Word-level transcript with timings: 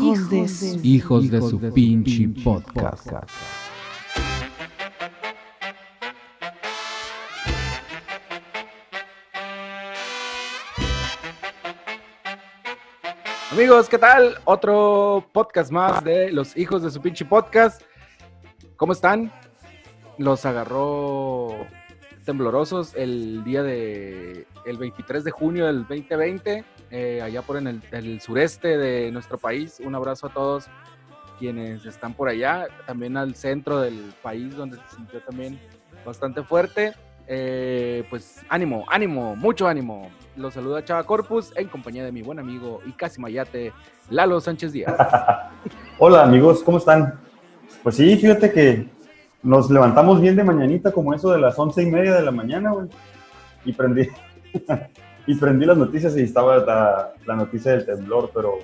Hijos 0.00 0.30
de 0.30 0.48
su... 0.48 0.80
Hijos 0.82 1.30
de 1.30 1.40
su 1.40 1.58
pinche 1.72 2.28
podcast. 2.44 3.10
Amigos, 13.52 13.88
¿qué 13.88 13.96
tal? 13.96 14.36
Otro 14.44 15.26
podcast 15.32 15.70
más 15.70 16.04
de 16.04 16.30
los 16.30 16.56
hijos 16.58 16.82
de 16.82 16.90
su 16.90 17.00
pinche 17.00 17.24
podcast. 17.24 17.80
¿Cómo 18.76 18.92
están? 18.92 19.32
Los 20.18 20.44
agarró 20.44 21.56
temblorosos 22.26 22.94
el 22.96 23.44
día 23.44 23.62
de 23.62 24.46
el 24.66 24.76
23 24.76 25.24
de 25.24 25.30
junio 25.30 25.66
del 25.66 25.86
2020, 25.86 26.64
eh, 26.90 27.22
allá 27.22 27.42
por 27.42 27.56
en 27.56 27.80
el, 27.90 28.20
sureste 28.20 28.76
de 28.76 29.10
nuestro 29.12 29.38
país. 29.38 29.80
Un 29.82 29.94
abrazo 29.94 30.26
a 30.26 30.30
todos 30.30 30.66
quienes 31.38 31.86
están 31.86 32.14
por 32.14 32.28
allá, 32.28 32.66
también 32.86 33.16
al 33.16 33.34
centro 33.34 33.80
del 33.80 34.12
país 34.22 34.56
donde 34.56 34.76
se 34.76 34.96
sintió 34.96 35.20
también 35.20 35.58
bastante 36.04 36.42
fuerte. 36.42 36.92
Eh, 37.28 38.04
pues 38.10 38.40
ánimo, 38.48 38.84
ánimo, 38.88 39.36
mucho 39.36 39.68
ánimo. 39.68 40.10
Los 40.36 40.54
saluda 40.54 40.84
Chava 40.84 41.04
Corpus 41.04 41.52
en 41.56 41.68
compañía 41.68 42.04
de 42.04 42.12
mi 42.12 42.22
buen 42.22 42.38
amigo 42.38 42.80
y 42.86 42.92
casi 42.92 43.20
mayate, 43.20 43.72
Lalo 44.10 44.40
Sánchez 44.40 44.72
Díaz. 44.72 44.94
Hola 45.98 46.24
amigos, 46.24 46.62
¿cómo 46.62 46.78
están? 46.78 47.18
Pues 47.82 47.96
sí, 47.96 48.16
fíjate 48.16 48.52
que 48.52 48.88
nos 49.42 49.70
levantamos 49.70 50.20
bien 50.20 50.34
de 50.34 50.44
mañanita, 50.44 50.90
como 50.90 51.14
eso 51.14 51.30
de 51.30 51.38
las 51.38 51.58
once 51.58 51.82
y 51.82 51.86
media 51.86 52.14
de 52.14 52.22
la 52.22 52.32
mañana, 52.32 52.72
güey. 52.72 52.88
Y 53.64 53.72
prendí, 53.72 54.08
y 55.26 55.34
prendí 55.34 55.66
las 55.66 55.76
noticias 55.76 56.16
y 56.16 56.22
estaba 56.22 56.58
la, 56.58 57.12
la 57.26 57.36
noticia 57.36 57.72
del 57.72 57.84
temblor, 57.84 58.30
pero 58.34 58.58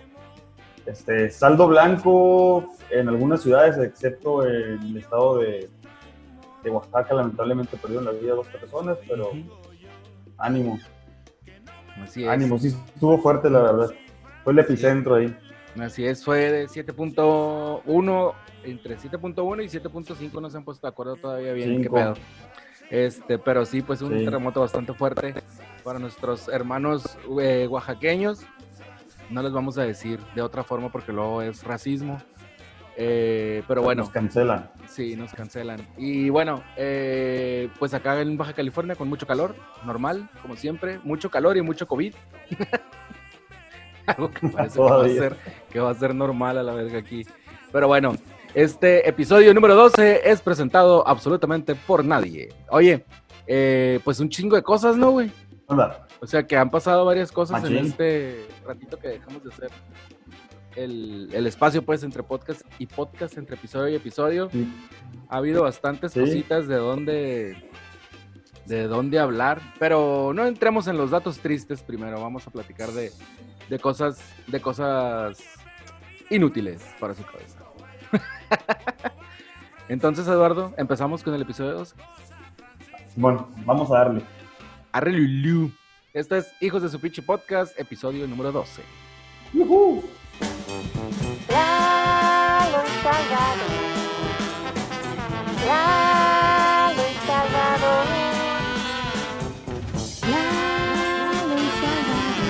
este, 0.87 1.31
saldo 1.31 1.69
blanco 1.69 2.69
en 2.91 3.09
algunas 3.09 3.43
ciudades, 3.43 3.77
excepto 3.79 4.47
en 4.47 4.81
el 4.83 4.97
estado 4.97 5.39
de, 5.39 5.69
de 6.63 6.71
Oaxaca, 6.71 7.15
lamentablemente 7.15 7.77
perdieron 7.77 8.05
la 8.05 8.13
vida 8.13 8.35
dos 8.35 8.49
personas, 8.49 8.99
pero 9.09 9.31
ánimo, 10.39 10.79
Así 12.03 12.23
es. 12.25 12.29
ánimo, 12.29 12.59
sí 12.59 12.69
estuvo 12.69 13.19
fuerte 13.19 13.49
la 13.51 13.61
verdad. 13.61 13.91
Fue 14.45 14.53
el 14.53 14.59
epicentro 14.59 15.15
ahí. 15.17 15.37
Así 15.81 16.05
es, 16.05 16.25
fue 16.25 16.51
de 16.51 16.67
7.1, 16.67 18.33
entre 18.65 18.97
7.1 18.99 19.65
y 19.65 19.69
7.5 19.69 20.41
no 20.41 20.51
se 20.51 20.57
han 20.57 20.65
puesto 20.65 20.87
de 20.87 20.91
acuerdo 20.91 21.17
todavía 21.17 21.53
bien 21.53 21.83
qué 21.83 21.89
pedo. 21.91 22.15
Este, 22.91 23.39
pero 23.39 23.65
sí, 23.65 23.81
pues 23.83 24.03
un 24.03 24.19
Sí. 24.19 24.25
terremoto 24.25 24.61
bastante 24.61 24.93
fuerte 24.93 25.35
para 25.83 25.99
nuestros 25.99 26.49
hermanos 26.49 27.19
eh, 27.41 27.67
oaxaqueños. 27.69 28.41
No 29.31 29.43
les 29.43 29.53
vamos 29.53 29.79
a 29.79 29.83
decir 29.83 30.21
de 30.35 30.43
otra 30.43 30.65
forma 30.65 30.91
porque 30.91 31.13
luego 31.13 31.43
es 31.43 31.65
racismo. 31.65 32.21
Eh, 32.97 33.63
pero 33.67 33.83
bueno, 33.83 34.03
Nos 34.03 34.11
cancelan. 34.11 34.71
Sí, 34.87 35.17
nos 35.17 35.33
cancelan. 35.33 35.81
Y 35.97 36.29
bueno, 36.29 36.63
eh, 36.77 37.71
pues 37.79 37.95
acá 37.95 38.21
en 38.21 38.37
Baja 38.37 38.53
California 38.53 38.95
con 38.95 39.09
mucho 39.09 39.27
calor, 39.27 39.55
normal, 39.85 40.29
como 40.43 40.57
siempre, 40.57 41.01
mucho 41.03 41.31
calor 41.31 41.57
y 41.57 41.63
mucho 41.63 41.87
COVID. 41.87 42.15
Algo 44.07 44.31
que 44.31 44.49
parece 44.49 44.77
que 44.77 44.83
va, 44.83 45.05
a 45.05 45.09
ser, 45.09 45.37
que 45.71 45.81
va 45.81 45.91
a 45.91 45.95
ser 45.95 46.15
normal 46.15 46.59
a 46.59 46.63
la 46.63 46.75
verga 46.75 46.99
aquí. 46.99 47.27
Pero 47.73 47.89
bueno, 47.89 48.15
este 48.55 49.09
episodio 49.09 49.55
número 49.55 49.75
12 49.75 50.29
es 50.31 50.43
presentado 50.43 51.07
absolutamente 51.09 51.75
por 51.75 52.05
nadie. 52.05 52.51
Oye, 52.69 53.07
eh, 53.47 54.01
pues 54.05 54.21
un 54.21 54.29
chingo 54.29 54.57
de 54.57 54.63
cosas, 54.63 54.97
¿no, 54.97 55.11
güey? 55.13 55.31
O 56.21 56.27
sea 56.27 56.47
que 56.47 56.57
han 56.57 56.71
pasado 56.71 57.05
varias 57.05 57.33
cosas 57.33 57.65
en 57.65 57.79
este 57.79 58.47
ratito 58.67 58.99
que 58.99 59.09
dejamos 59.09 59.43
de 59.43 59.51
hacer 59.51 59.71
el, 60.77 61.29
el 61.33 61.47
espacio, 61.47 61.83
pues, 61.85 62.03
entre 62.03 62.23
podcast 62.23 62.63
y 62.79 62.87
podcast, 62.87 63.37
entre 63.39 63.57
episodio 63.57 63.89
y 63.89 63.95
episodio 63.97 64.49
sí. 64.51 64.67
ha 65.29 65.37
habido 65.39 65.63
bastantes 65.63 66.13
Sí. 66.13 66.21
cositas 66.21 66.67
de 66.69 66.77
dónde 66.77 67.71
de 68.67 68.87
dónde 68.87 69.19
hablar, 69.19 69.61
pero 69.81 70.33
no 70.35 70.47
entremos 70.47 70.87
en 70.87 70.97
los 70.97 71.11
datos 71.11 71.39
tristes 71.41 71.83
primero, 71.83 72.21
vamos 72.21 72.47
a 72.47 72.51
platicar 72.51 72.91
de, 72.93 73.11
de 73.69 73.79
cosas 73.79 74.21
de 74.47 74.61
cosas 74.61 75.39
inútiles 76.31 76.83
para 77.01 77.15
su 77.15 77.25
cabeza. 77.25 77.59
Entonces, 79.89 80.27
Eduardo, 80.29 80.73
empezamos 80.77 81.23
con 81.23 81.35
el 81.35 81.43
episodio 81.43 81.73
2. 81.73 81.95
Bueno, 83.17 83.49
vamos 83.67 83.91
a 83.91 83.99
darle. 83.99 84.23
Arre 84.93 85.11
Lulú. 85.11 85.73
Esto 86.13 86.37
es 86.37 86.53
Hijos 86.61 86.83
de 86.83 86.91
su 86.91 87.01
pinche 87.01 87.23
podcast, 87.23 87.79
episodio 87.81 88.29
número 88.29 88.53
12. 88.53 88.83
¡Yujú! 89.55 90.05
Lalo 91.49 92.85
Salvador. 93.03 93.71
Lalo 95.67 97.03
Salvador. 97.27 98.07
Lalo 100.31 101.57
Salvador. 101.81 102.43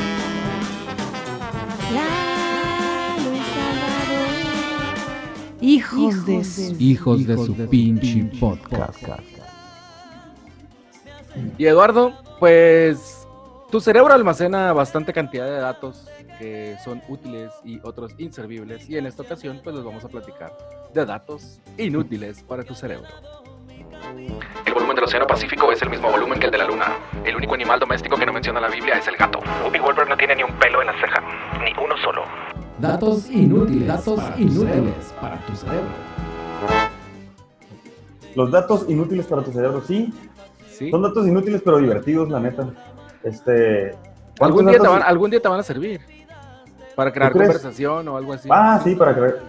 Lalo 1.94 3.36
Salvador. 3.54 4.32
Hijos 5.60 6.26
de 6.26 6.44
su... 6.44 6.76
Hijos 6.80 7.24
de 7.24 7.36
su 7.36 7.54
pinche 7.68 8.24
podcast. 8.40 9.04
Y 11.56 11.66
Eduardo, 11.66 12.12
pues 12.42 13.24
tu 13.70 13.80
cerebro 13.80 14.12
almacena 14.12 14.72
bastante 14.72 15.12
cantidad 15.12 15.46
de 15.46 15.60
datos 15.60 16.08
que 16.40 16.76
son 16.82 17.00
útiles 17.06 17.52
y 17.62 17.78
otros 17.84 18.16
inservibles. 18.18 18.90
Y 18.90 18.98
en 18.98 19.06
esta 19.06 19.22
ocasión, 19.22 19.60
pues 19.62 19.76
les 19.76 19.84
vamos 19.84 20.04
a 20.04 20.08
platicar 20.08 20.52
de 20.92 21.06
datos 21.06 21.60
inútiles 21.78 22.42
para 22.42 22.64
tu 22.64 22.74
cerebro. 22.74 23.06
El 24.66 24.74
volumen 24.74 24.96
del 24.96 25.04
Océano 25.04 25.24
Pacífico 25.24 25.70
es 25.70 25.80
el 25.82 25.90
mismo 25.90 26.10
volumen 26.10 26.40
que 26.40 26.46
el 26.46 26.50
de 26.50 26.58
la 26.58 26.64
Luna. 26.64 26.86
El 27.24 27.36
único 27.36 27.54
animal 27.54 27.78
doméstico 27.78 28.16
que 28.16 28.26
no 28.26 28.32
menciona 28.32 28.60
la 28.60 28.70
Biblia 28.70 28.98
es 28.98 29.06
el 29.06 29.16
gato. 29.16 29.38
Whoopi 29.62 29.78
Goldberg 29.78 30.08
no 30.08 30.16
tiene 30.16 30.34
ni 30.34 30.42
un 30.42 30.58
pelo 30.58 30.80
en 30.80 30.88
la 30.88 30.94
ceja, 30.94 31.22
ni 31.62 31.70
uno 31.80 31.96
solo. 32.02 32.24
Datos 32.80 33.30
inútiles. 33.30 33.86
Datos 33.86 34.20
inútiles 34.36 35.14
para 35.20 35.36
tu 35.46 35.54
cerebro. 35.54 35.86
Los 38.34 38.50
datos 38.50 38.86
inútiles 38.88 39.26
para 39.26 39.44
tu 39.44 39.52
cerebro, 39.52 39.80
sí. 39.86 40.12
¿Sí? 40.82 40.90
Son 40.90 41.02
datos 41.02 41.26
inútiles 41.26 41.62
pero 41.64 41.78
divertidos, 41.78 42.28
la 42.28 42.40
neta. 42.40 42.68
Este. 43.22 43.92
¿cuántos 44.38 44.60
Algún 44.60 44.66
día, 44.66 44.80
te 44.80 44.88
van, 44.88 45.02
algún 45.02 45.30
día 45.30 45.40
te 45.40 45.48
van 45.48 45.60
a 45.60 45.62
servir 45.62 46.00
para 46.94 47.12
crear 47.12 47.32
conversación 47.32 48.08
o 48.08 48.16
algo 48.16 48.32
así. 48.32 48.48
Ah, 48.50 48.80
sí, 48.82 48.94
para 48.94 49.14
creer. 49.14 49.40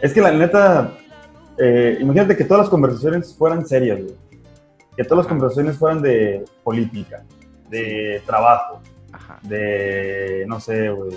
Es 0.00 0.12
que 0.12 0.20
la 0.20 0.30
neta, 0.30 0.92
eh, 1.58 1.98
imagínate 2.00 2.36
que 2.36 2.44
todas 2.44 2.62
las 2.62 2.68
conversaciones 2.70 3.34
fueran 3.34 3.66
serias, 3.66 4.00
güey. 4.02 4.14
Que 4.96 5.04
todas 5.04 5.18
las 5.18 5.26
Ajá. 5.26 5.34
conversaciones 5.34 5.76
fueran 5.76 6.02
de 6.02 6.44
política, 6.62 7.24
de 7.68 8.22
trabajo, 8.24 8.80
Ajá. 9.12 9.38
de, 9.42 10.44
no 10.46 10.60
sé, 10.60 10.90
güey. 10.90 11.16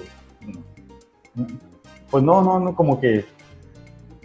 Pues 2.10 2.24
no, 2.24 2.42
no, 2.42 2.60
no, 2.60 2.76
como 2.76 3.00
que 3.00 3.26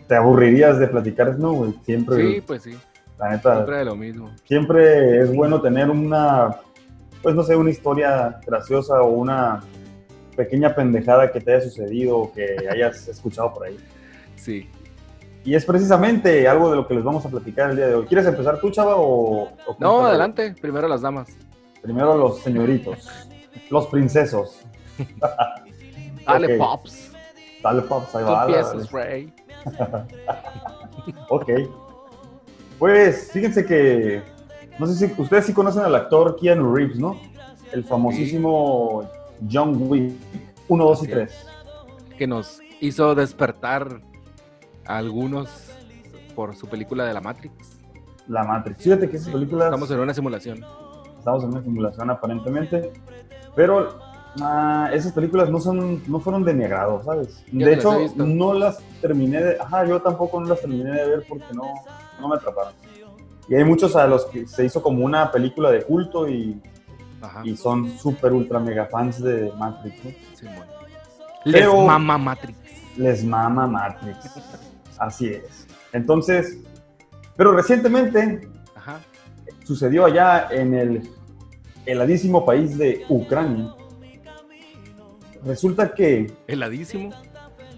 te 0.08 0.14
aburrirías 0.14 0.78
de 0.78 0.88
platicar, 0.88 1.38
no, 1.38 1.52
güey. 1.52 1.74
Siempre, 1.84 2.16
Sí, 2.16 2.40
pues 2.40 2.62
sí, 2.62 2.76
la 3.18 3.30
neta, 3.30 3.54
siempre 3.54 3.76
de 3.78 3.84
lo 3.84 3.96
mismo. 3.96 4.30
siempre 4.44 5.20
es 5.20 5.34
bueno 5.34 5.60
tener 5.60 5.88
una, 5.90 6.56
pues 7.22 7.34
no 7.34 7.42
sé, 7.42 7.54
una 7.56 7.70
historia 7.70 8.40
graciosa 8.46 9.00
o 9.02 9.08
una 9.10 9.60
pequeña 10.36 10.74
pendejada 10.74 11.30
que 11.30 11.40
te 11.40 11.54
haya 11.54 11.62
sucedido 11.64 12.18
o 12.18 12.32
que 12.32 12.56
hayas 12.70 13.06
escuchado 13.08 13.52
por 13.54 13.66
ahí. 13.66 13.76
Sí. 14.36 14.68
Y 15.44 15.54
es 15.54 15.64
precisamente 15.64 16.48
algo 16.48 16.70
de 16.70 16.76
lo 16.76 16.88
que 16.88 16.94
les 16.94 17.04
vamos 17.04 17.24
a 17.26 17.28
platicar 17.28 17.70
el 17.70 17.76
día 17.76 17.86
de 17.88 17.94
hoy. 17.94 18.06
¿Quieres 18.06 18.26
empezar 18.26 18.58
tú, 18.60 18.70
Chava, 18.70 18.96
o...? 18.96 19.42
o 19.66 19.76
No, 19.78 20.06
adelante, 20.06 20.54
primero 20.60 20.88
las 20.88 21.02
damas. 21.02 21.28
Primero 21.82 22.16
los 22.16 22.38
señoritos, 22.40 23.08
los 23.70 23.86
princesos. 23.88 24.62
Dale, 26.26 26.54
Ok. 26.54 26.58
Pops. 26.58 27.12
Dale, 27.62 27.82
Pops, 27.82 28.14
ahí 28.14 28.24
Tú 28.24 28.30
va. 28.30 28.46
dale, 28.46 28.58
empiezas, 28.58 28.90
Ray. 28.92 29.32
Ok. 31.28 31.50
Pues, 32.78 33.30
fíjense 33.32 33.64
que... 33.64 34.22
No 34.78 34.86
sé 34.86 35.06
si 35.06 35.20
ustedes 35.20 35.46
sí 35.46 35.52
conocen 35.52 35.82
al 35.82 35.94
actor 35.94 36.36
Keanu 36.36 36.74
Reeves, 36.74 36.98
¿no? 36.98 37.18
El 37.72 37.84
famosísimo 37.84 39.08
John 39.50 39.76
Wick 39.88 40.12
1, 40.68 40.84
2 40.84 40.98
y 40.98 41.04
Así 41.04 41.12
3. 41.12 41.46
que 42.18 42.26
nos 42.26 42.60
hizo 42.80 43.14
despertar 43.14 44.00
a 44.86 44.96
algunos 44.96 45.70
por 46.34 46.56
su 46.56 46.66
película 46.66 47.04
de 47.04 47.14
la 47.14 47.20
Matrix. 47.20 47.54
La 48.26 48.42
Matrix. 48.44 48.82
Fíjate 48.82 49.08
que 49.08 49.16
esas 49.16 49.32
películas... 49.32 49.66
Estamos 49.66 49.90
en 49.90 50.00
una 50.00 50.14
simulación. 50.14 50.64
estamos 51.18 51.44
en 51.44 51.50
una 51.50 51.62
simulación 51.62 52.10
aparentemente, 52.10 52.92
pero 53.54 53.96
ah, 54.40 54.90
esas 54.92 55.12
películas 55.12 55.50
no 55.50 55.60
son, 55.60 56.02
no 56.08 56.18
fueron 56.18 56.42
de 56.42 56.54
mi 56.54 56.64
agrado, 56.64 57.00
¿sabes? 57.04 57.44
Yo 57.52 57.66
de 57.66 57.74
hecho, 57.74 57.96
no 58.16 58.54
las 58.54 58.78
terminé 59.00 59.42
de, 59.42 59.60
ajá, 59.60 59.84
yo 59.86 60.00
tampoco 60.02 60.40
no 60.40 60.48
las 60.48 60.60
terminé 60.60 60.90
de 60.90 61.08
ver 61.08 61.24
porque 61.28 61.46
no, 61.54 61.62
no 62.20 62.28
me 62.28 62.36
atraparon. 62.36 62.72
Y 63.48 63.54
hay 63.54 63.64
muchos 63.64 63.94
a 63.96 64.06
los 64.06 64.24
que 64.26 64.46
se 64.46 64.64
hizo 64.64 64.82
como 64.82 65.04
una 65.04 65.30
película 65.30 65.70
de 65.70 65.82
culto 65.82 66.28
y 66.28 66.60
y 67.42 67.56
son 67.56 67.96
súper 67.98 68.34
ultra 68.34 68.58
mega 68.60 68.84
fans 68.84 69.22
de 69.22 69.50
Matrix. 69.58 70.04
¿no? 70.04 70.10
Simón. 70.36 70.66
Les 71.44 71.54
Pero- 71.62 71.86
mama 71.86 72.18
Matrix. 72.18 72.58
Les 72.98 73.24
mama 73.24 73.66
Matrix. 73.66 74.30
Así 74.98 75.28
es. 75.28 75.66
Entonces, 75.94 76.58
pero 77.34 77.52
recientemente 77.52 78.46
Ajá. 78.76 79.00
sucedió 79.64 80.04
allá 80.04 80.48
en 80.50 80.74
el 80.74 81.10
heladísimo 81.86 82.44
país 82.44 82.76
de 82.76 83.06
Ucrania. 83.08 83.74
Resulta 85.44 85.94
que, 85.94 86.30
Heladísimo. 86.46 87.10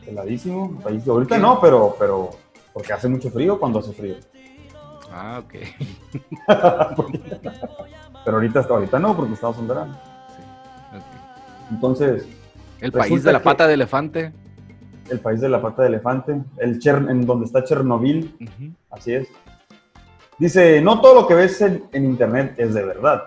heladísimo, 0.06 0.80
país 0.82 1.04
de 1.04 1.10
ahorita 1.10 1.36
¿Qué? 1.36 1.40
no, 1.42 1.60
pero, 1.60 1.96
pero, 1.98 2.30
porque 2.76 2.92
hace 2.92 3.08
mucho 3.08 3.30
frío 3.30 3.58
cuando 3.58 3.78
hace 3.78 3.90
frío. 3.94 4.16
Ah, 5.10 5.40
ok. 5.42 5.54
Pero 8.22 8.36
ahorita, 8.36 8.60
hasta 8.60 8.74
ahorita 8.74 8.98
no, 8.98 9.16
porque 9.16 9.32
estamos 9.32 9.56
en 9.56 9.68
verano. 9.68 9.98
Sí. 10.28 10.42
ok. 10.98 11.70
Entonces, 11.70 12.28
El 12.82 12.92
país 12.92 13.22
de 13.24 13.32
la 13.32 13.42
pata 13.42 13.66
de 13.66 13.72
elefante. 13.74 14.30
el 15.10 15.20
país 15.20 15.40
de 15.40 15.48
la 15.48 15.62
pata 15.62 15.82
de 15.82 15.88
elefante, 15.88 16.38
el 16.58 16.78
Cher- 16.78 17.08
en 17.10 17.24
donde 17.24 17.46
está 17.46 17.64
Chernobyl. 17.64 18.36
Así 18.90 19.14
es. 19.14 19.26
Dice, 20.38 20.82
no 20.82 21.00
todo 21.00 21.14
lo 21.22 21.26
que 21.26 21.32
ves 21.34 21.58
en, 21.62 21.84
en 21.92 22.04
internet 22.04 22.56
es 22.58 22.74
de 22.74 22.84
verdad, 22.84 23.22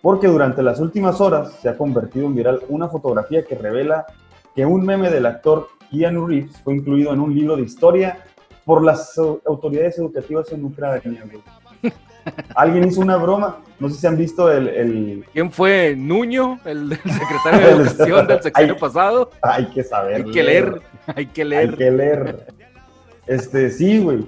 porque 0.00 0.28
durante 0.28 0.62
las 0.62 0.78
últimas 0.78 1.20
horas 1.20 1.54
se 1.60 1.68
ha 1.68 1.76
convertido 1.76 2.26
en 2.26 2.36
viral 2.36 2.60
una 2.68 2.86
fotografía 2.88 3.44
que 3.44 3.56
revela 3.56 4.06
que 4.54 4.64
un 4.64 4.86
meme 4.86 5.10
del 5.10 5.26
actor 5.26 5.70
Keanu 5.90 6.24
Reeves 6.28 6.60
fue 6.62 6.76
incluido 6.76 7.12
en 7.12 7.18
un 7.18 7.34
libro 7.34 7.56
de 7.56 7.62
historia 7.62 8.18
por 8.64 8.84
las 8.84 9.16
au- 9.18 9.40
autoridades 9.46 9.98
educativas 9.98 10.50
en 10.52 10.64
Ucrania. 10.64 11.24
güey. 11.30 11.92
Alguien 12.54 12.84
hizo 12.86 13.00
una 13.00 13.16
broma, 13.16 13.58
no 13.80 13.88
sé 13.88 13.96
si 13.96 14.06
han 14.06 14.16
visto 14.16 14.50
el... 14.50 14.68
el- 14.68 15.24
¿Quién 15.32 15.50
fue 15.50 15.94
Nuño, 15.96 16.60
el, 16.64 16.90
secretario 16.96 17.60
de 17.60 17.70
Educación 17.82 18.26
del 18.28 18.42
sexenio 18.42 18.74
Ay. 18.74 18.80
pasado? 18.80 19.30
Hay 19.42 19.66
que 19.66 19.82
saber. 19.82 20.16
Hay 20.24 20.30
que 20.30 20.42
leer, 20.42 20.80
hay 21.06 21.26
que 21.26 21.42
Hay 21.42 21.48
leer. 21.48 21.76
que 21.76 21.90
leer. 21.90 22.46
Este, 23.26 23.70
sí, 23.70 23.98
güey. 23.98 24.24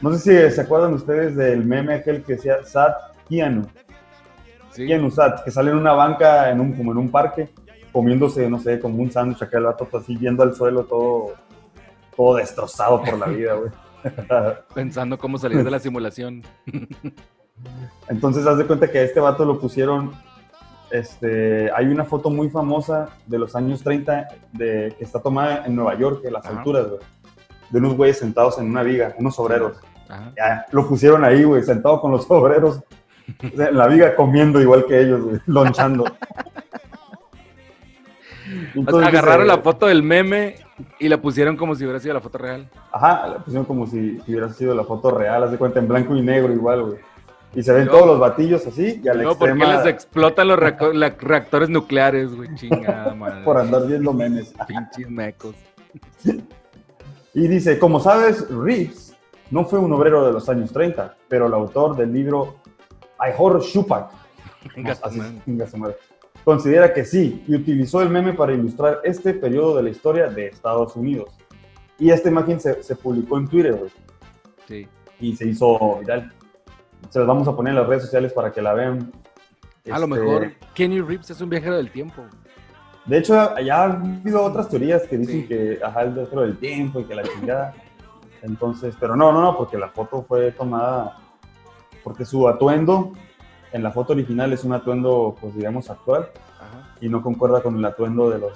No 0.00 0.12
sé 0.14 0.48
si 0.48 0.54
se 0.54 0.60
acuerdan 0.62 0.94
ustedes 0.94 1.34
del 1.36 1.64
meme 1.64 1.94
aquel 1.94 2.22
que 2.22 2.34
decía 2.34 2.62
Sat 2.64 2.94
Keanu. 3.28 3.66
Sí. 4.70 4.86
Keanu 4.86 5.10
Sat, 5.10 5.44
que 5.44 5.50
sale 5.50 5.70
en 5.70 5.76
una 5.76 5.92
banca, 5.92 6.50
en 6.50 6.60
un, 6.60 6.72
como 6.72 6.92
en 6.92 6.98
un 6.98 7.10
parque, 7.10 7.48
comiéndose, 7.92 8.48
no 8.50 8.58
sé, 8.58 8.80
como 8.80 9.02
un 9.02 9.10
sándwich 9.10 9.42
acá 9.42 9.58
el 9.58 9.64
vato 9.64 9.86
así 9.96 10.16
viendo 10.16 10.42
al 10.42 10.54
suelo 10.54 10.84
todo, 10.84 11.34
todo 12.16 12.36
destrozado 12.36 13.02
por 13.02 13.18
la 13.18 13.26
vida, 13.26 13.54
güey. 13.54 13.70
Pensando 14.74 15.18
cómo 15.18 15.38
salir 15.38 15.64
de 15.64 15.70
la 15.70 15.78
simulación. 15.78 16.42
Entonces, 18.08 18.46
haz 18.46 18.58
de 18.58 18.66
cuenta 18.66 18.90
que 18.90 18.98
a 18.98 19.02
este 19.02 19.20
vato 19.20 19.44
lo 19.44 19.58
pusieron. 19.58 20.12
Este, 20.90 21.70
hay 21.72 21.86
una 21.86 22.04
foto 22.04 22.30
muy 22.30 22.50
famosa 22.50 23.08
de 23.26 23.38
los 23.38 23.56
años 23.56 23.82
30 23.82 24.28
de, 24.52 24.94
que 24.96 25.04
está 25.04 25.20
tomada 25.20 25.64
en 25.66 25.74
Nueva 25.74 25.96
York, 25.98 26.22
en 26.24 26.34
las 26.34 26.44
Ajá. 26.44 26.58
alturas, 26.58 26.88
güey. 26.88 27.00
De 27.70 27.78
unos 27.78 27.96
güeyes 27.96 28.18
sentados 28.18 28.58
en 28.58 28.66
una 28.66 28.82
viga, 28.82 29.14
unos 29.18 29.38
obreros. 29.38 29.78
Ya, 30.36 30.66
lo 30.70 30.86
pusieron 30.86 31.24
ahí, 31.24 31.42
güey, 31.42 31.62
sentado 31.62 32.00
con 32.00 32.12
los 32.12 32.30
obreros. 32.30 32.80
en 33.42 33.76
la 33.76 33.86
viga 33.88 34.14
comiendo 34.14 34.60
igual 34.60 34.84
que 34.86 35.00
ellos, 35.00 35.22
güey, 35.22 35.40
lonchando. 35.46 36.04
Entonces, 38.74 39.08
agarraron 39.08 39.46
la 39.46 39.58
foto 39.58 39.86
del 39.86 40.02
meme 40.02 40.56
y 40.98 41.08
la 41.08 41.18
pusieron 41.20 41.56
como 41.56 41.74
si 41.74 41.84
hubiera 41.84 42.00
sido 42.00 42.14
la 42.14 42.20
foto 42.20 42.38
real. 42.38 42.68
Ajá, 42.92 43.28
la 43.28 43.38
pusieron 43.38 43.64
como 43.64 43.86
si, 43.86 44.20
si 44.20 44.32
hubiera 44.32 44.48
sido 44.50 44.74
la 44.74 44.84
foto 44.84 45.10
real, 45.10 45.44
haz 45.44 45.50
de 45.50 45.58
cuenta, 45.58 45.78
en 45.78 45.88
blanco 45.88 46.14
y 46.16 46.22
negro 46.22 46.52
igual, 46.52 46.82
güey. 46.82 46.98
Y 47.54 47.62
se 47.62 47.72
ven 47.72 47.84
No. 47.86 47.92
todos 47.92 48.06
los 48.06 48.18
batillos 48.18 48.66
así, 48.66 49.00
y 49.02 49.08
a 49.08 49.14
la 49.14 49.22
No, 49.22 49.38
porque 49.38 49.54
les 49.54 49.86
explotan 49.86 50.48
los 50.48 50.58
reactores 50.58 51.68
nucleares, 51.68 52.34
güey. 52.34 52.52
Chingada 52.56 53.14
madre. 53.14 53.44
por 53.44 53.56
andar 53.58 53.86
viendo 53.86 54.12
memes. 54.12 54.52
Pinches 54.66 55.08
mecos. 55.08 55.54
Y 57.32 57.48
dice, 57.48 57.78
como 57.78 58.00
sabes, 58.00 58.48
Reeves 58.50 59.16
no 59.50 59.64
fue 59.64 59.78
un 59.78 59.92
obrero 59.92 60.26
de 60.26 60.32
los 60.32 60.48
años 60.48 60.72
30, 60.72 61.16
pero 61.28 61.46
el 61.46 61.54
autor 61.54 61.96
del 61.96 62.12
libro 62.12 62.56
Ihor 63.24 63.60
Shupak 63.62 64.10
Venga, 64.74 64.96
así, 65.02 65.20
considera 66.44 66.92
que 66.92 67.04
sí, 67.04 67.42
y 67.48 67.54
utilizó 67.54 68.02
el 68.02 68.10
meme 68.10 68.32
para 68.34 68.52
ilustrar 68.52 69.00
este 69.04 69.34
periodo 69.34 69.76
de 69.76 69.82
la 69.84 69.90
historia 69.90 70.28
de 70.28 70.46
Estados 70.48 70.94
Unidos. 70.96 71.30
Y 71.98 72.10
esta 72.10 72.28
imagen 72.28 72.60
se, 72.60 72.82
se 72.82 72.96
publicó 72.96 73.38
en 73.38 73.48
Twitter, 73.48 73.74
güey, 73.74 73.90
Sí. 74.66 74.86
y 75.20 75.36
se 75.36 75.46
hizo 75.46 75.98
viral. 76.00 76.32
Se 77.10 77.18
las 77.18 77.28
vamos 77.28 77.46
a 77.48 77.54
poner 77.54 77.72
en 77.72 77.78
las 77.80 77.86
redes 77.88 78.02
sociales 78.04 78.32
para 78.32 78.50
que 78.52 78.60
la 78.62 78.74
vean. 78.74 79.12
A 79.90 79.98
lo 79.98 80.06
Este, 80.06 80.18
mejor 80.20 80.52
Kenny 80.74 81.00
Reeves 81.00 81.30
es 81.30 81.40
un 81.40 81.50
viajero 81.50 81.76
del 81.76 81.90
tiempo. 81.90 82.22
De 83.04 83.18
hecho, 83.18 83.34
ya 83.60 83.82
ha 83.82 83.84
habido 83.84 84.42
otras 84.42 84.68
teorías 84.70 85.02
que 85.02 85.18
dicen 85.18 85.42
Sí. 85.42 85.46
que 85.46 85.78
ajá, 85.82 86.02
el 86.02 86.14
dentro 86.14 86.40
del 86.40 86.56
tiempo 86.56 87.00
y 87.00 87.04
que 87.04 87.14
la 87.14 87.22
chingada. 87.22 87.74
Entonces, 88.42 88.94
pero 88.98 89.14
no, 89.16 89.30
no, 89.32 89.42
no, 89.42 89.56
porque 89.56 89.76
la 89.78 89.88
foto 89.88 90.24
fue 90.26 90.52
tomada, 90.52 91.18
porque 92.02 92.24
su 92.24 92.48
atuendo 92.48 93.12
en 93.74 93.82
la 93.82 93.90
foto 93.90 94.12
original 94.12 94.52
es 94.52 94.62
un 94.64 94.72
atuendo, 94.72 95.36
pues 95.40 95.54
digamos, 95.56 95.90
actual 95.90 96.28
Ajá. 96.60 96.94
y 97.00 97.08
no 97.08 97.20
concuerda 97.22 97.60
con 97.60 97.76
el 97.76 97.84
atuendo 97.84 98.30
de 98.30 98.38
los 98.38 98.52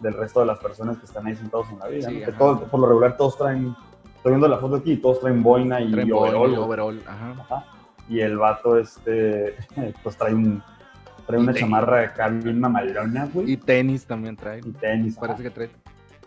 del 0.00 0.14
resto 0.14 0.40
de 0.40 0.46
las 0.46 0.58
personas 0.58 0.96
que 0.98 1.04
están 1.06 1.26
ahí 1.26 1.34
sentados 1.36 1.68
en 1.70 1.78
la 1.78 1.86
vida. 1.88 2.08
Sí, 2.08 2.14
¿no? 2.14 2.24
Que 2.24 2.30
ajá. 2.30 2.38
todo- 2.38 2.60
por 2.64 2.80
lo 2.80 2.86
regular 2.88 3.16
todos 3.16 3.36
traen, 3.38 3.74
estoy 4.16 4.32
viendo 4.32 4.48
la 4.48 4.58
foto 4.58 4.76
aquí, 4.76 4.92
y 4.92 4.96
todos 4.96 5.20
traen 5.20 5.42
boina 5.42 5.80
y, 5.80 5.90
Traen 5.92 6.12
overall, 6.12 6.52
y 6.52 6.56
overall, 6.56 7.02
Ajá. 7.06 7.30
Ajá. 7.40 7.64
Y 8.08 8.20
el 8.20 8.36
vato, 8.38 8.78
este, 8.78 9.56
pues 10.02 10.16
trae 10.16 10.34
un, 10.34 10.62
trae 11.26 11.38
una 11.38 11.52
tenis. 11.52 11.60
chamarra 11.60 12.00
acá 12.02 12.28
bien 12.28 12.58
mamalona, 12.60 13.28
güey, 13.32 13.52
Y 13.52 13.56
tenis 13.58 14.06
también 14.06 14.36
trae. 14.36 14.60
y 14.64 14.70
tenis. 14.72 15.16
ajá. 15.18 15.26
Parece 15.28 15.42
que 15.44 15.50
trae 15.50 15.70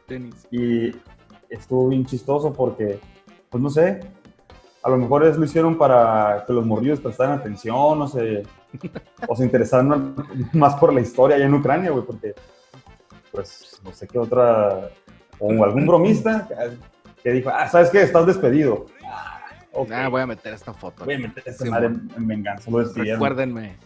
tenis. 0.07 0.47
y 0.51 0.91
estuvo 1.49 1.89
bien 1.89 2.05
chistoso 2.05 2.53
porque, 2.53 2.99
pues 3.49 3.61
no 3.63 3.69
sé, 3.69 4.01
a 4.81 4.89
lo 4.89 4.97
mejor 4.97 5.25
es, 5.25 5.37
lo 5.37 5.45
hicieron 5.45 5.77
para 5.77 6.43
que 6.45 6.53
los 6.53 6.65
morrillos 6.65 6.99
prestaran 6.99 7.39
atención 7.39 8.01
o 8.01 8.07
se, 8.07 8.43
o 9.27 9.35
se 9.35 9.43
interesaran 9.43 10.15
más 10.53 10.75
por 10.75 10.93
la 10.93 11.01
historia 11.01 11.35
allá 11.35 11.45
en 11.45 11.53
Ucrania, 11.53 11.91
güey, 11.91 12.05
porque, 12.05 12.33
pues, 13.31 13.81
no 13.83 13.91
sé 13.91 14.07
qué 14.07 14.17
otra, 14.19 14.89
o 15.39 15.63
algún 15.63 15.85
bromista 15.85 16.47
que 17.23 17.31
dijo, 17.31 17.49
ah, 17.49 17.67
¿sabes 17.67 17.89
qué? 17.89 18.01
Estás 18.01 18.25
despedido. 18.25 18.85
Ah. 19.05 19.35
Ah, 19.93 20.07
voy 20.09 20.21
a 20.21 20.27
meter 20.27 20.53
esta 20.53 20.73
foto. 20.73 21.05
Voy 21.05 21.13
a 21.13 21.19
meter 21.19 21.43
esta 21.45 21.63
Sí, 21.63 21.69
madre 21.69 21.87
en, 21.87 22.11
en 22.17 22.27
venganza, 22.27 22.69
lo 22.71 22.79
despidieron. 22.79 23.21
Recuérdenme. 23.21 23.77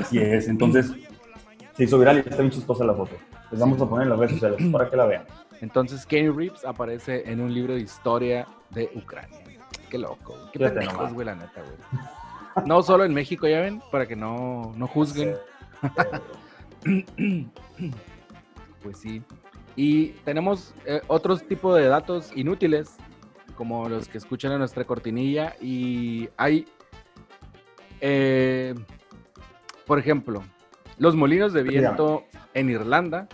Así 0.00 0.18
es, 0.18 0.48
entonces 0.48 0.92
se 1.76 1.84
hizo 1.84 1.98
viral 1.98 2.18
y 2.18 2.20
está 2.20 2.36
bien 2.36 2.50
chistosa 2.50 2.84
la 2.84 2.94
foto. 2.94 3.16
Les 3.50 3.60
vamos 3.60 3.80
a 3.80 3.86
poner 3.86 4.04
en 4.04 4.10
las 4.10 4.18
redes 4.18 4.32
sociales 4.32 4.60
para 4.70 4.88
que 4.88 4.96
la 4.96 5.06
vean. 5.06 5.24
Entonces, 5.62 6.04
Kenny 6.04 6.28
Reeves 6.28 6.64
aparece 6.64 7.22
en 7.30 7.40
un 7.40 7.54
libro 7.54 7.74
de 7.74 7.80
historia 7.80 8.46
de 8.70 8.90
Ucrania. 8.96 9.38
Qué 9.88 9.96
loco. 9.96 10.36
Qué 10.52 10.58
pendejos, 10.58 11.12
güey, 11.14 11.24
la 11.24 11.36
neta, 11.36 11.62
güey. 11.62 12.66
No 12.66 12.82
solo 12.82 13.04
en 13.04 13.14
México, 13.14 13.46
ya 13.46 13.60
ven, 13.60 13.80
para 13.92 14.06
que 14.06 14.16
no, 14.16 14.72
no 14.76 14.86
juzguen. 14.86 15.36
Pues 18.82 18.98
sí. 18.98 19.22
Y 19.76 20.08
tenemos 20.24 20.74
eh, 20.84 21.00
otros 21.06 21.46
tipos 21.46 21.76
de 21.76 21.86
datos 21.86 22.32
inútiles, 22.34 22.96
como 23.54 23.88
los 23.88 24.08
que 24.08 24.18
escuchan 24.18 24.50
en 24.50 24.58
nuestra 24.58 24.84
cortinilla. 24.84 25.54
Y 25.60 26.28
hay, 26.36 26.66
eh, 28.00 28.74
por 29.86 30.00
ejemplo, 30.00 30.42
los 30.98 31.14
molinos 31.14 31.52
de 31.52 31.62
viento 31.62 32.24
en 32.54 32.70
Irlanda. 32.70 33.28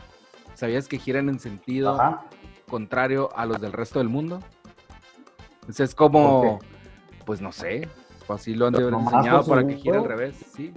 ¿Sabías 0.58 0.88
que 0.88 0.98
giran 0.98 1.28
en 1.28 1.38
sentido 1.38 1.90
Ajá. 2.00 2.24
contrario 2.68 3.30
a 3.36 3.46
los 3.46 3.60
del 3.60 3.72
resto 3.72 4.00
del 4.00 4.08
mundo? 4.08 4.40
Entonces 5.60 5.90
es 5.90 5.94
como, 5.94 6.58
¿Por 6.58 7.24
pues 7.24 7.40
no 7.40 7.52
sé, 7.52 7.88
pues 8.26 8.40
así 8.40 8.54
lo 8.56 8.66
han 8.66 8.72
de 8.72 8.80
haber 8.80 8.90
¿Nomás 8.92 9.12
diseñado 9.12 9.44
por 9.44 9.56
para 9.58 9.68
que 9.68 9.76
gire 9.76 9.98
al 9.98 10.04
revés, 10.04 10.34
sí. 10.56 10.72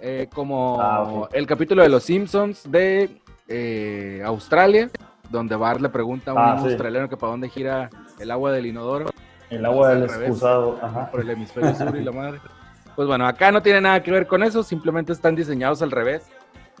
Eh, 0.00 0.28
como 0.34 0.78
Ah, 0.80 1.28
el 1.34 1.46
capítulo 1.46 1.82
de 1.82 1.90
Los 1.90 2.04
Simpsons 2.04 2.62
de 2.70 3.20
eh, 3.48 4.22
Australia, 4.24 4.88
donde 5.28 5.56
Bart 5.56 5.80
le 5.82 5.90
pregunta 5.90 6.30
a 6.30 6.34
un 6.34 6.40
Ah, 6.40 6.56
sí. 6.62 6.68
australiano 6.68 7.06
que 7.10 7.18
para 7.18 7.32
dónde 7.32 7.50
gira 7.50 7.90
el 8.18 8.30
agua 8.30 8.50
del 8.52 8.64
inodoro 8.64 9.10
El 9.50 9.66
agua 9.66 9.90
del 9.90 10.08
revés. 10.08 10.28
excusado. 10.30 10.78
Ajá. 10.80 11.10
por 11.10 11.20
el 11.20 11.28
hemisferio 11.28 11.74
sur 11.74 11.94
y 11.94 12.02
la 12.02 12.12
madre. 12.12 12.40
Pues 12.96 13.06
bueno, 13.06 13.26
acá 13.26 13.52
no 13.52 13.60
tiene 13.60 13.82
nada 13.82 14.02
que 14.02 14.10
ver 14.10 14.26
con 14.26 14.42
eso, 14.42 14.62
simplemente 14.62 15.12
están 15.12 15.34
diseñados 15.36 15.82
al 15.82 15.90
revés 15.90 16.22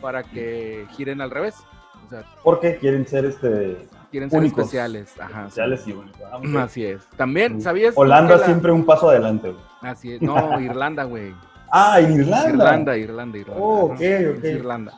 para 0.00 0.22
que 0.22 0.86
giren 0.92 1.20
al 1.20 1.30
revés. 1.30 1.56
O 2.06 2.10
sea, 2.10 2.24
Porque 2.42 2.76
quieren 2.78 3.06
ser 3.06 3.24
este, 3.24 3.86
quieren 4.10 4.30
ser 4.30 4.40
Únicos. 4.40 4.64
especiales. 4.64 5.14
Ajá, 5.20 5.40
especiales 5.42 5.86
y 5.86 5.92
únicos. 5.92 6.20
Ah. 6.30 6.62
Así 6.62 6.84
es. 6.84 7.06
También, 7.16 7.60
¿sabías? 7.60 7.94
Holanda 7.96 8.36
la- 8.36 8.44
siempre 8.46 8.72
un 8.72 8.84
paso 8.84 9.08
adelante. 9.10 9.50
güey. 9.50 9.64
Así 9.80 10.12
es. 10.14 10.22
No, 10.22 10.34
Irlanda, 10.60 11.04
güey. 11.04 11.34
Ah, 11.70 12.00
en 12.00 12.12
Irlanda. 12.12 12.50
Irlanda, 12.50 12.96
Irlanda, 12.98 13.38
Irlanda. 13.38 13.62
Oh, 13.62 13.84
ok, 13.86 13.92
ok. 13.92 13.98
es 14.00 14.44
Irlanda. 14.44 14.92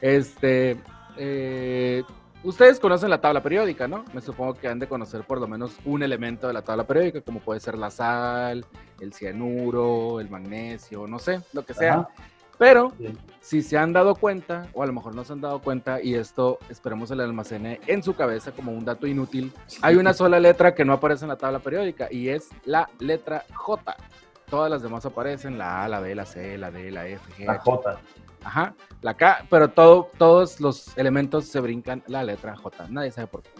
Este, 0.00 0.76
eh, 1.16 2.02
ustedes 2.42 2.78
conocen 2.80 3.08
la 3.08 3.20
tabla 3.20 3.42
periódica, 3.42 3.88
¿no? 3.88 4.04
Me 4.12 4.20
supongo 4.20 4.54
que 4.54 4.68
han 4.68 4.78
de 4.78 4.88
conocer 4.88 5.22
por 5.22 5.40
lo 5.40 5.46
menos 5.46 5.76
un 5.84 6.02
elemento 6.02 6.46
de 6.48 6.52
la 6.52 6.62
tabla 6.62 6.84
periódica, 6.84 7.20
como 7.22 7.40
puede 7.40 7.60
ser 7.60 7.78
la 7.78 7.90
sal, 7.90 8.66
el 9.00 9.12
cianuro, 9.12 10.20
el 10.20 10.28
magnesio, 10.28 11.06
no 11.06 11.18
sé, 11.18 11.40
lo 11.52 11.64
que 11.64 11.72
sea. 11.74 11.94
Ajá. 11.94 12.08
Pero 12.58 12.92
Sí. 12.98 13.08
si 13.40 13.62
se 13.62 13.76
han 13.78 13.92
dado 13.92 14.14
cuenta, 14.14 14.68
o 14.72 14.82
a 14.82 14.86
lo 14.86 14.92
mejor 14.92 15.14
no 15.14 15.24
se 15.24 15.32
han 15.32 15.40
dado 15.40 15.60
cuenta, 15.60 16.00
y 16.02 16.14
esto 16.14 16.58
esperemos 16.68 17.08
se 17.08 17.16
le 17.16 17.22
almacene 17.24 17.80
en 17.86 18.02
su 18.02 18.14
cabeza 18.14 18.52
como 18.52 18.72
un 18.72 18.84
dato 18.84 19.06
inútil, 19.06 19.52
hay 19.80 19.96
una 19.96 20.12
sola 20.14 20.38
letra 20.38 20.74
que 20.74 20.84
no 20.84 20.92
aparece 20.92 21.24
en 21.24 21.30
la 21.30 21.36
tabla 21.36 21.58
periódica 21.58 22.08
y 22.10 22.28
es 22.28 22.48
la 22.64 22.88
letra 22.98 23.44
J. 23.54 23.96
Todas 24.48 24.70
las 24.70 24.82
demás 24.82 25.04
aparecen, 25.06 25.56
la 25.58 25.84
A, 25.84 25.88
la 25.88 26.00
B, 26.00 26.14
la 26.14 26.26
C, 26.26 26.58
la 26.58 26.70
D, 26.70 26.90
la 26.90 27.06
F, 27.08 27.32
G, 27.38 27.46
La 27.46 27.58
J. 27.58 27.98
Ajá, 28.44 28.74
la 29.00 29.14
K, 29.14 29.46
pero 29.48 29.68
todo, 29.68 30.10
todos 30.18 30.60
los 30.60 30.96
elementos 30.98 31.46
se 31.46 31.58
brincan 31.60 32.02
la 32.06 32.22
letra 32.22 32.56
J. 32.56 32.86
Nadie 32.90 33.10
sabe 33.12 33.28
por 33.28 33.42
qué. 33.42 33.50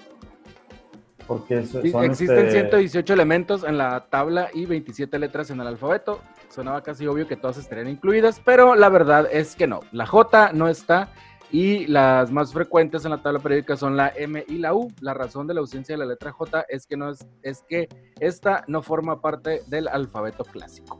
Porque 1.26 1.64
son 1.66 2.04
Existen 2.04 2.46
este, 2.46 2.50
118 2.50 3.12
elementos 3.12 3.64
en 3.64 3.78
la 3.78 4.06
tabla 4.10 4.48
y 4.52 4.66
27 4.66 5.18
letras 5.18 5.50
en 5.50 5.60
el 5.60 5.66
alfabeto. 5.66 6.20
Sonaba 6.48 6.82
casi 6.82 7.06
obvio 7.06 7.26
que 7.26 7.36
todas 7.36 7.56
estarían 7.56 7.88
incluidas, 7.88 8.40
pero 8.44 8.74
la 8.74 8.88
verdad 8.88 9.28
es 9.30 9.56
que 9.56 9.66
no. 9.66 9.80
La 9.92 10.06
J 10.06 10.52
no 10.52 10.68
está 10.68 11.08
y 11.50 11.86
las 11.86 12.30
más 12.30 12.52
frecuentes 12.52 13.04
en 13.04 13.10
la 13.10 13.22
tabla 13.22 13.38
periódica 13.38 13.76
son 13.76 13.96
la 13.96 14.12
M 14.16 14.44
y 14.48 14.58
la 14.58 14.74
U. 14.74 14.90
La 15.00 15.14
razón 15.14 15.46
de 15.46 15.54
la 15.54 15.60
ausencia 15.60 15.94
de 15.94 15.98
la 15.98 16.06
letra 16.06 16.32
J 16.32 16.64
es 16.68 16.86
que 16.86 16.96
no 16.96 17.10
es, 17.10 17.26
es 17.42 17.62
que 17.68 17.88
esta 18.20 18.64
no 18.68 18.82
forma 18.82 19.20
parte 19.20 19.62
del 19.66 19.86
alfabeto 19.88 20.44
clásico. 20.44 20.98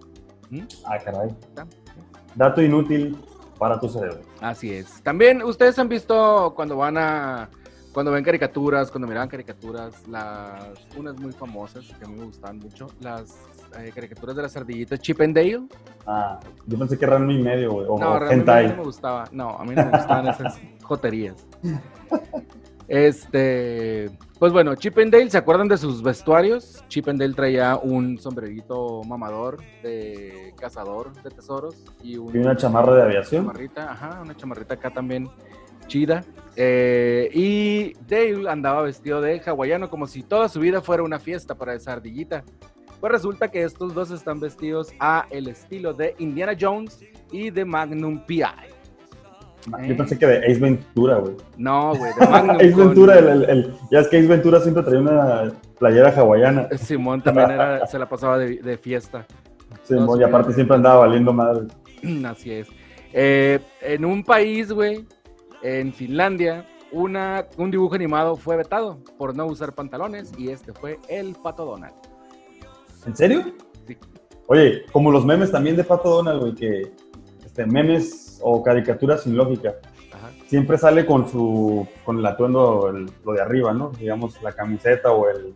¿Mm? 0.51 0.63
Ah, 0.85 0.99
caray. 0.99 1.29
¿Está? 1.29 1.67
Dato 2.35 2.63
inútil 2.63 3.17
para 3.59 3.81
tu 3.81 3.89
cerebro. 3.89 4.21
Así 4.41 4.73
es. 4.75 5.03
También 5.03 5.43
ustedes 5.43 5.79
han 5.79 5.89
visto 5.89 6.53
cuando 6.55 6.77
van 6.77 6.99
a 6.99 7.49
cuando 7.93 8.11
ven 8.13 8.25
caricaturas, 8.25 8.91
cuando 8.91 9.07
miraban 9.07 9.29
caricaturas, 9.29 10.07
las 10.09 10.65
unas 10.97 11.15
muy 11.19 11.33
famosas 11.33 11.85
que 11.99 12.05
a 12.05 12.09
mí 12.09 12.17
me 12.19 12.25
gustaban 12.25 12.59
mucho, 12.59 12.87
las 13.01 13.37
eh, 13.79 13.91
caricaturas 13.95 14.35
de 14.37 14.43
las 14.43 14.57
ardillitas 14.57 14.99
Chip 15.01 15.21
and 15.21 15.35
Dale. 15.37 15.67
Ah, 16.07 16.41
yo 16.67 16.79
pensé 16.79 16.99
que 16.99 17.05
era 17.05 17.17
un 17.17 17.31
y 17.31 17.39
medio, 17.43 17.73
güey. 17.73 17.87
O, 17.89 17.99
No, 17.99 18.15
mí 18.15 18.21
no 18.27 18.31
hentai. 18.31 18.77
me 18.77 18.83
gustaba. 18.85 19.25
No, 19.33 19.51
a 19.51 19.65
mí 19.65 19.75
no 19.75 19.85
me 19.85 19.91
gustaban 19.91 20.29
esas 20.29 20.59
joterías. 20.83 21.47
Este, 22.89 24.11
pues 24.39 24.53
bueno, 24.53 24.75
Chip 24.75 24.99
and 24.99 25.13
Dale, 25.13 25.31
¿se 25.31 25.39
acuerdan 25.39 25.69
de 25.69 25.79
sus 25.79 26.03
vestuarios? 26.03 26.85
Chip 26.89 27.09
and 27.09 27.21
Dale 27.21 27.33
traía 27.35 27.77
un 27.77 28.19
sombrerito 28.19 29.03
mamador 29.05 29.59
de 29.83 30.53
cazador 30.59 31.13
de 31.23 31.31
tesoros 31.31 31.83
y, 32.03 32.17
un- 32.17 32.35
Y 32.35 32.39
una 32.39 32.57
chamarra 32.57 32.95
de 32.97 33.03
aviación. 33.03 33.45
chamarrita, 33.45 33.93
ajá, 33.93 34.21
una 34.23 34.37
chamarrita 34.37 34.75
acá 34.75 34.91
también 34.91 35.29
chida. 35.87 36.25
Eh, 36.57 37.31
y 37.33 37.95
Dale 38.07 38.49
andaba 38.51 38.83
vestido 38.83 39.21
de 39.21 39.41
hawaiano 39.41 39.89
como 39.89 40.07
si 40.07 40.23
toda 40.23 40.49
su 40.49 40.61
vida 40.61 40.81
fuera 40.83 41.03
una 41.03 41.19
fiesta 41.19 41.55
para 41.55 41.75
esa 41.75 41.93
ardillita. 41.95 42.45
Pues 43.01 43.11
resulta 43.13 43.49
que 43.49 43.63
estos 43.65 43.95
dos 43.95 44.11
están 44.11 44.39
vestidos 44.39 44.93
a 45.01 45.27
el 45.31 45.49
estilo 45.49 45.93
de 45.93 46.15
Indiana 46.19 46.53
Jones 46.59 47.01
y 47.33 47.51
de 47.51 47.65
Magnum 47.65 48.25
P.I. 48.27 48.45
Yo 49.89 49.97
pensé 49.97 50.19
que 50.19 50.27
de 50.27 50.39
Ace 50.39 50.59
Ventura, 50.61 51.19
güey. 51.19 51.35
No, 51.57 51.95
güey, 51.97 52.13
de 52.19 52.27
Magnum. 52.31 52.57
Ace 52.57 52.75
Ventura, 52.75 53.19
el, 53.19 53.29
el- 53.29 53.51
el- 53.51 53.75
ya 53.91 54.01
es 54.01 54.09
que 54.09 54.19
Ace 54.19 54.27
Ventura 54.29 54.61
siempre 54.61 54.83
traía 54.83 55.01
una 55.01 55.53
playera 55.79 56.11
hawaiana. 56.11 56.69
Simón 56.77 57.23
también 57.23 57.51
era, 57.51 57.87
se 57.89 57.99
la 57.99 58.09
pasaba 58.09 58.39
de, 58.39 58.57
de 58.57 58.77
fiesta. 58.77 59.25
Sí, 59.85 59.95
y 60.19 60.23
aparte 60.23 60.53
siempre 60.53 60.77
andaba 60.77 61.01
valiendo 61.01 61.33
madre. 61.33 61.67
Así 62.27 62.53
es. 62.53 62.69
Eh, 63.13 63.59
en 63.81 64.05
un 64.05 64.23
país, 64.25 64.71
güey, 64.73 65.05
en 65.63 65.93
Finlandia, 65.93 66.67
una, 66.91 67.47
un 67.57 67.71
dibujo 67.71 67.95
animado 67.95 68.37
fue 68.37 68.57
vetado 68.57 68.99
por 69.19 69.35
no 69.35 69.47
usar 69.47 69.75
pantalones 69.75 70.33
y 70.37 70.51
este 70.51 70.73
fue 70.73 70.99
el 71.09 71.35
Pato 71.35 71.65
Donald. 71.65 71.95
¿En 73.07 73.17
serio? 73.17 73.45
Sí. 73.87 73.97
Oye, 74.47 74.83
como 74.93 75.11
los 75.11 75.25
memes 75.25 75.51
también 75.51 75.77
de 75.77 75.85
Pato 75.85 76.11
Donald, 76.11 76.41
güey, 76.41 76.55
que 76.55 76.93
este, 77.45 77.65
memes 77.67 78.39
o 78.43 78.63
caricaturas 78.63 79.23
sin 79.23 79.37
lógica. 79.37 79.75
Ajá. 80.13 80.31
Siempre 80.47 80.77
sale 80.77 81.07
con 81.07 81.29
su, 81.29 81.87
con 82.05 82.19
el 82.19 82.27
atuendo, 82.27 82.89
el- 82.91 83.11
lo 83.25 83.33
de 83.33 83.41
arriba, 83.41 83.73
¿no? 83.73 83.91
Digamos, 83.91 84.41
la 84.43 84.53
camiseta 84.53 85.13
o 85.13 85.29
el, 85.31 85.55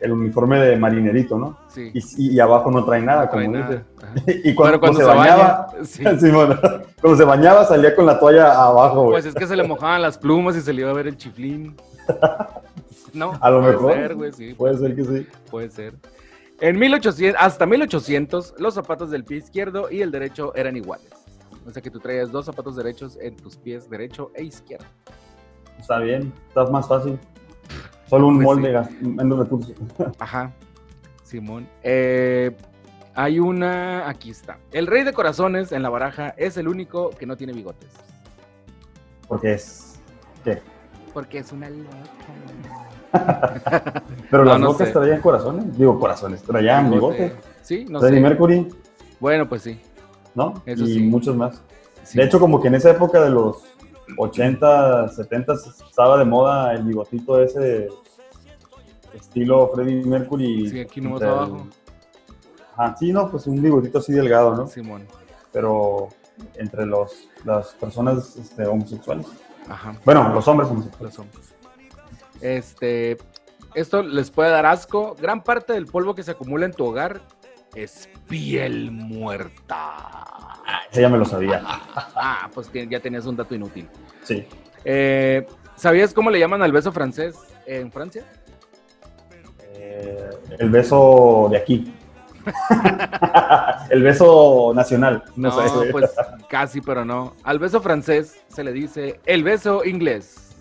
el 0.00 0.12
uniforme 0.12 0.58
de 0.60 0.76
marinerito, 0.76 1.38
¿no? 1.38 1.58
Sí. 1.68 1.90
Y, 1.94 2.34
y 2.34 2.40
abajo 2.40 2.70
no 2.70 2.84
trae 2.84 3.00
nada, 3.02 3.24
No 3.26 3.30
trae 3.30 3.46
como 3.46 3.58
nada. 3.58 3.84
dice. 4.24 4.40
Y 4.48 4.54
cuando, 4.54 4.72
Pero 4.72 4.80
cuando 4.80 4.98
se, 5.00 5.04
se 5.04 5.10
bañaba, 5.16 5.66
baña, 5.72 5.84
sí. 5.84 6.04
sí, 6.20 6.30
bueno, 6.30 6.56
cuando 7.00 7.16
se 7.18 7.24
bañaba 7.24 7.64
salía 7.64 7.94
con 7.94 8.06
la 8.06 8.18
toalla 8.18 8.52
abajo, 8.64 9.02
güey. 9.02 9.12
Pues 9.14 9.26
es 9.26 9.34
que 9.34 9.46
se 9.46 9.56
le 9.56 9.64
mojaban 9.66 10.00
las 10.02 10.16
plumas 10.18 10.56
y 10.56 10.60
se 10.60 10.72
le 10.72 10.82
iba 10.82 10.90
a 10.90 10.94
ver 10.94 11.06
el 11.08 11.16
chiflín. 11.16 11.76
No, 13.12 13.32
A 13.40 13.50
lo 13.50 13.60
puede 13.60 13.72
mejor. 13.72 13.92
ser, 13.94 14.14
güey, 14.14 14.32
sí, 14.32 14.54
Puede 14.54 14.78
ser 14.78 14.94
que 14.96 15.04
sí. 15.04 15.26
puede 15.50 15.70
ser. 15.70 15.94
En 16.60 16.78
1800, 16.78 17.40
hasta 17.40 17.66
1800, 17.66 18.54
los 18.58 18.74
zapatos 18.74 19.10
del 19.10 19.24
pie 19.24 19.38
izquierdo 19.38 19.90
y 19.90 20.02
el 20.02 20.10
derecho 20.10 20.52
eran 20.56 20.76
iguales. 20.76 21.08
O 21.66 21.70
sea 21.70 21.82
que 21.82 21.90
tú 21.90 22.00
traías 22.00 22.32
dos 22.32 22.46
zapatos 22.46 22.76
derechos 22.76 23.18
en 23.20 23.36
tus 23.36 23.56
pies 23.56 23.88
derecho 23.90 24.30
e 24.34 24.44
izquierdo. 24.44 24.86
Está 25.78 25.98
bien, 25.98 26.32
está 26.48 26.64
más 26.66 26.88
fácil. 26.88 27.18
Solo 28.08 28.28
un 28.28 28.36
Pues 28.36 28.44
molde 28.46 28.84
sí. 29.00 29.06
menos 29.06 29.38
recursos. 29.38 29.72
Ajá, 30.18 30.52
Simón. 31.24 31.68
Eh, 31.82 32.56
hay 33.14 33.38
una, 33.38 34.08
aquí 34.08 34.30
está. 34.30 34.58
El 34.72 34.86
rey 34.86 35.02
de 35.04 35.12
corazones 35.12 35.72
en 35.72 35.82
la 35.82 35.88
baraja 35.90 36.34
es 36.36 36.56
el 36.56 36.68
único 36.68 37.10
que 37.10 37.26
no 37.26 37.36
tiene 37.36 37.52
bigotes. 37.52 37.90
Porque 39.26 39.52
es. 39.54 40.00
¿Qué? 40.44 40.60
Porque 41.12 41.38
es 41.38 41.52
una 41.52 41.68
loca. 41.68 41.88
Pero 44.30 44.44
No, 44.44 44.50
las 44.52 44.60
no 44.60 44.66
locas 44.68 44.88
sé. 44.88 44.94
traían 44.94 45.20
corazones. 45.20 45.76
Digo, 45.76 45.98
corazones. 45.98 46.42
Traían 46.42 46.90
bigote. 46.90 47.34
Sí, 47.62 47.86
no 47.88 48.00
Freddie 48.00 48.16
sé. 48.18 48.22
Mercury, 48.22 48.68
Bueno, 49.20 49.48
pues 49.48 49.62
sí. 49.62 49.80
¿no? 50.34 50.62
Eso 50.64 50.84
y 50.84 50.94
sí. 50.94 51.00
muchos 51.00 51.36
más. 51.36 51.60
sí. 52.04 52.18
De 52.18 52.24
hecho, 52.24 52.38
como 52.38 52.60
que 52.60 52.68
en 52.68 52.76
esa 52.76 52.90
época 52.90 53.20
de 53.20 53.30
los 53.30 53.64
80, 54.16 55.08
70 55.08 55.52
estaba 55.88 56.18
de 56.18 56.24
moda 56.24 56.72
el 56.74 56.82
bigotito 56.84 57.40
ese 57.42 57.88
estilo 59.14 59.70
Freddie 59.74 60.04
Mercury. 60.04 60.70
Sí, 60.70 60.80
aquí 60.80 61.00
nomás 61.00 61.22
abajo. 61.22 61.66
Ajá, 62.76 62.96
sí, 62.96 63.12
no, 63.12 63.30
pues 63.30 63.46
un 63.46 63.60
bigotito 63.60 63.98
así 63.98 64.12
delgado, 64.12 64.54
¿no? 64.54 64.66
Simón. 64.66 65.06
Pero 65.52 66.08
entre 66.54 66.86
los, 66.86 67.28
las 67.44 67.68
personas 67.74 68.36
este, 68.36 68.66
homosexuales. 68.66 69.26
Ajá. 69.68 69.96
Bueno, 70.04 70.32
los 70.32 70.46
hombres 70.46 70.70
homosexuales. 70.70 71.16
Los 71.16 71.26
hombres. 71.26 71.54
Este, 72.40 73.18
esto 73.74 74.02
les 74.02 74.30
puede 74.30 74.50
dar 74.50 74.66
asco. 74.66 75.16
Gran 75.20 75.42
parte 75.42 75.72
del 75.72 75.86
polvo 75.86 76.14
que 76.14 76.22
se 76.22 76.30
acumula 76.30 76.66
en 76.66 76.72
tu 76.72 76.86
hogar 76.86 77.20
es 77.74 78.08
piel 78.28 78.90
muerta. 78.92 80.37
Ese 80.90 81.02
ya 81.02 81.08
me 81.08 81.18
lo 81.18 81.24
sabía. 81.24 81.60
Ah, 81.64 82.48
pues 82.54 82.70
ya 82.72 83.00
tenías 83.00 83.26
un 83.26 83.36
dato 83.36 83.54
inútil. 83.54 83.88
Sí. 84.22 84.46
Eh, 84.84 85.46
¿Sabías 85.76 86.14
cómo 86.14 86.30
le 86.30 86.38
llaman 86.38 86.62
al 86.62 86.72
beso 86.72 86.92
francés 86.92 87.36
en 87.66 87.92
Francia? 87.92 88.24
Eh, 89.74 90.30
el 90.58 90.70
beso 90.70 91.48
de 91.50 91.56
aquí. 91.58 91.94
el 93.90 94.02
beso 94.02 94.72
nacional. 94.74 95.22
No, 95.36 95.50
No, 95.50 95.82
sé. 95.82 95.92
pues 95.92 96.10
casi, 96.48 96.80
pero 96.80 97.04
no. 97.04 97.34
Al 97.44 97.58
beso 97.58 97.80
francés 97.80 98.40
se 98.48 98.64
le 98.64 98.72
dice 98.72 99.20
el 99.26 99.44
beso 99.44 99.84
inglés. 99.84 100.56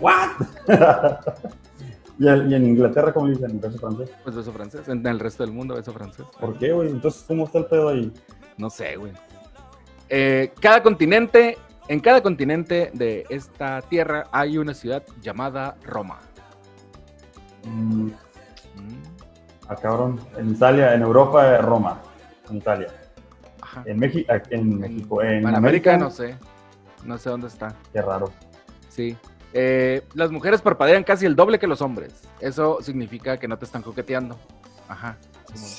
¿What? 0.00 0.30
¿Y, 2.18 2.28
en- 2.28 2.52
Inglaterra 2.64 3.12
cómo 3.12 3.26
dicen 3.28 3.60
beso 3.60 3.78
francés? 3.78 4.10
Pues 4.22 4.36
beso 4.36 4.52
francés. 4.52 4.88
En 4.88 5.04
el 5.06 5.18
resto 5.18 5.42
del 5.44 5.52
mundo, 5.52 5.74
beso 5.74 5.92
francés. 5.92 6.24
¿Por 6.40 6.56
qué, 6.58 6.72
güey? 6.72 6.88
Entonces, 6.90 7.24
¿cómo 7.26 7.44
está 7.44 7.58
el 7.58 7.66
pedo 7.66 7.88
ahí? 7.88 8.12
No 8.56 8.70
sé, 8.70 8.96
güey. 8.96 9.12
Eh, 10.08 10.52
cada 10.60 10.82
continente, 10.82 11.58
en 11.88 12.00
cada 12.00 12.22
continente 12.22 12.90
de 12.94 13.26
esta 13.28 13.80
tierra 13.82 14.28
hay 14.32 14.58
una 14.58 14.74
ciudad 14.74 15.02
llamada 15.20 15.76
Roma. 15.84 16.20
Mm, 17.64 18.10
Mm, 18.76 19.02
ah, 19.68 19.76
cabrón. 19.76 20.20
En 20.36 20.50
Italia, 20.50 20.94
en 20.94 21.02
Europa, 21.02 21.58
Roma. 21.58 22.00
En 22.50 22.56
Italia. 22.56 22.88
Ajá. 23.60 23.82
En, 23.86 23.98
México, 23.98 24.32
en 24.50 24.78
México. 24.78 25.22
En, 25.22 25.48
En 25.48 25.54
América 25.54 25.96
no 25.96 26.10
sé. 26.10 26.36
No 27.04 27.18
sé 27.18 27.30
dónde 27.30 27.48
está. 27.48 27.74
Qué 27.92 28.00
raro. 28.02 28.30
Sí. 28.88 29.16
Eh, 29.52 30.02
las 30.14 30.30
mujeres 30.30 30.60
parpadean 30.62 31.04
casi 31.04 31.26
el 31.26 31.36
doble 31.36 31.58
que 31.58 31.66
los 31.66 31.80
hombres. 31.80 32.22
Eso 32.40 32.78
significa 32.82 33.36
que 33.36 33.46
no 33.46 33.56
te 33.58 33.64
están 33.64 33.82
coqueteando. 33.82 34.36
Ajá. 34.88 35.16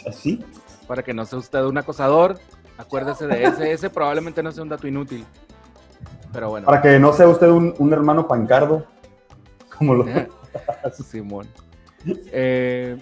¿Así? 0.07 0.43
Para 0.87 1.03
que 1.03 1.13
no 1.13 1.25
sea 1.25 1.39
usted 1.39 1.63
un 1.63 1.77
acosador, 1.77 2.39
acuérdese 2.77 3.27
de 3.27 3.43
ese. 3.43 3.71
Ese 3.71 3.89
probablemente 3.89 4.41
no 4.43 4.51
sea 4.51 4.63
un 4.63 4.69
dato 4.69 4.87
inútil. 4.87 5.25
Pero 6.31 6.49
bueno. 6.49 6.65
Para 6.65 6.81
que 6.81 6.99
no 6.99 7.13
sea 7.13 7.27
usted 7.27 7.47
un, 7.47 7.73
un 7.77 7.93
hermano 7.93 8.27
pancardo. 8.27 8.85
Como 9.77 9.95
lo... 9.95 10.05
Simón. 10.91 11.47
Eh, 12.31 12.97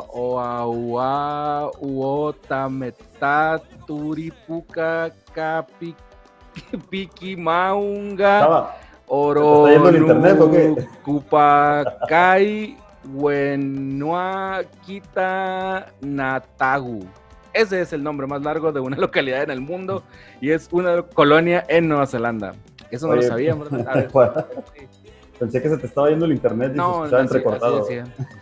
Oaua 0.09 1.71
Uotameta 1.79 3.59
Turipuca 3.85 5.11
Capi 5.33 5.95
Piquimaunga 6.89 8.39
Estaba, 8.39 8.75
Oro. 9.07 9.67
Cupacay 11.03 12.75
Wenuakita 13.13 14.65
Natagu. 16.01 17.05
Ese 17.53 17.81
es 17.81 17.93
el 17.93 18.01
nombre 18.01 18.25
más 18.27 18.41
largo 18.41 18.71
de 18.71 18.79
una 18.79 18.97
localidad 19.05 19.43
en 19.43 19.51
el 19.51 19.61
mundo 19.61 20.01
y 20.41 20.49
es 20.49 20.67
una 20.71 21.03
colonia 21.03 21.63
en 21.67 21.87
Nueva 21.87 22.07
Zelanda. 22.07 22.55
Eso 22.89 23.05
no 23.07 23.13
Oye, 23.13 23.21
lo 23.23 23.27
sabíamos. 23.27 23.69
Pensé 25.43 25.61
que 25.61 25.69
se 25.69 25.77
te 25.77 25.87
estaba 25.87 26.09
yendo 26.09 26.25
el 26.25 26.31
internet 26.31 26.69
y 26.69 26.71
se 26.71 26.77
no, 26.77 27.07
sí, 27.07 27.15
entrecortado. 27.15 27.85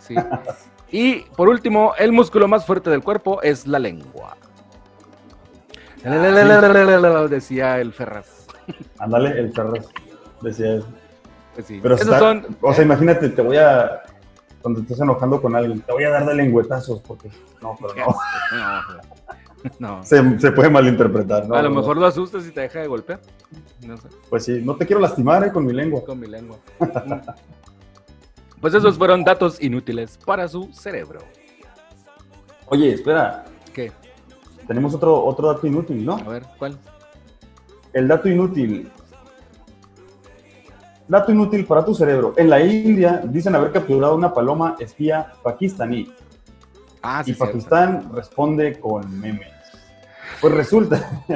sí. 0.00 0.14
Y 0.90 1.20
por 1.36 1.48
último, 1.48 1.94
el 1.98 2.12
músculo 2.12 2.46
más 2.48 2.64
fuerte 2.66 2.90
del 2.90 3.02
cuerpo 3.02 3.40
es 3.42 3.66
la 3.66 3.78
lengua. 3.78 4.36
Decía 7.28 7.78
el 7.80 7.92
Ferraz. 7.92 8.46
Ándale, 8.98 9.38
el 9.38 9.52
Ferraz 9.52 9.86
decía 10.42 10.74
eso. 10.76 10.86
Pues. 11.54 11.66
Pero 11.82 11.94
Esos 11.94 12.06
está- 12.06 12.18
son. 12.18 12.56
o 12.60 12.72
sea, 12.72 12.84
imagínate, 12.84 13.28
te 13.28 13.42
voy 13.42 13.56
a, 13.58 14.02
cuando 14.62 14.80
te 14.80 14.84
estés 14.84 15.00
enojando 15.00 15.40
con 15.42 15.54
alguien, 15.54 15.80
te 15.82 15.92
voy 15.92 16.04
a 16.04 16.10
dar 16.10 16.24
de 16.26 16.34
lengüetazos, 16.34 17.00
porque 17.02 17.30
no, 17.60 17.76
pero 17.80 17.94
no, 17.94 18.06
No, 18.56 19.02
no. 19.78 20.04
se, 20.04 20.38
se 20.38 20.52
puede 20.52 20.70
malinterpretar, 20.70 21.48
¿no? 21.48 21.54
A 21.54 21.62
lo 21.62 21.70
mejor 21.70 21.96
lo 21.96 22.06
asustas 22.06 22.46
y 22.46 22.50
te 22.50 22.62
deja 22.62 22.80
de 22.80 22.86
golpear. 22.88 23.20
No 23.86 23.96
sé, 23.96 24.08
Pues 24.28 24.44
sí, 24.44 24.60
no 24.64 24.76
te 24.76 24.86
quiero 24.86 25.00
lastimar 25.00 25.44
eh, 25.44 25.52
con 25.52 25.64
mi 25.64 25.72
lengua. 25.72 26.04
con 26.04 26.18
mi 26.18 26.26
lengua. 26.26 26.58
Pues 28.60 28.74
esos 28.74 28.96
fueron 28.96 29.24
datos 29.24 29.60
inútiles 29.60 30.18
para 30.24 30.46
su 30.48 30.72
cerebro. 30.72 31.20
Oye, 32.66 32.92
espera, 32.94 33.44
¿Qué? 33.74 33.90
tenemos 34.66 34.94
otro, 34.94 35.22
otro 35.24 35.52
dato 35.52 35.66
inútil, 35.66 36.04
¿no? 36.04 36.14
A 36.16 36.28
ver, 36.28 36.44
¿cuál? 36.58 36.78
El 37.92 38.08
dato 38.08 38.28
inútil. 38.28 38.90
Dato 41.08 41.32
inútil 41.32 41.66
para 41.66 41.84
tu 41.84 41.94
cerebro. 41.94 42.32
En 42.36 42.48
la 42.48 42.64
India 42.64 43.20
dicen 43.24 43.54
haber 43.54 43.72
capturado 43.72 44.14
una 44.14 44.32
paloma 44.32 44.76
espía 44.78 45.32
pakistaní. 45.42 46.10
Ah, 47.02 47.22
sí, 47.24 47.32
y 47.32 47.34
cierto. 47.34 47.52
Pakistán 47.52 48.10
responde 48.14 48.78
con 48.78 49.20
memes. 49.20 49.48
Pues 50.40 50.54
resulta, 50.54 51.22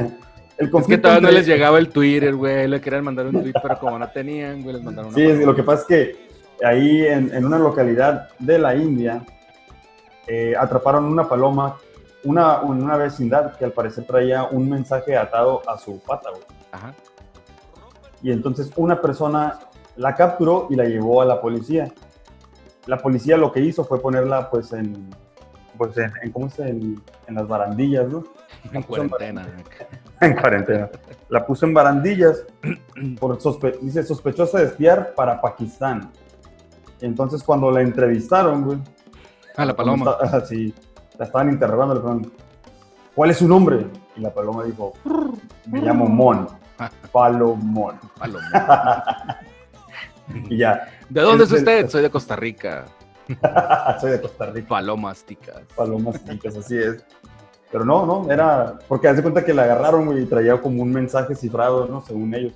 el 0.59 0.71
Es 0.75 0.87
que 0.87 0.99
todavía 0.99 1.29
no 1.29 1.31
les 1.31 1.47
llegaba 1.47 1.79
el 1.79 1.91
Twitter, 1.91 2.35
güey. 2.35 2.67
Le 2.67 2.81
querían 2.81 3.05
mandar 3.05 3.27
un 3.27 3.43
tweet, 3.43 3.53
pero 3.63 3.79
como 3.79 3.99
no 3.99 4.09
tenían, 4.09 4.63
güey, 4.63 4.77
les 4.77 4.85
mandaron 4.85 5.15
una 5.15 5.17
Sí, 5.17 5.45
lo 5.45 5.55
que 5.55 5.63
pasa 5.63 5.83
es 5.83 5.87
que 5.87 6.29
ahí 6.65 7.07
en, 7.07 7.35
en 7.35 7.45
una 7.45 7.59
localidad 7.59 8.31
de 8.39 8.59
la 8.59 8.75
India 8.75 9.23
eh, 10.27 10.55
atraparon 10.59 11.05
una 11.05 11.29
paloma, 11.29 11.77
una, 12.25 12.61
una 12.63 12.97
vecindad 12.97 13.57
que 13.57 13.65
al 13.65 13.73
parecer 13.73 14.05
traía 14.05 14.45
un 14.45 14.69
mensaje 14.69 15.17
atado 15.17 15.63
a 15.69 15.79
su 15.79 16.01
pata, 16.01 16.31
güey. 16.31 16.43
Ajá. 16.73 16.95
Y 18.23 18.33
entonces 18.33 18.71
una 18.77 19.01
persona 19.01 19.59
la 19.97 20.15
capturó 20.15 20.67
y 20.71 20.77
la 20.77 20.85
llevó 20.85 21.23
a 21.23 21.25
la 21.25 21.41
policía. 21.41 21.93
La 22.87 22.99
policía 22.99 23.37
lo 23.37 23.53
que 23.53 23.61
hizo 23.61 23.85
fue 23.85 24.01
ponerla 24.01 24.51
pues 24.51 24.73
en, 24.73 25.11
pues 25.77 25.97
en, 25.99 26.13
en- 26.23 26.33
¿cómo 26.33 26.49
se? 26.51 26.69
En, 26.69 27.01
en 27.27 27.35
las 27.35 27.47
barandillas, 27.49 28.09
¿no? 28.09 28.25
En 28.73 28.83
cuarentena. 28.83 29.47
En 30.21 30.35
cuarentena. 30.35 30.89
La 31.29 31.45
puso 31.45 31.67
en 31.67 31.75
barandillas 31.75 32.45
por 33.21 33.39
sospe- 33.39 33.79
dice 33.81 34.03
sospechosa 34.03 34.59
de 34.59 34.65
espiar 34.65 35.13
para 35.15 35.41
Pakistán. 35.43 36.11
Entonces 37.03 37.43
cuando 37.43 37.71
la 37.71 37.83
entrevistaron, 37.83 38.65
güey. 38.65 38.79
A 39.57 39.65
la 39.67 39.77
paloma. 39.77 40.17
está- 40.23 40.47
sí, 40.47 40.75
la 41.19 41.27
estaban 41.27 41.51
interrogando, 41.51 41.95
le 41.95 42.01
preguntaron, 42.01 42.33
¿cuál 43.15 43.31
es 43.31 43.37
su 43.37 43.47
nombre? 43.47 43.87
Y 44.17 44.21
la 44.21 44.33
paloma 44.33 44.65
dijo, 44.65 44.95
me 45.67 45.81
llamo 45.83 46.07
Mon. 46.07 46.47
Palomón. 47.13 47.99
Paloma. 48.19 49.39
Y 50.49 50.59
ya, 50.59 50.89
¿De 51.09 51.21
dónde 51.21 51.45
es 51.45 51.53
Es 51.53 51.63
del- 51.65 51.75
usted? 51.77 51.91
Soy 51.91 52.03
de 52.03 52.11
Costa 52.11 52.37
Rica. 52.37 52.85
soy 54.01 54.11
de 54.13 54.21
Costa 54.21 54.47
Rica. 54.47 54.69
Palomas 54.69 55.25
ticas. 55.25 55.63
Palomas 55.75 56.23
ticas, 56.25 56.57
así 56.57 56.77
es. 56.79 57.05
Pero 57.71 57.85
no, 57.85 58.07
no, 58.07 58.31
era. 58.31 58.79
Porque 58.89 59.09
hace 59.09 59.23
cuenta 59.23 59.45
que 59.45 59.53
la 59.53 59.65
agarraron, 59.65 60.17
y 60.21 60.25
traía 60.27 60.61
como 60.61 60.83
un 60.83 60.93
mensaje 60.93 61.35
cifrado, 61.35 61.87
¿no? 61.87 62.01
Según 62.03 62.35
ellos. 62.35 62.55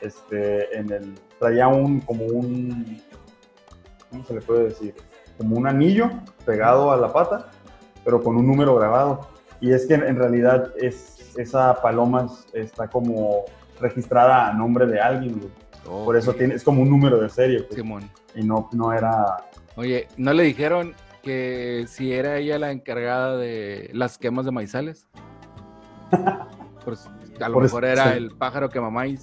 Este, 0.00 0.76
en 0.76 0.90
el. 0.92 1.14
Traía 1.38 1.68
un, 1.68 2.00
como 2.00 2.24
un. 2.24 3.00
¿Cómo 4.10 4.24
se 4.24 4.34
le 4.34 4.40
puede 4.40 4.64
decir? 4.64 4.94
Como 5.38 5.56
un 5.56 5.66
anillo 5.66 6.10
pegado 6.44 6.90
a 6.90 6.96
la 6.96 7.12
pata, 7.12 7.48
pero 8.04 8.22
con 8.22 8.36
un 8.36 8.46
número 8.46 8.74
grabado. 8.74 9.28
Y 9.60 9.72
es 9.72 9.86
que 9.86 9.94
en, 9.94 10.16
realidad 10.16 10.72
es, 10.76 11.32
esa 11.36 11.80
paloma 11.80 12.26
es- 12.26 12.46
está 12.54 12.88
como 12.88 13.44
registrada 13.80 14.48
a 14.48 14.52
nombre 14.52 14.86
de 14.86 15.00
alguien, 15.00 15.38
güey. 15.38 16.04
Por 16.04 16.16
eso 16.16 16.34
tiene, 16.34 16.54
es 16.54 16.62
como 16.64 16.82
un 16.82 16.90
número 16.90 17.18
de 17.20 17.28
serie, 17.28 17.62
pues, 17.62 17.74
Simón. 17.76 18.10
y 18.34 18.42
no, 18.42 18.68
no 18.72 18.92
era. 18.92 19.36
Oye, 19.80 20.08
¿no 20.18 20.34
le 20.34 20.42
dijeron 20.42 20.92
que 21.22 21.86
si 21.88 22.12
era 22.12 22.36
ella 22.36 22.58
la 22.58 22.70
encargada 22.70 23.38
de 23.38 23.88
las 23.94 24.18
quemas 24.18 24.44
de 24.44 24.52
maizales? 24.52 25.06
Pues 26.84 27.06
a 27.42 27.48
lo 27.48 27.54
Por 27.54 27.62
mejor 27.64 27.84
eso- 27.84 27.92
era 27.92 28.12
sí. 28.12 28.16
el 28.18 28.30
pájaro 28.30 28.68
que 28.70 28.80
mamáis. 28.80 29.22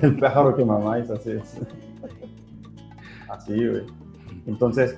El 0.00 0.16
pájaro 0.16 0.54
que 0.56 0.64
mamáis, 0.64 1.10
así 1.10 1.32
es. 1.32 1.58
Así, 3.28 3.54
güey. 3.68 3.84
Entonces, 4.46 4.96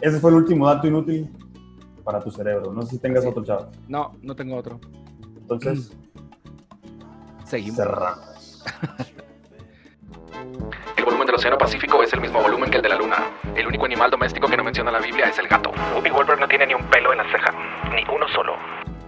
ese 0.00 0.18
fue 0.20 0.30
el 0.30 0.36
último 0.36 0.66
dato 0.68 0.86
inútil 0.86 1.28
para 2.04 2.20
tu 2.20 2.30
cerebro. 2.30 2.72
No 2.72 2.82
sé 2.82 2.90
si 2.92 2.98
tengas 3.00 3.20
Así. 3.24 3.28
otro, 3.30 3.44
chavo. 3.44 3.70
No, 3.88 4.14
no 4.22 4.34
tengo 4.36 4.56
otro. 4.56 4.80
Entonces, 5.40 5.92
Seguimos. 7.44 7.76
cerramos. 7.76 8.64
El 10.96 11.04
volumen 11.04 11.26
del 11.26 11.36
Océano 11.36 11.58
Pacífico 11.58 12.02
es 12.02 12.12
el 12.12 12.20
mismo 12.20 12.40
volumen 12.40 12.70
que 12.70 12.76
el 12.76 12.82
de 12.82 12.88
la 12.88 12.96
Luna. 12.96 13.16
El 13.54 13.66
único 13.66 13.86
animal 13.86 14.10
doméstico 14.10 14.46
que 14.46 14.56
no 14.56 14.64
menciona 14.64 14.90
la 14.90 15.00
Biblia 15.00 15.28
es 15.28 15.38
el 15.38 15.48
gato. 15.48 15.72
Whoopi 15.94 16.10
Goldberg 16.10 16.40
no 16.40 16.48
tiene 16.48 16.66
ni 16.66 16.74
un 16.74 16.84
pelo 16.84 17.12
en 17.12 17.18
la 17.18 17.24
ceja, 17.24 17.52
ni 17.92 18.02
uno 18.14 18.28
solo. 18.28 18.54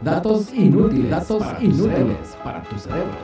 Datos 0.01 0.53
inútiles. 0.53 1.11
Datos 1.11 1.45
inútiles 1.61 2.37
para 2.43 2.63
tu 2.63 2.79
cerebro. 2.79 3.15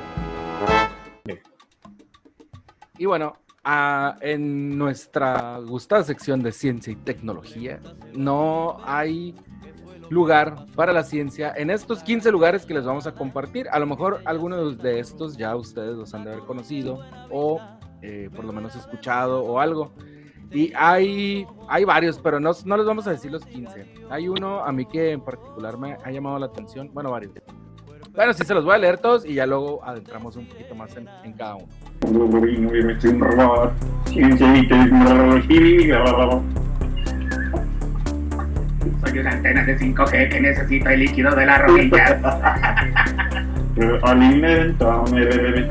Y 2.99 3.07
bueno, 3.07 3.35
ah, 3.65 4.17
en 4.21 4.79
nuestra 4.79 5.59
gustada 5.59 6.05
sección 6.05 6.43
de 6.43 6.53
ciencia 6.53 6.93
y 6.93 6.97
tecnología, 6.97 7.81
no 8.15 8.79
hay 8.85 9.35
lugar 10.11 10.67
para 10.75 10.93
la 10.93 11.03
ciencia 11.03 11.53
en 11.57 11.71
estos 11.71 12.03
15 12.03 12.31
lugares 12.31 12.67
que 12.67 12.75
les 12.75 12.85
vamos 12.85 13.07
a 13.07 13.13
compartir. 13.13 13.69
A 13.71 13.79
lo 13.79 13.87
mejor 13.87 14.21
algunos 14.25 14.79
de 14.79 15.01
estos 15.01 15.37
ya 15.37 15.55
ustedes 15.57 15.97
los 15.97 16.15
han 16.15 16.25
de 16.25 16.33
haber 16.33 16.45
conocido 16.45 16.99
o 17.31 17.61
eh, 18.03 18.31
por 18.35 18.45
lo 18.45 18.53
menos 18.53 18.75
escuchado 18.77 19.43
o 19.43 19.59
algo. 19.59 19.93
Y 20.53 20.73
hay, 20.77 21.47
hay 21.69 21.85
varios, 21.85 22.19
pero 22.19 22.39
no, 22.39 22.53
no 22.65 22.77
les 22.77 22.87
vamos 22.87 23.07
a 23.07 23.11
decir 23.11 23.33
los 23.33 23.45
15. 23.45 23.95
Hay 24.11 24.29
uno 24.29 24.61
a 24.65 24.71
mí 24.73 24.87
que 24.87 25.11
en 25.11 25.21
particular 25.21 25.77
me 25.77 25.97
ha 26.03 26.11
llamado 26.11 26.39
la 26.39 26.47
atención. 26.47 26.91
Bueno, 26.93 27.11
varios. 27.11 27.33
Bueno, 28.15 28.33
sí 28.33 28.45
se 28.45 28.55
los 28.55 28.65
voy 28.65 28.75
a 28.75 28.79
leer 28.79 28.99
todos 28.99 29.27
y 29.27 29.35
ya 29.35 29.47
luego 29.47 29.85
adentramos 29.85 30.37
un 30.37 30.47
poquito 30.47 30.75
más 30.75 30.97
en, 30.97 31.07
en 31.25 31.33
cada 31.35 31.57
uno. 31.57 31.67
Soy 39.05 39.19
una 39.19 39.31
antena 39.31 39.65
de 39.65 39.79
5G 39.79 40.29
que 40.31 40.41
necesita 40.41 40.93
el 40.95 41.01
líquido 41.01 41.35
de 41.35 41.47
las 41.47 41.63
rodillas. 41.63 42.17
Alimentame, 44.03 45.25
bebé. 45.27 45.71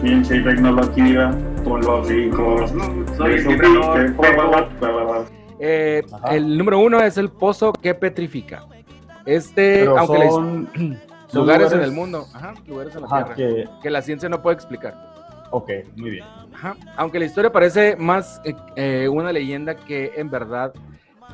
Ciencia 0.00 0.36
y 0.36 0.44
tecnología 0.44 1.30
con 1.64 1.80
los 1.80 2.10
hijos. 2.10 2.72
Soy 3.16 3.34
el 3.34 3.46
vibrador. 3.48 4.14
Eh, 5.60 6.02
el 6.30 6.58
número 6.58 6.80
uno 6.80 7.00
es 7.00 7.16
el 7.16 7.30
pozo 7.30 7.72
que 7.72 7.94
petrifica. 7.94 8.64
Este, 9.24 9.80
Pero 9.80 9.98
aunque 9.98 10.18
la 10.18 10.24
his- 10.26 10.32
son, 10.32 10.68
son 11.28 11.40
lugares, 11.42 11.72
en 11.72 11.82
el 11.82 11.92
mundo, 11.92 12.26
ajá, 12.34 12.54
lugares 12.66 12.94
en 12.96 13.02
la 13.02 13.06
Ajá, 13.06 13.34
Tierra, 13.34 13.34
que... 13.36 13.68
que, 13.82 13.90
la 13.90 14.02
ciencia 14.02 14.28
no 14.28 14.42
puede 14.42 14.54
explicar. 14.56 14.94
ok, 15.52 15.70
muy 15.96 16.10
bien. 16.10 16.24
Ajá. 16.52 16.74
Aunque 16.96 17.20
la 17.20 17.26
historia 17.26 17.52
parece 17.52 17.94
más 17.96 18.40
eh, 18.44 18.54
eh, 18.74 19.08
una 19.08 19.32
leyenda 19.32 19.76
que 19.76 20.12
en 20.16 20.28
verdad, 20.28 20.72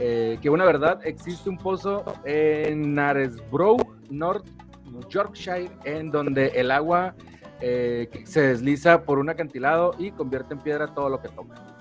eh, 0.01 0.39
que 0.41 0.51
una 0.51 0.65
verdad, 0.65 1.01
existe 1.05 1.49
un 1.49 1.59
pozo 1.59 2.05
en 2.25 2.83
Knaresborough, 2.83 3.97
North 4.11 4.47
Yorkshire, 5.09 5.71
en 5.85 6.11
donde 6.11 6.49
el 6.49 6.71
agua 6.71 7.15
eh, 7.61 8.09
se 8.25 8.43
desliza 8.43 9.03
por 9.03 9.19
un 9.19 9.29
acantilado 9.29 9.95
y 9.99 10.13
convierte 10.13 10.55
en 10.55 10.61
piedra 10.61 10.95
todo 10.95 11.09
lo 11.09 11.21
que 11.21 11.29
toca. 11.29 11.78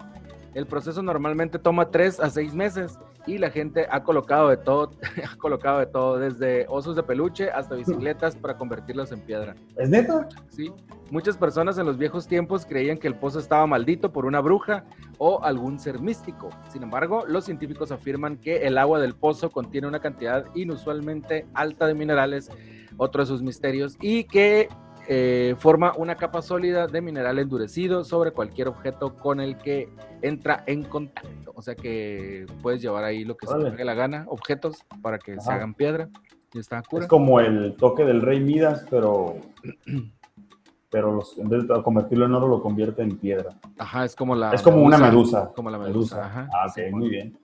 El 0.58 0.66
proceso 0.66 1.04
normalmente 1.04 1.60
toma 1.60 1.92
3 1.92 2.20
a 2.20 2.32
6 2.32 2.56
meses 2.56 2.98
y 3.28 3.38
la 3.38 3.52
gente 3.52 3.86
ha 3.92 4.02
colocado 4.04 4.50
de 4.50 4.58
todo, 4.58 4.90
ha 5.24 5.36
colocado 5.38 5.78
de 5.78 5.86
todo, 5.86 6.18
desde 6.18 6.66
osos 6.68 6.96
de 6.96 7.04
peluche 7.04 7.52
hasta 7.52 7.76
bicicletas 7.76 8.36
para 8.36 8.58
convertirlos 8.58 9.12
en 9.12 9.20
piedra. 9.20 9.54
¿Es 9.76 9.88
neta? 9.88 10.28
Sí, 10.50 10.74
muchas 11.12 11.38
personas 11.38 11.78
en 11.78 11.86
los 11.86 12.00
viejos 12.00 12.28
tiempos 12.28 12.66
creían 12.66 12.98
que 12.98 13.08
el 13.08 13.14
pozo 13.14 13.38
estaba 13.38 13.68
maldito 13.68 14.12
por 14.12 14.26
una 14.26 14.40
bruja 14.40 14.84
o 15.20 15.44
algún 15.44 15.78
ser 15.78 16.00
místico. 16.00 16.50
Sin 16.70 16.82
embargo, 16.82 17.24
los 17.28 17.46
científicos 17.46 17.92
afirman 17.92 18.38
que 18.38 18.66
el 18.66 18.80
agua 18.80 19.00
del 19.00 19.14
pozo 19.14 19.52
contiene 19.52 19.88
una 19.88 20.00
cantidad 20.00 20.46
inusualmente 20.56 21.46
alta 21.54 21.86
de 21.86 21.94
minerales, 21.94 22.50
otro 22.98 23.22
de 23.22 23.28
sus 23.28 23.44
misterios, 23.44 23.96
y 24.02 24.24
que 24.24 24.70
eh, 25.08 25.56
forma 25.60 25.94
una 25.96 26.16
capa 26.16 26.42
sólida 26.42 26.88
de 26.88 27.02
mineral 27.02 27.40
endurecido 27.40 28.04
sobre 28.04 28.32
cualquier 28.32 28.68
objeto 28.68 29.16
con 29.16 29.40
el 29.40 29.58
que 29.58 29.90
entra 30.22 30.64
en 30.68 30.84
contacto. 30.84 31.52
O 31.56 31.62
sea 31.62 31.76
que 31.76 32.46
puedes 32.62 32.82
llevar 32.82 33.04
ahí 33.04 33.24
lo 33.24 33.38
que 33.38 33.48
se 33.48 33.54
te 33.72 33.78
dé 33.78 33.86
la 33.86 33.94
gana, 33.94 34.26
objetos, 34.28 34.84
para 35.02 35.18
que 35.20 35.40
se 35.40 35.52
hagan 35.52 35.74
piedra. 35.74 36.10
Y 36.54 36.60
está 36.60 36.82
cura. 36.82 37.04
Es 37.04 37.08
como 37.10 37.40
el 37.40 37.76
toque 37.78 38.04
del 38.04 38.22
rey 38.22 38.40
Midas, 38.42 38.86
pero, 38.90 39.36
pero 40.90 41.14
los- 41.14 41.38
en 41.38 41.48
vez 41.50 41.66
de 41.68 41.82
convertirlo 41.84 42.26
en 42.26 42.34
oro 42.34 42.48
lo 42.50 42.62
convierte 42.62 43.02
en 43.02 43.18
piedra. 43.18 43.54
Ajá, 43.78 44.04
es 44.04 44.16
como 44.16 44.36
la 44.36 44.52
es 44.52 44.62
como 44.62 44.82
una 44.82 44.98
medusa. 44.98 45.52
Como 45.56 45.70
la 45.70 45.78
medusa, 45.78 46.26
ajá. 46.26 46.50
Ah, 46.52 46.66
ok, 46.68 46.74
Sí, 46.76 46.82
muy 46.92 47.10
bien. 47.10 47.38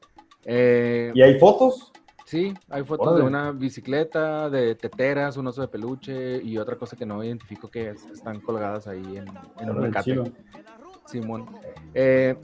Eh, 0.45 1.11
¿Y 1.15 1.21
hay 1.21 1.39
fotos? 1.39 1.92
Sí, 2.33 2.51
hay 2.67 2.83
fotos 2.83 3.09
Órale. 3.09 3.21
de 3.21 3.27
una 3.27 3.51
bicicleta, 3.51 4.49
de 4.49 4.73
teteras, 4.73 5.37
un 5.37 5.45
oso 5.45 5.61
de 5.61 5.67
peluche 5.67 6.41
y 6.41 6.57
otra 6.57 6.75
cosa 6.75 6.97
que 6.97 7.05
no 7.05 7.23
identifico 7.23 7.69
que 7.69 7.91
es. 7.91 8.07
Están 8.07 8.41
colgadas 8.41 8.87
ahí 8.87 9.17
en, 9.17 9.25
en 9.59 9.69
un 9.69 9.93
chido. 10.01 10.23
Simón. 11.05 11.45
Eh, 11.93 12.35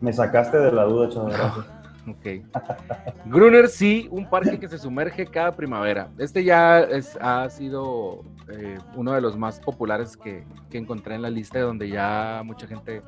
Me 0.00 0.14
sacaste 0.14 0.56
de 0.56 0.72
la 0.72 0.84
duda, 0.84 1.10
chaval. 1.10 1.34
ok. 2.08 3.26
Gruner 3.26 3.68
sí, 3.68 4.08
un 4.10 4.30
parque 4.30 4.58
que 4.58 4.66
se 4.66 4.78
sumerge 4.78 5.26
cada 5.26 5.52
primavera. 5.54 6.08
Este 6.16 6.42
ya 6.42 6.80
es, 6.80 7.18
ha 7.20 7.50
sido 7.50 8.24
eh, 8.50 8.78
uno 8.96 9.12
de 9.12 9.20
los 9.20 9.36
más 9.36 9.60
populares 9.60 10.16
que, 10.16 10.42
que 10.70 10.78
encontré 10.78 11.16
en 11.16 11.20
la 11.20 11.28
lista, 11.28 11.60
donde 11.60 11.90
ya 11.90 12.40
mucha 12.46 12.66
gente 12.66 13.02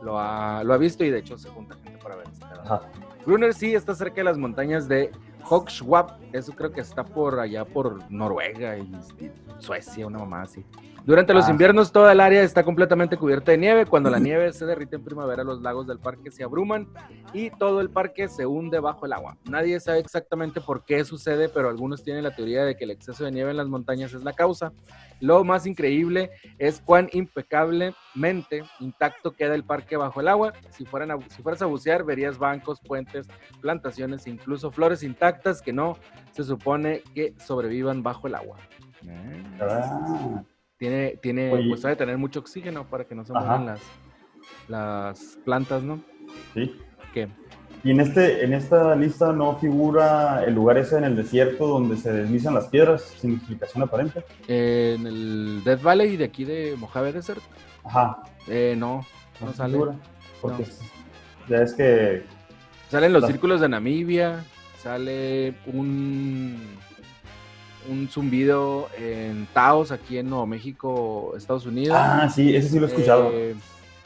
lo 0.00 0.16
ha, 0.20 0.62
lo 0.62 0.74
ha 0.74 0.78
visto 0.78 1.02
y 1.02 1.10
de 1.10 1.18
hecho 1.18 1.36
se 1.36 1.48
junta 1.48 1.74
gente 1.82 1.98
para 2.00 2.14
ver. 2.14 2.28
este. 2.32 2.46
Gruner 3.26 3.52
sí 3.52 3.74
está 3.74 3.96
cerca 3.96 4.14
de 4.14 4.24
las 4.24 4.38
montañas 4.38 4.86
de 4.86 5.10
Hogswap, 5.48 6.20
eso 6.32 6.52
creo 6.52 6.72
que 6.72 6.80
está 6.80 7.04
por 7.04 7.38
allá 7.38 7.64
por 7.64 8.10
Noruega 8.10 8.76
y, 8.78 8.82
y 8.82 9.30
Suecia, 9.58 10.06
una 10.06 10.18
mamá 10.18 10.42
así. 10.42 10.64
Durante 11.06 11.32
los 11.32 11.46
Ah. 11.46 11.52
inviernos 11.52 11.92
toda 11.92 12.10
el 12.10 12.20
área 12.20 12.42
está 12.42 12.64
completamente 12.64 13.16
cubierta 13.16 13.52
de 13.52 13.58
nieve. 13.58 13.86
Cuando 13.86 14.10
la 14.10 14.18
nieve 14.18 14.52
se 14.52 14.66
derrite 14.66 14.96
en 14.96 15.04
primavera, 15.04 15.44
los 15.44 15.62
lagos 15.62 15.86
del 15.86 16.00
parque 16.00 16.32
se 16.32 16.42
abruman 16.42 16.88
y 17.32 17.50
todo 17.50 17.80
el 17.80 17.90
parque 17.90 18.26
se 18.28 18.44
hunde 18.44 18.80
bajo 18.80 19.06
el 19.06 19.12
agua. 19.12 19.36
Nadie 19.48 19.78
sabe 19.78 20.00
exactamente 20.00 20.60
por 20.60 20.84
qué 20.84 21.04
sucede, 21.04 21.48
pero 21.48 21.68
algunos 21.68 22.02
tienen 22.02 22.24
la 22.24 22.34
teoría 22.34 22.64
de 22.64 22.76
que 22.76 22.82
el 22.82 22.90
exceso 22.90 23.24
de 23.24 23.30
nieve 23.30 23.52
en 23.52 23.56
las 23.56 23.68
montañas 23.68 24.12
es 24.14 24.24
la 24.24 24.32
causa. 24.32 24.72
Lo 25.20 25.44
más 25.44 25.64
increíble 25.66 26.30
es 26.58 26.80
cuán 26.84 27.08
impecablemente 27.12 28.64
intacto 28.80 29.30
queda 29.30 29.54
el 29.54 29.62
parque 29.62 29.96
bajo 29.96 30.20
el 30.20 30.26
agua. 30.26 30.54
Si, 30.70 30.84
fueran 30.84 31.12
a- 31.12 31.18
si 31.28 31.40
fueras 31.40 31.62
a 31.62 31.66
bucear, 31.66 32.02
verías 32.02 32.36
bancos, 32.36 32.80
puentes, 32.80 33.28
plantaciones 33.60 34.26
e 34.26 34.30
incluso 34.30 34.72
flores 34.72 35.04
intactas 35.04 35.62
que 35.62 35.72
no 35.72 35.96
se 36.32 36.42
supone 36.42 37.02
que 37.14 37.32
sobrevivan 37.38 38.02
bajo 38.02 38.26
el 38.26 38.34
agua. 38.34 38.56
Ah, 39.60 40.42
Tiene, 40.78 41.16
tiene, 41.22 41.52
Oye. 41.52 41.68
pues 41.70 41.82
debe 41.82 41.96
tener 41.96 42.18
mucho 42.18 42.40
oxígeno 42.40 42.84
para 42.88 43.04
que 43.04 43.14
no 43.14 43.24
se 43.24 43.32
Ajá. 43.32 43.40
mueran 43.40 43.66
las, 43.66 43.80
las 44.68 45.38
plantas, 45.44 45.82
¿no? 45.82 46.00
sí. 46.54 46.74
¿Qué? 47.14 47.28
Y 47.82 47.92
en, 47.92 48.00
este, 48.00 48.44
en 48.44 48.52
esta 48.52 48.94
lista 48.96 49.32
no 49.32 49.56
figura 49.56 50.44
el 50.44 50.54
lugar 50.54 50.76
ese 50.76 50.98
en 50.98 51.04
el 51.04 51.16
desierto 51.16 51.66
donde 51.66 51.96
se 51.96 52.12
deslizan 52.12 52.52
las 52.54 52.66
piedras 52.66 53.02
sin 53.18 53.36
explicación 53.36 53.84
aparente. 53.84 54.22
En 54.48 55.06
el 55.06 55.62
Death 55.64 55.82
Valley 55.82 56.16
de 56.16 56.24
aquí 56.24 56.44
de 56.44 56.74
Mojave 56.76 57.12
Desert, 57.12 57.40
Ajá. 57.84 58.18
eh, 58.48 58.74
no, 58.76 59.06
no 59.40 59.52
sale. 59.54 59.74
figura, 59.74 59.94
Porque 60.42 60.64
No. 60.64 60.68
ya 61.56 61.62
es 61.62 61.72
que 61.74 62.24
Salen 62.90 63.12
los 63.12 63.22
Las- 63.22 63.30
círculos 63.30 63.60
de 63.60 63.68
Namibia, 63.68 64.44
sale 64.78 65.54
un, 65.66 66.56
un 67.88 68.08
zumbido 68.08 68.88
en 68.98 69.46
Taos, 69.52 69.92
aquí 69.92 70.18
en 70.18 70.28
Nuevo 70.28 70.46
México, 70.46 71.34
Estados 71.36 71.66
Unidos. 71.66 71.96
Ah, 71.98 72.28
sí, 72.28 72.54
ese 72.54 72.68
sí 72.68 72.78
lo 72.78 72.86
he 72.86 72.88
escuchado. 72.88 73.30
Eh, 73.32 73.54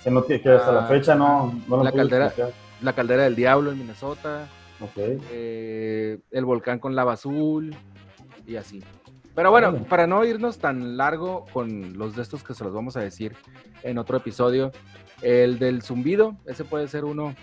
que, 0.03 0.11
no, 0.11 0.25
que 0.25 0.37
hasta 0.37 0.71
ah, 0.71 0.73
la 0.73 0.87
fecha 0.87 1.15
no, 1.15 1.53
no 1.69 1.77
lo 1.79 1.85
la 1.85 1.93
caldera. 1.93 2.33
la 2.81 2.93
caldera 2.95 3.25
del 3.25 3.37
diablo 3.37 3.71
en 3.71 3.79
Minnesota, 3.79 4.49
Ok. 4.81 4.97
eh, 4.97 6.19
el 6.31 6.45
volcán 6.45 6.79
con 6.79 6.95
lava 6.95 7.13
azul 7.13 7.75
y 8.47 8.57
así. 8.57 8.83
Pero 9.35 9.51
bueno, 9.51 9.85
para 9.85 10.07
no 10.07 10.25
irnos 10.25 10.59
tan 10.59 10.97
largo 10.97 11.47
con 11.53 11.97
los 11.97 12.17
de 12.17 12.23
estos 12.23 12.43
que 12.43 12.53
se 12.53 12.65
los 12.65 12.73
vamos 12.73 12.97
a 12.97 13.01
decir 13.01 13.35
en 13.83 13.99
otro 13.99 14.17
episodio, 14.17 14.73
el 15.23 15.59
del 15.59 15.83
zumbido, 15.83 16.37
ese 16.47 16.65
puede 16.65 16.89
ser 16.89 17.05
uno 17.05 17.35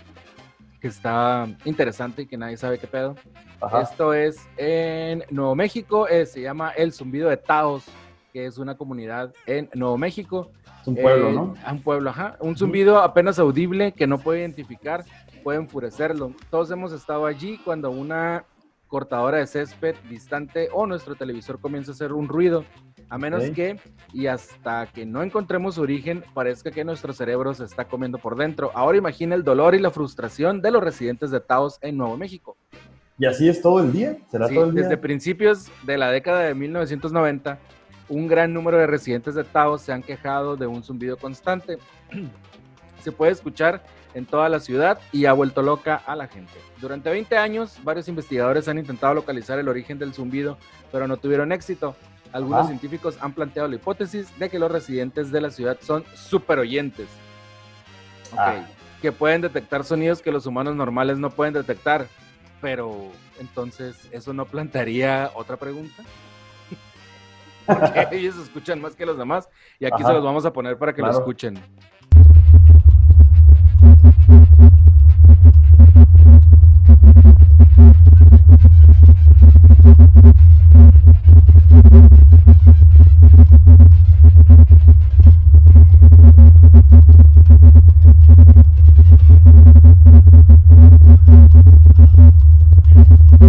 que 0.88 0.94
está 0.94 1.48
interesante 1.66 2.22
y 2.22 2.26
que 2.28 2.38
nadie 2.38 2.56
sabe 2.56 2.80
qué 2.80 2.88
pedo. 2.88 3.16
Ajá. 3.60 3.82
Esto 3.82 4.14
es 4.14 4.48
en 4.56 5.24
Nuevo 5.30 5.54
México, 5.54 6.08
eh, 6.08 6.26
se 6.26 6.42
llama 6.42 6.70
el 6.72 6.94
zumbido 6.94 7.30
de 7.30 7.36
Taos, 7.36 7.84
que 8.32 8.46
es 8.46 8.58
una 8.58 8.78
comunidad 8.78 9.34
en 9.46 9.70
Nuevo 9.74 9.98
México. 9.98 10.50
Es 10.82 10.88
un 10.88 10.96
pueblo, 10.96 11.30
Eh, 11.30 11.34
¿no? 11.34 11.54
Un 11.70 11.82
pueblo, 11.82 12.10
ajá. 12.10 12.38
Un 12.40 12.56
zumbido 12.56 13.00
apenas 13.00 13.38
audible 13.38 13.92
que 13.92 14.08
no 14.08 14.18
puede 14.20 14.40
identificar, 14.40 15.04
puede 15.44 15.60
enfurecerlo. 15.60 16.32
Todos 16.50 16.72
hemos 16.72 16.94
estado 16.94 17.26
allí 17.26 17.60
cuando 17.66 17.92
una 17.92 18.46
cortadora 18.88 19.40
de 19.40 19.48
césped 19.48 19.96
distante 20.10 20.70
o 20.72 20.88
nuestro 20.88 21.16
televisor 21.16 21.60
comienza 21.60 21.92
a 21.92 21.96
hacer 21.96 22.14
un 22.14 22.30
ruido. 22.30 22.64
A 23.10 23.18
menos 23.18 23.44
que, 23.52 23.80
y 24.12 24.28
hasta 24.28 24.88
que 24.88 25.06
no 25.06 25.24
encontremos 25.24 25.76
su 25.76 25.82
origen, 25.82 26.24
parezca 26.34 26.72
que 26.72 26.84
nuestro 26.84 27.14
cerebro 27.14 27.54
se 27.54 27.64
está 27.64 27.86
comiendo 27.86 28.18
por 28.18 28.36
dentro. 28.36 28.72
Ahora 28.74 28.98
imagina 28.98 29.34
el 29.34 29.44
dolor 29.44 29.76
y 29.76 29.80
la 29.80 29.92
frustración 29.92 30.62
de 30.62 30.72
los 30.72 30.84
residentes 30.84 31.32
de 31.32 31.40
Taos 31.40 31.80
en 31.82 31.98
Nuevo 31.98 32.18
México. 32.18 32.58
¿Y 33.18 33.26
así 33.26 33.48
es 33.48 33.62
todo 33.62 33.80
el 33.80 33.94
día? 33.94 34.18
¿Será 34.30 34.48
Sí, 34.48 34.56
todo 34.56 34.66
el 34.66 34.74
día? 34.76 34.84
desde 34.84 34.98
principios 34.98 35.72
de 35.84 35.98
la 35.98 36.12
década 36.12 36.42
de 36.42 36.54
1990, 36.54 37.58
un 38.10 38.28
gran 38.28 38.54
número 38.54 38.78
de 38.78 38.88
residentes 38.88 39.36
de 39.36 39.44
Taos 39.44 39.82
se 39.82 39.94
han 39.94 40.04
quejado 40.04 40.58
de 40.58 40.68
un 40.68 40.84
zumbido 40.84 41.18
constante. 41.18 41.78
se 43.04 43.12
puede 43.14 43.32
escuchar 43.32 43.82
en 44.14 44.26
toda 44.26 44.50
la 44.50 44.60
ciudad 44.60 45.00
y 45.12 45.26
ha 45.26 45.34
vuelto 45.34 45.62
loca 45.62 45.96
a 46.06 46.16
la 46.16 46.28
gente. 46.28 46.54
Durante 46.82 47.10
20 47.10 47.38
años, 47.38 47.78
varios 47.84 48.08
investigadores 48.08 48.68
han 48.68 48.78
intentado 48.78 49.14
localizar 49.14 49.60
el 49.60 49.70
origen 49.70 49.98
del 50.00 50.14
zumbido, 50.14 50.58
pero 50.92 51.08
no 51.08 51.18
tuvieron 51.18 51.52
éxito. 51.52 51.96
Algunos 52.34 52.68
científicos 52.68 53.18
han 53.22 53.34
planteado 53.34 53.68
la 53.68 53.76
hipótesis 53.76 54.28
de 54.40 54.50
que 54.50 54.60
los 54.60 54.72
residentes 54.72 55.32
de 55.32 55.42
la 55.42 55.50
ciudad 55.52 55.78
son 55.82 56.04
super 56.16 56.60
oyentes. 56.60 57.08
Ok, 58.34 58.40
Ah. 58.40 58.66
que 59.02 59.12
pueden 59.12 59.42
detectar 59.42 59.84
sonidos 59.84 60.22
que 60.22 60.32
los 60.32 60.46
humanos 60.46 60.76
normales 60.76 61.18
no 61.18 61.30
pueden 61.30 61.54
detectar. 61.54 62.08
Pero 62.60 63.12
entonces, 63.40 63.96
¿eso 64.12 64.34
no 64.34 64.46
plantearía 64.46 65.30
otra 65.36 65.58
pregunta? 65.58 66.04
Porque 67.68 68.08
ellos 68.12 68.36
escuchan 68.38 68.82
más 68.82 68.96
que 68.96 69.06
los 69.06 69.18
demás 69.18 69.48
y 69.80 69.86
aquí 69.86 70.02
Ajá. 70.02 70.08
se 70.08 70.14
los 70.14 70.24
vamos 70.24 70.46
a 70.46 70.52
poner 70.54 70.78
para 70.78 70.94
que 70.94 71.02
lo 71.02 71.12
escuchen. 71.12 71.60
Te 93.40 93.47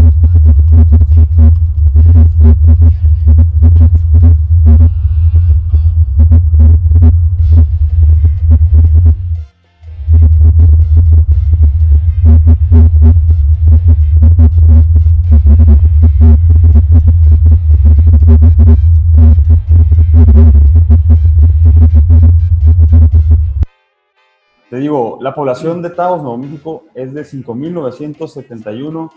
digo, 24.88 25.18
la 25.20 25.34
población 25.34 25.82
de 25.82 25.90
Taos, 25.90 26.22
Nuevo 26.22 26.38
México, 26.38 26.84
es 26.94 27.12
de 27.12 27.22
5.971 27.22 29.10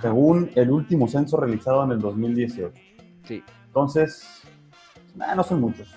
según 0.00 0.50
el 0.54 0.70
último 0.70 1.06
censo 1.08 1.36
realizado 1.36 1.84
en 1.84 1.90
el 1.92 2.00
2018. 2.00 2.72
Sí. 3.24 3.42
Entonces, 3.66 4.42
nah, 5.14 5.34
no 5.34 5.42
son 5.42 5.60
muchos. 5.60 5.94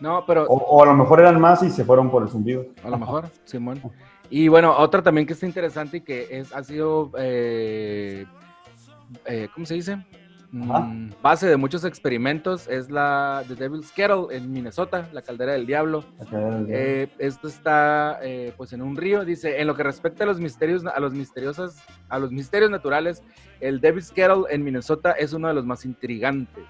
No, 0.00 0.24
pero 0.26 0.44
O, 0.44 0.56
o 0.56 0.82
a 0.82 0.86
lo 0.86 0.94
mejor 0.94 1.20
eran 1.20 1.40
más 1.40 1.62
y 1.62 1.70
se 1.70 1.84
fueron 1.84 2.10
por 2.10 2.22
el 2.22 2.28
zumbido. 2.28 2.66
a 2.84 2.90
lo 2.90 2.98
mejor, 2.98 3.30
Simón. 3.44 3.80
Y 4.30 4.48
bueno, 4.48 4.76
otra 4.76 5.02
también 5.02 5.26
que 5.26 5.32
está 5.32 5.46
interesante 5.46 5.96
y 5.98 6.00
que 6.02 6.28
es, 6.30 6.54
ha 6.54 6.62
sido, 6.62 7.10
eh, 7.16 8.26
eh, 9.24 9.48
¿cómo 9.54 9.64
se 9.64 9.74
dice? 9.74 10.04
Mm, 10.50 11.10
base 11.20 11.46
de 11.46 11.58
muchos 11.58 11.84
experimentos 11.84 12.68
es 12.68 12.90
la 12.90 13.44
The 13.48 13.54
Devil's 13.54 13.92
Kettle 13.92 14.26
en 14.30 14.50
Minnesota, 14.50 15.06
la 15.12 15.20
caldera 15.20 15.52
del 15.52 15.66
diablo. 15.66 16.04
Eh, 16.68 17.08
esto 17.18 17.48
está 17.48 18.18
eh, 18.22 18.54
pues 18.56 18.72
en 18.72 18.80
un 18.80 18.96
río. 18.96 19.24
Dice, 19.24 19.60
en 19.60 19.66
lo 19.66 19.74
que 19.74 19.82
respecta 19.82 20.24
a 20.24 20.26
los 20.26 20.40
misterios, 20.40 20.86
a 20.86 20.98
los 21.00 21.12
misteriosas, 21.12 21.82
a 22.08 22.18
los 22.18 22.32
misterios 22.32 22.70
naturales, 22.70 23.22
el 23.60 23.80
Devil's 23.80 24.10
Kettle 24.10 24.44
en 24.48 24.64
Minnesota 24.64 25.12
es 25.12 25.34
uno 25.34 25.48
de 25.48 25.54
los 25.54 25.66
más 25.66 25.84
intrigantes. 25.84 26.64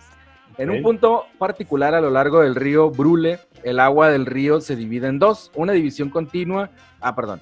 En 0.56 0.70
un 0.70 0.82
punto 0.82 1.26
particular 1.38 1.94
a 1.94 2.00
lo 2.00 2.10
largo 2.10 2.40
del 2.40 2.56
río 2.56 2.90
Brule, 2.90 3.38
el 3.62 3.78
agua 3.78 4.10
del 4.10 4.26
río 4.26 4.60
se 4.60 4.74
divide 4.74 5.06
en 5.06 5.20
dos, 5.20 5.52
una 5.54 5.72
división 5.72 6.10
continua, 6.10 6.70
ah, 7.00 7.14
perdón, 7.14 7.40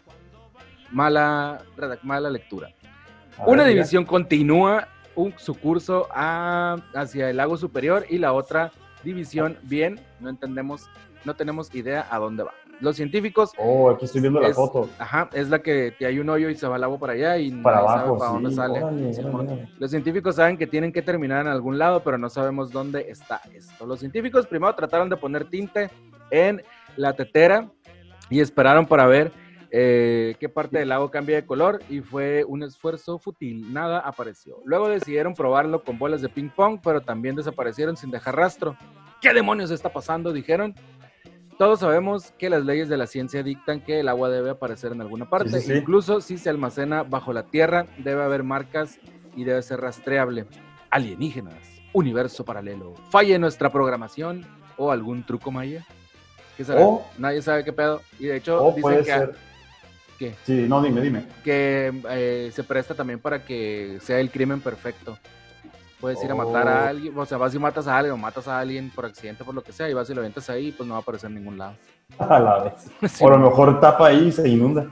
mala, 0.92 1.62
mala 2.02 2.28
lectura. 2.28 2.68
ver, 2.68 3.46
Una 3.46 3.62
mira. 3.62 3.68
división 3.68 4.04
continúa 4.04 4.88
un, 5.16 5.34
su 5.36 5.54
curso 5.54 6.06
a- 6.14 6.76
hacia 6.94 7.28
el 7.30 7.36
lago 7.38 7.56
superior 7.56 8.04
y 8.08 8.18
la 8.18 8.32
otra 8.32 8.70
división, 9.02 9.58
bien, 9.62 9.98
no 10.20 10.28
entendemos, 10.28 10.88
no 11.24 11.34
tenemos 11.34 11.74
idea 11.74 12.06
a 12.10 12.18
dónde 12.18 12.44
va. 12.44 12.52
Los 12.78 12.96
científicos, 12.96 13.52
Oh, 13.56 13.88
aquí 13.88 14.04
estoy 14.04 14.20
viendo 14.20 14.38
la 14.38 14.52
foto. 14.52 14.88
ajá, 14.98 15.30
es 15.32 15.48
la 15.48 15.60
que, 15.60 15.94
hay 16.00 16.18
un 16.18 16.28
hoyo 16.28 16.50
y 16.50 16.54
se 16.56 16.66
va 16.68 16.76
el 16.76 16.84
agua 16.84 16.98
para 16.98 17.14
allá 17.14 17.38
y 17.38 17.50
Para 17.50 17.76
nadie 17.76 17.88
sabe 17.88 18.00
abajo, 18.00 18.18
para 18.18 18.30
dónde 18.32 18.50
sale. 18.52 18.82
Órale, 18.84 19.12
Simón. 19.14 19.46
órale. 19.46 19.68
Los 19.78 19.90
científicos 19.90 20.36
saben 20.36 20.58
que 20.58 20.66
tienen 20.66 20.92
que 20.92 21.00
terminar 21.00 21.40
en 21.40 21.48
algún 21.50 21.78
lado, 21.78 22.02
pero 22.04 22.18
no 22.18 22.28
sabemos 22.28 22.70
dónde 22.70 23.06
está 23.08 23.40
esto. 23.54 23.86
Los 23.86 24.00
científicos 24.00 24.46
primero 24.46 24.74
trataron 24.74 25.08
de 25.08 25.16
poner 25.16 25.46
tinte 25.46 25.88
en 26.30 26.62
la 26.96 27.14
tetera 27.14 27.66
y 28.28 28.40
esperaron 28.40 28.84
para 28.84 29.06
ver 29.06 29.32
eh, 29.78 30.36
qué 30.40 30.48
parte 30.48 30.78
del 30.78 30.88
lago 30.88 31.10
cambia 31.10 31.36
de 31.36 31.44
color 31.44 31.80
y 31.90 32.00
fue 32.00 32.44
un 32.44 32.62
esfuerzo 32.62 33.18
fútil, 33.18 33.74
nada 33.74 33.98
apareció. 33.98 34.56
Luego 34.64 34.88
decidieron 34.88 35.34
probarlo 35.34 35.84
con 35.84 35.98
bolas 35.98 36.22
de 36.22 36.30
ping 36.30 36.48
pong, 36.48 36.80
pero 36.82 37.02
también 37.02 37.36
desaparecieron 37.36 37.94
sin 37.94 38.10
dejar 38.10 38.36
rastro. 38.36 38.74
¿Qué 39.20 39.34
demonios 39.34 39.70
está 39.70 39.92
pasando? 39.92 40.32
Dijeron. 40.32 40.74
Todos 41.58 41.80
sabemos 41.80 42.32
que 42.38 42.48
las 42.50 42.64
leyes 42.64 42.88
de 42.90 42.96
la 42.98 43.06
ciencia 43.06 43.42
dictan 43.42 43.80
que 43.82 44.00
el 44.00 44.08
agua 44.08 44.28
debe 44.30 44.50
aparecer 44.50 44.92
en 44.92 45.00
alguna 45.00 45.24
parte, 45.28 45.50
Sí, 45.60 45.60
sí, 45.60 45.72
sí. 45.72 45.78
incluso 45.78 46.20
si 46.20 46.36
se 46.38 46.50
almacena 46.50 47.02
bajo 47.02 47.32
la 47.32 47.44
tierra, 47.44 47.86
debe 47.98 48.22
haber 48.22 48.42
marcas 48.42 48.98
y 49.34 49.44
debe 49.44 49.62
ser 49.62 49.80
rastreable. 49.80 50.44
Alienígenas, 50.90 51.54
universo 51.94 52.44
paralelo, 52.44 52.92
falla 53.10 53.34
en 53.34 53.40
nuestra 53.40 53.70
programación 53.70 54.44
o 54.76 54.90
algún 54.90 55.24
truco 55.24 55.50
maya. 55.50 55.86
¿Qué 56.58 56.64
será? 56.64 56.80
O- 56.82 57.06
Nadie 57.18 57.40
sabe 57.40 57.64
qué 57.64 57.72
pedo. 57.72 58.02
Y 58.18 58.26
de 58.26 58.36
hecho, 58.36 58.62
O 58.62 58.72
dicen 58.72 58.98
que, 58.98 59.04
ser. 59.04 59.34
¿Qué? 60.18 60.34
Sí, 60.44 60.66
no, 60.68 60.80
dime, 60.82 61.00
dime. 61.02 61.24
que, 61.44 61.92
eh, 62.10 62.50
se 62.52 62.64
presta 62.64 62.94
también 62.94 63.18
para 63.18 63.44
que 63.44 63.98
sea 64.00 64.18
el 64.18 64.30
crimen 64.30 64.60
perfecto. 64.60 65.18
Puedes 66.00 66.22
ir 66.22 66.30
a 66.30 66.34
matar 66.34 66.66
Oh. 66.66 66.70
a 66.70 66.88
alguien, 66.88 67.18
o 67.18 67.24
sea, 67.26 67.38
vas 67.38 67.54
y 67.54 67.58
matas 67.58 67.86
a 67.86 67.96
alguien 67.96 68.14
o 68.14 68.16
matas 68.18 68.46
a 68.48 68.58
alguien 68.58 68.90
por 68.90 69.06
accidente, 69.06 69.44
por 69.44 69.54
lo 69.54 69.62
que 69.62 69.72
sea, 69.72 69.88
y 69.88 69.94
vas 69.94 70.08
y 70.10 70.14
lo 70.14 70.20
aventas 70.20 70.48
ahí, 70.50 70.72
pues 70.72 70.86
no 70.86 70.94
va 70.94 70.98
a 70.98 71.02
aparecer 71.02 71.28
en 71.30 71.36
ningún 71.36 71.58
lado. 71.58 71.74
A 72.18 72.38
la 72.38 72.64
vez. 72.64 72.90
Sí, 73.10 73.24
O 73.24 73.28
a 73.28 73.30
lo 73.32 73.38
mejor 73.38 73.80
tapa 73.80 74.08
ahí 74.08 74.26
y 74.28 74.32
se 74.32 74.46
inunda 74.48 74.86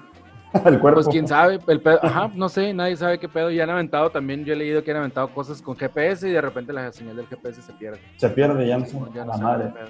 el 0.64 0.78
cuerpo. 0.80 1.00
Pues 1.02 1.08
quién 1.08 1.26
sabe, 1.28 1.58
el 1.68 1.80
pedo, 1.80 2.00
ajá, 2.02 2.30
no 2.34 2.48
sé, 2.48 2.72
nadie 2.74 2.96
sabe 2.96 3.18
qué 3.18 3.28
pedo. 3.28 3.50
Ya 3.50 3.64
han 3.64 3.70
aventado 3.70 4.10
también, 4.10 4.44
yo 4.44 4.52
he 4.54 4.56
leído 4.56 4.82
que 4.84 4.90
han 4.92 4.96
aventado 4.98 5.28
cosas 5.28 5.60
con 5.62 5.76
GPS 5.76 6.28
y 6.28 6.32
de 6.32 6.40
repente 6.40 6.72
la 6.72 6.90
señal 6.92 7.16
del 7.16 7.26
GPS 7.26 7.60
se 7.62 7.72
pierde. 7.74 7.98
Se 8.16 8.28
pierde, 8.30 8.66
ya 8.66 8.78
no. 8.78 8.86
Ya 9.14 9.24
no 9.24 9.32
la 9.32 9.38
madre. 9.38 9.64
pedo, 9.70 9.88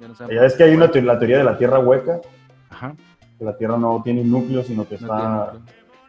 ya 0.00 0.08
no 0.08 0.30
Ya 0.32 0.44
es 0.46 0.54
que 0.54 0.64
hay 0.64 0.74
una 0.74 0.90
te- 0.90 1.02
la 1.02 1.18
teoría 1.18 1.38
de 1.38 1.44
la 1.44 1.56
tierra 1.58 1.78
hueca, 1.78 2.20
Ajá, 2.70 2.94
que 3.38 3.44
la 3.44 3.56
tierra 3.56 3.78
no 3.78 4.02
tiene 4.02 4.22
un 4.22 4.30
núcleo, 4.30 4.62
sino 4.62 4.86
que 4.86 4.96
está, 4.96 5.52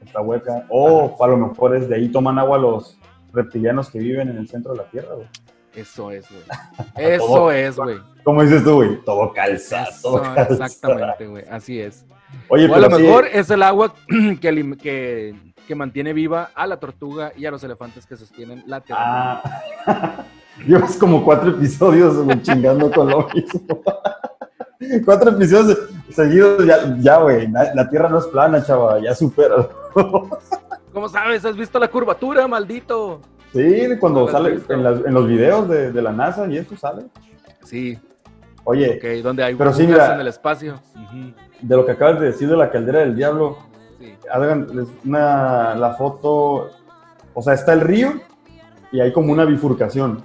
está 0.04 0.22
hueca. 0.22 0.66
O 0.70 1.16
a 1.24 1.28
lo 1.28 1.38
mejor 1.38 1.76
es 1.76 1.88
de 1.88 1.96
ahí 1.96 2.10
toman 2.10 2.40
agua 2.40 2.58
los 2.58 2.98
reptilianos 3.34 3.90
que 3.90 4.00
viven 4.00 4.30
en 4.30 4.38
el 4.38 4.48
centro 4.48 4.72
de 4.72 4.80
la 4.80 4.84
tierra, 4.86 5.16
güey. 5.16 5.28
Eso 5.76 6.12
es, 6.12 6.26
güey. 6.30 6.44
Eso 7.16 7.26
Todo. 7.26 7.52
es, 7.52 7.76
güey. 7.78 7.98
¿Cómo 8.24 8.42
dices 8.44 8.64
tú, 8.64 8.76
güey? 8.76 9.02
Todo 9.06 9.32
calza, 9.34 9.86
todo 10.02 10.24
Eso, 10.24 10.34
calza. 10.34 10.66
exactamente, 10.66 11.28
güey. 11.28 11.44
Así 11.50 11.80
es. 11.80 12.06
Oye, 12.50 12.68
o 12.70 12.76
a 12.76 12.80
lo 12.80 12.90
sí, 12.96 13.04
mejor 13.04 13.26
es 13.32 13.50
el 13.50 13.64
agua 13.64 13.94
que, 14.42 14.78
que, 14.82 15.36
que 15.68 15.76
mantiene 15.76 16.14
viva 16.14 16.52
a 16.54 16.68
la 16.68 16.80
tortuga 16.80 17.32
y 17.36 17.46
a 17.46 17.52
los 17.52 17.64
elefantes 17.64 18.06
que 18.06 18.18
sostienen 18.18 18.64
la 18.68 18.82
tierra. 18.82 19.42
Ah, 19.86 20.26
llevas 20.68 20.98
como 20.98 21.24
cuatro 21.24 21.52
episodios 21.52 22.16
chingando 22.42 22.92
con 22.92 23.10
lo 23.10 23.28
mismo. 23.34 23.82
cuatro 25.06 25.32
episodios 25.32 25.89
seguidos, 26.12 26.66
ya, 26.66 26.96
ya, 27.00 27.18
güey. 27.18 27.48
La, 27.50 27.74
la 27.74 27.90
tierra 27.90 28.10
no 28.10 28.20
es 28.20 28.28
plana, 28.28 28.64
chava, 28.64 29.00
ya 29.00 29.14
supera. 29.16 29.68
¿Cómo 30.94 31.08
sabes? 31.10 31.46
¿Has 31.46 31.56
visto 31.56 31.80
la 31.80 31.88
curvatura, 31.88 32.48
maldito? 32.48 33.22
Sí, 33.54 33.88
cuando 34.00 34.26
No 34.26 34.32
sale 34.32 34.60
en, 34.70 34.84
las- 34.84 35.06
en 35.06 35.14
los 35.14 35.28
videos 35.28 35.68
de, 35.70 35.92
de 35.92 36.02
la 36.02 36.12
NASA 36.12 36.48
y 36.48 36.58
eso 36.58 36.76
sale. 36.78 37.04
Sí, 37.64 37.98
Oye, 38.66 38.98
ok, 39.02 39.24
donde 39.24 39.44
hay 39.44 39.56
Pero 39.56 39.74
sí, 39.74 39.88
mira. 39.88 40.14
en 40.14 40.22
el 40.22 40.28
espacio. 40.28 40.80
De 41.62 41.76
lo 41.76 41.86
que 41.86 41.94
acabas 41.94 42.20
de 42.20 42.28
decir 42.28 42.48
de 42.50 42.58
la 42.58 42.70
caldera 42.70 43.00
del 43.00 43.16
diablo, 43.16 43.58
sí. 44.00 44.14
hagan 44.32 44.68
una, 45.06 45.76
la 45.76 45.94
foto, 45.96 46.70
o 47.34 47.42
sea, 47.42 47.54
está 47.54 47.74
el 47.74 47.82
río 47.82 48.14
y 48.92 49.00
hay 49.00 49.12
como 49.12 49.32
una 49.34 49.46
bifurcación. 49.46 50.22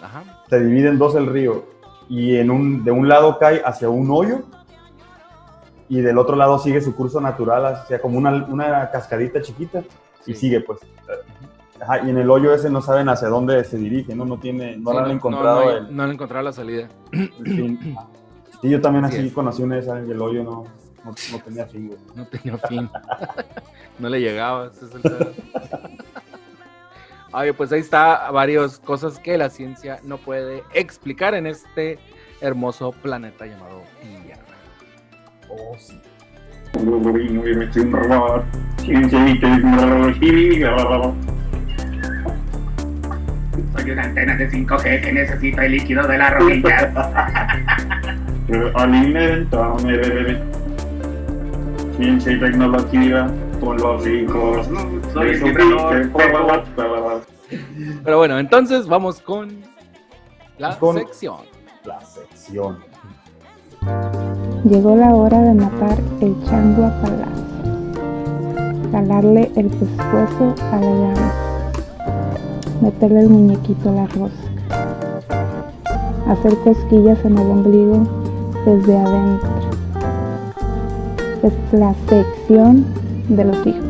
Ajá. 0.00 0.22
Se 0.48 0.60
divide 0.60 0.88
en 0.88 0.98
dos 0.98 1.14
el 1.16 1.26
río 1.26 1.64
y 2.08 2.36
en 2.36 2.50
un, 2.50 2.84
de 2.84 2.90
un 2.92 3.08
lado 3.08 3.38
cae 3.38 3.62
hacia 3.64 3.88
un 3.88 4.10
hoyo 4.10 4.42
y 5.88 6.00
del 6.00 6.18
otro 6.18 6.36
lado 6.36 6.58
sigue 6.58 6.80
su 6.80 6.94
curso 6.94 7.20
natural 7.20 7.64
hacia 7.66 8.00
como 8.00 8.18
una, 8.18 8.30
una 8.46 8.90
cascadita 8.90 9.40
chiquita 9.42 9.82
y 10.26 10.34
Sí. 10.34 10.40
sigue 10.40 10.60
pues. 10.60 10.80
Ajá, 11.80 12.04
y 12.04 12.10
en 12.10 12.18
el 12.18 12.28
hoyo 12.28 12.52
ese 12.52 12.70
no 12.70 12.82
saben 12.82 13.08
hacia 13.08 13.28
dónde 13.28 13.62
se 13.64 13.78
dirige, 13.78 14.14
no, 14.14 14.24
no 14.24 14.38
tiene, 14.38 14.76
no 14.76 14.90
Sí, 14.90 14.96
han 14.98 15.10
encontrado 15.12 15.64
no, 15.64 15.70
el, 15.70 15.96
no 15.96 16.02
han 16.02 16.10
encontrado 16.10 16.44
la 16.44 16.52
salida. 16.52 16.88
el 17.12 17.30
fin. 17.44 17.96
Sí, 18.60 18.68
yo 18.70 18.80
también 18.80 19.04
Así 19.04 19.18
así 19.18 19.30
conocí 19.30 19.62
una 19.62 19.76
y 19.78 20.10
el 20.10 20.20
hoyo 20.20 20.42
no, 20.42 20.64
no, 21.04 21.14
no 21.30 21.38
tenía 21.44 21.64
fin, 21.66 21.86
güey. 21.86 21.98
No 22.16 22.26
tenía 22.26 22.58
fin. 22.58 22.90
no 24.00 24.08
le 24.08 24.20
llegaba. 24.20 24.66
ese 24.66 24.86
es 24.86 24.94
el. 24.96 25.34
Oye, 27.32 27.54
pues 27.56 27.70
ahí 27.70 27.78
está 27.78 28.32
varias 28.32 28.80
cosas 28.80 29.20
que 29.20 29.38
la 29.38 29.48
ciencia 29.48 30.00
no 30.02 30.18
puede 30.18 30.64
explicar 30.74 31.34
en 31.34 31.46
este 31.46 32.00
hermoso 32.40 32.90
planeta 32.90 33.46
llamado. 33.46 33.82
Oh, 35.50 35.74
sí. 35.78 35.98
Soy 36.74 36.82
un 36.88 37.92
robot. 37.92 38.44
Ciencia 38.82 39.28
y 39.28 39.40
tecnología. 39.40 40.72
Soy 43.76 43.90
una 43.90 44.02
antena 44.02 44.36
de 44.36 44.50
5G 44.50 45.00
que 45.02 45.12
necesita 45.12 45.64
el 45.64 45.72
líquido 45.72 46.06
de 46.06 46.18
la 46.18 46.30
rodilla. 46.30 46.92
Alimentame, 48.74 49.96
bebé. 49.96 50.42
Ciencia 51.96 52.32
y 52.32 52.40
tecnología 52.40 53.26
con 53.60 53.76
los 53.78 54.06
hijos. 54.06 54.68
Soy 55.12 55.30
el 55.30 56.10
Pero 58.04 58.18
bueno, 58.18 58.38
entonces 58.38 58.86
vamos 58.86 59.20
con 59.20 59.62
la 60.58 60.78
Con- 60.78 60.96
sección. 60.98 61.40
La 61.84 62.00
sección. 62.00 62.78
Llegó 64.64 64.96
la 64.96 65.14
hora 65.14 65.40
de 65.42 65.54
matar 65.54 65.98
el 66.20 66.34
chango 66.44 66.84
a 66.84 67.00
palazo, 67.00 68.90
jalarle 68.90 69.50
el 69.56 69.66
pescuezo 69.68 70.54
a 70.72 70.80
la 70.80 70.90
llave, 70.90 71.30
meterle 72.82 73.20
el 73.20 73.28
muñequito 73.28 73.90
a 73.90 73.92
la 73.92 74.06
rosca, 74.06 74.48
hacer 76.26 76.56
cosquillas 76.58 77.24
en 77.24 77.38
el 77.38 77.50
ombligo 77.50 78.06
desde 78.66 78.96
adentro. 78.98 79.48
Es 81.42 81.52
la 81.72 81.94
sección 82.08 82.84
de 83.28 83.44
los 83.44 83.66
hijos. 83.66 83.84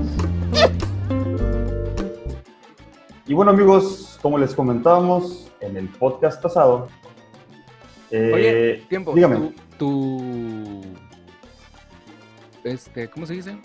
Y 3.27 3.35
bueno, 3.35 3.51
amigos, 3.53 4.19
como 4.23 4.39
les 4.39 4.55
comentábamos 4.55 5.51
en 5.61 5.77
el 5.77 5.89
podcast 5.89 6.43
pasado, 6.43 6.89
eh, 8.11 8.33
Oye, 8.35 8.87
tiempo. 8.89 9.13
dígame. 9.15 9.53
Tu- 9.79 10.83
Este, 12.65 13.09
¿cómo 13.09 13.25
se 13.25 13.35
dice? 13.35 13.57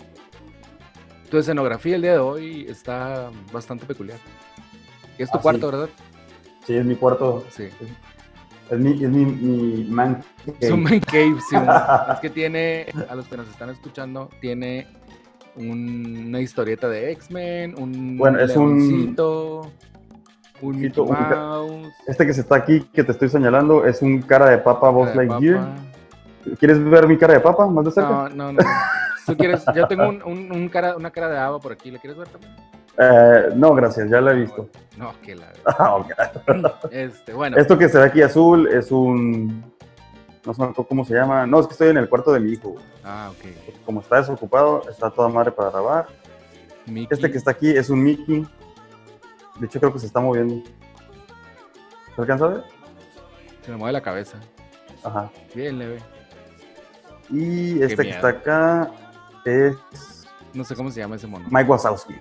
Tu 1.30 1.38
escenografía 1.38 1.96
el 1.96 2.02
día 2.02 2.12
de 2.12 2.18
hoy 2.18 2.66
está 2.68 3.30
bastante 3.52 3.84
peculiar. 3.86 4.18
Es 5.18 5.30
tu 5.30 5.38
Ah, 5.38 5.40
cuarto, 5.40 5.70
sí. 5.70 5.76
¿verdad? 5.76 5.88
Sí, 6.66 6.74
es 6.76 6.84
mi 6.84 6.94
cuarto, 6.94 7.44
Sí. 7.50 7.64
es 8.70 8.78
mi, 8.78 8.92
es 8.92 9.10
mi, 9.10 9.24
mi 9.26 9.84
man 9.84 10.22
Es 10.60 10.70
un 10.70 10.82
man 10.84 11.00
cave, 11.00 11.36
sí. 11.50 11.56
es 11.56 12.20
que 12.20 12.30
tiene, 12.30 12.86
a 13.08 13.14
los 13.14 13.26
que 13.28 13.36
nos 13.36 13.48
están 13.48 13.68
escuchando, 13.70 14.30
tiene 14.40 14.86
un- 15.56 16.24
una 16.28 16.40
historieta 16.40 16.88
de 16.88 17.12
X-Men, 17.12 17.74
un 17.78 18.16
Bueno, 18.16 18.38
es 18.40 18.56
un- 18.56 19.14
un 20.62 20.76
Mickey 20.80 21.04
Mouse, 21.04 21.92
Este 22.06 22.26
que 22.26 22.32
se 22.32 22.40
está 22.40 22.56
aquí, 22.56 22.80
que 22.92 23.04
te 23.04 23.12
estoy 23.12 23.28
señalando, 23.28 23.84
es 23.84 24.00
un 24.02 24.22
cara 24.22 24.48
de 24.50 24.58
papa 24.58 24.90
de 24.92 25.14
Lightyear. 25.14 25.58
papa. 25.58 25.76
¿Quieres 26.58 26.82
ver 26.84 27.06
mi 27.08 27.16
cara 27.18 27.34
de 27.34 27.40
papa 27.40 27.66
más 27.66 27.84
de 27.84 27.90
cerca? 27.92 28.08
No, 28.10 28.28
no, 28.28 28.52
no. 28.52 28.58
¿Tú 29.26 29.36
quieres? 29.36 29.64
Yo 29.74 29.86
tengo 29.88 30.08
un, 30.08 30.22
un- 30.22 30.52
un 30.52 30.68
cara, 30.68 30.96
una 30.96 31.10
cara 31.10 31.28
de 31.28 31.38
agua 31.38 31.58
por 31.60 31.72
aquí. 31.72 31.90
¿Le 31.90 31.98
quieres 31.98 32.18
ver 32.18 32.28
también? 32.28 32.52
Eh, 32.98 33.48
no, 33.56 33.74
gracias, 33.74 34.08
ya 34.10 34.20
la 34.20 34.32
he 34.32 34.34
visto. 34.36 34.68
No, 34.96 35.12
que 35.22 35.34
la. 35.34 35.50
Ah, 35.66 35.96
ok. 35.96 36.12
Este, 36.90 37.32
bueno. 37.32 37.56
Esto 37.56 37.76
que 37.78 37.88
se 37.88 37.98
ve 37.98 38.04
aquí 38.04 38.22
azul 38.22 38.68
es 38.68 38.92
un. 38.92 39.72
No 40.44 40.52
sé 40.52 40.62
cómo 40.88 41.04
se 41.06 41.14
llama. 41.14 41.46
No, 41.46 41.58
es 41.60 41.66
que 41.66 41.72
estoy 41.72 41.88
en 41.88 41.96
el 41.96 42.08
cuarto 42.08 42.30
de 42.32 42.40
mi 42.40 42.52
hijo. 42.52 42.74
Ah, 43.02 43.30
ok. 43.32 43.80
Como 43.86 44.00
está 44.00 44.16
desocupado, 44.16 44.82
está 44.90 45.10
toda 45.10 45.28
madre 45.30 45.50
para 45.52 45.70
grabar. 45.70 46.06
Mickey. 46.86 47.08
Este 47.10 47.30
que 47.30 47.38
está 47.38 47.52
aquí 47.52 47.70
es 47.70 47.88
un 47.88 48.02
Mickey. 48.02 48.46
De 49.58 49.66
hecho, 49.66 49.80
creo 49.80 49.92
que 49.92 49.98
se 49.98 50.06
está 50.06 50.20
moviendo. 50.20 50.62
¿Se 52.14 52.20
alcanza 52.20 52.44
a 52.44 52.48
ver? 52.48 52.64
Se 53.62 53.70
me 53.70 53.78
mueve 53.78 53.92
la 53.94 54.02
cabeza. 54.02 54.36
Ajá. 55.02 55.30
Bien 55.54 55.78
leve. 55.78 55.98
Y 57.30 57.82
este 57.82 58.02
que 58.02 58.10
está 58.10 58.28
acá 58.28 58.90
es 59.44 59.76
No 60.52 60.64
sé 60.64 60.74
cómo 60.74 60.90
se 60.90 61.00
llama 61.00 61.16
ese 61.16 61.26
mono. 61.26 61.46
Mike 61.50 61.70
Wazowski, 61.70 62.14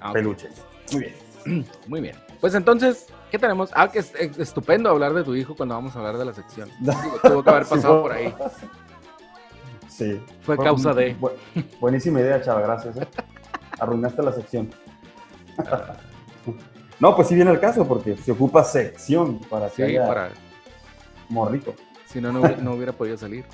Ah, 0.00 0.12
peluche. 0.12 0.48
Muy 0.92 1.00
bien. 1.44 1.66
Muy 1.86 2.00
bien. 2.00 2.16
Pues 2.40 2.54
entonces, 2.54 3.06
¿qué 3.30 3.38
tenemos? 3.38 3.70
Ah, 3.74 3.90
que 3.90 4.00
es, 4.00 4.12
es 4.16 4.38
estupendo 4.38 4.90
hablar 4.90 5.14
de 5.14 5.24
tu 5.24 5.34
hijo 5.34 5.54
cuando 5.56 5.74
vamos 5.74 5.94
a 5.96 5.98
hablar 6.00 6.18
de 6.18 6.24
la 6.24 6.34
sección. 6.34 6.68
Digo, 6.80 7.18
tuvo 7.22 7.42
que 7.42 7.50
haber 7.50 7.66
pasado 7.66 8.02
por 8.02 8.12
ahí. 8.12 8.34
Sí. 9.88 10.20
Fue 10.42 10.56
causa 10.58 10.92
de. 10.92 11.16
bu- 11.18 11.32
buenísima 11.80 12.20
idea, 12.20 12.40
chava, 12.42 12.60
gracias. 12.60 12.96
¿eh? 12.98 13.06
Arruinaste 13.80 14.22
la 14.22 14.32
sección. 14.32 14.70
no, 17.00 17.14
pues 17.16 17.28
sí 17.28 17.34
viene 17.34 17.50
el 17.50 17.60
caso, 17.60 17.86
porque 17.86 18.16
se 18.16 18.32
ocupa 18.32 18.62
sección 18.64 19.38
para 19.40 19.68
que 19.68 19.76
Sí, 19.76 19.82
haya 19.82 20.06
para. 20.06 20.30
morrito. 21.28 21.74
Si 22.06 22.20
no, 22.20 22.32
no 22.32 22.40
no 22.40 22.72
hubiera 22.74 22.92
podido 22.92 23.16
salir. 23.16 23.44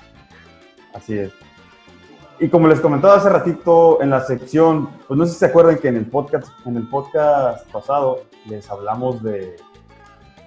Así 0.93 1.17
es. 1.17 1.31
Y 2.39 2.49
como 2.49 2.67
les 2.67 2.79
comentaba 2.79 3.15
hace 3.15 3.29
ratito 3.29 4.01
en 4.01 4.09
la 4.09 4.21
sección, 4.21 4.89
pues 5.07 5.17
no 5.17 5.25
sé 5.25 5.33
si 5.33 5.39
se 5.39 5.45
acuerdan 5.45 5.77
que 5.77 5.87
en 5.87 5.97
el 5.97 6.05
podcast, 6.05 6.47
en 6.65 6.77
el 6.77 6.87
podcast 6.87 7.69
pasado 7.71 8.23
les 8.47 8.69
hablamos 8.69 9.21
de 9.23 9.55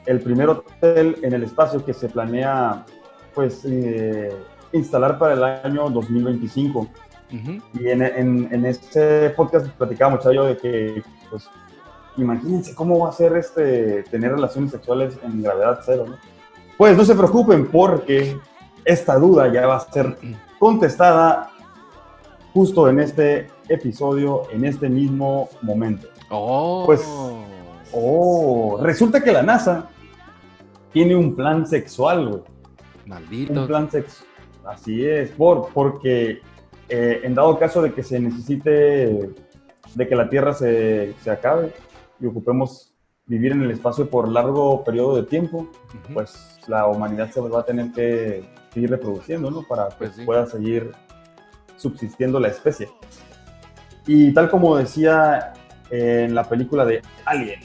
el 0.04 0.20
primer 0.20 0.48
hotel 0.48 1.18
en 1.22 1.32
el 1.32 1.42
espacio 1.42 1.84
que 1.84 1.92
se 1.92 2.08
planea 2.08 2.84
pues 3.34 3.64
eh, 3.64 4.32
instalar 4.72 5.18
para 5.18 5.34
el 5.34 5.44
año 5.44 5.90
2025. 5.90 6.80
Ujú. 6.80 7.62
Y 7.74 7.88
en, 7.88 8.02
en, 8.02 8.48
en 8.52 8.66
este 8.66 9.30
podcast 9.30 9.66
platicaba 9.68 10.12
mucho 10.12 10.32
yo 10.32 10.44
de 10.44 10.56
que, 10.56 11.02
pues, 11.28 11.48
imagínense 12.16 12.74
cómo 12.74 13.00
va 13.00 13.10
a 13.10 13.12
ser 13.12 13.36
este, 13.36 14.04
tener 14.04 14.32
relaciones 14.32 14.70
sexuales 14.70 15.18
en 15.22 15.42
gravedad 15.42 15.80
cero, 15.84 16.04
¿no? 16.08 16.16
Pues 16.78 16.96
no 16.96 17.04
se 17.04 17.14
preocupen 17.14 17.66
porque 17.66 18.36
esta 18.86 19.16
duda 19.18 19.52
ya 19.52 19.66
va 19.66 19.76
a 19.76 19.80
ser 19.92 20.16
contestada 20.58 21.50
justo 22.54 22.88
en 22.88 23.00
este 23.00 23.48
episodio, 23.68 24.44
en 24.52 24.64
este 24.64 24.88
mismo 24.88 25.48
momento. 25.62 26.08
Oh. 26.30 26.84
Pues- 26.86 27.06
Oh, 27.92 28.78
resulta 28.82 29.22
que 29.22 29.30
la 29.32 29.42
NASA 29.42 29.88
tiene 30.92 31.14
un 31.14 31.36
plan 31.36 31.66
sexual, 31.66 32.28
güey 32.28 32.40
un 33.04 33.08
Maldito. 33.10 33.66
plan 33.66 33.88
sexual. 33.90 34.28
Así 34.66 35.06
es, 35.06 35.30
por, 35.30 35.68
porque 35.72 36.40
eh, 36.88 37.20
en 37.22 37.34
dado 37.36 37.56
caso 37.58 37.80
de 37.80 37.92
que 37.94 38.02
se 38.02 38.18
necesite, 38.18 39.30
de 39.94 40.08
que 40.08 40.16
la 40.16 40.28
Tierra 40.28 40.52
se, 40.52 41.14
se 41.22 41.30
acabe 41.30 41.72
y 42.20 42.26
ocupemos 42.26 42.92
vivir 43.26 43.52
en 43.52 43.62
el 43.62 43.70
espacio 43.70 44.10
por 44.10 44.28
largo 44.28 44.82
periodo 44.82 45.16
de 45.16 45.22
tiempo, 45.22 45.68
pues 46.12 46.58
la 46.66 46.86
humanidad 46.88 47.30
se 47.30 47.40
va 47.40 47.60
a 47.60 47.64
tener 47.64 47.92
que 47.92 48.44
seguir 48.76 48.90
reproduciendo, 48.90 49.50
¿no? 49.50 49.62
Para 49.62 49.88
que 49.88 49.94
Pues 49.96 50.12
sí. 50.16 50.24
pueda 50.26 50.44
seguir 50.44 50.92
subsistiendo 51.78 52.38
la 52.38 52.48
especie. 52.48 52.90
Y 54.06 54.34
tal 54.34 54.50
como 54.50 54.76
decía 54.76 55.54
en 55.88 56.34
la 56.34 56.44
película 56.44 56.84
de 56.84 57.00
Alien, 57.24 57.60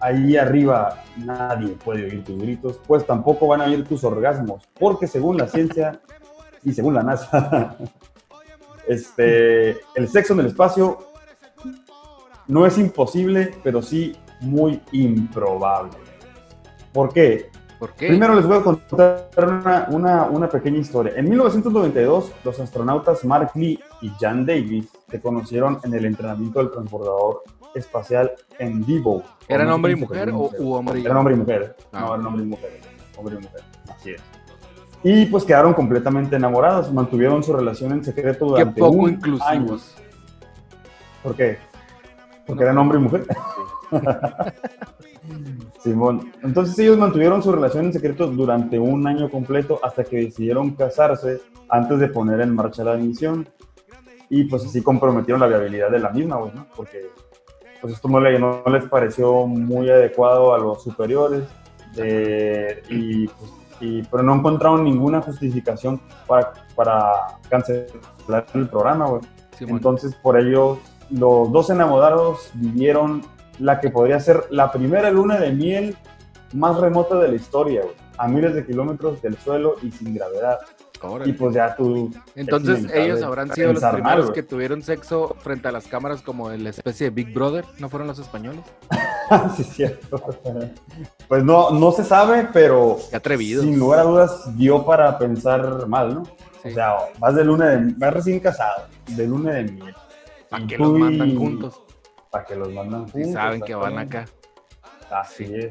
ahí 0.00 0.36
arriba 0.36 1.04
nadie 1.16 1.76
puede 1.76 2.06
oír 2.06 2.24
tus 2.24 2.38
gritos, 2.42 2.80
pues 2.88 3.06
tampoco 3.06 3.46
van 3.46 3.60
a 3.60 3.66
oír 3.66 3.86
tus 3.86 4.02
orgasmos, 4.02 4.64
porque 4.80 5.06
según 5.06 5.36
la 5.36 5.46
ciencia 5.46 6.00
y 6.64 6.72
según 6.72 6.94
la 6.94 7.04
NASA, 7.04 7.76
este, 8.88 9.78
el 9.94 10.08
sexo 10.08 10.32
en 10.32 10.40
el 10.40 10.46
espacio 10.46 11.06
no 12.48 12.66
es 12.66 12.78
imposible, 12.78 13.54
pero 13.62 13.80
sí 13.80 14.16
muy 14.40 14.82
improbable. 14.90 15.96
¿Por 16.92 17.12
qué? 17.12 17.50
¿Por 17.78 17.92
qué? 17.92 18.08
Primero 18.08 18.34
les 18.34 18.46
voy 18.46 18.56
a 18.58 18.62
contar 18.62 19.28
una, 19.36 19.86
una- 19.90 20.24
una 20.24 20.48
pequeña 20.48 20.78
historia. 20.78 21.12
En 21.16 21.28
1992, 21.28 22.32
los 22.44 22.58
astronautas 22.60 23.24
Mark 23.24 23.50
Lee 23.54 23.78
y 24.00 24.10
Jan 24.20 24.46
Davis 24.46 24.88
se 25.10 25.20
conocieron 25.20 25.78
en 25.84 25.92
el 25.94 26.06
entrenamiento 26.06 26.58
del 26.60 26.70
transbordador 26.70 27.42
espacial 27.74 28.32
Endeavour. 28.58 29.22
¿Eran 29.48 29.70
hombre 29.70 29.92
y 29.92 29.96
mujer 29.96 30.30
o 30.30 30.50
u 30.58 30.72
hombre 30.72 31.00
y 31.00 31.04
Eran 31.04 31.18
hombre 31.18 31.34
y 31.34 31.36
mujer. 31.36 31.76
Ah. 31.92 32.00
No, 32.00 32.14
eran 32.14 32.26
hombre 32.26 32.42
y 32.44 32.46
mujer. 32.46 32.80
Hombre 33.18 33.34
y 33.34 33.42
mujer. 33.42 33.60
Así 33.94 34.10
es. 34.12 34.22
Y 35.02 35.26
pues 35.26 35.44
quedaron 35.44 35.74
completamente 35.74 36.36
enamorados. 36.36 36.90
Mantuvieron 36.92 37.42
su 37.42 37.52
relación 37.52 37.92
en 37.92 38.02
secreto 38.02 38.46
Qué 38.46 38.62
durante 38.62 38.80
poco 38.80 38.96
un 38.96 39.08
año. 39.08 39.14
inclusivos. 39.16 39.94
¿Por 41.22 41.34
qué? 41.36 41.58
Porque 42.46 42.60
No. 42.64 42.70
eran 42.70 42.78
hombre 42.78 42.98
y 42.98 43.02
mujer. 43.02 43.26
Simón. 45.82 46.32
Entonces 46.42 46.78
ellos 46.78 46.96
mantuvieron 46.98 47.42
su 47.42 47.52
relación 47.52 47.86
en 47.86 47.92
secreto 47.92 48.26
durante 48.28 48.78
un 48.78 49.06
año 49.06 49.30
completo 49.30 49.78
hasta 49.82 50.04
que 50.04 50.16
decidieron 50.16 50.70
casarse 50.72 51.40
antes 51.68 51.98
de 51.98 52.08
poner 52.08 52.40
en 52.40 52.54
marcha 52.54 52.84
la 52.84 52.94
misión. 52.96 53.48
Y 54.28 54.44
pues 54.44 54.64
así 54.64 54.82
comprometieron 54.82 55.40
la 55.40 55.46
viabilidad 55.46 55.90
de 55.90 56.00
la 56.00 56.10
misma, 56.10 56.36
güey, 56.36 56.52
¿no? 56.54 56.66
Porque 56.76 57.06
pues 57.80 57.92
esto 57.94 58.08
no, 58.08 58.18
le- 58.20 58.38
no 58.38 58.62
les 58.72 58.84
pareció 58.86 59.46
muy 59.46 59.88
adecuado 59.90 60.54
a 60.54 60.58
los 60.58 60.82
superiores. 60.82 61.44
eh, 61.98 62.82
y, 62.90 63.26
pues, 63.26 63.50
y- 63.80 64.02
pero 64.02 64.22
no 64.22 64.34
encontraron 64.34 64.84
ninguna 64.84 65.22
justificación 65.22 65.98
para, 66.26 66.52
para 66.74 67.02
cancelar 67.48 68.44
el 68.52 68.68
programa, 68.68 69.06
güey. 69.06 69.22
Simón. 69.56 69.76
Entonces, 69.76 70.14
por 70.16 70.38
ello, 70.38 70.78
los 71.10 71.50
dos 71.52 71.70
enamorados 71.70 72.50
vivieron 72.54 73.22
la 73.58 73.80
que 73.80 73.90
podría 73.90 74.20
ser 74.20 74.44
la 74.50 74.70
primera 74.70 75.10
luna 75.10 75.38
de 75.38 75.52
miel 75.52 75.96
más 76.52 76.78
remota 76.78 77.16
de 77.16 77.28
la 77.28 77.34
historia, 77.34 77.82
güey, 77.82 77.94
a 78.18 78.28
miles 78.28 78.54
de 78.54 78.64
kilómetros 78.64 79.20
del 79.22 79.36
suelo 79.36 79.76
y 79.82 79.90
sin 79.90 80.14
gravedad. 80.14 80.58
Órale. 81.02 81.30
Y 81.30 81.34
pues 81.34 81.54
ya 81.54 81.76
tú... 81.76 82.10
Entonces 82.34 82.86
ellos 82.92 83.22
habrán 83.22 83.52
sido 83.52 83.72
los 83.72 83.82
mal, 83.82 83.92
primeros 83.92 84.30
que 84.30 84.42
tuvieron 84.42 84.82
sexo 84.82 85.36
frente 85.40 85.68
a 85.68 85.72
las 85.72 85.86
cámaras 85.86 86.22
como 86.22 86.50
en 86.50 86.64
la 86.64 86.70
especie 86.70 87.04
de 87.04 87.10
Big 87.10 87.32
Brother, 87.34 87.64
¿no 87.78 87.88
fueron 87.88 88.08
los 88.08 88.18
españoles? 88.18 88.62
sí, 89.56 89.62
es 89.62 89.68
cierto. 89.68 90.20
Pues 91.28 91.44
no, 91.44 91.70
no 91.70 91.92
se 91.92 92.02
sabe, 92.02 92.48
pero 92.52 92.98
Qué 93.10 93.16
atrevidos. 93.16 93.64
sin 93.64 93.78
lugar 93.78 94.00
a 94.00 94.02
dudas 94.04 94.56
dio 94.56 94.84
para 94.84 95.18
pensar 95.18 95.86
mal, 95.86 96.14
¿no? 96.14 96.24
Sí. 96.62 96.70
O 96.70 96.74
sea, 96.74 96.94
vas 97.18 97.34
de 97.34 97.44
luna 97.44 97.68
de... 97.68 97.94
vas 97.96 98.14
recién 98.14 98.40
casado, 98.40 98.86
de 99.08 99.26
luna 99.26 99.52
de 99.52 99.64
miel. 99.64 99.94
¿Para 100.48 100.66
qué 100.66 100.78
los 100.78 100.92
mandan 100.92 101.36
juntos? 101.36 101.85
Para 102.36 102.44
que 102.48 102.54
los 102.54 102.70
mandan 102.70 103.08
juntos, 103.08 103.32
saben 103.32 103.62
que 103.62 103.74
van 103.74 103.96
acá. 103.96 104.26
Así 105.10 105.44
es. 105.54 105.70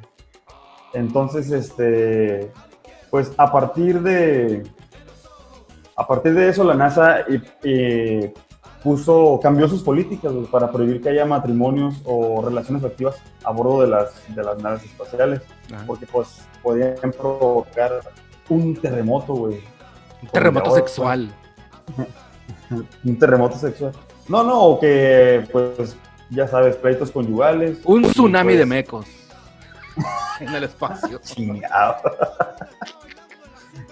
Entonces, 0.93 1.51
este, 1.51 2.51
pues 3.11 3.31
a 3.37 3.51
partir 3.51 4.01
de, 4.01 4.63
a 5.95 6.07
partir 6.07 6.33
de 6.33 6.49
eso, 6.49 6.63
la 6.63 6.73
NASA 6.73 7.17
puso, 8.83 9.39
cambió 9.43 9.67
sus 9.67 9.83
políticas 9.83 10.33
para 10.51 10.71
prohibir 10.71 11.01
que 11.01 11.09
haya 11.09 11.23
matrimonios 11.25 12.01
o 12.03 12.41
relaciones 12.43 12.83
afectivas 12.83 13.17
a 13.43 13.51
bordo 13.51 13.81
de 13.81 13.87
las, 13.89 14.35
de 14.35 14.43
las 14.43 14.57
naves 14.63 14.83
espaciales, 14.85 15.41
Ajá. 15.71 15.83
porque 15.85 16.07
pues 16.07 16.47
podían 16.63 16.95
provocar 17.15 17.91
un 18.49 18.75
terremoto, 18.75 19.33
güey, 19.35 19.59
Un 20.23 20.29
terremoto 20.29 20.69
ahora- 20.71 20.81
sexual. 20.81 21.31
un 23.05 23.19
terremoto 23.19 23.55
sexual. 23.55 23.91
No, 24.27 24.43
no, 24.43 24.79
que, 24.79 25.47
pues, 25.51 25.95
ya 26.29 26.47
sabes, 26.47 26.75
pleitos 26.75 27.11
conyugales. 27.11 27.79
Un 27.83 28.03
tsunami 28.03 28.49
pues, 28.49 28.59
de 28.59 28.65
mecos. 28.65 29.05
en 30.39 30.53
el 30.53 30.63
espacio. 30.63 31.19
Chingado. 31.23 31.95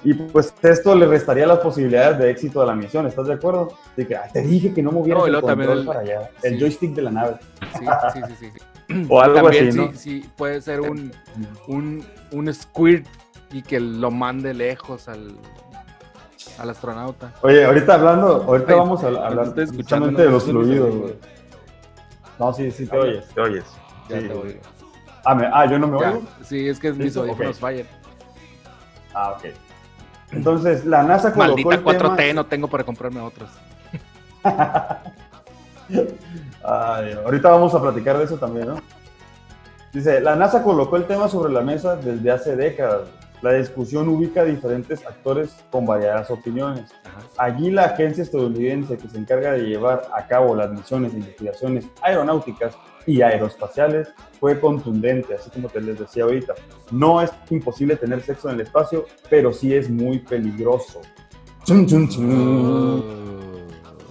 Y 0.05 0.13
pues 0.13 0.53
esto 0.61 0.95
le 0.95 1.05
restaría 1.07 1.45
las 1.47 1.59
posibilidades 1.59 2.17
de 2.17 2.29
éxito 2.29 2.59
de 2.59 2.67
la 2.67 2.75
misión, 2.75 3.07
¿estás 3.07 3.27
de 3.27 3.33
acuerdo? 3.33 3.69
De 3.95 4.05
que 4.05 4.15
ah, 4.15 4.27
te 4.31 4.41
dije 4.41 4.73
que 4.73 4.81
no 4.81 4.91
movieras 4.91 5.21
No, 5.21 5.27
el 5.27 5.41
control 5.41 5.85
para 5.85 6.01
allá, 6.01 6.29
el 6.41 6.59
joystick 6.59 6.93
de 6.93 7.01
la 7.03 7.11
nave. 7.11 7.35
Sí, 7.79 7.85
sí, 8.13 8.19
sí, 8.27 8.35
sí. 8.39 8.51
sí. 8.51 9.05
O 9.09 9.21
algo 9.21 9.35
También 9.35 9.69
así, 9.69 9.71
sí, 9.71 9.77
¿no? 9.77 9.93
sí, 9.93 10.29
puede 10.35 10.61
ser 10.61 10.81
un, 10.81 11.11
un, 11.67 12.05
un 12.31 12.53
squirt 12.53 13.07
y 13.51 13.61
que 13.61 13.79
lo 13.79 14.11
mande 14.11 14.53
lejos 14.53 15.07
al, 15.07 15.37
al 16.57 16.69
astronauta. 16.69 17.33
Oye, 17.41 17.63
ahorita 17.63 17.93
hablando, 17.93 18.43
ahorita 18.43 18.73
Ay, 18.73 18.79
vamos 18.79 19.03
a 19.03 19.07
hablar 19.07 19.53
escuchando, 19.57 20.11
de 20.11 20.29
los 20.29 20.43
fluidos, 20.43 20.95
güey. 20.95 21.13
No, 22.43 22.53
sí, 22.53 22.69
sí 22.71 22.85
te 22.85 22.95
Habla. 22.97 23.09
oyes, 23.09 23.27
te 23.29 23.39
oyes. 23.41 23.63
Ya 24.09 24.19
Sí, 24.19 24.27
te 24.27 24.33
oigo. 24.33 24.59
Ah, 25.23 25.33
me- 25.33 25.49
ah, 25.53 25.65
yo 25.65 25.79
no 25.79 25.87
me 25.87 25.97
Ya. 25.99 26.09
oigo. 26.11 26.23
Sí, 26.43 26.67
es 26.67 26.77
que 26.77 26.89
mis 26.91 26.99
¿Listo? 27.05 27.21
audífonos 27.21 27.55
Ok. 27.55 27.61
fallan. 27.61 27.87
Ah, 29.13 29.31
ok. 29.37 29.45
Entonces, 30.33 30.83
la 30.85 31.03
NASA 31.03 31.31
colocó 31.33 31.51
Maldita 31.69 31.75
el 31.75 31.83
4T, 31.83 32.15
tema- 32.17 32.33
no 32.33 32.45
tengo 32.47 32.67
para 32.67 32.83
comprarme 32.83 33.21
otros. 33.21 33.49
Ay, 36.65 37.13
ahorita 37.23 37.49
vamos 37.49 37.73
a 37.75 37.81
platicar 37.81 38.17
de 38.17 38.25
eso 38.25 38.35
también, 38.37 38.67
¿no? 38.67 38.75
Dice, 39.93 40.19
la 40.19 40.35
NASA 40.35 40.63
colocó 40.63 40.97
el 40.97 41.05
tema 41.05 41.29
sobre 41.29 41.53
la 41.53 41.61
mesa 41.61 41.95
desde 41.95 42.29
hace 42.31 42.55
décadas. 42.57 43.07
La 43.43 43.51
discusión 43.51 44.07
ubica 44.07 44.39
a 44.39 44.45
diferentes 44.45 45.05
actores 45.05 45.53
con 45.69 45.85
variadas 45.85 46.31
opiniones. 46.31 46.89
Allí 47.37 47.71
la 47.71 47.87
agencia 47.87 48.23
estadounidense 48.23 48.97
que 48.97 49.09
se 49.09 49.17
encarga 49.17 49.51
de 49.51 49.63
llevar 49.63 50.07
a 50.15 50.25
cabo 50.27 50.55
las 50.55 50.71
misiones 50.71 51.11
de 51.11 51.19
investigaciones 51.19 51.85
aeronáuticas 52.01 52.73
y 53.05 53.21
aeroespaciales 53.21 54.13
fue 54.39 54.61
contundente, 54.61 55.35
así 55.35 55.49
como 55.49 55.67
te 55.67 55.81
les 55.81 55.99
decía 55.99 56.23
ahorita. 56.23 56.53
No 56.91 57.21
es 57.21 57.31
imposible 57.49 57.97
tener 57.97 58.21
sexo 58.21 58.47
en 58.47 58.55
el 58.55 58.61
espacio, 58.61 59.07
pero 59.29 59.51
sí 59.51 59.75
es 59.75 59.89
muy 59.89 60.19
peligroso. 60.19 61.01
Chun. 61.65 61.85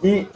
Y 0.03 0.29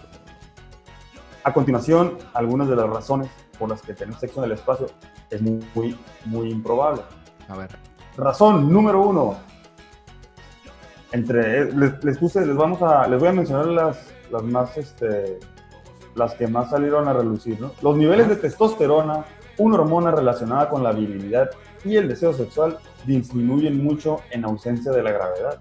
a 1.44 1.52
continuación, 1.52 2.16
algunas 2.32 2.66
de 2.66 2.76
las 2.76 2.88
razones 2.88 3.28
por 3.58 3.68
las 3.68 3.82
que 3.82 3.92
tener 3.92 4.14
sexo 4.14 4.42
en 4.42 4.46
el 4.50 4.52
espacio 4.52 4.86
es 5.28 5.42
muy, 5.42 5.62
muy, 5.74 5.98
muy 6.24 6.50
improbable. 6.50 7.02
A 7.46 7.56
ver. 7.58 7.95
Razón 8.16 8.72
número 8.72 9.02
uno. 9.02 9.36
Entre, 11.12 11.72
les, 11.72 12.02
les 12.04 12.18
puse, 12.18 12.44
les 12.44 12.56
vamos 12.56 12.82
a, 12.82 13.06
les 13.06 13.18
voy 13.18 13.28
a 13.28 13.32
mencionar 13.32 13.66
las, 13.66 13.98
las 14.30 14.42
más, 14.42 14.76
este, 14.76 15.38
las 16.14 16.34
que 16.34 16.46
más 16.46 16.70
salieron 16.70 17.08
a 17.08 17.12
relucir, 17.12 17.60
¿no? 17.60 17.72
Los 17.80 17.96
niveles 17.96 18.28
de 18.28 18.36
testosterona, 18.36 19.24
una 19.58 19.76
hormona 19.76 20.10
relacionada 20.10 20.68
con 20.68 20.82
la 20.82 20.92
virilidad 20.92 21.50
y 21.84 21.96
el 21.96 22.08
deseo 22.08 22.32
sexual 22.32 22.78
disminuyen 23.06 23.82
mucho 23.82 24.20
en 24.30 24.44
ausencia 24.44 24.92
de 24.92 25.02
la 25.02 25.12
gravedad. 25.12 25.60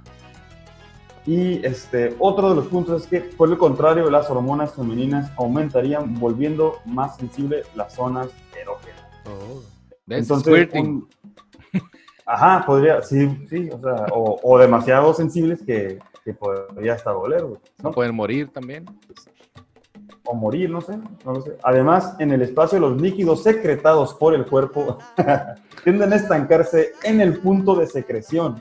Y 1.25 1.65
este, 1.65 2.15
otro 2.19 2.49
de 2.49 2.55
los 2.55 2.67
puntos 2.67 3.03
es 3.03 3.07
que, 3.07 3.21
por 3.21 3.49
el 3.49 3.57
contrario, 3.57 4.09
las 4.09 4.29
hormonas 4.29 4.73
femeninas 4.73 5.31
aumentarían, 5.37 6.19
volviendo 6.19 6.79
más 6.85 7.17
sensible 7.17 7.63
las 7.75 7.93
zonas 7.95 8.27
erógenas. 8.59 9.01
Oh. 9.25 9.61
Entonces, 10.07 10.69
un- 10.73 11.07
ajá, 12.25 12.63
podría, 12.65 13.01
sí, 13.01 13.45
sí, 13.49 13.69
o 13.71 13.79
sea, 13.79 14.05
o, 14.11 14.39
o 14.43 14.57
demasiado 14.57 15.13
sensibles 15.13 15.61
que, 15.65 15.99
que 16.23 16.33
podría 16.33 16.93
hasta 16.93 17.11
doler, 17.11 17.43
güey, 17.43 17.59
No 17.81 17.89
¿no? 17.89 17.91
pueden 17.91 18.15
morir 18.15 18.51
también. 18.51 18.85
O 20.27 20.33
morir, 20.33 20.69
no 20.71 20.81
sé, 20.81 20.97
no 21.23 21.33
lo 21.33 21.41
sé. 21.41 21.55
Además, 21.63 22.15
en 22.19 22.31
el 22.31 22.41
espacio, 22.41 22.79
los 22.79 22.99
líquidos 22.99 23.43
secretados 23.43 24.13
por 24.15 24.33
el 24.33 24.45
cuerpo 24.45 24.97
tienden 25.83 26.13
a 26.13 26.15
estancarse 26.15 26.93
en 27.03 27.21
el 27.21 27.37
punto 27.39 27.75
de 27.75 27.85
secreción. 27.85 28.59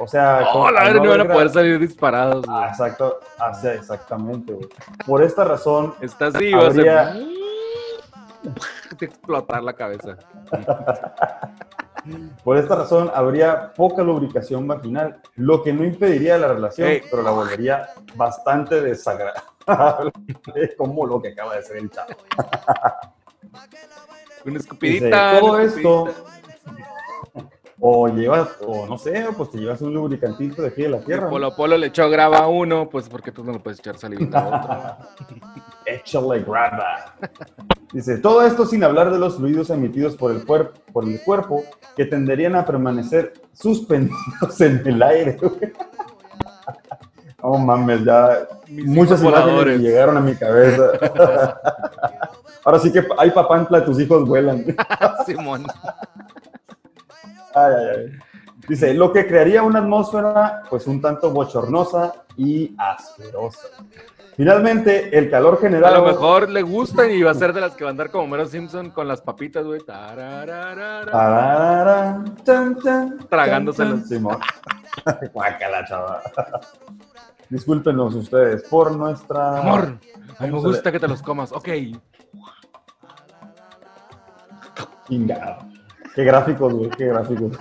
O 0.00 0.06
sea, 0.08 0.48
Oh, 0.54 0.70
la 0.70 0.84
verdad, 0.84 1.02
no 1.02 1.10
van 1.10 1.20
a 1.20 1.32
poder 1.32 1.50
salir 1.50 1.78
disparados. 1.78 2.44
güey. 2.46 2.58
Ah, 2.60 2.68
exacto, 2.68 3.20
ah, 3.38 3.54
sí, 3.54 3.68
exactamente, 3.68 4.52
güey. 4.52 4.68
Por 5.06 5.22
esta 5.22 5.44
razón, 5.44 5.94
Estás 6.00 6.34
así, 6.34 6.52
vas 6.52 6.64
habría- 6.66 7.10
a 7.12 7.16
explotar 9.00 9.62
la 9.62 9.72
cabeza. 9.74 10.16
Por 12.44 12.56
esta 12.56 12.76
razón 12.76 13.10
habría 13.14 13.72
poca 13.74 14.02
lubricación 14.02 14.66
vaginal, 14.66 15.20
lo 15.36 15.62
que 15.62 15.72
no 15.72 15.84
impediría 15.84 16.38
la 16.38 16.48
relación, 16.48 16.90
pero 17.10 17.22
la 17.22 17.30
volvería 17.30 17.88
bastante 18.14 18.80
desagradable, 18.80 20.12
como 20.78 21.06
lo 21.06 21.20
que 21.20 21.28
acaba 21.28 21.54
de 21.54 21.58
hacer 21.60 21.76
el 21.78 21.90
chavo. 21.90 22.08
Una 24.44 24.54
Dice, 24.54 24.58
escupidita. 24.58 25.40
todo 25.40 25.52
una 25.54 25.62
esto. 25.64 26.14
O 27.80 28.08
llevas, 28.08 28.48
o 28.66 28.86
no 28.86 28.98
sé, 28.98 29.26
pues 29.36 29.50
te 29.50 29.58
llevas 29.58 29.80
un 29.82 29.94
lubricantito 29.94 30.62
de 30.62 30.68
aquí 30.68 30.82
de 30.82 30.88
la 30.88 31.00
tierra. 31.00 31.30
Polo 31.30 31.54
Polo 31.54 31.76
le 31.76 31.88
echó 31.88 32.10
graba 32.10 32.38
a 32.38 32.48
uno, 32.48 32.88
pues 32.88 33.08
porque 33.08 33.30
tú 33.30 33.44
no 33.44 33.52
le 33.52 33.60
puedes 33.60 33.78
echar 33.78 33.96
salivita 33.98 34.40
a 34.40 34.48
otro. 34.48 35.36
Échale 35.86 36.40
graba. 36.40 37.14
Dice, 37.92 38.18
todo 38.18 38.42
esto 38.42 38.66
sin 38.66 38.82
hablar 38.82 39.10
de 39.12 39.18
los 39.18 39.36
fluidos 39.36 39.70
emitidos 39.70 40.16
por 40.16 40.32
el, 40.32 40.44
cuerpo, 40.44 40.78
por 40.92 41.04
el 41.04 41.20
cuerpo 41.22 41.62
que 41.96 42.04
tenderían 42.04 42.56
a 42.56 42.66
permanecer 42.66 43.32
suspendidos 43.52 44.60
en 44.60 44.82
el 44.86 45.02
aire. 45.02 45.38
No 47.40 47.56
mames, 47.56 48.04
ya 48.04 48.48
Mis 48.66 48.84
muchas 48.84 49.22
imágenes 49.22 49.78
llegaron 49.78 50.16
a 50.16 50.20
mi 50.20 50.34
cabeza. 50.34 50.90
Ahora 52.64 52.80
sí 52.80 52.92
que 52.92 53.06
hay 53.16 53.30
papantla, 53.30 53.84
tus 53.84 54.00
hijos 54.00 54.26
vuelan. 54.26 54.64
Simón. 55.24 55.64
Ay, 57.66 57.74
ay, 57.74 57.86
ay. 57.96 58.18
Dice, 58.68 58.92
lo 58.92 59.12
que 59.12 59.26
crearía 59.26 59.62
una 59.62 59.78
atmósfera 59.78 60.62
pues 60.68 60.86
un 60.86 61.00
tanto 61.00 61.30
bochornosa 61.30 62.24
y 62.36 62.74
asquerosa. 62.76 63.68
Finalmente, 64.36 65.16
el 65.18 65.30
calor 65.30 65.54
A 65.54 65.56
generado... 65.56 66.04
lo 66.04 66.06
mejor 66.06 66.48
le 66.48 66.62
gustan 66.62 67.10
y 67.10 67.22
va 67.22 67.32
a 67.32 67.34
ser 67.34 67.52
de 67.52 67.60
las 67.60 67.74
que 67.74 67.82
va 67.82 67.90
a 67.90 67.92
andar 67.92 68.10
como 68.10 68.28
Mero 68.28 68.46
Simpson 68.46 68.90
con 68.90 69.08
las 69.08 69.20
papitas, 69.20 69.64
güey. 69.64 69.80
Tragándoselas. 73.28 74.08
Guácala, 75.32 75.84
chava. 75.86 76.22
Discúlpenos 77.48 78.14
ustedes 78.14 78.62
por 78.68 78.94
nuestra... 78.94 79.58
Amor, 79.58 79.80
a 79.80 79.86
mí 79.86 79.98
me 80.40 80.50
¿Cómo 80.50 80.60
se 80.60 80.68
gusta 80.68 80.92
que 80.92 81.00
te 81.00 81.08
los 81.08 81.22
comas. 81.22 81.50
Ok. 81.50 81.68
Chingado. 85.08 85.77
Qué 86.18 86.24
gráficos, 86.24 86.74
güey, 86.74 86.90
qué 86.90 87.06
gráficos. 87.06 87.56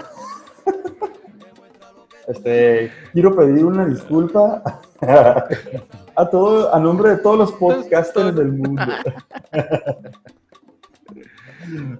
Este, 2.27 2.91
quiero 3.13 3.35
pedir 3.35 3.63
una 3.63 3.85
disculpa 3.85 4.81
a 6.15 6.29
todo, 6.31 6.73
a 6.73 6.79
nombre 6.79 7.11
de 7.11 7.17
todos 7.17 7.37
los 7.37 7.51
podcasters 7.51 8.35
del 8.35 8.53
mundo. 8.53 8.81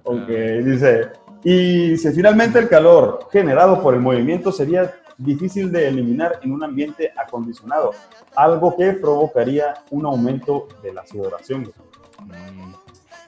ok, 0.02 0.28
dice, 0.64 1.12
y 1.44 1.90
dice, 1.90 2.10
finalmente 2.10 2.58
el 2.58 2.68
calor 2.68 3.28
generado 3.30 3.80
por 3.80 3.94
el 3.94 4.00
movimiento 4.00 4.50
sería 4.50 4.92
difícil 5.16 5.70
de 5.70 5.86
eliminar 5.86 6.40
en 6.42 6.50
un 6.50 6.64
ambiente 6.64 7.12
acondicionado, 7.16 7.92
algo 8.34 8.76
que 8.76 8.94
provocaría 8.94 9.74
un 9.92 10.06
aumento 10.06 10.66
de 10.82 10.92
la 10.92 11.06
sudoración. 11.06 11.72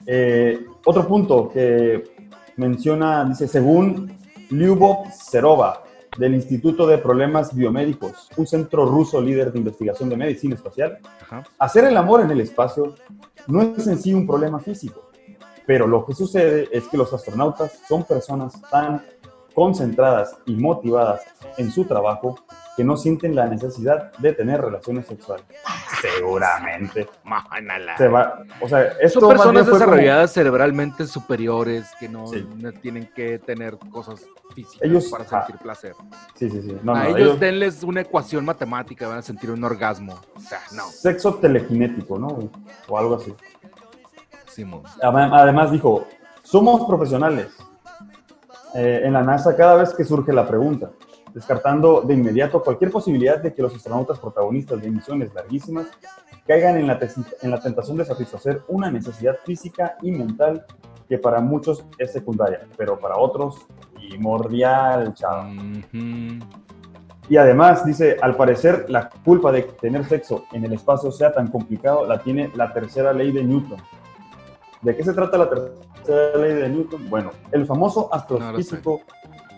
Eh, 0.04 0.66
otro 0.84 1.06
punto 1.06 1.48
que 1.48 2.19
menciona, 2.60 3.24
dice, 3.24 3.48
según 3.48 4.12
Lyubov 4.50 5.10
Serova, 5.12 5.82
del 6.18 6.34
Instituto 6.34 6.86
de 6.86 6.98
Problemas 6.98 7.54
Biomédicos, 7.54 8.28
un 8.36 8.46
centro 8.46 8.84
ruso 8.84 9.20
líder 9.20 9.52
de 9.52 9.58
investigación 9.58 10.08
de 10.08 10.16
medicina 10.16 10.54
espacial, 10.54 10.98
Ajá. 11.22 11.44
hacer 11.58 11.84
el 11.84 11.96
amor 11.96 12.20
en 12.20 12.30
el 12.30 12.40
espacio 12.40 12.94
no 13.46 13.62
es 13.62 13.86
en 13.86 13.98
sí 13.98 14.12
un 14.12 14.26
problema 14.26 14.58
físico, 14.58 15.10
pero 15.66 15.86
lo 15.86 16.04
que 16.04 16.14
sucede 16.14 16.68
es 16.72 16.88
que 16.88 16.96
los 16.96 17.12
astronautas 17.12 17.80
son 17.88 18.04
personas 18.04 18.60
tan 18.70 19.02
concentradas 19.54 20.36
y 20.46 20.54
motivadas 20.56 21.22
en 21.56 21.70
su 21.70 21.84
trabajo 21.84 22.36
que 22.80 22.84
no 22.84 22.96
sienten 22.96 23.34
la 23.36 23.46
necesidad 23.46 24.10
de 24.16 24.32
tener 24.32 24.58
relaciones 24.58 25.06
sexuales. 25.06 25.44
Seguramente. 26.00 27.06
Se 27.98 28.08
va, 28.08 28.42
o 28.58 28.66
sea, 28.66 28.84
esto 29.02 29.20
Son 29.20 29.28
personas 29.28 29.64
como- 29.64 29.74
desarrolladas 29.78 30.32
cerebralmente 30.32 31.06
superiores 31.06 31.90
que 32.00 32.08
no, 32.08 32.26
Sí. 32.26 32.48
no 32.56 32.72
tienen 32.72 33.10
que 33.14 33.38
tener 33.38 33.76
cosas 33.92 34.24
físicas 34.54 34.80
Ellos- 34.80 35.08
para 35.10 35.26
sentir 35.26 35.58
placer. 35.58 35.92
Sí, 36.36 36.48
sí, 36.48 36.62
sí. 36.62 36.78
No, 36.82 36.94
a 36.94 37.00
no, 37.00 37.04
ellos, 37.08 37.18
ellos- 37.18 37.40
denles 37.40 37.82
una 37.82 38.00
ecuación 38.00 38.46
matemática, 38.46 39.06
van 39.08 39.18
a 39.18 39.22
sentir 39.22 39.50
un 39.50 39.62
orgasmo. 39.62 40.18
O 40.34 40.40
sea, 40.40 40.60
no. 40.72 40.84
Sexo 40.84 41.34
telequinético, 41.34 42.18
¿no? 42.18 42.50
O 42.88 42.98
algo 42.98 43.16
así. 43.16 43.34
Simón. 44.48 44.84
Además 45.02 45.70
dijo, 45.70 46.06
somos 46.42 46.86
profesionales 46.86 47.48
eh, 48.74 49.02
en 49.04 49.12
la 49.12 49.22
NASA 49.22 49.54
cada 49.54 49.76
vez 49.76 49.92
que 49.92 50.02
surge 50.04 50.32
la 50.32 50.48
pregunta, 50.48 50.90
descartando 51.34 52.02
de 52.02 52.14
inmediato 52.14 52.62
cualquier 52.62 52.90
posibilidad 52.90 53.38
de 53.38 53.52
que 53.54 53.62
los 53.62 53.74
astronautas 53.74 54.18
protagonistas 54.18 54.80
de 54.82 54.90
misiones 54.90 55.32
larguísimas 55.34 55.86
caigan 56.46 56.76
en 56.78 56.86
la, 56.86 56.98
tesi- 56.98 57.34
en 57.42 57.50
la 57.50 57.60
tentación 57.60 57.96
de 57.96 58.04
satisfacer 58.04 58.62
una 58.68 58.90
necesidad 58.90 59.36
física 59.44 59.96
y 60.02 60.10
mental 60.10 60.64
que 61.08 61.18
para 61.18 61.40
muchos 61.40 61.84
es 61.98 62.12
secundaria, 62.12 62.66
pero 62.76 62.98
para 62.98 63.16
otros 63.16 63.66
primordial, 63.94 65.12
chavo. 65.14 65.50
Ujú. 65.50 66.38
Y 67.28 67.36
además 67.36 67.84
dice, 67.84 68.16
al 68.20 68.34
parecer 68.36 68.86
la 68.88 69.08
culpa 69.24 69.52
de 69.52 69.62
tener 69.62 70.04
sexo 70.04 70.44
en 70.52 70.64
el 70.64 70.72
espacio 70.72 71.12
sea 71.12 71.32
tan 71.32 71.46
complicado 71.48 72.04
la 72.06 72.18
tiene 72.20 72.50
la 72.56 72.72
tercera 72.72 73.12
ley 73.12 73.30
de 73.30 73.44
Newton. 73.44 73.78
¿De 74.82 74.96
qué 74.96 75.04
se 75.04 75.12
trata 75.12 75.38
la 75.38 75.48
tercera 75.48 76.36
ley 76.38 76.54
de 76.54 76.68
Newton? 76.68 77.08
Bueno, 77.08 77.30
el 77.52 77.66
famoso 77.66 78.12
astrofísico 78.12 79.02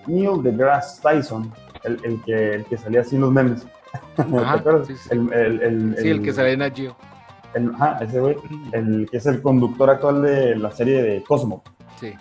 Neil 0.06 0.42
deGrasse 0.42 1.00
Tyson, 1.02 1.52
el, 1.84 1.98
el 2.04 2.22
que, 2.22 2.54
el 2.56 2.64
que 2.64 2.76
salía 2.76 3.00
así 3.02 3.16
en 3.16 3.22
los 3.22 3.32
memes. 3.32 3.66
¿Te 4.16 4.22
Ajá, 4.22 4.52
acuerdas? 4.54 4.86
sí, 4.88 4.96
sí. 4.96 5.08
El, 5.10 5.32
el- 5.32 5.62
el- 5.62 5.96
Sí, 5.98 6.08
el 6.10 6.22
que 6.22 6.32
sale 6.32 6.52
en 6.52 6.62
Agio. 6.62 6.96
el- 7.54 7.70
ajá, 7.74 7.98
ese 8.02 8.20
güey, 8.20 8.36
el 8.72 9.08
que 9.10 9.16
es 9.18 9.26
el 9.26 9.40
conductor 9.42 9.90
actual 9.90 10.22
de 10.22 10.56
la 10.56 10.70
serie 10.70 11.02
de 11.02 11.22
Cosmo 11.22 11.62
Sí. 12.00 12.12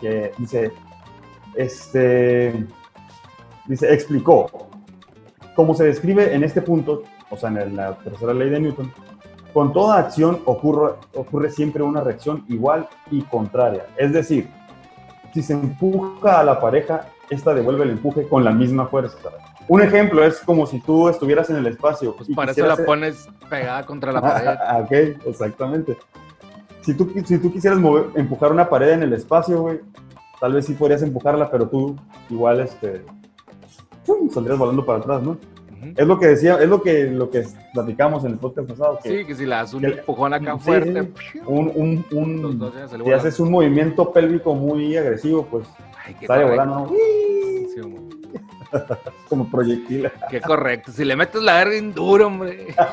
que 0.00 0.32
dice, 0.38 0.72
este, 1.56 2.66
dice, 3.66 3.92
explicó, 3.92 4.68
como 5.54 5.74
se 5.74 5.84
describe 5.84 6.34
en 6.34 6.42
este 6.42 6.62
punto, 6.62 7.02
o 7.30 7.36
sea, 7.36 7.48
en 7.50 7.76
la 7.76 7.94
tercera 7.98 8.34
ley 8.34 8.50
de 8.50 8.60
Newton, 8.60 8.92
Con 9.52 9.72
toda 9.72 9.98
acción 10.00 10.40
ocurre, 10.46 10.94
ocurre 11.14 11.48
siempre 11.48 11.80
una 11.84 12.00
reacción 12.00 12.44
igual 12.48 12.88
y 13.12 13.22
contraria. 13.22 13.86
Es 13.96 14.12
decir, 14.12 14.50
si 15.32 15.44
se 15.44 15.52
empuja 15.52 16.40
a 16.40 16.42
la 16.42 16.58
pareja, 16.60 17.06
esta 17.30 17.54
devuelve 17.54 17.84
el 17.84 17.90
empuje 17.90 18.26
con 18.28 18.44
la 18.44 18.50
misma 18.52 18.86
fuerza. 18.86 19.16
Un 19.68 19.80
ejemplo 19.80 20.22
es 20.24 20.40
como 20.40 20.66
si 20.66 20.80
tú 20.80 21.08
estuvieras 21.08 21.48
en 21.50 21.56
el 21.56 21.66
espacio. 21.66 22.14
Pues 22.16 22.28
y 22.28 22.34
para 22.34 22.52
eso 22.52 22.66
la 22.66 22.76
pones 22.76 23.28
pegada 23.48 23.84
contra 23.86 24.12
la 24.12 24.20
pared. 24.22 24.48
Ah, 24.48 24.80
ok, 24.84 24.92
exactamente. 25.26 25.96
Si 26.82 26.92
tú, 26.94 27.10
si 27.24 27.38
tú 27.38 27.50
quisieras 27.50 27.78
mover- 27.78 28.10
empujar 28.14 28.52
una 28.52 28.68
pared 28.68 28.90
en 28.90 29.02
el 29.04 29.12
espacio, 29.14 29.62
güey, 29.62 29.80
tal 30.38 30.52
vez 30.52 30.66
sí 30.66 30.74
podrías 30.74 31.02
empujarla, 31.02 31.50
pero 31.50 31.66
tú 31.68 31.96
igual 32.28 32.60
este, 32.60 33.02
¡pum! 34.06 34.28
saldrías 34.30 34.58
volando 34.58 34.84
para 34.84 34.98
atrás, 34.98 35.22
¿no? 35.22 35.38
Es 35.96 36.06
lo 36.06 36.18
que 36.18 36.28
decía, 36.28 36.56
es 36.62 36.68
lo 36.68 36.80
que, 36.82 37.04
lo 37.10 37.28
que 37.30 37.44
platicamos 37.74 38.24
en 38.24 38.32
el 38.32 38.38
podcast 38.38 38.68
pasado, 38.70 38.98
que 39.02 39.08
Sí, 39.20 39.24
que 39.26 39.34
si 39.34 39.44
le 39.44 39.50
das 39.54 39.74
un 39.74 39.84
empujón 39.84 40.32
acá 40.32 40.54
sí, 40.58 40.64
fuerte, 40.64 41.12
un, 41.46 41.70
un, 41.74 42.06
un- 42.12 42.72
si 43.04 43.12
haces 43.12 43.38
un 43.38 43.50
movimiento 43.50 44.10
pélvico 44.10 44.54
muy 44.54 44.96
agresivo, 44.96 45.44
pues 45.50 45.66
Ay, 46.04 46.14
qué 46.14 46.26
sale 46.26 46.42
correcto. 46.44 46.64
volando, 46.66 46.90
¿no? 46.90 46.96
Sí, 47.72 47.80
hombre. 47.80 48.16
como 49.28 49.50
proyectil. 49.50 50.10
Qué 50.30 50.40
correcto. 50.40 50.92
Si 50.92 51.04
le 51.04 51.16
metes 51.16 51.42
la 51.42 51.54
verga 51.54 51.76
en 51.76 51.92
duro, 51.94 52.26
hombre. 52.26 52.74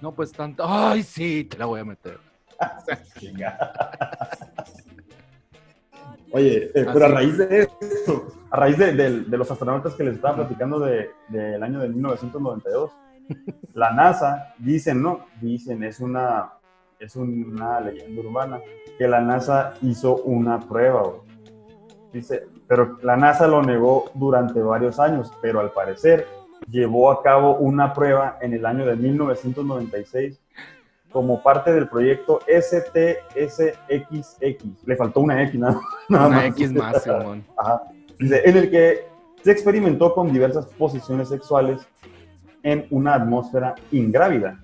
No, 0.00 0.12
pues 0.12 0.32
tanto. 0.32 0.62
Ay, 0.64 1.02
sí, 1.02 1.42
te 1.42 1.58
la 1.58 1.66
voy 1.66 1.80
a 1.80 1.84
meter. 1.84 2.20
Oye, 6.32 6.70
eh, 6.74 6.86
pero 6.92 7.06
a 7.06 7.08
raíz 7.08 7.38
de 7.38 7.68
esto, 7.80 8.26
a 8.50 8.56
raíz 8.56 8.76
de, 8.78 8.92
de- 8.92 9.20
de 9.22 9.36
los 9.38 9.50
astronautas 9.50 9.94
que 9.94 10.04
les 10.04 10.14
estaba 10.16 10.36
platicando 10.36 10.78
de- 10.80 11.10
del 11.28 11.62
año 11.62 11.80
de 11.80 11.88
1992, 11.88 12.90
la 13.74 13.92
NASA, 13.92 14.54
dicen, 14.58 15.02
¿no? 15.02 15.26
Dicen, 15.40 15.82
es 15.84 16.00
una, 16.00 16.52
es 16.98 17.16
una 17.16 17.80
leyenda 17.80 18.20
urbana, 18.22 18.60
que 18.98 19.06
la 19.08 19.20
NASA 19.20 19.74
hizo 19.82 20.16
una 20.16 20.58
prueba, 20.60 21.02
güey. 21.02 21.20
Dice, 22.12 22.46
pero 22.66 22.98
la 23.02 23.16
NASA 23.16 23.46
lo 23.46 23.62
negó 23.62 24.10
durante 24.14 24.60
varios 24.60 24.98
años, 24.98 25.30
pero 25.42 25.60
al 25.60 25.70
parecer 25.72 26.26
llevó 26.70 27.10
a 27.10 27.22
cabo 27.22 27.56
una 27.56 27.92
prueba 27.94 28.38
en 28.40 28.52
el 28.54 28.64
año 28.66 28.84
de 28.86 28.96
1996 28.96 30.40
como 31.10 31.42
parte 31.42 31.72
del 31.72 31.88
proyecto 31.88 32.40
STSXX. 32.46 34.36
Le 34.84 34.96
faltó 34.96 35.20
una 35.20 35.42
X, 35.44 35.58
nada, 35.58 35.80
nada 36.08 36.26
Una 36.26 36.36
más. 36.36 36.46
X 36.46 36.72
más, 36.72 37.02
Simón. 37.04 37.44
Ajá. 37.56 37.82
Dice, 38.18 38.42
en 38.44 38.56
el 38.56 38.70
que 38.70 39.08
se 39.42 39.52
experimentó 39.52 40.12
con 40.14 40.32
diversas 40.32 40.66
posiciones 40.66 41.28
sexuales 41.28 41.86
en 42.62 42.86
una 42.90 43.14
atmósfera 43.14 43.74
ingrávida. 43.92 44.60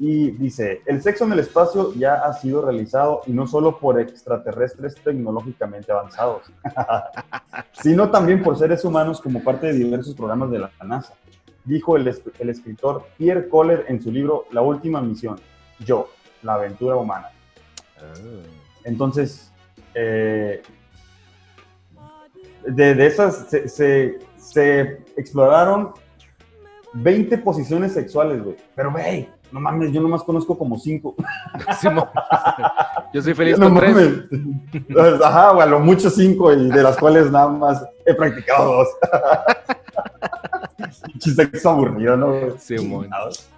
Y 0.00 0.30
dice, 0.32 0.82
el 0.86 1.02
sexo 1.02 1.24
en 1.24 1.32
el 1.32 1.40
espacio 1.40 1.92
ya 1.94 2.14
ha 2.14 2.32
sido 2.32 2.62
realizado 2.62 3.22
y 3.26 3.32
no 3.32 3.48
solo 3.48 3.78
por 3.78 4.00
extraterrestres 4.00 4.94
tecnológicamente 5.02 5.90
avanzados, 5.90 6.42
sino 7.72 8.08
también 8.08 8.40
por 8.40 8.56
seres 8.56 8.84
humanos 8.84 9.20
como 9.20 9.42
parte 9.42 9.66
de 9.66 9.72
diversos 9.72 10.14
programas 10.14 10.52
de 10.52 10.60
la 10.60 10.70
NASA, 10.84 11.14
dijo 11.68 11.96
el, 11.96 12.12
el 12.38 12.48
escritor 12.48 13.04
Pierre 13.18 13.48
Kohler 13.48 13.84
en 13.88 14.02
su 14.02 14.10
libro 14.10 14.46
La 14.52 14.62
Última 14.62 15.00
Misión, 15.00 15.38
Yo, 15.80 16.08
la 16.42 16.54
aventura 16.54 16.96
humana. 16.96 17.28
Entonces, 18.84 19.52
eh, 19.94 20.62
de, 22.66 22.94
de 22.94 23.06
esas 23.06 23.48
se, 23.48 23.68
se- 23.68 24.18
se 24.36 24.80
exploraron 25.16 25.92
20 26.94 27.38
posiciones 27.38 27.92
sexuales, 27.92 28.42
güey. 28.42 28.56
Pero, 28.74 28.90
güey, 28.92 29.28
no 29.52 29.60
mames, 29.60 29.92
yo 29.92 30.00
nomás 30.00 30.22
conozco 30.22 30.56
como 30.56 30.78
5. 30.78 31.14
Simón. 31.80 32.08
Yo 33.14 33.22
soy 33.22 33.32
feliz 33.32 33.58
no 33.58 33.66
con 33.70 33.78
tres. 33.78 33.94
mames. 33.94 35.20
Ajá, 35.24 35.52
o 35.52 35.60
a 35.62 35.66
lo 35.66 35.80
mucho 35.80 36.10
5 36.10 36.52
y 36.52 36.70
de 36.70 36.82
las 36.82 36.98
cuales 36.98 37.30
nada 37.30 37.48
más 37.48 37.82
he 38.04 38.12
practicado 38.14 38.74
dos. 38.76 38.88
Sexo 41.20 41.70
aburrido, 41.70 42.16
¿no? 42.16 42.58
Simón. 42.58 43.08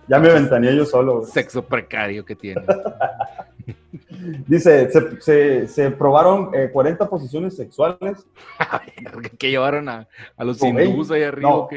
Ya 0.09 0.19
me 0.19 0.31
ventaneé 0.33 0.77
yo 0.77 0.85
solo. 0.85 1.21
güey. 1.21 1.31
Sexo 1.31 1.63
precario 1.65 2.25
que 2.25 2.35
tiene. 2.37 2.63
Dice, 4.47 4.91
se, 4.91 5.21
se- 5.21 5.69
se 5.69 5.91
probaron 5.91 6.51
eh, 6.55 6.71
40 6.73 7.09
posiciones 7.09 7.57
sexuales 7.57 8.27
que 9.39 9.51
llevaron 9.51 9.89
a, 9.89 10.09
a 10.37 10.45
los 10.45 10.63
hindús 10.63 11.11
ahí 11.11 11.23
arriba. 11.23 11.49
no. 11.51 11.69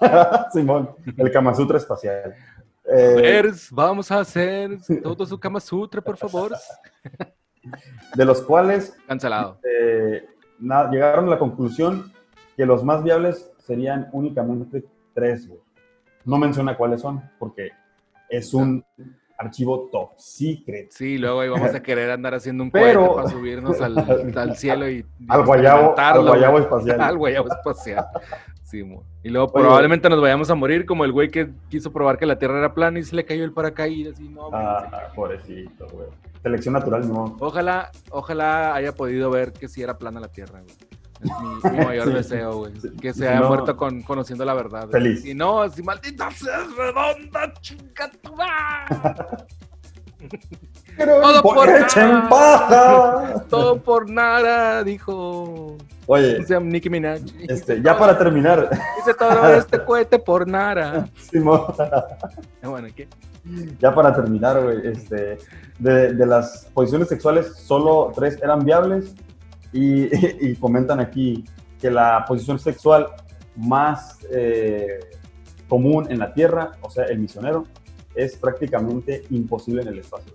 Simón, 0.52 0.90
el 1.16 1.30
Kama 1.30 1.54
Sutra 1.54 1.78
espacial. 1.78 2.34
Eh, 2.84 3.52
vamos 3.70 4.10
a 4.10 4.20
hacer 4.20 4.78
todo 5.02 5.24
su 5.26 5.38
Kama 5.38 5.60
Sutra, 5.60 6.00
por 6.00 6.16
favor. 6.16 6.52
de 8.14 8.24
los 8.24 8.42
cuales 8.42 8.96
Cancelado. 9.06 9.58
eh, 9.64 10.24
na- 10.58 10.90
llegaron 10.90 11.26
a 11.26 11.30
la 11.30 11.38
conclusión 11.38 12.12
que 12.56 12.66
los 12.66 12.82
más 12.84 13.02
viables 13.04 13.50
serían 13.64 14.08
únicamente 14.12 14.84
tres. 15.14 15.48
güey. 15.48 15.60
No 16.24 16.38
menciona 16.38 16.76
cuáles 16.76 17.00
son, 17.00 17.22
porque 17.38 17.70
es 18.28 18.54
un 18.54 18.84
archivo 19.38 19.88
top 19.90 20.10
secret. 20.18 20.90
Sí, 20.92 21.18
luego 21.18 21.40
ahí 21.40 21.48
vamos 21.48 21.74
a 21.74 21.82
querer 21.82 22.10
andar 22.12 22.34
haciendo 22.34 22.62
un 22.62 22.70
Pero- 22.70 23.16
para 23.16 23.28
subirnos 23.28 23.80
al, 23.80 23.98
al 24.36 24.56
cielo 24.56 24.88
y, 24.88 25.04
Al 25.28 25.44
guayabo, 25.44 25.94
al 25.98 26.22
guayabo 26.26 26.58
espacial. 26.60 27.00
Al 27.00 27.18
guayabo 27.18 27.48
espacial. 27.48 28.06
Sí, 28.62 28.82
y 29.22 29.28
luego 29.28 29.48
Oye. 29.52 29.64
probablemente 29.64 30.08
nos 30.08 30.20
vayamos 30.22 30.48
a 30.48 30.54
morir 30.54 30.86
como 30.86 31.04
el 31.04 31.12
güey 31.12 31.28
que 31.30 31.50
quiso 31.68 31.92
probar 31.92 32.16
que 32.18 32.24
la 32.24 32.38
Tierra 32.38 32.58
era 32.58 32.72
plana 32.72 32.98
y 33.00 33.02
se 33.02 33.14
le 33.14 33.24
cayó 33.26 33.44
el 33.44 33.52
paracaídas 33.52 34.18
y 34.18 34.28
no. 34.28 34.48
Ah, 34.52 35.10
pobrecito, 35.14 35.86
güey. 35.88 36.06
Selección 36.42 36.72
natural, 36.74 37.06
no. 37.06 37.36
Ojalá, 37.40 37.90
ojalá 38.10 38.74
haya 38.74 38.92
podido 38.94 39.30
ver 39.30 39.52
que 39.52 39.68
sí 39.68 39.82
era 39.82 39.98
plana 39.98 40.20
la 40.20 40.28
Tierra, 40.28 40.60
güey. 40.62 40.74
Es 41.22 41.30
mi, 41.72 41.78
mi 41.78 41.84
mayor 41.84 42.06
Sí. 42.08 42.12
deseo, 42.14 42.56
güey. 42.58 42.72
Sí, 42.80 42.90
Que 43.00 43.12
se 43.14 43.28
haya 43.28 43.40
no. 43.40 43.48
muerto 43.48 43.76
con, 43.76 44.02
conociendo 44.02 44.44
la 44.44 44.54
verdad. 44.54 44.88
Feliz. 44.90 45.24
Y 45.24 45.34
no, 45.34 45.62
así 45.62 45.82
maldita 45.82 46.30
sea 46.30 46.62
es 46.62 46.76
redonda, 46.76 47.52
chinga 47.60 48.10
tu 48.22 48.34
madre. 48.34 49.44
Pero 50.96 51.20
Todo 51.20 51.42
por 51.42 51.68
echen 51.68 52.10
nada. 52.10 53.44
Todo 53.48 53.80
por 53.82 54.08
nada, 54.10 54.84
dijo. 54.84 55.76
Oye, 56.06 56.44
Nicki 56.60 56.90
Minaj. 56.90 57.20
este, 57.48 57.80
ya 57.80 57.96
para 57.96 58.18
terminar, 58.18 58.68
Hice 59.00 59.14
todo 59.14 59.48
este 59.54 59.82
cohete 59.84 60.18
por 60.18 60.46
Nara. 60.46 61.08
Simón, 61.30 61.62
Bueno, 62.62 62.88
¿qué? 62.94 63.08
ya 63.80 63.92
para 63.94 64.14
terminar, 64.14 64.60
güey, 64.62 64.86
este, 64.86 65.38
de, 65.78 66.12
de 66.12 66.26
las 66.26 66.68
posiciones 66.74 67.08
sexuales, 67.08 67.54
solo 67.56 68.12
tres 68.14 68.38
eran 68.42 68.64
viables 68.64 69.14
y, 69.72 70.08
y 70.50 70.56
comentan 70.56 71.00
aquí 71.00 71.44
que 71.80 71.90
la 71.90 72.24
posición 72.26 72.58
sexual 72.58 73.08
más 73.56 74.18
eh, 74.30 75.00
común 75.68 76.06
en 76.10 76.18
la 76.18 76.32
Tierra, 76.32 76.72
o 76.80 76.90
sea, 76.90 77.04
el 77.04 77.18
misionero, 77.18 77.64
es 78.14 78.36
prácticamente 78.36 79.24
imposible 79.30 79.82
en 79.82 79.88
el 79.88 79.98
espacio. 79.98 80.32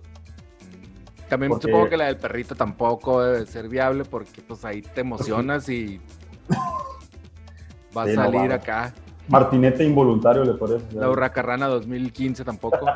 También 1.30 1.50
Porque- 1.52 1.68
supongo 1.68 1.90
que 1.90 1.98
la 1.98 2.06
del 2.06 2.18
perrito 2.18 2.56
tampoco 2.56 3.22
debe 3.24 3.46
ser 3.46 3.68
viable 3.68 4.06
porque 4.06 4.42
pues 4.42 4.64
ahí 4.66 4.82
te 4.82 5.02
emocionas 5.02 5.68
y 5.70 6.00
va 7.98 8.04
a 8.04 8.08
Sí, 8.08 8.14
no, 8.16 8.24
salir 8.32 8.52
acá. 8.54 8.94
Martinete 9.28 9.84
involuntario 9.84 10.46
le 10.46 10.54
parece. 10.54 10.86
La 10.94 11.10
Hurracarrana 11.10 11.68
2015 11.68 12.44
tampoco. 12.46 12.80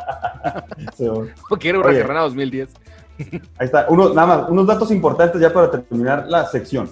Sí. 0.95 1.05
¿O 1.07 1.57
quiere 1.57 1.77
Oye. 1.77 1.89
Hurracarrana 1.89 2.21
2010? 2.21 2.69
Ahí 3.57 3.65
está, 3.65 3.85
uno, 3.89 4.13
nada 4.13 4.27
más, 4.27 4.49
unos 4.49 4.67
datos 4.67 4.91
importantes 4.91 5.41
ya 5.41 5.51
para 5.53 5.69
terminar 5.71 6.25
la 6.27 6.45
sección. 6.45 6.89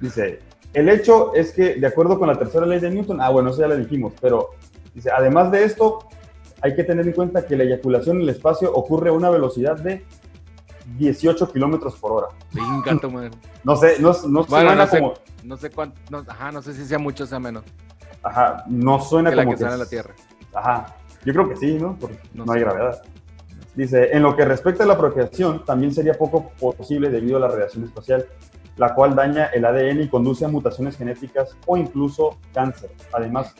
Dice, 0.00 0.40
el 0.72 0.88
hecho 0.88 1.34
es 1.34 1.52
que, 1.52 1.76
de 1.76 1.86
acuerdo 1.86 2.18
con 2.18 2.28
la 2.28 2.38
tercera 2.38 2.66
ley 2.66 2.80
de 2.80 2.90
Newton, 2.90 3.20
ah, 3.20 3.30
bueno, 3.30 3.50
eso 3.50 3.60
ya 3.60 3.68
lo 3.68 3.76
dijimos, 3.76 4.12
pero 4.20 4.50
dice, 4.94 5.10
además 5.10 5.50
de 5.50 5.64
esto, 5.64 6.00
hay 6.60 6.74
que 6.74 6.84
tener 6.84 7.06
en 7.06 7.12
cuenta 7.12 7.46
que 7.46 7.56
la 7.56 7.64
eyaculación 7.64 8.16
en 8.16 8.22
el 8.22 8.28
espacio 8.30 8.72
ocurre 8.72 9.10
a 9.10 9.12
una 9.12 9.30
velocidad 9.30 9.76
de 9.76 10.04
18 10.96 11.52
kilómetros 11.52 11.96
por 11.96 12.12
hora. 12.12 12.26
Venga, 12.52 13.00
tu 13.00 13.10
madre. 13.10 13.30
No 13.64 13.76
sé, 13.76 13.96
no, 14.00 14.12
no 14.28 14.44
Bueno, 14.44 14.46
suena 14.46 14.74
no 14.74 14.86
sé, 14.86 14.98
como, 14.98 15.14
no 15.44 15.56
sé 15.56 15.70
cuánto, 15.70 16.00
no, 16.10 16.24
ajá, 16.26 16.52
no 16.52 16.62
sé 16.62 16.72
si 16.74 16.84
sea 16.84 16.98
mucho 16.98 17.24
o 17.24 17.26
sea 17.26 17.38
menos 17.38 17.64
ajá, 18.22 18.64
no 18.66 19.00
suena 19.00 19.30
que 19.30 19.36
la 19.36 19.44
como 19.44 19.56
que 19.56 19.62
sale 19.62 19.74
en 19.74 19.78
la 19.80 19.86
Tierra. 19.86 20.14
Ajá, 20.54 20.96
yo 21.24 21.32
creo 21.32 21.48
que 21.48 21.56
sí, 21.56 21.74
¿no? 21.78 21.96
Porque 22.00 22.18
No 22.34 22.44
no, 22.44 22.52
hay 22.52 22.60
sé. 22.60 22.64
gravedad. 22.64 23.02
Dice, 23.78 24.10
en 24.10 24.24
lo 24.24 24.34
que 24.34 24.44
respecta 24.44 24.82
a 24.82 24.88
la 24.88 24.98
procreación, 24.98 25.64
también 25.64 25.94
sería 25.94 26.14
poco 26.14 26.50
posible 26.58 27.10
debido 27.10 27.36
a 27.36 27.40
la 27.42 27.46
radiación 27.46 27.84
espacial, 27.84 28.26
la 28.76 28.92
cual 28.92 29.14
daña 29.14 29.44
el 29.54 29.64
ADN 29.64 30.00
y 30.00 30.08
conduce 30.08 30.44
a 30.44 30.48
mutaciones 30.48 30.96
genéticas 30.96 31.56
o 31.64 31.76
incluso 31.76 32.38
cáncer. 32.52 32.90
Además 33.12 33.54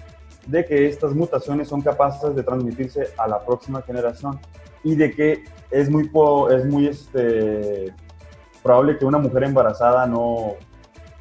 de 0.45 0.64
que 0.64 0.89
estas 0.89 1.14
mutaciones 1.14 1.69
son 1.69 1.83
capaces 1.83 2.35
de 2.35 2.43
transmitirse 2.43 3.11
a 3.16 3.29
la 3.29 3.45
próxima 3.47 3.81
generación 3.83 4.41
y 4.83 4.97
de 4.97 5.12
que 5.12 5.45
es 5.71 5.89
muy, 5.89 6.11
es 6.51 6.64
muy 6.64 6.89
este, 6.89 7.95
probable 8.61 8.99
que 8.99 9.05
una 9.05 9.19
mujer 9.19 9.45
embarazada 9.45 10.05
no, 10.05 10.55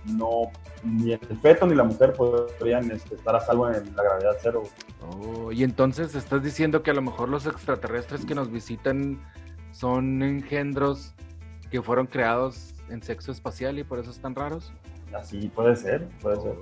no, 0.06 0.50
ni 0.84 1.14
el 1.14 1.20
feto 1.42 1.66
ni 1.68 1.76
la 1.76 1.84
mujer 1.84 2.14
podrían 2.14 2.90
este, 2.92 3.16
estar 3.16 3.36
a 3.36 3.40
salvo 3.40 3.70
en 3.70 3.96
la 3.96 4.04
gravedad 4.04 4.38
cero. 4.42 4.64
Oh, 5.10 5.52
y 5.52 5.64
entonces 5.64 6.16
estás 6.16 6.44
diciendo 6.44 6.84
que 6.84 6.92
a 6.92 6.94
lo 6.94 7.02
mejor 7.02 7.30
los 7.30 7.46
extraterrestres 7.46 8.26
que 8.26 8.36
nos 8.36 8.52
visitan 8.52 9.20
son 9.72 10.22
engendros 10.24 11.14
que 11.72 11.82
fueron 11.82 12.08
creados 12.08 12.74
en 12.90 13.02
sexo 13.04 13.32
espacial 13.32 13.78
y 13.80 13.84
por 13.84 14.00
eso 14.00 14.12
están 14.12 14.34
raros. 14.36 14.72
Así 15.14 15.48
puede 15.50 15.76
ser, 15.76 16.08
puede 16.22 16.38
ser. 16.42 16.56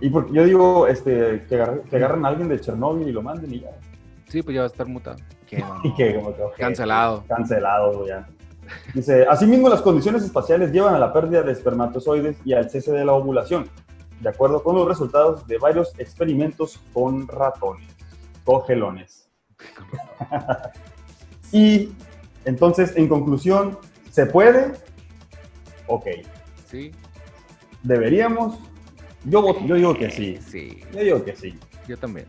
Y 0.00 0.10
porque 0.10 0.32
yo 0.32 0.44
digo, 0.44 0.86
este, 0.86 1.44
que, 1.48 1.54
agarre- 1.56 1.82
que 1.88 1.96
agarren 1.96 2.24
a 2.24 2.28
alguien 2.28 2.48
de 2.48 2.60
Chernóbil 2.60 3.08
y 3.08 3.12
lo 3.12 3.22
manden 3.22 3.52
y 3.52 3.60
ya. 3.60 3.70
Sí, 4.28 4.42
pues 4.42 4.54
ya 4.54 4.62
va 4.62 4.66
a 4.66 4.70
estar 4.70 4.86
mutado. 4.86 5.16
Qué 5.46 5.58
mamón. 5.60 5.80
Y 5.84 5.94
que 5.94 6.14
como 6.16 6.34
que, 6.34 6.42
ojete, 6.42 6.60
Cancelado. 6.62 7.24
Cancelado, 7.28 8.06
ya. 8.06 8.26
Dice, 8.94 9.26
asimismo 9.28 9.68
las 9.68 9.82
condiciones 9.82 10.22
espaciales 10.22 10.72
llevan 10.72 10.94
a 10.94 10.98
la 10.98 11.12
pérdida 11.12 11.42
de 11.42 11.52
espermatozoides 11.52 12.36
y 12.44 12.52
al 12.52 12.70
cese 12.70 12.92
de 12.92 13.04
la 13.04 13.12
ovulación, 13.12 13.68
de 14.20 14.28
acuerdo 14.28 14.62
con 14.62 14.76
los 14.76 14.86
resultados 14.86 15.46
de 15.46 15.58
varios 15.58 15.98
experimentos 15.98 16.80
con 16.92 17.26
ratones, 17.28 17.88
cogelones. 18.44 19.28
y 21.52 21.90
entonces, 22.44 22.96
en 22.96 23.08
conclusión, 23.08 23.78
¿se 24.10 24.26
puede? 24.26 24.72
Ok. 25.86 26.06
Sí. 26.66 26.92
¿Deberíamos? 27.82 28.58
Yo, 29.24 29.58
yo 29.66 29.74
digo 29.76 29.94
que 29.94 30.10
sí. 30.10 30.38
Sí, 30.46 30.80
Yo 30.92 31.00
digo 31.00 31.24
que 31.24 31.34
sí. 31.34 31.58
yo 31.88 31.96
también. 31.96 32.26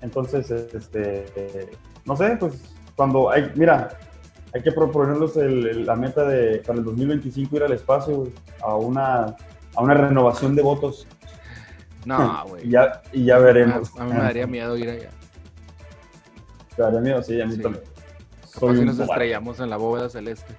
Entonces, 0.00 0.50
este, 0.50 1.70
no 2.04 2.16
sé, 2.16 2.36
pues 2.40 2.54
cuando 2.96 3.30
hay, 3.30 3.50
mira, 3.54 3.98
hay 4.54 4.62
que 4.62 4.72
proponernos 4.72 5.34
la 5.36 5.96
meta 5.96 6.24
de 6.24 6.58
para 6.58 6.78
el 6.78 6.84
2025 6.84 7.56
ir 7.56 7.62
al 7.62 7.72
espacio 7.72 8.16
güey, 8.16 8.32
a 8.60 8.74
una, 8.76 9.24
a 9.74 9.80
una 9.82 9.94
renovación 9.94 10.54
de 10.54 10.62
votos 10.62 11.06
No, 12.04 12.44
güey. 12.48 12.66
y 12.66 12.70
ya, 12.70 13.02
y 13.12 13.24
ya 13.24 13.38
veremos. 13.38 13.90
a 13.98 14.04
mí 14.04 14.12
me 14.12 14.18
daría 14.20 14.46
miedo 14.46 14.76
ir 14.76 14.90
allá. 14.90 15.10
¿Te 16.76 16.82
daría 16.82 17.00
miedo? 17.00 17.22
Sí, 17.22 17.40
a 17.40 17.46
mí 17.46 17.54
Sí. 17.56 17.62
también. 17.62 17.84
Capaz 18.52 18.74
si 18.76 18.84
nos 18.84 18.98
estrellamos 18.98 19.60
en 19.60 19.70
la 19.70 19.76
bóveda 19.78 20.08
celeste. 20.10 20.54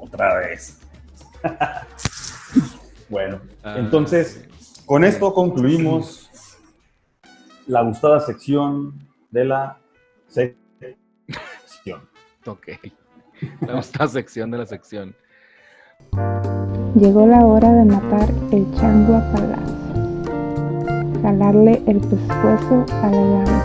Otra 0.00 0.36
vez. 0.38 0.80
bueno, 3.08 3.40
Ah, 3.62 3.74
entonces, 3.78 4.44
con 4.86 5.04
esto 5.04 5.32
concluimos 5.34 6.30
la 7.66 7.82
gustada 7.82 8.20
sección 8.20 9.06
de 9.30 9.44
la 9.44 9.78
sección. 10.28 10.61
Ok. 12.46 12.68
La 13.68 14.08
sección 14.08 14.50
de 14.50 14.58
la 14.58 14.66
sección. 14.66 15.14
Llegó 16.94 17.26
la 17.26 17.44
hora 17.44 17.72
de 17.72 17.84
matar 17.84 18.28
el 18.50 18.72
chango 18.74 19.16
a 19.16 19.32
palazo. 19.32 19.72
Jalarle 21.22 21.82
el 21.86 21.98
pescuezo 21.98 22.84
a 23.02 23.10
la 23.10 23.22
llama. 23.22 23.64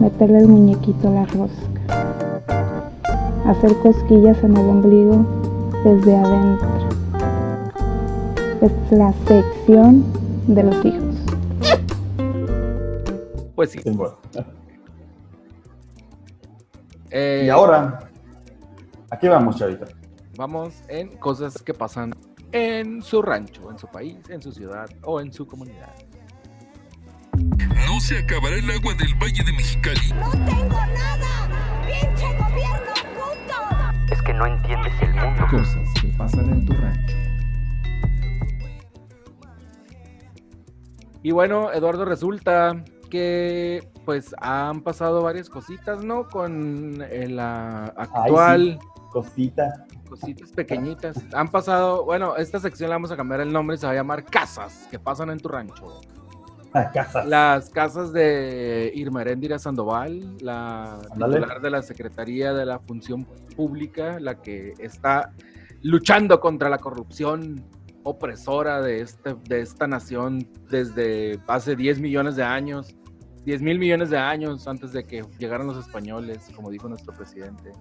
Meterle 0.00 0.38
el 0.38 0.48
muñequito 0.48 1.08
a 1.08 1.12
la 1.12 1.26
rosca. 1.26 1.80
Hacer 3.46 3.74
cosquillas 3.76 4.42
en 4.44 4.56
el 4.56 4.68
ombligo 4.68 5.24
desde 5.84 6.16
adentro. 6.16 6.68
Es 8.60 8.72
la 8.92 9.12
sección 9.26 10.04
de 10.46 10.62
los 10.64 10.84
hijos. 10.84 11.16
Pues 13.54 13.70
sí. 13.70 13.80
Sí, 13.82 13.90
bueno. 13.90 14.19
Eh, 17.10 17.42
Y 17.46 17.48
ahora, 17.48 17.98
¿a 19.10 19.18
qué 19.18 19.28
vamos, 19.28 19.56
Chavita? 19.56 19.86
Vamos 20.36 20.74
en 20.88 21.08
cosas 21.18 21.60
que 21.62 21.74
pasan 21.74 22.12
en 22.52 23.02
su 23.02 23.20
rancho, 23.22 23.70
en 23.70 23.78
su 23.78 23.86
país, 23.88 24.16
en 24.28 24.40
su 24.42 24.52
ciudad 24.52 24.88
o 25.02 25.20
en 25.20 25.32
su 25.32 25.46
comunidad. 25.46 25.92
No 27.86 28.00
se 28.00 28.18
acabará 28.18 28.56
el 28.56 28.70
agua 28.70 28.94
del 28.94 29.14
Valle 29.20 29.44
de 29.44 29.52
Mexicali. 29.52 30.12
¡No 30.14 30.30
tengo 30.30 30.68
nada! 30.68 31.82
¡Pinche 31.86 32.26
gobierno 32.38 32.92
puto! 33.14 34.12
Es 34.14 34.22
que 34.22 34.32
no 34.34 34.46
entiendes 34.46 34.92
el 35.02 35.14
mundo. 35.14 35.46
Cosas 35.50 35.88
que 36.00 36.08
pasan 36.16 36.50
en 36.50 36.64
tu 36.66 36.72
rancho. 36.74 37.16
Y 41.22 41.32
bueno, 41.32 41.70
Eduardo, 41.72 42.04
resulta 42.04 42.82
que 43.10 43.86
pues 44.10 44.34
han 44.40 44.80
pasado 44.80 45.22
varias 45.22 45.48
cositas, 45.48 46.02
¿no? 46.02 46.26
Con 46.26 47.00
eh, 47.00 47.28
la 47.28 47.84
actual, 47.96 48.76
Cosita. 49.12 49.86
cositas 50.08 50.50
pequeñitas. 50.50 51.16
Han 51.32 51.46
pasado, 51.46 52.04
bueno, 52.04 52.34
esta 52.34 52.58
sección 52.58 52.90
le 52.90 52.96
vamos 52.96 53.12
a 53.12 53.16
cambiar 53.16 53.40
el 53.42 53.52
nombre 53.52 53.76
y 53.76 53.78
se 53.78 53.86
va 53.86 53.92
a 53.92 53.94
llamar 53.94 54.24
Casas 54.24 54.88
que 54.90 54.98
pasan 54.98 55.30
en 55.30 55.38
tu 55.38 55.48
rancho. 55.48 56.00
A 56.72 56.90
casa. 56.90 57.24
Las 57.24 57.70
casas 57.70 58.12
de 58.12 58.90
Irma 58.96 59.20
Heréndira 59.20 59.60
Sandoval, 59.60 60.38
la 60.40 60.98
titular 61.14 61.60
de 61.60 61.70
la 61.70 61.82
Secretaría 61.82 62.52
de 62.52 62.66
la 62.66 62.80
Función 62.80 63.24
Pública, 63.54 64.18
la 64.18 64.42
que 64.42 64.74
está 64.80 65.30
luchando 65.82 66.40
contra 66.40 66.68
la 66.68 66.78
corrupción 66.78 67.64
opresora 68.02 68.82
de, 68.82 69.02
este, 69.02 69.36
de 69.48 69.60
esta 69.60 69.86
nación 69.86 70.48
desde 70.68 71.38
hace 71.46 71.76
10 71.76 72.00
millones 72.00 72.34
de 72.34 72.42
años, 72.42 72.96
10 73.44 73.62
mil 73.62 73.78
millones 73.78 74.10
de 74.10 74.18
años 74.18 74.66
antes 74.68 74.92
de 74.92 75.04
que 75.04 75.24
llegaran 75.38 75.66
los 75.66 75.78
españoles, 75.78 76.50
como 76.54 76.70
dijo 76.70 76.88
nuestro 76.88 77.12
presidente. 77.14 77.72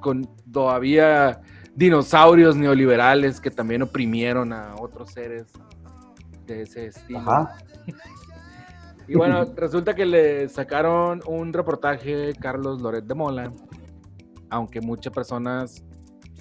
Con 0.00 0.28
todavía 0.52 1.40
dinosaurios 1.74 2.56
neoliberales 2.56 3.40
que 3.40 3.50
también 3.50 3.82
oprimieron 3.82 4.52
a 4.52 4.74
otros 4.78 5.10
seres 5.12 5.52
de 6.46 6.62
ese 6.62 6.86
estilo. 6.86 7.20
Ajá. 7.20 7.56
Y 9.06 9.16
bueno, 9.16 9.44
resulta 9.56 9.94
que 9.94 10.06
le 10.06 10.48
sacaron 10.48 11.20
un 11.26 11.52
reportaje 11.52 12.32
Carlos 12.40 12.80
Loret 12.80 13.04
de 13.04 13.14
Mola, 13.14 13.52
aunque 14.50 14.80
muchas 14.80 15.12
personas 15.12 15.84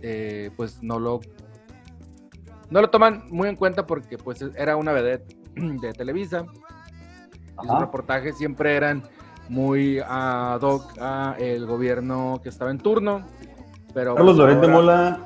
eh, 0.02 0.52
pues 0.56 0.82
no 0.82 1.00
lo 1.00 1.22
no 2.70 2.82
lo 2.82 2.90
toman 2.90 3.24
muy 3.30 3.50
en 3.50 3.56
cuenta 3.56 3.86
porque 3.86 4.18
pues 4.18 4.44
era 4.56 4.76
una 4.76 4.92
vedette 4.92 5.36
de 5.56 5.94
Televisa 5.94 6.46
y 7.60 7.62
sus 7.62 7.72
Ajá. 7.72 7.86
reportajes 7.86 8.38
siempre 8.38 8.76
eran 8.76 9.04
muy 9.50 10.00
ad 10.00 10.62
hoc 10.62 10.98
a 11.00 11.36
el 11.38 11.66
gobierno 11.66 12.40
que 12.42 12.50
estaba 12.50 12.72
en 12.72 12.80
turno 12.80 13.26
Pero 13.94 14.16
Carlos 14.16 14.38
pues, 14.38 14.50
Loret 14.50 14.62
de 14.62 14.68
Mola 14.68 15.20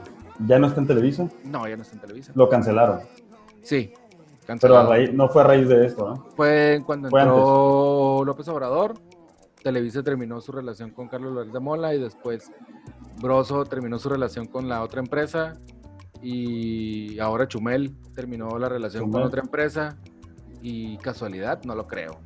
ya 0.46 0.60
no 0.60 0.68
está 0.68 0.82
en 0.82 0.88
Televisa. 0.88 1.28
No, 1.44 1.68
ya 1.68 1.76
no 1.76 1.82
está 1.82 1.96
en 1.96 2.02
Televisa. 2.02 2.32
Lo 2.36 2.48
cancelaron. 2.48 3.00
Sí. 3.64 3.92
Pero 4.62 4.78
a 4.78 4.86
raíz, 4.86 5.14
no 5.14 5.28
fue 5.28 5.42
a 5.42 5.46
raíz 5.46 5.68
de 5.68 5.86
esto, 5.86 6.10
¿no? 6.10 6.26
Fue 6.36 6.82
cuando 6.86 7.10
Fue 7.10 7.22
entró 7.22 8.24
López 8.24 8.48
Obrador, 8.48 8.94
Televisa 9.62 10.04
terminó 10.04 10.40
su 10.40 10.54
relación 10.54 10.92
con 10.92 11.10
Carlos 11.10 11.34
Loret 11.34 11.52
de 11.52 11.60
Mola 11.60 11.94
y 11.94 12.00
después 12.00 12.52
Broso 13.20 13.66
terminó 13.66 14.00
su 14.00 14.08
relación 14.08 14.46
con 14.46 14.70
la 14.70 14.84
otra 14.84 15.02
empresa 15.02 15.56
y 16.22 17.20
ahora 17.20 17.48
Chumel 17.48 17.94
terminó 18.16 18.58
la 18.58 18.70
relación 18.70 19.12
con 19.12 19.24
otra 19.24 19.42
empresa 19.42 19.98
y 20.62 20.98
casualidad, 20.98 21.64
no 21.64 21.76
lo 21.76 21.88
creo. 21.88 22.18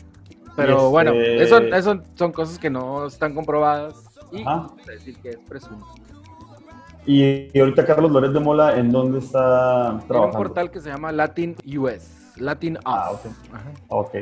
Pero 0.55 0.73
este- 0.77 0.89
bueno, 0.89 1.11
eso, 1.13 1.57
eso 1.59 2.01
son 2.15 2.32
cosas 2.32 2.59
que 2.59 2.69
no 2.69 3.05
están 3.07 3.34
comprobadas 3.34 3.95
y 4.32 4.41
Ajá. 4.41 4.67
decir 4.86 5.17
que 5.21 5.29
es 5.29 5.39
presunto. 5.47 5.86
Y, 7.05 7.47
y 7.57 7.59
ahorita 7.59 7.86
Carlos 7.86 8.11
Loret 8.11 8.32
de 8.32 8.39
Mola, 8.39 8.77
¿en 8.77 8.91
dónde 8.91 9.19
está 9.19 9.88
Hay 9.89 9.93
un 9.95 10.07
trabajando? 10.07 10.38
portal 10.38 10.69
que 10.71 10.79
se 10.82 10.89
llama 10.89 11.11
Latin 11.11 11.55
US, 11.79 12.34
Latin 12.38 12.77
Us. 12.77 12.82
Ah, 12.86 13.11
ok. 13.11 13.25
Ajá. 13.53 13.71
Ok. 13.88 14.15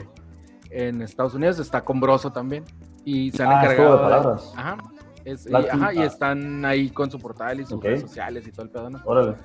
en 0.71 1.01
Estados 1.01 1.33
Unidos, 1.33 1.57
está 1.57 1.83
con 1.83 1.99
Broso 1.99 2.31
también. 2.31 2.63
Y 3.03 3.31
se 3.31 3.41
han 3.41 3.49
Ah, 3.51 3.63
encargado. 3.63 3.93
de 3.97 4.03
palabras. 4.03 4.53
Ajá. 4.55 4.77
Es- 5.25 5.47
y, 5.49 5.53
ajá, 5.55 5.93
y 5.95 6.01
están 6.03 6.63
ahí 6.63 6.91
con 6.91 7.09
su 7.09 7.17
portal 7.19 7.59
y 7.59 7.65
sus 7.65 7.81
redes 7.81 8.01
sociales 8.01 8.45
y 8.47 8.51
todo 8.51 8.63
el 8.65 8.69
pedo, 8.69 8.87
¿no? 8.91 8.99
Órale. 9.03 9.35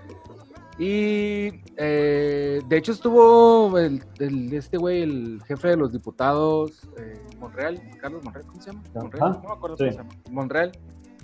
Y 0.78 1.62
eh, 1.76 2.60
de 2.66 2.76
hecho 2.76 2.92
estuvo 2.92 3.78
el, 3.78 4.02
el- 4.18 4.52
este 4.52 4.76
güey, 4.76 5.02
el 5.02 5.40
jefe 5.46 5.68
de 5.68 5.76
los 5.76 5.92
diputados, 5.92 6.88
eh, 6.98 7.20
Monreal, 7.38 7.80
Carlos 8.00 8.24
Monreal, 8.24 8.46
¿cómo 8.46 8.60
se 8.60 8.70
llama? 8.72 8.82
Monreal, 8.94 9.32
no 9.42 9.48
me 9.48 9.54
acuerdo 9.54 9.76
sí. 9.76 9.84
cómo 9.84 9.92
se 9.92 9.98
llama. 9.98 10.10
Monreal. 10.30 10.72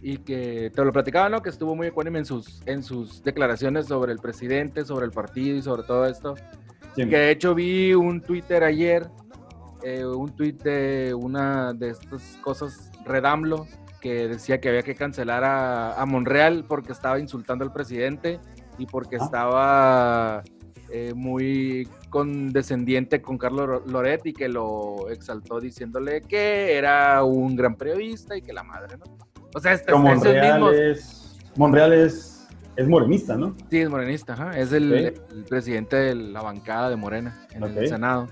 Y 0.02 0.16
que 0.18 0.70
te 0.74 0.82
lo 0.84 0.92
platicaba, 0.92 1.28
¿no? 1.28 1.42
Que 1.42 1.50
estuvo 1.50 1.74
muy 1.76 1.88
ecuánime 1.88 2.20
en 2.20 2.24
sus, 2.24 2.62
en 2.66 2.82
sus 2.82 3.22
declaraciones 3.22 3.86
sobre 3.86 4.12
el 4.12 4.18
presidente, 4.18 4.84
sobre 4.84 5.04
el 5.04 5.10
partido 5.12 5.56
y 5.56 5.62
sobre 5.62 5.82
todo 5.82 6.06
esto. 6.06 6.36
Sí. 6.96 7.06
Que 7.08 7.16
de 7.18 7.30
hecho 7.30 7.54
vi 7.54 7.92
un 7.92 8.22
Twitter 8.22 8.64
ayer, 8.64 9.08
eh, 9.82 10.04
un 10.06 10.30
tweet 10.34 10.54
de 10.54 11.12
una 11.14 11.74
de 11.74 11.90
estas 11.90 12.38
cosas, 12.42 12.90
Redamlo, 13.04 13.66
que 14.00 14.26
decía 14.28 14.58
que 14.60 14.70
había 14.70 14.82
que 14.82 14.94
cancelar 14.94 15.44
a, 15.44 16.00
a 16.00 16.06
Monreal 16.06 16.64
porque 16.66 16.92
estaba 16.92 17.18
insultando 17.18 17.64
al 17.64 17.72
presidente 17.72 18.40
y 18.80 18.86
porque 18.86 19.16
Ah. 19.20 19.24
estaba 19.24 20.42
eh, 20.92 21.12
muy 21.14 21.86
condescendiente 22.08 23.22
con 23.22 23.38
Carlos 23.38 23.82
Loret 23.86 24.26
y 24.26 24.32
que 24.32 24.48
lo 24.48 25.08
exaltó 25.10 25.60
diciéndole 25.60 26.22
que 26.22 26.76
era 26.76 27.22
un 27.22 27.54
gran 27.54 27.76
periodista 27.76 28.36
y 28.36 28.42
que 28.42 28.52
la 28.52 28.64
madre, 28.64 28.96
¿no? 28.96 29.04
O 29.54 29.60
sea, 29.60 29.72
este, 29.72 29.94
Monreal 29.94 30.60
mismos... 30.60 30.74
es, 30.74 31.38
Monreal 31.56 31.92
es, 31.92 32.48
es 32.74 32.88
morenista, 32.88 33.36
¿no? 33.36 33.54
Sí, 33.70 33.78
es 33.78 33.88
morenista, 33.90 34.32
ajá. 34.32 34.58
es 34.58 34.72
el, 34.72 35.14
presidente 35.48 35.96
de 35.96 36.14
la 36.16 36.42
bancada 36.42 36.90
de 36.90 36.96
Morena 36.96 37.38
en 37.52 37.62
el 37.62 37.88
Senado. 37.88 38.26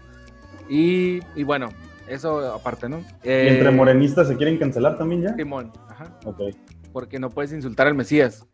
Y, 0.69 1.21
y 1.37 1.45
bueno, 1.45 1.69
eso 2.09 2.53
aparte, 2.55 2.89
¿no? 2.89 2.99
Y 3.23 3.29
Eh, 3.29 3.55
entre 3.57 3.71
morenistas 3.71 4.27
se 4.29 4.37
quieren 4.37 4.59
cancelar 4.59 4.99
también 4.99 5.23
ya. 5.23 5.35
Simón, 5.35 5.71
ajá, 5.89 6.19
Ok. 6.25 6.41
porque 6.93 7.19
no 7.21 7.31
puedes 7.31 7.53
insultar 7.53 7.87
al 7.87 7.95
Mesías. 7.95 8.45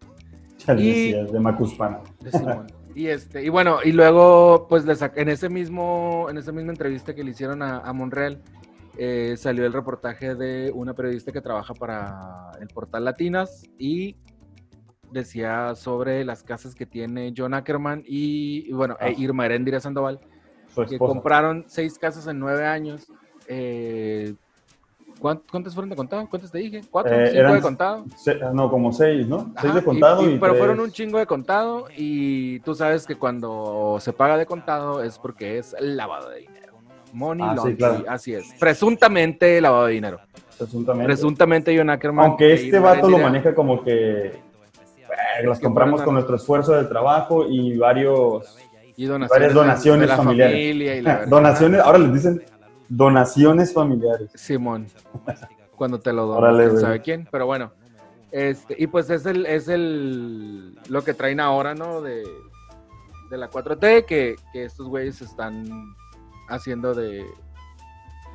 Y- 0.78 1.12
de 1.12 1.40
Macuspana. 1.40 2.00
de 2.20 2.30
Simón. 2.30 2.66
y 2.94 3.06
este, 3.08 3.42
y 3.44 3.48
bueno, 3.48 3.78
y 3.84 3.92
luego, 3.92 4.66
pues 4.68 4.84
le 4.84 4.94
sac- 4.94 5.12
en 5.16 5.28
ese 5.28 5.48
mismo, 5.48 6.26
en 6.30 6.38
esa 6.38 6.52
misma 6.52 6.72
entrevista 6.72 7.14
que 7.14 7.24
le 7.24 7.30
hicieron 7.32 7.62
a, 7.62 7.78
a 7.78 7.92
Monreal, 7.92 8.40
eh, 8.96 9.34
salió 9.36 9.66
el 9.66 9.72
reportaje 9.72 10.34
de 10.36 10.70
una 10.72 10.94
periodista 10.94 11.32
que 11.32 11.40
trabaja 11.40 11.74
para 11.74 12.52
el 12.60 12.68
portal 12.68 13.04
Latinas 13.04 13.64
y 13.78 14.16
decía 15.10 15.74
sobre 15.74 16.24
las 16.24 16.42
casas 16.42 16.74
que 16.74 16.86
tiene 16.86 17.32
John 17.36 17.54
Ackerman 17.54 18.02
y, 18.06 18.68
y 18.68 18.72
bueno, 18.72 18.94
e 19.00 19.06
Ah. 19.08 19.14
Irma 19.16 19.46
Heréndira 19.46 19.80
Sandoval, 19.80 20.20
que 20.88 20.98
compraron 20.98 21.64
seis 21.68 21.98
casas 21.98 22.26
en 22.28 22.38
nueve 22.38 22.64
años. 22.66 23.06
Eh, 23.48 24.34
¿cuán- 24.34 24.43
¿Cuántas 25.20 25.72
fueron 25.74 25.88
de 25.88 25.96
contado? 25.96 26.26
¿Cuántas 26.28 26.50
te 26.52 26.58
dije? 26.58 26.82
¿Cuatro? 26.90 27.14
Eh, 27.14 27.26
¿Cinco 27.28 27.38
eran 27.40 27.54
de 27.54 27.60
contado? 27.62 28.04
Se- 28.16 28.34
no, 28.52 28.70
como 28.70 28.92
seis, 28.92 29.26
¿no? 29.26 29.52
seis 29.60 29.74
de 29.74 29.82
contado 29.82 30.28
y, 30.28 30.38
pero 30.38 30.54
fueron 30.56 30.80
un 30.80 30.90
chingo 30.90 31.18
de 31.18 31.26
contado 31.26 31.86
y 31.96 32.60
tú 32.60 32.74
sabes 32.74 33.06
que 33.06 33.16
cuando 33.16 33.96
se 34.00 34.12
paga 34.12 34.36
de 34.36 34.44
contado 34.44 35.02
es 35.02 35.18
porque 35.18 35.58
es 35.58 35.74
lavado 35.80 36.28
de 36.30 36.40
dinero. 36.40 36.74
Money 37.14 37.46
Ah, 37.46 37.50
sí, 37.52 37.56
laundering, 37.56 37.76
claro. 37.78 38.04
así 38.08 38.34
es. 38.34 38.52
Presuntamente 38.60 39.60
lavado 39.60 39.86
de 39.86 39.92
dinero. 39.94 40.20
presuntamente. 40.58 41.06
Presuntamente 41.06 41.76
John 41.78 41.90
Ackerman. 41.90 42.26
Aunque 42.26 42.52
este 42.52 42.78
vato 42.78 43.08
lo 43.08 43.18
maneja 43.18 43.54
como 43.54 43.82
que 43.82 44.26
eh, 44.26 44.36
las 45.46 45.58
compramos 45.60 46.02
con 46.02 46.14
nuestro 46.14 46.36
esfuerzo 46.36 46.72
de 46.74 46.84
trabajo 46.84 47.46
y 47.48 47.78
varios 47.78 48.56
y 48.96 49.06
donaciones 49.06 49.30
varias 49.30 49.54
donaciones 49.54 50.00
de 50.02 50.06
la 50.06 50.16
familiares. 50.16 50.54
familia 50.56 50.96
y 50.96 51.02
la 51.02 51.12
verga. 51.18 51.26
donaciones, 51.30 51.80
ahora 51.80 51.98
les 51.98 52.12
dicen 52.14 52.42
donaciones 52.96 53.72
familiares. 53.72 54.30
Simón. 54.34 54.86
Cuando 55.76 55.98
te 55.98 56.12
lo 56.12 56.26
donan, 56.26 56.56
quién 56.56 56.78
sabe 56.80 57.02
quién, 57.02 57.28
pero 57.30 57.46
bueno. 57.46 57.72
Este, 58.30 58.74
y 58.78 58.86
pues 58.86 59.10
es 59.10 59.26
el, 59.26 59.46
es 59.46 59.68
el 59.68 60.76
lo 60.88 61.02
que 61.04 61.14
traen 61.14 61.40
ahora, 61.40 61.74
¿no? 61.74 62.00
De, 62.00 62.24
de 63.30 63.36
la 63.36 63.50
4T, 63.50 64.04
que, 64.06 64.36
que 64.52 64.64
estos 64.64 64.88
güeyes 64.88 65.20
están 65.22 65.94
haciendo 66.48 66.94
de, 66.94 67.24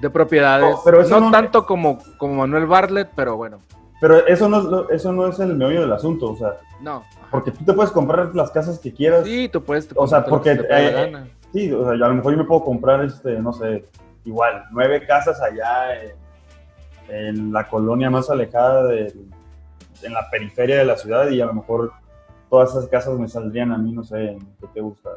de 0.01 0.09
propiedades. 0.09 0.75
Oh, 0.77 0.81
pero 0.85 1.01
eso 1.01 1.19
no, 1.19 1.27
no- 1.27 1.31
tanto 1.31 1.65
como, 1.65 1.99
como 2.17 2.35
Manuel 2.35 2.65
Bartlett, 2.65 3.09
pero 3.15 3.35
bueno. 3.37 3.59
Pero 4.01 4.25
eso 4.27 4.47
no, 4.47 4.83
es 4.89 5.01
eso 5.01 5.11
no 5.11 5.27
es 5.27 5.39
el 5.39 5.55
meollo 5.57 5.81
del 5.81 5.91
asunto, 5.91 6.31
o 6.31 6.35
sea, 6.37 6.57
No. 6.81 7.03
porque 7.29 7.51
tú 7.51 7.65
te 7.65 7.73
puedes 7.73 7.91
comprar 7.91 8.33
las 8.33 8.49
casas 8.51 8.79
que 8.79 8.93
quieras. 8.93 9.25
Sí, 9.25 9.49
tú 9.51 9.61
puedes. 9.61 9.89
O 9.95 10.07
sea, 10.07 10.23
porque, 10.23 10.51
eh, 10.51 10.91
gana. 11.11 11.27
Sí, 11.51 11.69
o 11.73 11.83
sea, 11.83 11.91
a 11.91 11.95
lo 12.09 12.13
mejor 12.15 12.31
yo 12.31 12.37
me 12.37 12.45
puedo 12.45 12.63
comprar, 12.63 13.03
este, 13.03 13.37
no 13.39 13.51
sé, 13.51 13.83
igual, 14.25 14.65
nueve 14.71 15.05
casas 15.05 15.41
allá 15.41 16.01
en, 16.03 16.11
en 17.09 17.53
la 17.53 17.67
colonia 17.67 18.09
más 18.09 18.29
alejada, 18.29 18.85
de, 18.87 19.13
en 20.03 20.13
la 20.13 20.29
periferia 20.29 20.77
de 20.77 20.85
la 20.85 20.95
ciudad, 20.97 21.29
y 21.29 21.41
a 21.41 21.45
lo 21.45 21.53
mejor 21.53 21.91
todas 22.49 22.71
esas 22.71 22.87
casas 22.87 23.17
me 23.19 23.27
saldrían 23.27 23.71
a 23.71 23.77
mí, 23.77 23.91
no 23.91 24.03
sé, 24.03 24.31
en 24.31 24.39
¿qué 24.59 24.67
te 24.73 24.81
gusta? 24.81 25.09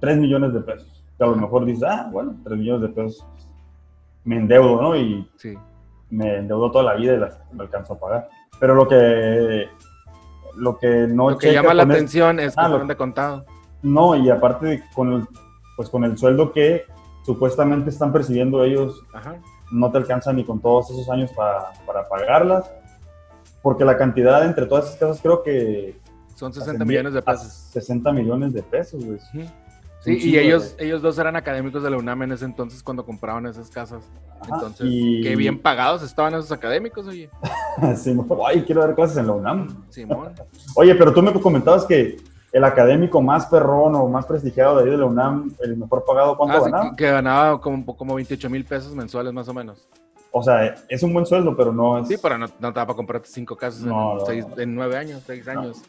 Tres 0.00 0.16
millones 0.18 0.52
de 0.52 0.60
pesos. 0.60 1.04
Que 1.18 1.24
a 1.24 1.28
lo 1.28 1.36
mejor 1.36 1.64
dices, 1.64 1.84
ah, 1.84 2.08
bueno, 2.12 2.36
tres 2.44 2.58
millones 2.58 2.82
de 2.82 2.88
pesos. 2.88 3.26
Me 4.24 4.36
endeudo, 4.36 4.80
¿no? 4.82 4.96
Y 4.96 5.28
Sí. 5.36 5.54
me 6.10 6.36
endeudo 6.38 6.70
toda 6.70 6.84
la 6.84 6.94
vida 6.94 7.14
y 7.14 7.18
las 7.18 7.38
me 7.52 7.62
alcanzo 7.62 7.94
a 7.94 7.98
pagar. 7.98 8.28
Pero 8.60 8.74
lo 8.74 8.86
que, 8.88 9.68
lo 10.56 10.78
que 10.78 11.06
no 11.08 11.30
Lo 11.30 11.38
que 11.38 11.52
llama 11.52 11.72
la 11.74 11.84
es- 11.84 11.90
atención 11.90 12.40
es 12.40 12.54
que 12.54 12.60
Ah, 12.60 12.64
lo- 12.64 12.70
fueron 12.72 12.88
de 12.88 12.96
contado. 12.96 13.44
no, 13.82 14.14
y 14.16 14.28
aparte 14.30 14.82
con 14.94 15.12
el, 15.12 15.26
pues 15.76 15.88
con 15.88 16.04
el 16.04 16.16
sueldo 16.18 16.52
que 16.52 16.84
supuestamente 17.26 17.90
están 17.90 18.12
percibiendo 18.12 18.64
ellos, 18.64 19.02
Ajá. 19.12 19.36
no 19.72 19.90
te 19.90 19.98
alcanza 19.98 20.32
ni 20.32 20.44
con 20.44 20.60
todos 20.60 20.88
esos 20.90 21.10
años 21.10 21.30
para, 21.32 21.72
para 21.84 22.08
pagarlas, 22.08 22.70
porque 23.62 23.84
la 23.84 23.98
cantidad 23.98 24.44
entre 24.44 24.64
todas 24.66 24.86
esas 24.86 24.96
casas 24.98 25.20
creo 25.20 25.42
que... 25.42 26.00
Son 26.36 26.52
60 26.52 26.72
ascendía 26.72 26.86
millones 26.86 27.14
de 27.14 27.22
pesos. 27.22 27.52
60 27.72 28.12
millones 28.12 28.52
de 28.52 28.62
pesos, 28.62 29.04
güey. 29.04 29.18
Un 29.34 29.66
Sí, 30.06 30.18
y 30.20 30.38
ellos, 30.38 30.76
ellos 30.78 31.02
dos 31.02 31.18
eran 31.18 31.34
académicos 31.34 31.82
de 31.82 31.90
la 31.90 31.96
UNAM 31.96 32.22
en 32.22 32.32
ese 32.32 32.44
entonces 32.44 32.80
cuando 32.80 33.04
compraban 33.04 33.44
esas 33.46 33.68
casas. 33.70 34.04
Ajá, 34.40 34.54
Entonces, 34.54 34.86
y- 34.88 35.20
qué 35.22 35.34
bien 35.34 35.60
pagados 35.60 36.04
estaban 36.04 36.32
esos 36.34 36.52
académicos, 36.52 37.08
oye. 37.08 37.28
Sí, 37.96 38.16
ay, 38.46 38.62
quiero 38.62 38.82
dar 38.82 38.94
clases 38.94 39.16
en 39.16 39.26
la 39.26 39.32
UNAM. 39.32 39.84
Simón. 39.90 40.32
Oye, 40.76 40.94
pero 40.94 41.12
tú 41.12 41.22
me 41.22 41.32
comentabas 41.40 41.84
que 41.84 42.16
el 42.52 42.64
académico 42.64 43.20
más 43.20 43.46
perrón 43.46 43.94
o 43.94 44.08
más 44.08 44.24
prestigiado 44.26 44.76
de 44.78 44.84
ahí 44.84 44.90
de 44.90 44.96
la 44.96 45.06
UNAM, 45.06 45.52
el 45.60 45.76
mejor 45.76 46.04
pagado, 46.06 46.36
¿cuánto 46.36 46.56
Ah, 46.56 46.60
sí, 46.60 46.70
ganaba? 46.70 46.90
que, 46.90 46.96
que 46.96 47.10
ganaba 47.10 47.60
como, 47.60 47.96
como 47.96 48.14
28 48.14 48.48
mil 48.50 48.64
pesos 48.64 48.94
mensuales 48.94 49.32
más 49.32 49.48
o 49.48 49.54
menos. 49.54 49.88
O 50.32 50.42
sea, 50.42 50.74
es 50.88 51.02
un 51.02 51.12
buen 51.14 51.24
sueldo, 51.26 51.56
pero 51.56 51.72
no 51.72 51.98
es... 51.98 52.08
Sí, 52.08 52.16
pero 52.20 52.36
no, 52.36 52.46
no 52.46 52.72
te 52.72 52.78
da 52.78 52.86
para 52.86 52.94
comprarte 52.94 53.28
cinco 53.28 53.56
casas 53.56 53.80
No, 53.82 54.12
en, 54.12 54.18
no, 54.18 54.26
seis- 54.26 54.46
en 54.58 54.74
nueve 54.74 54.96
años, 54.96 55.22
seis 55.26 55.46
años. 55.48 55.82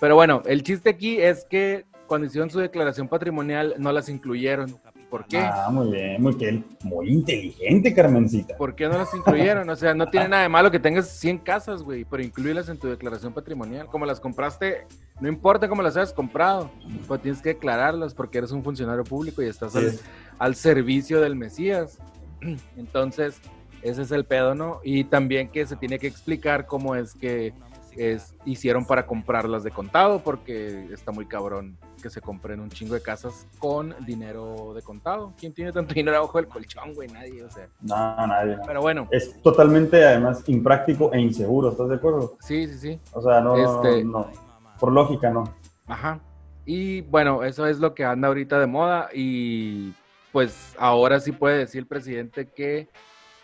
Pero 0.00 0.14
bueno, 0.16 0.42
el 0.46 0.62
chiste 0.64 0.90
aquí 0.90 1.20
es 1.20 1.44
que 1.44 1.84
cuando 2.08 2.26
hicieron 2.26 2.50
su 2.50 2.58
declaración 2.58 3.06
patrimonial 3.08 3.74
no 3.78 3.92
las 3.92 4.08
incluyeron. 4.08 4.76
¿Por 5.12 5.26
qué? 5.26 5.36
Ah, 5.40 5.68
muy 5.70 5.90
bien, 5.90 6.22
muy, 6.22 6.34
que- 6.38 6.64
muy 6.84 7.10
inteligente, 7.12 7.92
Carmencita. 7.92 8.56
¿Por 8.56 8.74
qué 8.74 8.88
no 8.88 8.96
las 8.96 9.12
incluyeron? 9.12 9.68
O 9.68 9.76
sea, 9.76 9.92
no 9.92 10.08
tiene 10.08 10.26
nada 10.26 10.42
de 10.44 10.48
malo 10.48 10.70
que 10.70 10.78
tengas 10.78 11.06
100 11.10 11.36
casas, 11.36 11.82
güey, 11.82 12.06
pero 12.06 12.22
incluirlas 12.22 12.70
en 12.70 12.78
tu 12.78 12.88
declaración 12.88 13.34
patrimonial. 13.34 13.88
Como 13.88 14.06
las 14.06 14.20
compraste, 14.20 14.86
no 15.20 15.28
importa 15.28 15.68
cómo 15.68 15.82
las 15.82 15.98
hayas 15.98 16.14
comprado, 16.14 16.70
pero 17.06 17.20
tienes 17.20 17.42
que 17.42 17.50
declararlas 17.50 18.14
porque 18.14 18.38
eres 18.38 18.52
un 18.52 18.64
funcionario 18.64 19.04
público 19.04 19.42
y 19.42 19.48
estás 19.48 19.72
Sí, 19.72 19.78
al, 19.80 19.84
es- 19.84 20.02
al 20.38 20.54
servicio 20.54 21.20
del 21.20 21.36
Mesías. 21.36 21.98
Entonces, 22.78 23.38
ese 23.82 24.00
es 24.00 24.12
el 24.12 24.24
pedo, 24.24 24.54
¿no? 24.54 24.80
Y 24.82 25.04
también 25.04 25.50
que 25.50 25.66
se 25.66 25.76
tiene 25.76 25.98
que 25.98 26.06
explicar 26.06 26.64
cómo 26.64 26.96
es 26.96 27.12
que 27.12 27.52
es, 27.96 28.34
hicieron 28.44 28.86
para 28.86 29.06
comprarlas 29.06 29.62
de 29.62 29.70
contado 29.70 30.20
porque 30.22 30.88
está 30.92 31.12
muy 31.12 31.26
cabrón 31.26 31.76
que 32.02 32.10
se 32.10 32.20
compren 32.20 32.60
un 32.60 32.68
chingo 32.70 32.94
de 32.94 33.02
casas 33.02 33.46
con 33.58 33.94
dinero 34.06 34.72
de 34.74 34.82
contado. 34.82 35.32
¿Quién 35.38 35.52
tiene 35.52 35.72
tanto 35.72 35.94
dinero 35.94 36.16
abajo 36.18 36.38
del 36.38 36.48
colchón, 36.48 36.94
güey? 36.94 37.08
Nadie, 37.08 37.42
o 37.44 37.50
sea. 37.50 37.68
No, 37.80 38.26
nadie. 38.26 38.58
Pero 38.66 38.80
bueno, 38.80 39.08
Es 39.10 39.40
totalmente, 39.42 40.04
además, 40.04 40.42
impráctico 40.48 41.12
e 41.12 41.20
inseguro, 41.20 41.70
¿estás 41.70 41.88
de 41.88 41.94
acuerdo? 41.96 42.36
sí, 42.40 42.66
sí, 42.68 42.78
sí. 42.78 43.00
O 43.12 43.20
sea, 43.22 43.40
no, 43.40 43.56
no, 43.56 43.76
Este- 43.82 44.04
no. 44.04 44.30
Por 44.78 44.92
lógica, 44.92 45.30
no. 45.30 45.44
Ajá. 45.86 46.20
Y 46.64 47.02
bueno, 47.02 47.44
eso 47.44 47.66
es 47.66 47.78
lo 47.78 47.94
que 47.94 48.04
anda 48.04 48.28
ahorita 48.28 48.58
de 48.58 48.66
moda 48.66 49.08
y 49.12 49.92
pues 50.32 50.74
ahora 50.78 51.20
sí 51.20 51.32
puede 51.32 51.58
decir 51.58 51.80
el 51.80 51.86
presidente 51.86 52.46
que 52.48 52.88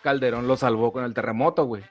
Calderón 0.03 0.49
lo 0.49 0.57
salvó 0.57 0.93
con 0.93 1.05
el 1.05 1.15
terremoto, 1.15 1.65
güey. 1.65 1.83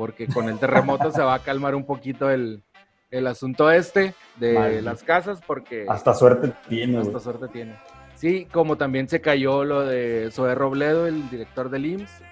Porque 0.00 0.26
con 0.28 0.48
el 0.48 0.58
terremoto 0.58 1.12
se 1.12 1.20
va 1.20 1.34
a 1.34 1.38
calmar 1.40 1.74
un 1.74 1.84
poquito 1.84 2.30
el, 2.30 2.62
el 3.10 3.26
asunto 3.26 3.70
este 3.70 4.14
de 4.36 4.54
Vale. 4.54 4.80
las 4.80 5.02
casas 5.02 5.42
porque 5.46 5.84
Hasta 5.86 6.14
suerte 6.14 6.54
tiene, 6.70 6.96
hasta 6.96 7.20
suerte 7.20 7.48
tiene. 7.48 7.76
Sí, 8.14 8.46
como 8.50 8.76
también 8.78 9.10
se 9.10 9.20
cayó 9.20 9.62
lo 9.62 9.82
de 9.84 10.30
Zoé 10.32 10.54
Robledo, 10.54 11.06
el 11.06 11.28
director 11.28 11.68
del 11.68 11.84
IMSS, 11.84 12.22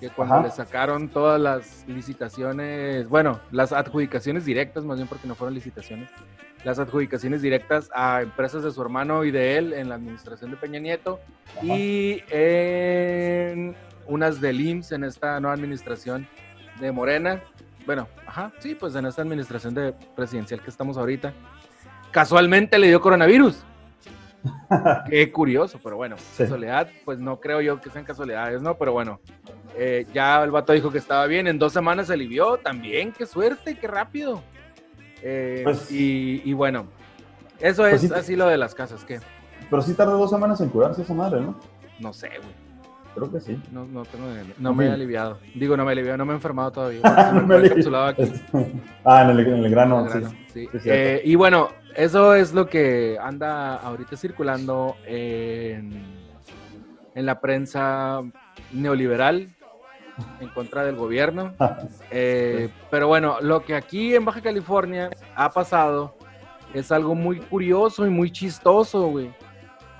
que 0.00 0.08
cuando 0.08 0.36
Ajá. 0.36 0.44
le 0.44 0.50
sacaron 0.50 1.10
todas 1.10 1.38
las 1.38 1.84
licitaciones, 1.86 3.06
bueno, 3.10 3.40
las 3.50 3.72
adjudicaciones 3.74 4.46
directas, 4.46 4.86
más 4.86 4.96
bien 4.96 5.06
porque 5.06 5.28
no 5.28 5.34
fueron 5.34 5.52
licitaciones, 5.52 6.08
las 6.64 6.78
adjudicaciones 6.78 7.42
directas 7.42 7.90
a 7.94 8.22
empresas 8.22 8.62
de 8.62 8.70
su 8.72 8.80
hermano 8.80 9.22
y 9.24 9.30
de 9.32 9.58
él 9.58 9.74
en 9.74 9.90
la 9.90 9.96
administración 9.96 10.50
de 10.50 10.56
Peña 10.56 10.80
Nieto 10.80 11.20
Ajá. 11.58 11.66
y 11.66 12.22
en 12.30 13.76
unas 14.06 14.40
del 14.40 14.62
IMSS 14.62 14.92
en 14.92 15.04
esta 15.04 15.38
nueva 15.40 15.54
administración 15.54 16.26
de 16.80 16.92
Morena. 16.92 17.40
Bueno, 17.86 18.06
ajá, 18.26 18.52
sí, 18.58 18.74
pues 18.74 18.94
en 18.94 19.06
esta 19.06 19.22
administración 19.22 19.74
de 19.74 19.92
presidencial 20.14 20.60
que 20.60 20.70
estamos 20.70 20.96
ahorita. 20.96 21.32
Casualmente 22.10 22.78
le 22.78 22.88
dio 22.88 23.00
coronavirus. 23.00 23.62
Qué 25.10 25.32
curioso, 25.32 25.80
pero 25.82 25.96
bueno, 25.96 26.16
Sí. 26.18 26.44
casualidad, 26.44 26.88
pues 27.04 27.18
no 27.18 27.40
creo 27.40 27.60
yo 27.60 27.80
que 27.80 27.90
sean 27.90 28.04
casualidades, 28.04 28.62
¿no? 28.62 28.76
Pero 28.76 28.92
bueno, 28.92 29.20
eh, 29.76 30.06
ya 30.12 30.42
el 30.44 30.50
vato 30.50 30.72
dijo 30.72 30.90
que 30.90 30.98
estaba 30.98 31.26
bien, 31.26 31.46
en 31.46 31.58
dos 31.58 31.72
semanas 31.72 32.06
se 32.06 32.12
alivió, 32.12 32.56
también, 32.58 33.12
qué 33.12 33.26
suerte, 33.26 33.76
qué 33.78 33.86
rápido. 33.88 34.42
Eh, 35.22 35.62
Pues- 35.64 35.90
y, 35.90 36.42
y 36.44 36.52
bueno, 36.52 36.86
eso 37.58 37.82
Pues 37.82 37.94
es 37.94 38.00
sí 38.02 38.14
así 38.14 38.36
lo 38.36 38.46
de 38.46 38.56
las 38.58 38.74
casas, 38.74 39.04
que 39.04 39.18
Pero 39.68 39.82
sí 39.82 39.94
tardó 39.94 40.16
dos 40.18 40.30
semanas 40.30 40.60
en 40.60 40.68
curarse 40.68 41.02
esa 41.02 41.14
madre, 41.14 41.40
¿no? 41.40 41.58
no 41.98 42.12
sé, 42.12 42.28
güey. 42.28 42.67
Creo 43.14 43.32
que 43.32 43.40
sí. 43.40 43.60
No, 43.72 43.84
no, 43.84 44.04
tengo 44.04 44.26
no 44.58 44.74
me 44.74 44.86
he 44.86 44.90
aliviado. 44.90 45.38
Digo, 45.54 45.76
no 45.76 45.84
me 45.84 45.90
he 45.90 45.94
aliviado, 45.94 46.18
no 46.18 46.26
me 46.26 46.32
he 46.32 46.36
enfermado 46.36 46.70
todavía. 46.70 47.00
No 47.32 47.46
me 47.46 47.54
he 47.54 47.58
aliviado. 47.58 47.64
encapsulado 47.64 48.06
aquí. 48.06 48.22
ah, 49.04 49.22
en 49.22 49.30
el, 49.30 49.40
en 49.40 49.64
el 49.64 49.70
grano, 49.70 50.00
en 50.00 50.06
el 50.06 50.12
grano, 50.12 50.30
sí. 50.52 50.68
sí. 50.72 50.80
Eh, 50.84 51.22
y 51.24 51.34
bueno, 51.34 51.70
eso 51.94 52.34
es 52.34 52.52
lo 52.52 52.68
que 52.68 53.18
anda 53.20 53.76
ahorita 53.76 54.16
circulando 54.16 54.96
en, 55.04 56.04
en 57.14 57.26
la 57.26 57.40
prensa 57.40 58.22
neoliberal 58.72 59.48
en 60.40 60.48
contra 60.50 60.84
del 60.84 60.96
gobierno. 60.96 61.54
Eh, 62.10 62.70
pero 62.90 63.06
bueno, 63.06 63.36
lo 63.42 63.62
que 63.62 63.74
aquí 63.74 64.14
en 64.14 64.24
Baja 64.24 64.40
California 64.40 65.10
ha 65.36 65.50
pasado 65.50 66.14
es 66.72 66.90
algo 66.90 67.14
muy 67.14 67.38
curioso 67.38 68.06
y 68.06 68.10
muy 68.10 68.30
chistoso, 68.30 69.08
güey. 69.08 69.30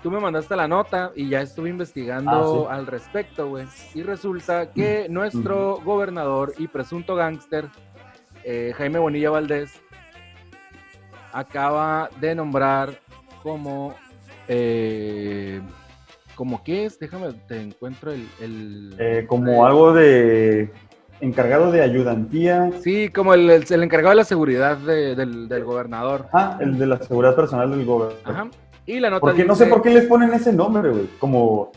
Tú 0.03 0.11
me 0.13 0.21
mandaste 0.21 0.55
la 0.55 0.69
nota 0.69 1.11
y 1.17 1.29
ya 1.29 1.41
estuve 1.41 1.71
investigando 1.71 2.69
Ah, 2.71 2.75
al 2.77 2.87
respecto, 2.87 3.49
güey. 3.49 3.67
Y 3.95 4.03
resulta 4.03 4.71
que 4.73 5.09
nuestro 5.09 5.81
gobernador 5.85 6.53
y 6.57 6.69
presunto 6.69 7.17
gángster, 7.17 7.67
eh, 8.45 8.73
Jaime 8.77 9.01
Bonilla 9.01 9.31
Valdés, 9.31 9.81
acaba 11.33 12.11
de 12.21 12.35
nombrar 12.35 12.91
como... 13.43 13.95
Eh, 14.49 15.61
¿Como 16.35 16.63
qué 16.63 16.85
es? 16.85 16.99
Déjame, 17.01 17.33
te 17.49 17.61
encuentro 17.61 18.13
el... 18.13 18.29
el- 18.41 18.95
Eh, 18.99 19.27
como 19.29 19.67
algo 19.67 19.93
de 19.93 20.71
encargado 21.21 21.73
de 21.73 21.83
ayudantía. 21.83 22.71
Sí, 22.81 23.09
como 23.09 23.35
el, 23.35 23.51
el- 23.51 23.65
el 23.69 23.83
encargado 23.83 24.11
de 24.11 24.17
la 24.19 24.25
seguridad 24.25 24.77
de- 24.77 25.17
del, 25.17 25.49
del 25.49 25.65
gobernador. 25.65 26.27
Ah, 26.33 26.57
el 26.61 26.79
de 26.79 26.87
la 26.87 26.99
seguridad 27.03 27.35
personal 27.35 27.69
del 27.73 27.85
gobierno. 27.85 28.17
Ajá. 28.25 28.49
Y 28.89 29.01
la 29.01 29.11
nota 29.11 29.21
Porque 29.21 29.45
no 29.45 29.55
sé 29.55 29.67
por 29.67 29.83
qué 29.83 29.91
les 29.91 30.07
ponen 30.07 30.33
ese 30.33 30.51
nombre, 30.51 30.89
güey. 30.91 31.09
Como, 31.19 31.71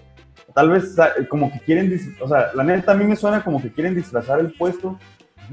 tal 0.55 0.69
vez, 0.69 0.95
como 1.29 1.51
que 1.51 1.59
quieren, 1.59 1.93
o 2.21 2.27
sea, 2.27 2.51
la 2.55 2.63
neta 2.63 2.93
a 2.93 2.95
mí 2.95 3.03
me 3.03 3.17
suena 3.17 3.43
como 3.43 3.61
que 3.61 3.69
quieren 3.69 3.93
disfrazar 3.93 4.39
el 4.39 4.53
puesto 4.53 4.97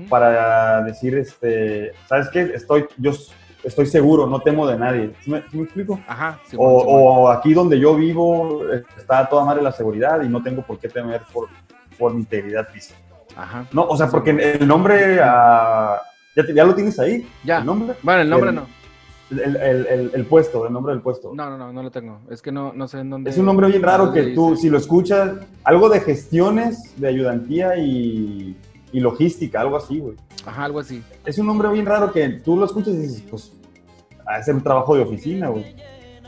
para 0.09 0.83
decir, 0.85 1.17
este, 1.19 1.91
¿sabes 2.09 2.29
qué? 2.29 2.43
Estoy, 2.55 2.87
yo 2.97 3.11
estoy 3.65 3.87
seguro, 3.87 4.29
no 4.29 4.39
temo 4.41 4.69
de 4.69 4.79
nadie. 4.79 5.11
¿Sí 5.25 5.33
me, 5.33 5.41
sí 5.51 5.57
me 5.57 5.65
explico? 5.65 5.99
Ajá. 6.07 6.39
O, 6.57 7.29
aquí 7.29 7.53
donde 7.55 7.81
yo 7.81 7.97
vivo 7.97 8.63
está 8.97 9.29
toda 9.29 9.45
madre 9.45 9.61
la 9.61 9.73
seguridad 9.73 10.23
y 10.23 10.29
no 10.29 10.41
tengo 10.41 10.63
por 10.63 10.79
qué 10.79 10.89
temer 10.89 11.23
por, 11.33 11.49
por 11.99 12.15
mi 12.15 12.21
integridad 12.21 12.69
física. 12.69 13.01
Ajá. 13.37 13.67
No, 13.73 13.83
o 13.89 13.97
sea, 13.97 14.07
porque 14.09 14.31
el 14.31 14.67
nombre, 14.69 15.19
ah, 15.21 16.01
ya, 16.37 16.47
te- 16.47 16.55
ya 16.55 16.65
lo 16.65 16.75
tienes 16.77 16.97
ahí, 17.01 17.29
Ya. 17.43 17.59
el 17.59 17.67
nombre, 17.67 17.97
Bueno, 18.03 18.21
el 18.23 18.31
nombre 18.31 18.51
el- 18.51 18.55
no. 18.57 18.78
El, 19.31 19.57
el- 19.57 19.87
el- 19.87 20.11
el 20.15 20.25
puesto, 20.27 20.67
el 20.67 20.73
nombre 20.73 20.93
del 20.95 21.03
puesto. 21.03 21.33
No, 21.35 21.51
no, 21.51 21.59
no, 21.59 21.73
no 21.73 21.83
lo 21.83 21.91
tengo. 21.91 22.21
Es 22.31 22.41
que 22.43 22.51
no, 22.53 22.73
no 22.73 22.89
sé 22.89 23.01
en 23.01 23.11
dónde. 23.11 23.31
Es 23.31 23.39
un 23.39 23.47
nombre 23.47 23.67
bien 23.69 23.83
raro 23.83 24.13
que 24.13 24.29
tú, 24.35 24.51
dice. 24.51 24.63
si 24.63 24.71
lo 24.71 24.79
escuchas, 24.79 25.33
algo 25.65 25.89
de 25.89 26.01
gestiones, 26.01 26.95
de 26.99 27.09
ayudantía 27.09 27.77
y, 27.77 28.57
y 28.93 29.01
logística, 29.01 29.61
algo 29.61 29.77
así, 29.77 29.99
güey. 30.01 30.17
Ajá, 30.47 30.65
algo 30.65 30.81
así. 30.81 31.03
Es 31.27 31.39
un 31.39 31.47
nombre 31.47 31.69
bien 31.69 31.85
raro 31.87 32.11
que 32.13 32.29
tú 32.29 32.57
lo 32.57 32.65
escuchas 32.65 32.95
y 32.95 32.99
dices, 32.99 33.23
pues, 33.31 33.53
de 34.37 34.43
ser 34.45 34.55
un 34.55 34.63
trabajo 34.63 34.95
de 34.97 35.03
oficina, 35.03 35.49
güey. 35.49 35.77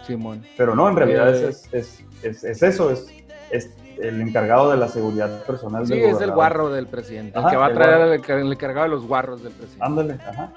Simón. 0.07 0.43
Pero 0.57 0.75
no, 0.75 0.89
en 0.89 0.97
realidad 0.97 1.35
Eh. 1.35 1.49
es, 1.49 1.69
es, 1.73 2.05
es, 2.23 2.45
es 2.45 2.63
eso, 2.63 2.91
es, 2.91 3.07
es 3.51 3.71
el 4.01 4.21
encargado 4.21 4.71
de 4.71 4.77
la 4.79 4.89
seguridad 4.89 5.43
personal 5.45 5.87
Sí, 5.87 5.95
del 5.99 6.11
es 6.11 6.21
el 6.23 6.33
guarro 6.33 6.71
del 6.71 6.87
presidente. 6.87 7.39
el 7.39 7.45
que 7.47 7.57
va 7.57 7.67
a 7.67 7.73
traer 7.75 7.95
al 8.03 8.53
encargado 8.53 8.85
de 8.85 8.89
los 8.95 9.07
guarros 9.07 9.43
del 9.43 9.53
presidente. 9.53 9.85
Ándale, 9.85 10.15
ajá. 10.15 10.53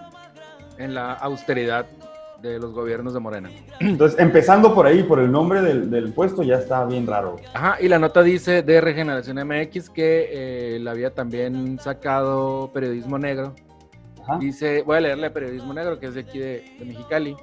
En 0.78 0.94
la 0.96 1.14
austeridad 1.14 1.86
de 2.44 2.60
los 2.60 2.74
gobiernos 2.74 3.14
de 3.14 3.22
Morena. 3.22 3.50
Entonces, 3.80 4.20
empezando 4.20 4.76
por 4.76 4.86
ahí, 4.86 5.02
por 5.04 5.20
el 5.20 5.32
nombre 5.32 5.62
del, 5.62 5.90
del 5.90 6.12
puesto, 6.14 6.44
ya 6.44 6.56
está 6.56 6.86
bien 6.86 7.08
raro. 7.08 7.38
Ajá, 7.54 7.78
y 7.80 7.88
la 7.88 7.98
nota 7.98 8.22
dice 8.22 8.62
de 8.62 8.82
Regeneración 8.82 9.38
MX 9.48 9.90
que 9.90 10.30
eh, 10.30 10.80
le 10.80 10.90
había 10.90 11.14
también 11.14 11.80
sacado 11.80 12.70
periodismo 12.74 13.18
negro. 13.18 13.56
Ajá. 14.22 14.38
Dice, 14.40 14.84
voy 14.84 14.98
a 14.98 15.02
leerle 15.02 15.32
periodismo 15.32 15.74
negro, 15.74 16.00
que 16.00 16.08
es 16.08 16.16
de 16.16 16.20
aquí 16.22 16.38
de, 16.38 16.66
de 16.78 16.86
Mexicali. 16.86 17.36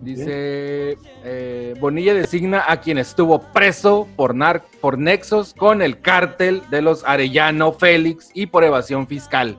Dice, 0.00 0.98
eh, 1.24 1.74
Bonilla 1.80 2.14
designa 2.14 2.64
a 2.68 2.80
quien 2.80 2.98
estuvo 2.98 3.40
preso 3.40 4.06
por, 4.16 4.34
nar 4.34 4.64
por 4.80 4.98
nexos 4.98 5.54
con 5.54 5.82
el 5.82 6.00
cártel 6.00 6.62
de 6.70 6.82
los 6.82 7.04
Arellano 7.04 7.72
Félix 7.72 8.30
y 8.34 8.46
por 8.46 8.64
evasión 8.64 9.06
fiscal. 9.06 9.56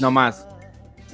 No 0.00 0.10
más. 0.10 0.46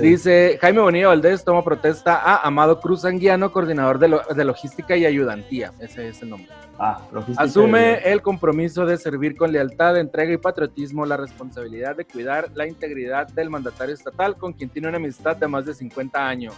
Sí. 0.00 0.06
Dice, 0.08 0.58
Jaime 0.60 0.80
Bonilla 0.80 1.08
Valdés 1.08 1.44
toma 1.44 1.62
protesta 1.62 2.16
a 2.16 2.36
Amado 2.46 2.80
Cruz 2.80 3.04
Anguiano, 3.04 3.52
coordinador 3.52 3.98
de, 3.98 4.08
lo- 4.08 4.22
de 4.34 4.44
logística 4.44 4.96
y 4.96 5.04
ayudantía. 5.06 5.72
Ese 5.78 6.08
es 6.08 6.22
el 6.22 6.30
nombre. 6.30 6.48
Ah, 6.78 7.00
logística 7.12 7.42
Asume 7.42 8.00
y- 8.04 8.08
el 8.08 8.22
compromiso 8.22 8.86
de 8.86 8.96
servir 8.96 9.36
con 9.36 9.52
lealtad, 9.52 9.96
entrega 9.98 10.32
y 10.32 10.38
patriotismo 10.38 11.04
la 11.04 11.16
responsabilidad 11.16 11.96
de 11.96 12.04
cuidar 12.06 12.48
la 12.54 12.66
integridad 12.66 13.28
del 13.28 13.50
mandatario 13.50 13.94
estatal 13.94 14.36
con 14.36 14.52
quien 14.54 14.70
tiene 14.70 14.88
una 14.88 14.96
amistad 14.96 15.36
de 15.36 15.46
más 15.46 15.66
de 15.66 15.74
50 15.74 16.26
años. 16.26 16.54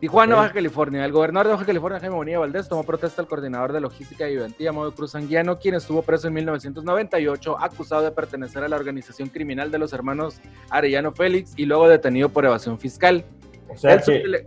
Tijuana. 0.00 0.36
Baja 0.36 0.52
California. 0.52 1.04
El 1.04 1.12
gobernador 1.12 1.48
de 1.48 1.52
Baja 1.54 1.66
California, 1.66 2.00
Jaime 2.00 2.14
Bonilla 2.14 2.38
Valdés, 2.38 2.68
tomó 2.68 2.84
protesta 2.84 3.20
al 3.20 3.28
coordinador 3.28 3.72
de 3.72 3.80
logística 3.80 4.28
y 4.28 4.32
ayudantía, 4.32 4.70
Modo 4.72 4.94
Cruz 4.94 5.14
Anguiano, 5.14 5.58
quien 5.58 5.74
estuvo 5.74 6.02
preso 6.02 6.28
en 6.28 6.34
1998, 6.34 7.56
acusado 7.60 8.02
de 8.02 8.12
pertenecer 8.12 8.62
a 8.62 8.68
la 8.68 8.76
organización 8.76 9.28
criminal 9.28 9.70
de 9.70 9.78
los 9.78 9.92
hermanos 9.92 10.40
Arellano 10.70 11.12
Félix 11.12 11.52
y 11.56 11.64
luego 11.66 11.88
detenido 11.88 12.28
por 12.28 12.44
evasión 12.44 12.78
fiscal. 12.78 13.24
O 13.68 13.76
sea, 13.76 13.98
que, 14.00 14.46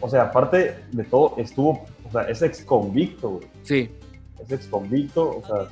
o 0.00 0.08
sea, 0.08 0.22
aparte 0.22 0.84
de 0.92 1.04
todo, 1.04 1.34
estuvo, 1.38 1.84
o 2.04 2.10
sea, 2.12 2.22
es 2.22 2.40
ex 2.42 2.64
convicto, 2.64 3.30
güey. 3.30 3.46
Sí, 3.62 3.90
Es 4.38 4.52
ex 4.52 4.66
convicto, 4.68 5.38
o 5.38 5.46
sea, 5.46 5.68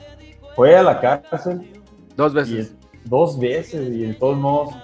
fue 0.57 0.77
a 0.77 0.83
la 0.83 1.01
cárcel 1.01 1.71
dos 2.17 2.33
y 2.33 2.37
veces. 2.37 2.75
dos 3.05 3.39
veces 3.39 3.89
y 3.89 4.07
de 4.07 4.15
todos 4.15 4.37
modos 4.37 4.75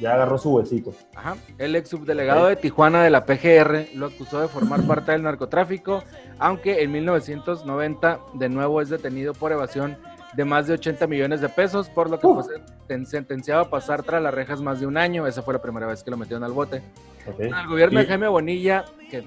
ya 0.00 0.14
agarró 0.14 0.38
su 0.38 0.50
huesito. 0.54 0.92
Ajá. 1.14 1.36
El 1.58 1.74
ex 1.76 1.88
subdelegado 1.88 2.46
de 2.46 2.56
Tijuana 2.56 3.02
de 3.02 3.10
la 3.10 3.24
PGR 3.26 3.88
lo 3.96 4.06
acusó 4.06 4.40
de 4.40 4.48
formar 4.48 4.82
parte 4.86 5.12
del 5.12 5.22
narcotráfico, 5.22 6.02
aunque 6.38 6.82
en 6.82 6.92
1990 6.92 8.20
de 8.34 8.48
nuevo 8.48 8.80
es 8.80 8.88
detenido 8.88 9.32
por 9.34 9.52
evasión 9.52 9.96
de 10.34 10.44
más 10.44 10.66
de 10.66 10.74
80 10.74 11.06
millones 11.06 11.40
de 11.40 11.48
pesos, 11.48 11.88
por 11.88 12.10
lo 12.10 12.18
que 12.18 12.26
Uh. 12.26 12.42
fue 12.42 12.54
sen- 12.88 13.04
sentenciado 13.06 13.62
a 13.62 13.70
pasar 13.70 14.02
tras 14.02 14.22
las 14.22 14.32
rejas 14.34 14.60
más 14.60 14.78
de 14.80 14.86
un 14.86 14.96
año. 14.98 15.26
Esa 15.26 15.42
fue 15.42 15.54
la 15.54 15.62
primera 15.62 15.86
vez 15.86 16.02
que 16.04 16.10
lo 16.10 16.16
metieron 16.16 16.44
al 16.44 16.52
bote. 16.52 16.82
El 17.38 17.66
gobierno 17.66 17.98
Y- 17.98 18.02
de 18.02 18.08
Jaime 18.08 18.28
Bonilla, 18.28 18.84
que 19.10 19.24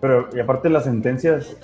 Pero, 0.00 0.28
y 0.34 0.40
aparte 0.40 0.70
las 0.70 0.84
sentencias, 0.84 1.56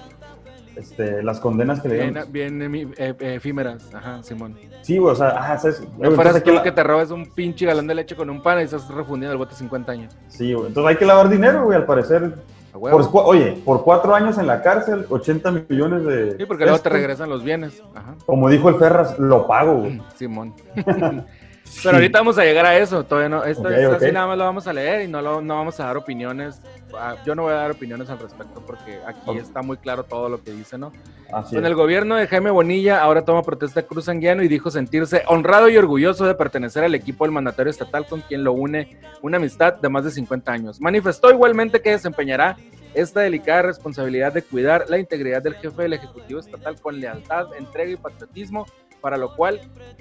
este, 0.77 1.23
las 1.23 1.41
condenas 1.41 1.81
que 1.81 1.89
le 1.89 1.95
dieron. 1.95 2.33
bien 2.33 2.61
emi- 2.61 2.95
eh, 2.97 3.15
eh, 3.19 3.35
efímeras. 3.37 3.89
Ajá, 3.95 4.23
Simón. 4.23 4.57
Sí, 4.83 4.99
güey, 4.99 5.13
o 5.13 5.17
sea, 5.17 5.29
ah, 5.31 5.59
¿sabes? 5.59 5.83
No 5.99 6.11
fueras 6.13 6.43
tú 6.43 6.53
la- 6.53 6.63
que 6.63 6.73
te 6.73 6.83
robes 6.85 7.11
un 7.11 7.27
pinche 7.33 7.67
galón 7.67 7.87
de 7.87 7.95
leche 7.95 8.15
con 8.15 8.29
un 8.31 8.43
pan 8.43 8.61
y 8.61 8.63
estás 8.63 8.87
refundiendo 8.89 9.33
el 9.33 9.39
bote 9.39 9.55
50 9.55 9.93
años. 9.93 10.17
Sí, 10.29 10.53
güey, 10.53 10.69
entonces 10.69 10.91
hay 10.91 10.97
que 10.97 11.07
lavar 11.07 11.29
dinero, 11.29 11.65
güey, 11.65 11.77
al 11.77 11.87
parecer. 11.87 12.35
Por, 12.73 13.09
oye, 13.25 13.57
por 13.65 13.83
cuatro 13.85 14.15
años 14.15 14.37
en 14.37 14.47
la 14.47 14.61
cárcel, 14.61 15.07
80 15.09 15.51
millones 15.51 16.05
de... 16.05 16.37
Sí, 16.37 16.45
porque 16.45 16.65
luego 16.65 16.79
te 16.79 16.91
regresan 16.91 17.31
los 17.31 17.43
bienes. 17.43 17.83
Ajá. 17.95 18.17
Como 18.27 18.51
dijo 18.51 18.69
el 18.69 18.75
Ferras, 18.75 19.19
lo 19.19 19.47
pago, 19.47 19.77
güey. 19.77 20.03
Simón. 20.15 20.53
Pero 21.83 21.97
ahorita 21.97 22.19
vamos 22.21 22.39
a 22.39 22.45
llegar 22.45 22.65
a 22.65 22.77
eso. 22.79 23.03
Todavía 23.05 23.29
no. 23.29 23.45
Esto 23.45 23.65
Ok, 23.65 23.71
es 23.73 23.89
así 23.89 24.13
nada 24.13 24.27
más 24.29 24.39
lo 24.39 24.45
vamos 24.45 24.67
a 24.67 24.73
leer 24.73 25.03
y 25.03 25.09
no, 25.09 25.21
lo, 25.21 25.41
no 25.41 25.57
vamos 25.57 25.79
a 25.81 25.85
dar 25.87 25.97
opiniones. 25.97 26.61
Ah, 26.99 27.17
Yo 27.25 27.35
no 27.35 27.43
voy 27.43 27.53
a 27.53 27.57
dar 27.57 27.71
opiniones 27.71 28.09
al 28.11 28.19
respecto 28.19 28.61
porque 28.67 29.01
aquí 29.07 29.21
Ok. 29.27 29.37
está 29.37 29.63
muy 29.63 29.77
claro 29.77 30.05
todo 30.05 30.29
lo 30.29 30.43
que 30.43 30.53
dice, 30.53 30.79
¿no? 30.79 30.93
Así 31.33 31.55
Con 31.55 31.65
es. 31.65 31.71
el 31.71 31.75
gobierno 31.75 32.17
de 32.17 32.27
Jaime 32.27 32.51
Bonilla 32.51 33.03
ahora 33.03 33.25
toma 33.25 33.43
protesta 33.43 33.83
Cruz 33.83 34.09
Anguiano 34.09 34.43
y 34.43 34.49
dijo 34.49 34.71
sentirse 34.71 35.23
honrado 35.27 35.69
y 35.69 35.77
orgulloso 35.77 36.25
de 36.27 36.35
pertenecer 36.35 36.85
al 36.85 36.95
equipo 36.95 37.25
del 37.25 37.33
mandatario 37.33 37.71
estatal 37.71 38.07
con 38.07 38.21
quien 38.21 38.45
lo 38.45 38.53
une 38.53 38.99
una 39.23 39.37
amistad 39.39 39.75
de 39.75 39.89
más 39.89 40.05
de 40.05 40.11
50 40.11 40.53
años. 40.53 40.81
Manifestó 40.81 41.31
igualmente 41.31 41.81
que 41.83 41.91
desempeñará 41.91 42.57
esta 42.95 43.21
delicada 43.21 43.63
responsabilidad 43.63 44.33
de 44.33 44.43
cuidar 44.43 44.87
la 44.89 44.99
integridad 44.99 45.43
del 45.43 45.55
jefe 45.57 45.83
del 45.83 45.93
Ejecutivo 45.93 46.41
Estatal 46.41 46.81
con 46.81 46.99
lealtad, 46.99 47.49
entrega 47.59 47.91
y 47.93 47.97
patriotismo, 47.97 48.67
para 49.03 49.17
lo 49.19 49.35
cual 49.37 49.61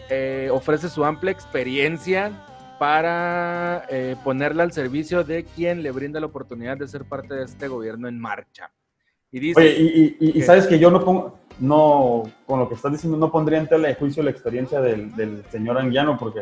eh, 0.10 0.50
ofrece 0.52 0.88
su 0.90 1.04
amplia 1.04 1.32
experiencia 1.32 2.32
para 2.80 3.86
eh, 3.90 4.16
ponerla 4.24 4.64
al 4.64 4.72
servicio 4.72 5.24
de 5.24 5.44
quien 5.44 5.82
le 5.84 5.92
brinda 5.92 6.20
la 6.20 6.26
oportunidad 6.28 6.78
de 6.78 6.88
ser 6.88 7.06
parte 7.06 7.34
de 7.34 7.44
este 7.44 7.68
gobierno 7.68 8.08
en 8.08 8.20
marcha. 8.20 8.72
Y 9.32 9.40
dice, 9.40 9.60
Oye, 9.60 10.16
y, 10.20 10.42
sabes 10.44 10.66
que 10.68 10.80
yo 10.80 10.90
no 10.92 11.04
pongo, 11.04 11.40
no, 11.60 12.24
con 12.46 12.60
lo 12.60 12.70
que 12.70 12.76
estás 12.76 12.92
diciendo, 12.92 13.18
no 13.18 13.32
pondría 13.32 13.60
en 13.60 13.68
tela 13.68 13.88
de 13.88 13.96
juicio 13.96 14.24
la 14.24 14.30
experiencia 14.32 14.80
del, 14.80 15.14
del 15.16 15.44
señor 15.52 15.78
Anguiano, 15.78 16.18
porque, 16.18 16.42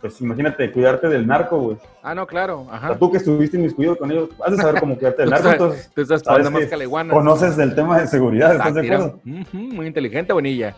pues 0.00 0.20
imagínate, 0.20 0.70
cuidarte 0.70 1.08
del 1.08 1.26
narco, 1.26 1.58
güey. 1.58 1.76
ah, 2.02 2.14
no, 2.14 2.26
claro, 2.26 2.60
O 2.60 2.70
ajá. 2.70 2.88
sea, 2.88 2.98
tú 2.98 3.10
que 3.10 3.16
estuviste 3.16 3.56
inmiscuido 3.56 3.96
con 3.96 4.10
ellos, 4.12 4.28
has 4.44 4.52
de 4.52 4.56
saber 4.58 4.80
cómo 4.80 4.94
cuidarte 4.96 5.22
del 5.22 5.30
narco, 5.30 5.44
sabes- 5.48 5.60
entonces 5.60 5.90
Tú 5.94 6.00
estás 6.02 6.22
sabes 6.22 6.50
más 6.50 6.66
que 6.66 6.86
conoces 7.10 7.56
del 7.56 7.74
tema 7.74 8.00
de 8.00 8.06
seguridad, 8.06 8.52
¿estás 8.52 8.74
de 8.74 8.80
acuerdo? 8.86 9.20
Muy 9.52 9.86
inteligente, 9.86 10.32
Bonilla. 10.32 10.76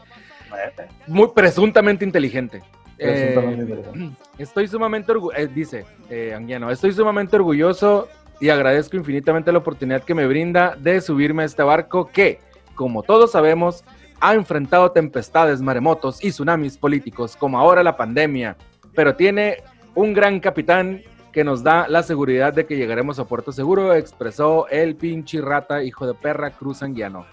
Muy 1.07 1.28
presuntamente 1.34 2.05
inteligente. 2.05 2.62
Presuntamente 2.97 3.61
Eh, 3.61 3.64
interesante. 3.64 4.16
Estoy 4.43 4.66
sumamente 4.66 5.12
orgulloso, 5.12 5.47
dice 5.55 5.84
eh, 6.11 6.36
estoy 6.72 6.90
sumamente 6.93 7.36
orgulloso 7.36 8.09
y 8.40 8.49
agradezco 8.49 8.97
infinitamente 8.97 9.53
la 9.53 9.59
oportunidad 9.59 10.03
que 10.03 10.16
me 10.16 10.26
brinda 10.26 10.74
de 10.74 11.01
subirme 11.01 11.45
a 11.45 11.47
este 11.47 11.62
barco 11.62 12.11
que, 12.12 12.40
como 12.74 13.05
todos 13.05 13.30
sabemos, 13.30 13.84
ha 14.20 14.34
enfrentado 14.34 14.90
tempestades, 14.90 15.62
maremotos 15.62 16.24
y 16.24 16.30
tsunamis 16.30 16.76
políticos, 16.76 17.36
como 17.36 17.57
ahora 17.57 17.84
la 17.84 17.97
pandemia, 17.97 18.57
pero 18.97 19.14
tiene 19.14 19.62
un 19.95 20.12
gran 20.12 20.40
capitán 20.40 21.03
que 21.30 21.45
nos 21.45 21.62
da 21.62 21.86
la 21.86 22.03
seguridad 22.03 22.53
de 22.53 22.66
que 22.66 22.76
llegaremos 22.76 23.20
a 23.20 23.26
puerto 23.26 23.53
seguro, 23.53 23.95
expresó 23.95 24.66
el 24.70 24.97
pinche 24.97 25.40
rata 25.40 25.84
hijo 25.84 26.05
de 26.05 26.14
perra 26.14 26.51
Cruz 26.51 26.82
Anguiano. 26.82 27.26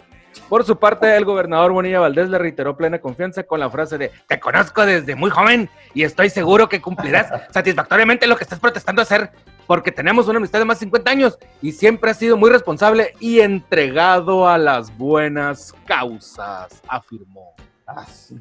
Por 0.49 0.65
su 0.65 0.79
parte, 0.79 1.15
el 1.15 1.25
gobernador 1.25 1.71
Bonilla 1.71 1.99
Valdés 1.99 2.27
le 2.27 2.39
reiteró 2.39 2.75
plena 2.75 2.99
confianza 2.99 3.43
con 3.43 3.59
la 3.59 3.69
frase 3.69 3.99
de 3.99 4.11
Te 4.27 4.39
conozco 4.39 4.83
desde 4.83 5.15
muy 5.15 5.29
joven 5.29 5.69
y 5.93 6.01
estoy 6.03 6.31
seguro 6.31 6.67
que 6.67 6.81
cumplirás 6.81 7.31
satisfactoriamente 7.51 8.25
lo 8.25 8.35
que 8.35 8.45
estás 8.45 8.59
protestando 8.59 9.03
hacer, 9.03 9.29
porque 9.67 9.91
tenemos 9.91 10.27
una 10.27 10.37
amistad 10.37 10.57
de 10.57 10.65
más 10.65 10.79
de 10.79 10.85
50 10.85 11.11
años 11.11 11.37
y 11.61 11.71
siempre 11.71 12.09
has 12.09 12.17
sido 12.17 12.35
muy 12.35 12.49
responsable 12.49 13.13
y 13.19 13.41
entregado 13.41 14.49
a 14.49 14.57
las 14.57 14.97
buenas 14.97 15.75
causas, 15.85 16.81
afirmó. 16.87 17.53
Ah, 17.95 18.05
sí. 18.05 18.39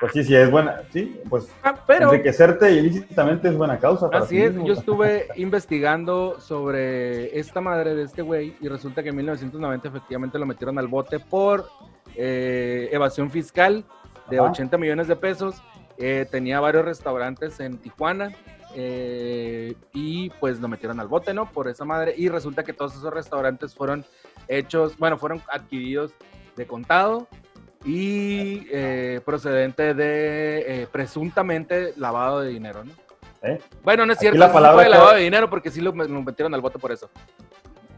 Pues 0.00 0.12
sí, 0.12 0.22
sí, 0.24 0.36
es 0.36 0.50
buena, 0.50 0.82
sí, 0.92 1.20
pues 1.28 1.48
Ah, 1.62 1.74
pero 1.86 2.12
enriquecerte 2.12 2.70
ilícitamente 2.70 3.48
es 3.48 3.56
buena 3.56 3.78
causa. 3.78 4.08
para 4.10 4.24
así 4.24 4.40
es, 4.40 4.52
mismo. 4.52 4.66
yo 4.68 4.74
estuve 4.74 5.26
investigando 5.36 6.38
sobre 6.38 7.36
esta 7.38 7.60
madre 7.60 7.94
de 7.94 8.02
este 8.04 8.22
güey 8.22 8.54
y 8.60 8.68
resulta 8.68 9.02
que 9.02 9.08
en 9.08 9.16
1990 9.16 9.88
efectivamente 9.88 10.38
lo 10.38 10.46
metieron 10.46 10.78
al 10.78 10.86
bote 10.86 11.18
por 11.18 11.68
eh, 12.14 12.88
evasión 12.92 13.30
fiscal 13.30 13.84
de 14.30 14.38
Ajá. 14.38 14.50
80 14.50 14.78
millones 14.78 15.08
de 15.08 15.16
pesos. 15.16 15.56
Eh, 15.98 16.26
tenía 16.30 16.60
varios 16.60 16.84
restaurantes 16.84 17.58
en 17.60 17.78
Tijuana 17.78 18.30
eh, 18.74 19.74
y 19.94 20.28
pues 20.38 20.60
lo 20.60 20.68
metieron 20.68 21.00
al 21.00 21.08
bote, 21.08 21.32
¿no? 21.32 21.50
Por 21.50 21.68
esa 21.68 21.84
madre. 21.86 22.14
Y 22.16 22.28
resulta 22.28 22.62
que 22.64 22.74
todos 22.74 22.94
esos 22.94 23.12
restaurantes 23.12 23.74
fueron 23.74 24.04
hechos, 24.46 24.96
bueno, 24.98 25.16
fueron 25.16 25.42
adquiridos 25.50 26.12
de 26.54 26.66
contado 26.66 27.26
y 27.86 28.66
eh, 28.72 29.20
procedente 29.24 29.94
de 29.94 30.82
eh, 30.82 30.88
presuntamente 30.90 31.92
lavado 31.96 32.40
de 32.40 32.48
dinero, 32.50 32.84
¿no? 32.84 32.92
¿Eh? 33.42 33.60
Bueno, 33.84 34.04
no 34.04 34.12
es 34.12 34.18
cierto, 34.18 34.38
la 34.38 34.46
no 34.46 34.52
fue 34.52 34.60
palabra 34.60 34.82
de 34.82 34.88
clave- 34.88 34.98
lavado 34.98 35.16
de 35.16 35.22
dinero 35.22 35.48
porque 35.48 35.70
sí 35.70 35.80
lo, 35.80 35.92
lo 35.92 36.22
metieron 36.22 36.52
al 36.52 36.60
bote 36.60 36.78
por 36.78 36.90
eso. 36.90 37.08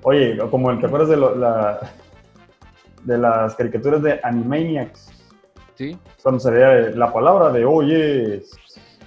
Oye, 0.02 0.36
como 0.50 0.70
el 0.70 0.78
que 0.78 0.86
acuerdas 0.86 1.08
de, 1.08 1.16
lo- 1.16 1.34
la, 1.34 1.80
de 3.02 3.18
las 3.18 3.54
caricaturas 3.54 4.02
de 4.02 4.20
Animaniacs, 4.22 5.10
Sí, 5.74 5.96
cuando 6.22 6.40
sería 6.40 6.90
la 6.90 7.12
palabra 7.12 7.50
de 7.50 7.64
oye, 7.64 8.42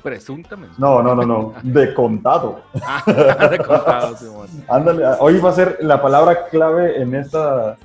presuntamente. 0.02 0.74
no, 0.80 1.04
no, 1.04 1.14
no, 1.14 1.24
no, 1.26 1.54
de 1.62 1.94
contado. 1.94 2.62
Ah, 2.82 3.04
de 3.50 3.58
contado, 3.60 4.16
Simón. 4.18 4.48
Ándale, 4.70 5.04
hoy 5.20 5.38
va 5.40 5.50
a 5.50 5.54
ser 5.54 5.78
la 5.82 6.02
palabra 6.02 6.48
clave 6.48 7.02
en 7.02 7.14
esta, 7.14 7.78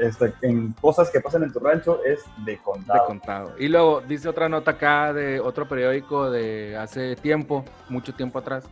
esta- 0.00 0.32
en 0.42 0.72
cosas 0.74 1.10
que 1.10 1.20
pasan 1.20 1.42
en 1.42 1.52
tu 1.52 1.58
rancho 1.58 2.00
es 2.04 2.20
de 2.44 2.52
De 2.52 2.60
contado. 3.06 3.54
Y 3.58 3.68
luego 3.68 4.00
dice 4.02 4.28
otra 4.28 4.48
nota 4.48 4.72
acá 4.72 5.12
de 5.12 5.40
otro 5.40 5.66
periódico 5.68 6.30
de 6.30 6.76
hace 6.76 7.16
tiempo, 7.16 7.64
mucho 7.88 8.14
tiempo 8.14 8.38
atrás. 8.38 8.64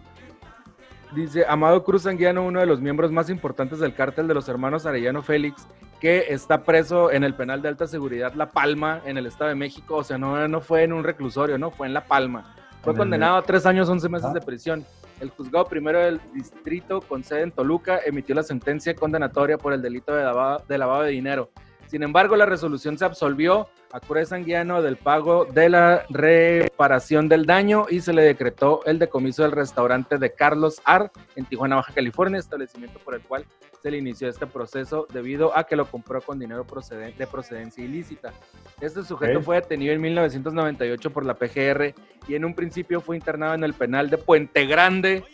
Dice, 1.15 1.45
Amado 1.49 1.85
Cruz 1.85 2.07
Anguiano, 2.07 2.45
uno 2.45 2.61
de 2.61 2.67
los 2.67 2.81
miembros 2.81 3.11
más 3.11 3.31
importantes 3.31 3.79
del 3.79 3.95
cártel 3.95 4.29
de 4.29 4.35
los 4.35 4.49
hermanos 4.49 4.85
Arellano 4.85 5.23
Félix, 5.23 5.67
que 6.01 6.27
está 6.29 6.65
preso 6.65 7.11
en 7.11 7.25
el 7.25 7.35
penal 7.35 7.63
de 7.63 7.69
alta 7.69 7.87
seguridad 7.87 8.35
La 8.35 8.51
Palma, 8.51 9.01
en 9.07 9.17
el 9.17 9.27
Estado 9.27 9.49
de 9.49 9.55
México. 9.57 9.97
O 9.97 10.05
sea, 10.05 10.19
no, 10.19 10.47
no 10.49 10.61
fue 10.61 10.83
en 10.85 10.93
un 10.93 11.03
reclusorio, 11.05 11.57
no, 11.59 11.71
fue 11.71 11.87
en 11.87 11.95
La 11.95 12.05
Palma. 12.05 12.55
Fue 12.83 12.93
condenado 12.95 13.37
a 13.37 13.43
tres 13.43 13.67
años, 13.67 13.89
once 13.89 14.09
meses 14.09 14.33
de 14.33 14.41
prisión. 14.41 14.85
El 15.21 15.31
juzgado 15.31 15.65
primero 15.65 15.99
del 16.01 16.21
distrito 16.33 17.01
con 17.01 17.25
sede 17.25 17.43
en 17.43 17.51
Toluca 17.51 18.01
emitió 18.07 18.35
la 18.35 18.45
sentencia 18.45 18.95
condenatoria 18.95 19.59
por 19.59 19.73
el 19.73 19.83
delito 19.83 20.15
de 20.15 20.23
lavado 20.23 20.65
de, 20.69 20.79
lavado 20.79 21.03
de 21.03 21.11
dinero. 21.11 21.51
Sin 21.89 22.03
embargo, 22.03 22.37
la 22.37 22.47
resolución 22.47 22.99
se 22.99 23.05
absolvió 23.05 23.69
a 23.93 24.01
Cruz 24.01 24.33
Anguiano 24.33 24.83
del 24.83 24.97
pago 24.99 25.47
de 25.47 25.71
la 25.71 26.05
reparación 26.11 27.29
del 27.29 27.47
daño 27.47 27.87
y 27.89 28.01
se 28.01 28.13
le 28.13 28.23
decretó 28.23 28.83
el 28.85 28.99
decomiso 28.99 29.43
del 29.43 29.53
restaurante 29.53 30.19
de 30.19 30.33
Carlos 30.35 30.81
Ar 30.85 31.11
en 31.37 31.47
Tijuana, 31.47 31.77
Baja 31.77 31.95
California, 31.95 32.39
establecimiento 32.39 32.99
por 32.99 33.15
el 33.15 33.23
cual 33.23 33.47
se 33.83 33.91
le 33.91 33.97
inició 33.99 34.29
este 34.29 34.47
proceso 34.47 35.07
debido 35.13 35.57
a 35.57 35.65
que 35.65 35.77
lo 35.77 35.87
compró 35.87 36.21
con 36.21 36.39
dinero 36.39 36.67
proceden- 36.67 37.17
de 37.17 37.27
procedencia 37.27 37.83
ilícita. 37.85 38.33
Este 38.81 39.03
sujeto 39.05 39.41
fue 39.41 39.57
detenido 39.57 39.95
en 39.95 40.01
1998 40.01 41.11
por 41.11 41.25
la 41.25 41.35
PGR 41.35 41.95
y 42.27 42.35
en 42.35 42.45
un 42.45 42.55
principio 42.55 43.01
fue 43.01 43.17
internado 43.17 43.55
en 43.55 43.65
el 43.65 43.73
penal 43.75 44.11
de 44.11 44.19
Puente 44.19 44.67
Grande 44.67 45.25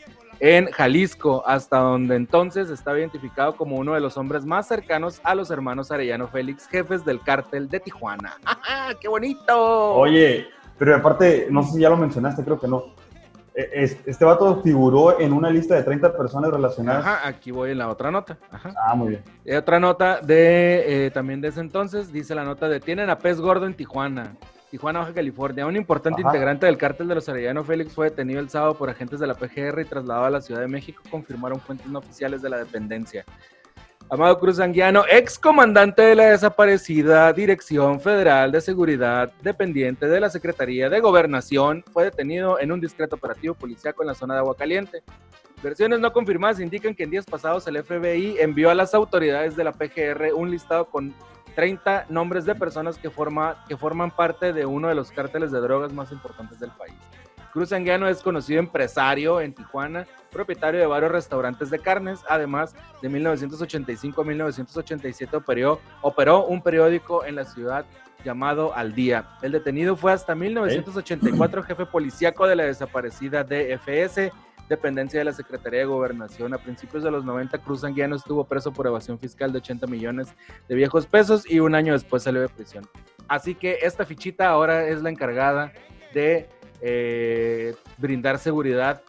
en 0.46 0.66
Jalisco, 0.72 1.42
hasta 1.46 1.78
donde 1.78 2.16
entonces 2.16 2.68
estaba 2.68 2.98
identificado 2.98 3.56
como 3.56 3.76
uno 3.76 3.94
de 3.94 4.00
los 4.00 4.18
hombres 4.18 4.44
más 4.44 4.68
cercanos 4.68 5.18
a 5.24 5.34
los 5.34 5.50
hermanos 5.50 5.90
Arellano 5.90 6.28
Félix, 6.28 6.68
jefes 6.68 7.02
del 7.02 7.22
cártel 7.22 7.66
de 7.70 7.80
Tijuana. 7.80 8.34
¡Ah, 8.44 8.92
¡Qué 9.00 9.08
bonito! 9.08 9.94
Oye, 9.94 10.46
pero 10.78 10.96
aparte, 10.96 11.46
no 11.50 11.62
sé 11.62 11.72
si 11.72 11.80
ya 11.80 11.88
lo 11.88 11.96
mencionaste, 11.96 12.44
creo 12.44 12.60
que 12.60 12.68
no. 12.68 12.84
Eh, 13.54 13.70
es- 13.72 13.96
Este 14.04 14.22
vato 14.26 14.60
figuró 14.62 15.18
en 15.18 15.32
una 15.32 15.48
lista 15.48 15.76
de 15.76 15.82
30 15.82 16.14
personas 16.14 16.50
relacionadas. 16.50 17.06
Ajá, 17.06 17.26
aquí 17.26 17.50
voy 17.50 17.70
en 17.70 17.78
la 17.78 17.88
otra 17.88 18.10
nota. 18.10 18.36
Ajá. 18.50 18.70
Ah, 18.86 18.94
muy 18.94 19.08
bien. 19.10 19.22
Y 19.46 19.54
otra 19.54 19.80
nota 19.80 20.20
de 20.20 21.06
eh, 21.06 21.10
también 21.10 21.40
de 21.40 21.48
ese 21.48 21.60
entonces, 21.60 22.12
dice 22.12 22.34
la 22.34 22.44
nota, 22.44 22.68
detienen 22.68 23.08
a 23.08 23.16
Pez 23.18 23.40
Gordo 23.40 23.64
en 23.64 23.72
Tijuana. 23.72 24.34
Tijuana, 24.74 24.98
Baja 24.98 25.14
California. 25.14 25.66
Un 25.66 25.76
importante 25.76 26.20
Ajá. 26.20 26.30
integrante 26.30 26.66
del 26.66 26.76
cártel 26.76 27.06
de 27.06 27.14
los 27.14 27.28
Arellano 27.28 27.62
Félix 27.62 27.92
fue 27.92 28.10
detenido 28.10 28.40
el 28.40 28.50
sábado 28.50 28.74
por 28.74 28.90
agentes 28.90 29.20
de 29.20 29.28
la 29.28 29.34
PGR 29.34 29.80
y 29.80 29.84
trasladado 29.84 30.26
a 30.26 30.30
la 30.30 30.40
Ciudad 30.40 30.62
de 30.62 30.66
México, 30.66 31.00
confirmaron 31.08 31.60
fuentes 31.60 31.86
no 31.86 32.00
oficiales 32.00 32.42
de 32.42 32.50
la 32.50 32.58
dependencia. 32.58 33.24
Amado 34.10 34.36
Cruz 34.40 34.58
Anguiano, 34.58 35.04
ex 35.08 35.38
comandante 35.38 36.02
de 36.02 36.16
la 36.16 36.24
desaparecida 36.30 37.32
Dirección 37.32 38.00
Federal 38.00 38.50
de 38.50 38.60
Seguridad, 38.60 39.32
dependiente 39.42 40.08
de 40.08 40.18
la 40.18 40.28
Secretaría 40.28 40.90
de 40.90 40.98
Gobernación, 40.98 41.84
fue 41.92 42.02
detenido 42.02 42.58
en 42.58 42.72
un 42.72 42.80
discreto 42.80 43.14
operativo 43.14 43.54
policiaco 43.54 44.02
en 44.02 44.08
la 44.08 44.14
zona 44.16 44.34
de 44.34 44.40
Aguacaliente. 44.40 45.04
Versiones 45.62 46.00
no 46.00 46.12
confirmadas 46.12 46.58
indican 46.58 46.96
que 46.96 47.04
en 47.04 47.10
días 47.10 47.26
pasados 47.26 47.64
el 47.68 47.80
FBI 47.80 48.38
envió 48.40 48.70
a 48.70 48.74
las 48.74 48.92
autoridades 48.92 49.54
de 49.54 49.62
la 49.62 49.70
PGR 49.70 50.34
un 50.34 50.50
listado 50.50 50.86
con 50.86 51.14
30 51.54 52.06
nombres 52.08 52.44
de 52.44 52.54
personas 52.54 52.98
que, 52.98 53.10
forma, 53.10 53.64
que 53.68 53.76
forman 53.76 54.10
parte 54.10 54.52
de 54.52 54.66
uno 54.66 54.88
de 54.88 54.94
los 54.94 55.10
cárteles 55.10 55.52
de 55.52 55.60
drogas 55.60 55.92
más 55.92 56.12
importantes 56.12 56.58
del 56.60 56.70
país. 56.70 56.94
Cruz 57.52 57.72
Anguiano 57.72 58.08
es 58.08 58.20
conocido 58.20 58.58
empresario 58.58 59.40
en 59.40 59.54
Tijuana, 59.54 60.06
propietario 60.32 60.80
de 60.80 60.86
varios 60.86 61.12
restaurantes 61.12 61.70
de 61.70 61.78
carnes. 61.78 62.18
Además, 62.28 62.74
de 63.00 63.08
1985 63.08 64.20
a 64.20 64.24
1987 64.24 65.36
operó, 65.36 65.80
operó 66.02 66.46
un 66.46 66.60
periódico 66.60 67.24
en 67.24 67.36
la 67.36 67.44
ciudad 67.44 67.86
llamado 68.24 68.74
Al 68.74 68.92
Día. 68.92 69.28
El 69.40 69.52
detenido 69.52 69.94
fue 69.94 70.12
hasta 70.12 70.34
1984 70.34 71.62
jefe 71.62 71.86
policíaco 71.86 72.48
de 72.48 72.56
la 72.56 72.64
desaparecida 72.64 73.44
DFS, 73.44 74.32
dependencia 74.68 75.18
de 75.18 75.24
la 75.24 75.32
Secretaría 75.32 75.80
de 75.80 75.86
Gobernación. 75.86 76.54
A 76.54 76.58
principios 76.58 77.02
de 77.02 77.10
los 77.10 77.24
90, 77.24 77.58
Cruz 77.58 77.84
Anguiano 77.84 78.16
estuvo 78.16 78.44
preso 78.44 78.72
por 78.72 78.86
evasión 78.86 79.18
fiscal 79.18 79.52
de 79.52 79.58
80 79.58 79.86
millones 79.86 80.28
de 80.68 80.74
viejos 80.74 81.06
pesos 81.06 81.48
y 81.50 81.60
un 81.60 81.74
año 81.74 81.92
después 81.92 82.22
salió 82.22 82.40
de 82.40 82.48
prisión. 82.48 82.86
Así 83.28 83.54
que 83.54 83.78
esta 83.82 84.04
fichita 84.04 84.48
ahora 84.48 84.86
es 84.88 85.02
la 85.02 85.10
encargada 85.10 85.72
de 86.12 86.48
eh, 86.80 87.74
brindar 87.98 88.38
seguridad 88.38 89.02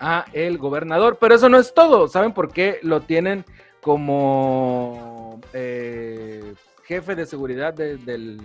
a 0.00 0.24
el 0.32 0.58
gobernador. 0.58 1.18
Pero 1.20 1.34
eso 1.34 1.48
no 1.48 1.58
es 1.58 1.72
todo. 1.74 2.08
¿Saben 2.08 2.32
por 2.32 2.52
qué 2.52 2.78
lo 2.82 3.00
tienen 3.02 3.44
como 3.82 5.40
eh, 5.52 6.54
jefe 6.84 7.14
de 7.14 7.26
seguridad 7.26 7.72
de- 7.74 7.96
del 7.98 8.40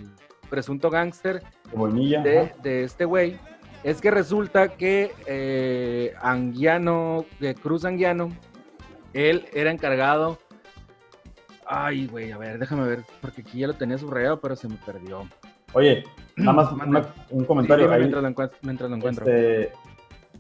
presunto 0.50 0.90
gángster 0.90 1.42
de, 2.24 2.52
de 2.62 2.84
este 2.84 3.06
güey? 3.06 3.38
Es 3.84 4.02
que 4.02 4.12
resulta 4.12 4.70
que 4.70 5.12
eh, 5.26 6.14
Anguiano, 6.22 7.26
de 7.40 7.56
Cruz 7.56 7.86
Anguiano, 7.86 8.30
él 9.14 9.46
era 9.54 9.72
encargado. 9.72 10.38
Ay, 11.66 12.08
güey, 12.08 12.32
a 12.32 12.38
ver, 12.38 12.58
déjame 12.60 12.88
ver, 12.88 13.04
porque 13.22 13.42
aquí 13.42 13.60
ya 13.60 13.68
lo 13.68 13.74
tenía 13.76 13.98
subrayado, 13.98 14.42
pero 14.42 14.56
se 14.56 14.68
me 14.68 14.76
perdió. 14.86 15.28
Oye, 15.74 16.04
nada 16.36 16.54
más 16.54 16.72
una- 16.74 17.14
un 17.30 17.46
comentario. 17.46 17.88
Sí, 17.88 17.94
ahí, 17.94 18.00
mientras, 18.00 18.24
lo 18.24 18.30
encuent- 18.30 18.52
mientras 18.64 18.90
lo 18.90 18.96
encuentro. 18.98 19.26
este, 19.26 19.72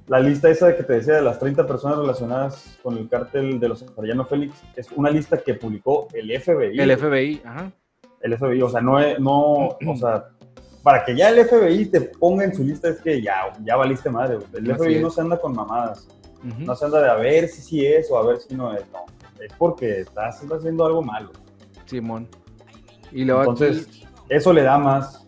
la 0.08 0.20
lista 0.20 0.50
esa 0.50 0.76
que 0.76 0.84
te 0.84 0.94
decía 0.94 1.14
de 1.16 1.22
las 1.22 1.40
30 1.40 1.66
personas 1.68 2.00
relacionadas 2.00 2.78
con 2.82 2.98
el 2.98 3.08
cártel 3.08 3.60
de 3.60 3.70
los 3.70 3.86
Arellano 3.98 4.26
Félix 4.26 4.62
es 4.76 4.92
una 4.92 5.12
lista 5.12 5.38
que 5.38 5.54
publicó 5.54 6.08
el 6.14 6.30
FBI. 6.42 6.80
el 6.80 6.98
FBI, 6.98 7.42
ajá. 7.46 7.72
El 8.22 8.38
FBI, 8.38 8.62
o 8.64 8.70
sea, 8.70 8.82
no, 8.82 8.98
no, 9.20 9.78
o 9.88 9.96
sea, 9.98 10.26
para 10.84 11.04
que 11.04 11.16
ya 11.16 11.30
el 11.30 11.46
FBI 11.46 11.86
te 11.88 12.02
ponga 12.02 12.44
en 12.46 12.56
su 12.56 12.64
lista 12.64 12.90
es 12.90 13.02
que 13.02 13.22
ya, 13.22 13.54
ya 13.64 13.76
valiste 13.76 14.10
madre, 14.10 14.36
güey. 14.38 14.48
El 14.56 14.72
Así 14.72 14.84
FBI 14.84 14.96
es. 14.96 15.02
no 15.02 15.10
se 15.10 15.22
anda 15.22 15.40
con 15.40 15.54
mamadas, 15.54 16.08
no 16.44 16.76
se 16.76 16.86
anda 16.86 17.02
de 17.02 17.10
a 17.10 17.16
ver 17.16 17.48
si 17.50 17.62
sí 17.62 17.86
es 17.86 18.10
o 18.12 18.18
a 18.18 18.26
ver 18.26 18.38
si 18.40 18.56
no 18.56 18.74
es, 18.74 18.84
no. 18.92 19.00
Es 19.44 19.54
porque 19.58 20.02
estás 20.02 20.42
haciendo 20.42 20.86
algo 20.86 21.02
malo. 21.02 21.32
Simón. 21.86 22.28
Y 23.12 23.26
luego 23.26 23.42
Entonces, 23.42 23.88
aquí, 23.88 24.06
eso 24.30 24.54
le 24.54 24.64
da 24.64 24.78
más, 24.78 25.26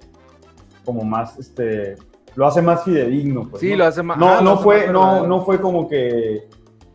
como 0.86 1.04
más, 1.04 1.38
este, 1.39 1.95
lo 2.36 2.45
hace 2.47 2.62
más 2.62 2.84
fidedigno. 2.84 3.47
Pues, 3.49 3.62
sí, 3.62 3.72
¿no? 3.72 3.78
lo 3.78 3.86
hace 3.86 4.04
más. 4.04 4.18
No, 4.18 4.30
ah, 4.30 4.36
lo 4.38 4.41
no 4.41 4.52
hace 4.54 4.64
fue, 4.64 4.78
más 4.86 4.93
no, 4.93 5.28
no 5.28 5.41
fue 5.45 5.60
como 5.60 5.88
que, 5.88 6.47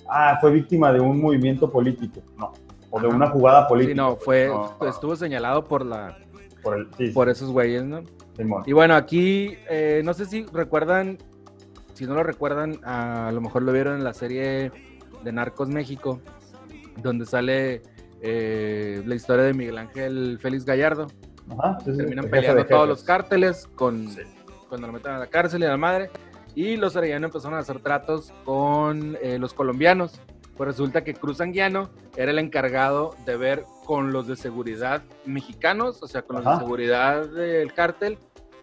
ah, 0.09 0.39
fue 0.41 0.51
víctima 0.53 0.93
de 0.93 1.01
un 1.01 1.21
movimiento 1.21 1.71
político, 1.71 2.21
no, 2.39 2.53
o 2.91 3.01
de 3.01 3.09
Ajá. 3.09 3.17
una 3.17 3.31
jugada 3.31 3.63
Sí, 3.65 3.69
política. 3.69 3.95
no, 3.97 4.17
pues, 4.17 4.25
fue, 4.25 4.49
no, 4.81 4.89
estuvo 4.89 5.17
señalado 5.17 5.65
por 5.65 5.85
la, 5.85 6.17
por 6.63 6.77
el, 6.79 6.89
sí, 6.97 7.09
por 7.09 7.29
esos 7.29 7.51
güeyes, 7.51 7.85
¿no? 7.85 8.03
Simón. 8.37 8.63
Y 8.67 8.73
bueno, 8.73 8.95
aquí, 8.95 9.57
eh, 9.69 10.03
no 10.05 10.13
sé 10.15 10.27
si 10.27 10.45
recuerdan, 10.53 11.19
si 11.95 12.07
no 12.07 12.15
lo 12.15 12.23
recuerdan, 12.23 12.79
a 12.85 13.31
lo 13.33 13.41
mejor 13.41 13.63
lo 13.63 13.73
vieron 13.73 13.97
en 13.97 14.05
la 14.05 14.13
serie 14.15 14.71
de 15.25 15.33
Narcos 15.33 15.69
México, 15.69 16.21
donde 17.03 17.27
sale 17.27 17.83
eh, 18.21 19.03
la 19.07 19.15
historia 19.15 19.45
de 19.45 19.55
Miguel 19.55 19.79
Ángel 19.79 20.39
Félix 20.41 20.65
Gallardo. 20.65 21.07
Ajá, 21.59 21.79
sí, 21.85 21.93
sí, 21.93 21.97
Terminan 21.99 22.29
peleando 22.29 22.65
todos 22.67 22.81
jefes. 22.83 22.89
los 22.89 23.05
cárteles 23.05 23.67
con, 23.75 24.09
Sí. 24.11 24.23
cuando 24.69 24.87
lo 24.89 24.93
meten 24.93 25.13
a 25.13 25.19
la 25.19 25.27
cárcel 25.29 25.63
y 25.63 25.65
a 25.67 25.69
la 25.71 25.77
madre. 25.77 26.11
Y 26.55 26.77
los 26.77 26.97
Arellano 26.97 27.27
empezaron 27.27 27.57
a 27.57 27.61
hacer 27.61 27.81
tratos 27.81 28.33
con 28.45 29.17
eh, 29.23 29.39
los 29.39 29.53
colombianos. 29.55 30.21
Pues 30.57 30.69
resulta 30.69 31.05
que 31.05 31.13
Cruz 31.15 31.41
Anguiano 31.43 31.91
era 32.17 32.31
el 32.31 32.39
encargado 32.39 33.15
de 33.27 33.37
ver 33.37 33.65
con 33.87 34.13
los 34.13 34.27
de 34.27 34.37
seguridad 34.37 35.03
mexicanos, 35.25 36.03
o 36.03 36.09
sea, 36.09 36.23
con 36.23 36.37
los 36.37 36.47
Ajá. 36.47 36.57
de 36.57 36.65
seguridad 36.65 37.27
del 37.29 37.73
cártel 37.73 38.19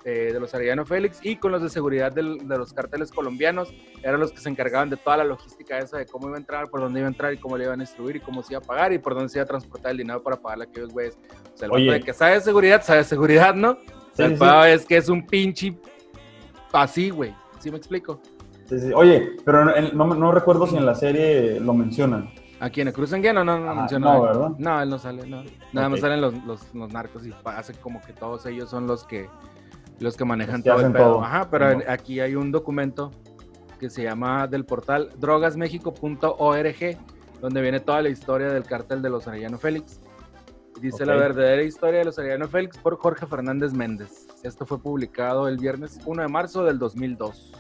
eh, 0.05 0.31
de 0.33 0.39
los 0.41 0.53
Arellano 0.53 0.85
Félix 0.85 1.19
y 1.23 1.37
con 1.37 1.53
los 1.53 1.61
de 1.61 1.69
seguridad 1.69 2.11
del- 2.11 2.45
de 2.45 2.57
los 2.57 2.73
cárteles 2.73 3.09
colombianos. 3.09 3.73
Eran 4.03 4.19
los 4.19 4.33
que 4.33 4.39
se 4.39 4.49
encargaban 4.49 4.89
de 4.89 4.97
toda 4.97 5.15
la 5.15 5.23
logística 5.23 5.77
esa 5.79 5.97
de 5.97 6.05
cómo 6.05 6.27
iba 6.27 6.35
a 6.35 6.39
entrar, 6.41 6.69
por 6.69 6.81
dónde 6.81 6.99
iba 6.99 7.07
a 7.07 7.11
entrar 7.11 7.33
y 7.33 7.37
cómo 7.37 7.57
le 7.57 7.63
iban 7.63 7.79
a 7.79 7.83
instruir 7.83 8.17
y 8.17 8.19
cómo 8.19 8.43
se 8.43 8.51
iba 8.53 8.59
a 8.61 8.67
pagar 8.67 8.91
y 8.91 8.97
por 8.99 9.13
dónde 9.15 9.29
se 9.29 9.37
iba 9.37 9.43
a 9.43 9.47
transportar 9.47 9.91
el 9.91 9.99
dinero 9.99 10.21
para 10.21 10.35
pagarle 10.35 10.65
a 10.65 10.67
aquellos 10.67 10.89
güeyes. 10.89 11.17
O 11.53 11.57
sea, 11.57 11.67
el 11.67 11.71
Oye. 11.71 11.91
de 11.93 12.01
que 12.01 12.11
sabe 12.11 12.33
de 12.33 12.41
seguridad, 12.41 12.83
sabe 12.83 12.97
de 12.99 13.05
seguridad, 13.05 13.55
¿no? 13.55 13.71
O 13.71 13.77
sea, 14.15 14.27
Sí, 14.27 14.33
el 14.33 14.37
sí, 14.39 14.45
es 14.81 14.85
que 14.85 14.97
es 14.97 15.07
un 15.07 15.25
pinche 15.25 15.73
así, 16.73 17.09
güey. 17.09 17.33
¿Sí 17.59 17.71
me 17.71 17.77
explico? 17.77 18.19
Sí. 18.65 18.91
Oye, 18.93 19.37
pero 19.45 19.73
en- 19.73 19.95
no, 19.97 20.05
no 20.07 20.31
recuerdo 20.33 20.67
si 20.67 20.75
en 20.75 20.85
la 20.85 20.95
serie 20.95 21.61
lo 21.61 21.73
mencionan. 21.73 22.29
Aquí 22.63 22.79
en 22.79 22.87
el 22.87 22.93
Cruz 22.93 23.11
Anguiano 23.11 23.43
no, 23.43 23.59
no, 23.59 23.71
Ajá, 23.71 23.79
menciona. 23.81 24.13
no. 24.13 24.21
¿verdad? 24.21 24.49
No, 24.57 24.81
él 24.81 24.89
no 24.89 24.97
sale, 24.97 25.27
no. 25.27 25.43
Nada 25.73 25.89
más 25.89 25.99
salen 25.99 26.21
los, 26.21 26.33
los, 26.45 26.73
los 26.73 26.93
narcos 26.93 27.25
y 27.27 27.33
hace 27.43 27.73
como 27.73 28.01
que 28.01 28.13
todos 28.13 28.45
ellos 28.45 28.69
son 28.69 28.87
los 28.87 29.03
que 29.03 29.27
los 29.99 30.15
que 30.15 30.23
manejan 30.23 30.55
Los 30.55 30.63
que 30.63 30.69
todo 30.69 30.87
el 30.87 30.93
pedo. 30.93 31.03
todo. 31.15 31.23
Ajá, 31.23 31.49
pero 31.49 31.79
aquí 31.89 32.21
hay 32.21 32.35
un 32.35 32.51
documento 32.53 33.11
que 33.79 33.89
se 33.89 34.03
llama 34.03 34.47
del 34.47 34.63
portal 34.65 35.09
drogasmexico.org, 35.17 36.97
donde 37.41 37.61
viene 37.61 37.79
toda 37.81 38.01
la 38.01 38.09
historia 38.09 38.47
del 38.47 38.63
cártel 38.63 39.01
de 39.01 39.09
los 39.09 39.27
Arellano 39.27 39.57
Félix. 39.57 39.99
Dice 40.81 41.05
la 41.05 41.15
verdadera 41.15 41.63
historia 41.63 41.99
de 41.99 42.05
los 42.05 42.17
Arellano 42.17 42.47
Félix 42.47 42.77
por 42.77 42.97
Jorge 42.97 43.25
Fernández 43.25 43.73
Méndez. 43.73 44.27
Esto 44.43 44.65
fue 44.65 44.79
publicado 44.81 45.47
el 45.49 45.57
viernes 45.57 45.99
1 46.05 46.21
de 46.21 46.27
marzo 46.29 46.63
del 46.63 46.79
2002. 46.79 47.51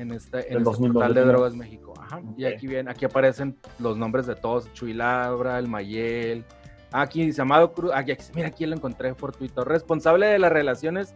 En 0.00 0.12
este, 0.12 0.38
en 0.38 0.58
este 0.58 0.60
2002, 0.60 0.92
portal 0.94 1.14
de. 1.14 1.24
Drogas 1.24 1.54
México. 1.54 1.94
Ajá. 2.00 2.20
Y 2.36 2.44
Ok. 2.46 2.52
aquí, 2.54 2.66
viene, 2.66 2.90
aquí 2.90 3.04
aparecen 3.04 3.56
los 3.78 3.96
nombres 3.96 4.26
de 4.26 4.34
todos: 4.34 4.72
Chuy 4.72 4.94
Labra, 4.94 5.58
el 5.58 5.68
Mayel. 5.68 6.44
Aquí 6.92 7.24
dice 7.26 7.42
Amado 7.42 7.72
Cruz. 7.72 7.92
Aquí, 7.94 8.14
mira, 8.34 8.48
aquí 8.48 8.66
lo 8.66 8.74
encontré 8.74 9.14
fortuito. 9.14 9.64
Responsable 9.64 10.26
de 10.26 10.38
las 10.38 10.50
relaciones 10.52 11.14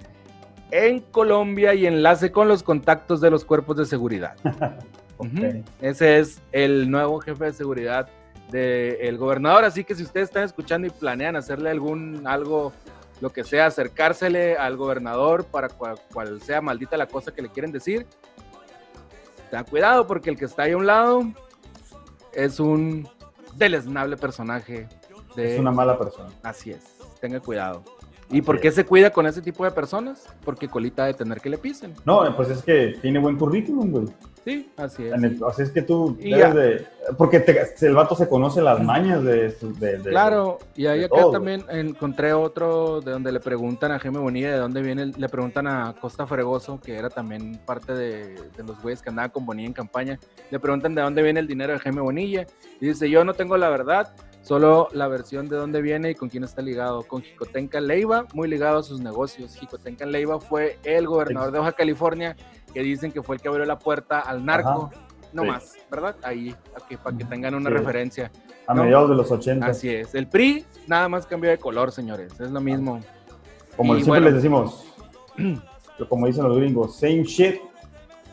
en 0.71 1.01
Colombia 1.01 1.75
y 1.75 1.87
enlace 1.87 2.31
con 2.31 2.47
los 2.49 2.63
contactos 2.63 3.21
de 3.21 3.31
los 3.31 3.45
cuerpos 3.45 3.77
de 3.77 3.85
seguridad. 3.87 4.35
Ok. 5.17 5.29
Ujú. 5.33 5.63
Ese 5.81 6.19
es 6.19 6.43
el 6.51 6.91
nuevo 6.91 7.21
jefe 7.21 7.45
de 7.45 7.53
seguridad 7.53 8.09
del 8.51 9.17
gobernador. 9.17 9.65
Así 9.65 9.85
que 9.85 9.95
si 9.95 10.03
ustedes 10.03 10.29
están 10.29 10.43
escuchando 10.43 10.89
y 10.89 10.91
planean 10.91 11.37
hacerle 11.37 11.71
algún 11.71 12.27
algo, 12.27 12.73
lo 13.21 13.31
que 13.31 13.45
sea, 13.45 13.67
acercársele 13.67 14.57
al 14.57 14.77
gobernador 14.77 15.45
para 15.45 15.69
cual, 15.69 16.01
cual 16.13 16.41
sea 16.43 16.61
maldita 16.61 16.97
la 16.97 17.07
cosa 17.07 17.31
que 17.33 17.43
le 17.43 17.49
quieren 17.49 17.71
decir, 17.71 18.07
ten 19.51 19.65
cuidado 19.65 20.07
porque 20.07 20.31
el 20.31 20.37
que 20.37 20.45
está 20.45 20.65
ahí 20.65 20.73
a 20.73 20.77
un 20.77 20.87
lado 20.87 21.23
es 22.33 22.61
un 22.61 23.09
deleznable 23.57 24.17
personaje. 24.17 24.89
De... 25.37 25.55
Es 25.55 25.61
una 25.61 25.73
mala 25.73 25.99
persona. 25.99 26.31
Así 26.43 26.71
es, 26.71 26.83
tenga 27.21 27.41
cuidado. 27.41 27.83
¿Y 28.31 28.43
por 28.43 28.61
qué 28.61 28.73
se 28.73 28.85
cuida 28.85 29.11
con 29.11 29.27
ese 29.27 29.43
tipo 29.43 29.65
de 29.65 29.71
personas? 29.71 30.27
Porque 30.45 30.69
colita 30.69 31.05
de 31.05 31.15
tener 31.15 31.41
que 31.41 31.51
le 31.51 31.59
pisen. 31.59 31.95
No, 32.05 32.25
pues 32.35 32.51
es 32.51 32.63
que 32.63 32.99
tiene 33.01 33.19
buen 33.19 33.37
currículum, 33.37 33.91
güey. 33.91 34.07
Sí, 34.45 34.71
así 34.77 35.05
es. 35.07 35.13
El- 35.15 35.41
Así 35.49 35.63
es 35.63 35.71
que 35.71 35.81
tú 35.83 36.17
debes 36.21 36.55
de... 36.55 36.87
Porque 37.17 37.41
te- 37.41 37.63
el 37.87 37.95
vato 37.95 38.15
se 38.15 38.29
conoce 38.29 38.61
las 38.61 38.83
mañas 38.83 39.23
de... 39.25 39.49
de- 39.51 39.99
de- 39.99 40.11
Claro, 40.11 40.59
y 40.77 40.87
ahí 40.87 41.05
acá 41.05 41.17
todo. 41.17 41.31
también 41.33 41.65
encontré 41.71 42.33
otro 42.35 43.01
de 43.01 43.13
donde 43.13 43.33
le 43.33 43.41
preguntan 43.41 43.93
a 43.93 43.99
Jaime 43.99 44.19
Bonilla 44.19 44.53
de 44.53 44.59
dónde 44.59 44.83
viene, 44.83 45.07
le 45.07 45.29
preguntan 45.31 45.67
a 45.67 45.95
Costa 45.99 46.27
Fregoso, 46.27 46.79
que 46.81 46.97
era 46.97 47.09
también 47.09 47.59
parte 47.65 47.95
de, 47.95 48.35
los 48.67 48.81
güeyes 48.83 49.01
que 49.01 49.09
andaban 49.11 49.31
con 49.31 49.47
Bonilla 49.47 49.69
en 49.69 49.73
campaña, 49.75 50.19
le 50.51 50.59
preguntan 50.61 50.95
de 50.95 51.01
dónde 51.03 51.23
viene 51.23 51.41
el 51.41 51.47
dinero 51.47 51.73
de 51.73 51.79
Jaime 51.79 52.01
Bonilla, 52.03 52.47
y 52.81 52.87
dice, 52.89 53.09
yo 53.09 53.25
no 53.25 53.33
tengo 53.35 53.57
la 53.57 53.71
verdad, 53.71 54.15
solo 54.43 54.89
la 54.93 55.09
versión 55.09 55.49
de 55.49 55.57
dónde 55.57 55.81
viene 55.81 56.11
y 56.11 56.15
con 56.15 56.29
quién 56.29 56.45
está 56.45 56.61
ligado, 56.61 57.03
con 57.05 57.23
Jicotenca 57.23 57.81
Leiva, 57.81 58.27
muy 58.35 58.47
ligado 58.49 58.79
a 58.79 58.83
sus 58.83 59.01
negocios. 59.01 59.55
Jicotenca 59.57 60.05
Leiva 60.05 60.39
fue 60.39 60.79
el 60.85 61.07
gobernador 61.07 61.51
de 61.51 61.59
Baja 61.61 61.73
California, 61.73 62.37
que 62.75 62.83
dicen 62.83 63.11
que 63.13 63.23
fue 63.23 63.37
el 63.37 63.41
que 63.43 63.49
abrió 63.49 63.65
la 63.65 63.79
puerta 63.79 64.21
al 64.21 64.45
narco, 64.45 64.91
no 65.33 65.43
Sí. 65.43 65.49
más, 65.49 65.73
¿verdad? 65.91 66.17
Ahí, 66.23 66.55
aquí, 66.77 66.97
para 66.97 67.17
que 67.17 67.25
tengan 67.25 67.55
una 67.55 67.71
Sí. 67.71 67.77
referencia. 67.77 68.31
a 68.67 68.73
¿no? 68.75 68.83
mediados 68.85 69.11
de 69.11 69.17
los 69.17 69.31
80. 69.31 69.67
Así 69.67 69.91
es. 69.91 70.15
El 70.15 70.27
PRI 70.27 70.65
nada 70.87 71.07
más 71.09 71.27
cambió 71.27 71.51
de 71.51 71.59
color, 71.59 71.93
señores. 71.93 72.33
Es 72.41 72.51
lo 72.51 72.61
mismo. 72.63 73.01
Como 73.77 73.93
Y 73.95 73.97
siempre 74.03 74.21
bueno. 74.21 74.25
les 74.27 74.35
decimos, 74.37 74.87
como 76.09 76.27
dicen 76.27 76.45
los 76.45 76.57
gringos, 76.57 76.97
same 76.97 77.25
shit, 77.25 77.61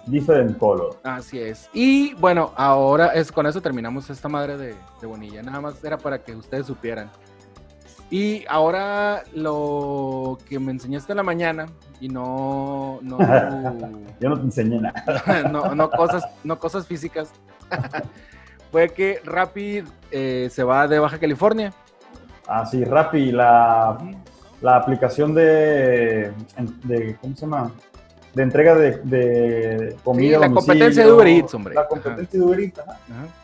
different 0.07 0.57
color. 0.57 0.97
Así 1.03 1.39
es. 1.39 1.69
Y 1.73 2.13
bueno, 2.15 2.53
ahora 2.55 3.07
es 3.07 3.31
con 3.31 3.45
eso 3.45 3.61
terminamos 3.61 4.09
esta 4.09 4.29
madre 4.29 4.57
de, 4.57 4.75
de 5.01 5.07
Bonilla. 5.07 5.43
Nada 5.43 5.59
más 5.61 5.83
era 5.83 5.97
para 5.97 6.23
que 6.23 6.33
ustedes 6.35 6.65
supieran. 6.67 7.09
Y 8.11 8.43
ahora 8.49 9.23
lo 9.33 10.37
que 10.47 10.59
me 10.59 10.71
enseñaste 10.71 11.13
en 11.13 11.17
la 11.17 11.23
mañana 11.23 11.67
y 12.01 12.09
no 12.09 12.99
no, 13.01 13.17
Yo 14.19 14.29
no 14.29 14.37
te 14.37 14.43
enseñé 14.43 14.81
nada. 14.81 15.49
no, 15.51 15.73
no 15.73 15.89
cosas 15.89 16.25
no 16.43 16.59
cosas 16.59 16.85
físicas 16.85 17.31
fue 18.71 18.89
que 18.89 19.21
Rapid 19.23 19.85
eh, 20.11 20.49
se 20.51 20.63
va 20.63 20.89
de 20.89 20.99
Baja 20.99 21.17
California. 21.17 21.73
Ah, 22.47 22.65
sí, 22.65 22.83
Rappi, 22.83 23.31
la, 23.31 23.97
la 24.61 24.75
aplicación 24.75 25.33
de, 25.33 26.33
de, 26.83 27.15
¿cómo 27.21 27.33
se 27.33 27.41
llama? 27.41 27.71
de 28.33 28.43
entrega 28.43 28.75
de, 28.75 28.97
de 29.03 29.95
comida. 30.03 30.37
Sí, 30.37 30.41
la 30.41 30.51
competencia 30.51 31.05
de 31.05 31.11
Uber 31.11 31.27
Eats, 31.27 31.53
hombre. 31.53 31.75
La 31.75 31.87
competencia 31.87 32.39
de 32.39 32.45
Uber 32.45 32.59
Eats, 32.59 32.79
ajá. 32.79 32.91
Ajá. 32.91 33.40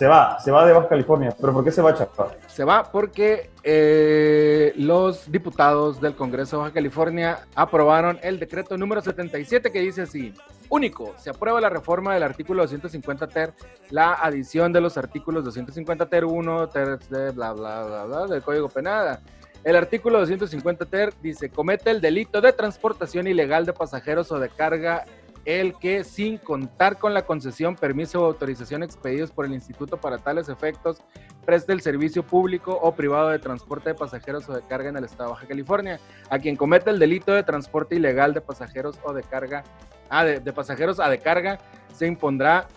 Se 0.00 0.06
va, 0.06 0.40
se 0.40 0.50
va 0.50 0.64
de 0.64 0.72
Baja 0.72 0.88
California. 0.88 1.36
¿Pero 1.38 1.52
por 1.52 1.62
qué 1.62 1.70
se 1.70 1.82
va, 1.82 1.94
chapa? 1.94 2.34
Se 2.46 2.64
va 2.64 2.90
porque 2.90 3.50
eh, 3.62 4.72
los 4.76 5.30
diputados 5.30 6.00
del 6.00 6.14
Congreso 6.14 6.56
de 6.56 6.62
Baja 6.62 6.72
California 6.72 7.40
aprobaron 7.54 8.18
el 8.22 8.38
decreto 8.38 8.78
número 8.78 9.02
77 9.02 9.70
que 9.70 9.80
dice 9.80 10.00
así. 10.00 10.32
Único, 10.70 11.12
se 11.18 11.28
aprueba 11.28 11.60
la 11.60 11.68
reforma 11.68 12.14
del 12.14 12.22
artículo 12.22 12.62
250 12.62 13.26
ter, 13.26 13.52
la 13.90 14.14
adición 14.14 14.72
de 14.72 14.80
los 14.80 14.96
artículos 14.96 15.44
250 15.44 16.06
ter 16.06 16.24
1, 16.24 16.68
ter 16.70 16.98
de 16.98 17.30
bla 17.32 17.52
bla 17.52 17.84
bla 17.84 18.04
bla 18.04 18.26
del 18.26 18.40
Código 18.40 18.70
Penal. 18.70 19.20
El 19.64 19.76
artículo 19.76 20.20
250 20.20 20.86
ter 20.86 21.12
dice, 21.20 21.50
comete 21.50 21.90
el 21.90 22.00
delito 22.00 22.40
de 22.40 22.54
transportación 22.54 23.26
ilegal 23.26 23.66
de 23.66 23.74
pasajeros 23.74 24.32
o 24.32 24.38
de 24.38 24.48
carga 24.48 25.04
el 25.44 25.74
que 25.78 26.04
sin 26.04 26.38
contar 26.38 26.98
con 26.98 27.14
la 27.14 27.22
concesión, 27.22 27.74
permiso 27.74 28.22
o 28.22 28.26
autorización 28.26 28.82
expedidos 28.82 29.30
por 29.30 29.46
el 29.46 29.52
instituto 29.52 29.96
para 29.96 30.18
tales 30.18 30.48
efectos, 30.48 31.02
preste 31.44 31.72
el 31.72 31.80
servicio 31.80 32.22
público 32.22 32.78
o 32.80 32.94
privado 32.94 33.30
de 33.30 33.38
transporte 33.38 33.90
de 33.90 33.94
pasajeros 33.94 34.48
o 34.48 34.52
de 34.52 34.62
carga 34.62 34.90
en 34.90 34.96
el 34.96 35.04
estado 35.04 35.30
de 35.30 35.34
Baja 35.34 35.46
California. 35.46 36.00
A 36.28 36.38
quien 36.38 36.56
cometa 36.56 36.90
el 36.90 36.98
delito 36.98 37.32
de 37.32 37.42
transporte 37.42 37.96
ilegal 37.96 38.34
de 38.34 38.40
pasajeros 38.40 38.98
o 39.02 39.12
de 39.12 39.22
carga, 39.22 39.64
ah, 40.10 40.24
de, 40.24 40.52
pasajeros 40.52 41.00
a 41.00 41.08
de 41.08 41.18
carga, 41.18 41.58
se 41.94 42.06
impondrá, 42.06 42.68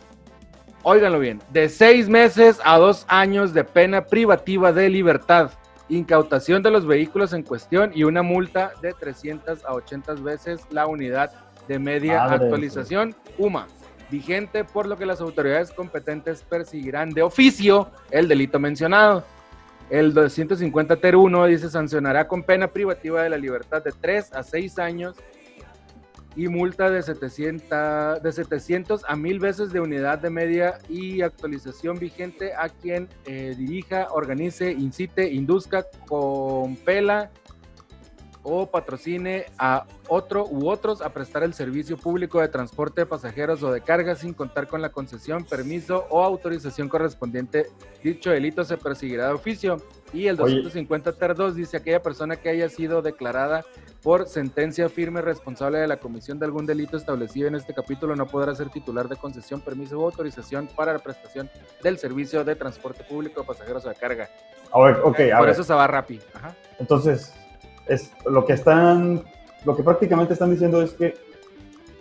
óiganlo 0.84 1.19
bien, 1.19 1.41
de 1.52 1.69
seis 1.69 2.07
meses 2.07 2.60
a 2.64 2.77
dos 2.77 3.06
años 3.10 3.53
de 3.53 3.64
pena 3.64 4.06
privativa 4.06 4.72
de 4.72 4.90
libertad, 4.90 5.52
incautación 5.90 6.64
de 6.64 6.72
los 6.72 6.85
vehículos 6.85 7.34
en 7.34 7.44
cuestión 7.44 7.91
y 7.94 8.03
una 8.06 8.23
multa 8.23 8.72
de 8.81 8.94
300 8.94 9.65
a 9.65 9.73
80 9.73 10.14
veces 10.15 10.61
la 10.72 10.88
unidad 10.88 11.31
de 11.68 11.80
media 11.80 12.19
Madre, 12.19 12.45
actualización 12.45 13.15
UMA, 13.38 13.68
vigente 14.10 14.64
por 14.64 14.88
lo 14.88 14.98
que 14.98 15.06
las 15.06 15.22
autoridades 15.22 15.72
competentes 15.72 16.44
perseguirán 16.44 17.11
de 17.11 17.22
oficio 17.22 17.90
el 18.11 18.27
delito 18.27 18.60
mencionado. 18.60 19.23
El 19.90 20.14
250 20.14 20.95
ter 20.98 21.15
1 21.15 21.45
dice 21.48 21.69
sancionará 21.69 22.27
con 22.27 22.44
pena 22.44 22.68
privativa 22.68 23.22
de 23.23 23.30
la 23.30 23.38
libertad 23.38 23.84
de 23.84 23.91
3 23.91 24.34
a 24.34 24.44
6 24.44 24.80
años 24.80 25.15
y 26.35 26.48
multa 26.48 26.90
de 26.90 27.02
700, 27.03 28.23
de 28.23 28.31
700 28.31 29.03
a 29.07 29.15
1000 29.15 29.40
veces 29.40 29.72
de 29.72 29.80
unidad 29.80 30.19
de 30.19 30.30
media 30.30 30.80
y 30.90 31.22
actualización 31.22 31.99
vigente 31.99 32.53
a 32.56 32.69
quien 32.69 33.07
eh, 33.26 33.53
dirija, 33.57 34.07
organice, 34.11 34.72
incite, 34.72 35.31
induzca, 35.31 35.85
compela 36.07 37.30
o 38.44 38.65
patrocine 38.70 39.45
a 39.57 39.86
otro 40.10 40.45
u 40.45 40.70
otros 40.70 41.02
a 41.02 41.10
prestar 41.10 41.44
el 41.44 41.53
servicio 41.53 41.98
público 41.98 42.41
de 42.41 42.49
transporte 42.49 43.02
de 43.02 43.06
pasajeros 43.06 43.64
o 43.64 43.72
de 43.72 43.82
carga 43.82 44.15
sin 44.15 44.34
contar 44.34 44.68
con 44.68 44.82
la 44.82 44.90
concesión, 44.90 45.45
permiso 45.45 46.06
o 46.10 46.24
autorización 46.24 46.90
correspondiente. 46.90 47.68
Dicho 48.03 48.30
delito 48.30 48.64
se 48.64 48.78
perseguirá 48.78 49.28
de 49.28 49.34
oficio. 49.34 49.78
Y 50.11 50.28
el 50.28 50.40
Oye. 50.40 50.57
250 50.57 51.14
ter 51.14 51.34
2 51.34 51.56
dice 51.56 51.78
aquella 51.78 52.02
persona 52.02 52.36
que 52.36 52.49
haya 52.49 52.70
sido 52.70 53.02
declarada 53.02 53.65
por 54.03 54.28
sentencia 54.28 54.88
firme 54.88 55.22
responsable 55.22 55.80
de 55.80 55.88
la 55.88 55.98
comisión 55.98 56.38
de 56.38 56.45
algún 56.45 56.68
delito 56.68 56.98
establecido 56.98 57.48
en 57.48 57.56
este 57.56 57.74
capítulo 57.74 58.15
no 58.15 58.28
podrá 58.28 58.53
ser 58.53 58.70
titular 58.70 59.07
de 59.07 59.15
concesión, 59.15 59.61
permiso 59.61 59.99
o 59.99 60.06
autorización 60.06 60.68
para 60.76 60.94
la 60.94 60.99
prestación 60.99 61.49
del 61.82 61.98
servicio 61.98 62.44
de 62.44 62.56
transporte 62.56 63.03
público 63.06 63.41
de 63.41 63.48
pasajeros 63.48 63.86
o 63.86 63.90
de 63.90 63.95
carga. 63.95 64.30
A 64.72 64.80
ver, 64.84 64.98
ok, 65.03 65.20
a 65.34 65.38
Por 65.38 65.45
ver. 65.48 65.49
eso 65.49 65.64
se 65.64 65.74
va 65.74 65.88
rápido. 65.88 66.24
Entonces, 66.80 67.34
es 67.88 68.11
lo 68.26 68.45
que 68.45 68.53
están, 68.53 69.23
lo 69.65 69.76
que 69.76 69.84
prácticamente 69.84 70.34
están 70.34 70.51
diciendo 70.51 70.81
es 70.81 70.91
que 70.93 71.15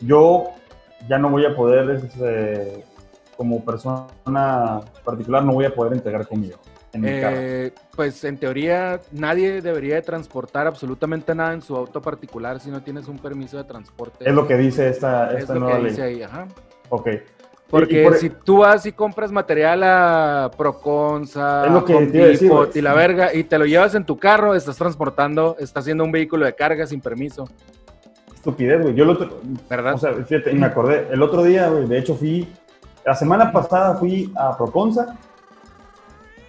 yo 0.01 0.51
ya 1.09 1.19
no 1.19 1.31
voy 1.31 1.45
a 1.45 1.55
poder, 1.55 1.91
este, 1.91 2.85
como 3.37 3.65
persona 3.65 4.07
particular, 5.05 5.45
no 5.45 5.53
voy 5.53 5.65
a 5.65 5.75
poder 5.75 5.93
entregar 5.95 6.27
comida 6.27 6.57
en. 6.93 7.05
Eh, 7.07 7.73
pues 7.97 8.23
en 8.25 8.39
teoría 8.39 9.01
nadie 9.11 9.63
debería 9.63 9.97
de 9.97 10.03
transportar 10.03 10.67
absolutamente 10.67 11.35
nada 11.35 11.53
en 11.53 11.63
su 11.63 11.75
auto 11.77 12.01
particular 12.03 12.61
si 12.61 12.71
no 12.71 12.83
tienes 12.83 13.09
un 13.09 13.19
permiso 13.19 13.57
de 13.57 13.65
transporte. 13.65 14.29
Es 14.29 14.35
lo 14.35 14.47
que 14.47 14.57
dice 14.57 14.89
esta, 14.89 15.33
Es 15.33 15.41
esta 15.41 15.55
lo 15.55 15.61
nueva 15.61 15.77
que 15.77 15.83
ley. 15.83 15.91
dice 15.91 16.03
ahí, 16.03 16.23
ajá. 16.23 16.47
Ok. 16.91 17.09
Porque 17.73 18.05
por- 18.05 18.17
si 18.19 18.29
tú 18.29 18.59
vas 18.59 18.85
y 18.85 18.93
compras 18.93 19.33
material 19.33 19.83
a 19.83 20.51
Proconza, 20.57 21.65
Es 21.67 21.73
lo 21.73 21.85
que 21.87 21.95
decir, 22.07 22.53
y 22.75 22.81
la 22.83 22.93
verga, 22.93 23.35
y 23.35 23.45
te 23.45 23.59
lo 23.59 23.65
llevas 23.65 23.95
en 23.95 24.05
tu 24.05 24.19
carro, 24.19 24.55
estás 24.55 24.77
transportando, 24.77 25.57
estás 25.59 25.83
haciendo 25.85 26.05
un 26.05 26.13
vehículo 26.13 26.45
de 26.45 26.55
carga 26.55 26.87
sin 26.87 27.01
permiso, 27.01 27.49
Estupidez, 28.35 28.83
güey. 28.83 28.95
Yo 28.95 29.05
lo 29.07 29.13
otro- 29.13 29.41
¿verdad? 29.71 29.95
O 29.95 29.99
sea, 29.99 30.13
fíjate, 30.13 30.51
y 30.53 30.55
me 30.57 30.67
acordé, 30.67 31.09
el 31.11 31.23
otro 31.23 31.43
día, 31.45 31.69
güey, 31.71 31.87
de 31.87 31.99
hecho 31.99 32.15
fui, 32.15 32.53
la 33.07 33.15
semana 33.15 33.51
pasada 33.51 33.95
fui 33.95 34.31
a 34.37 34.55
Proconza, 34.57 35.17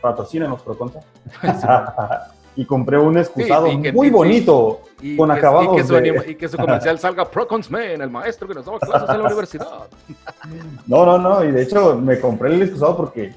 patrocínanos 0.02 0.62
Proconza, 0.62 1.00
y 2.56 2.66
compré 2.66 2.98
un 3.00 3.18
excusado 3.18 3.68
y 3.68 3.82
que- 3.82 3.92
muy 3.92 4.08
y- 4.08 4.12
bonito, 4.12 4.82
y, 5.02 5.18
con 5.18 5.30
que, 5.30 5.36
acabados 5.38 5.74
y 5.74 5.78
que 5.78 5.84
su 5.84 5.94
de- 5.94 6.00
anima- 6.00 6.26
y 6.28 6.36
que 6.36 6.48
su 6.48 6.58
comercial 6.58 7.00
salga 7.00 7.26
Proconsman, 7.30 8.02
el 8.02 8.10
maestro 8.10 8.48
que 8.48 8.54
nos 8.54 8.66
daba 8.66 8.80
clases 8.80 9.10
en 9.10 9.18
la 9.18 9.26
universidad. 9.26 9.68
No, 10.88 11.06
no, 11.06 11.18
no, 11.18 11.44
y 11.44 11.52
de 11.52 11.64
hecho 11.64 11.96
me 11.96 12.20
compré 12.20 12.54
el 12.54 12.62
excusado 12.62 12.98
porque 12.98 13.34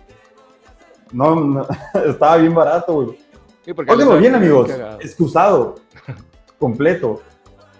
no, 1.12 1.34
no, 1.36 1.66
estaba 2.06 2.36
bien 2.36 2.54
barato, 2.54 2.94
güey. 2.94 3.18
Les- 3.64 4.20
bien, 4.20 4.34
amigos, 4.34 4.68
cagado. 4.68 4.98
excusado, 5.00 5.74
completo, 6.58 7.20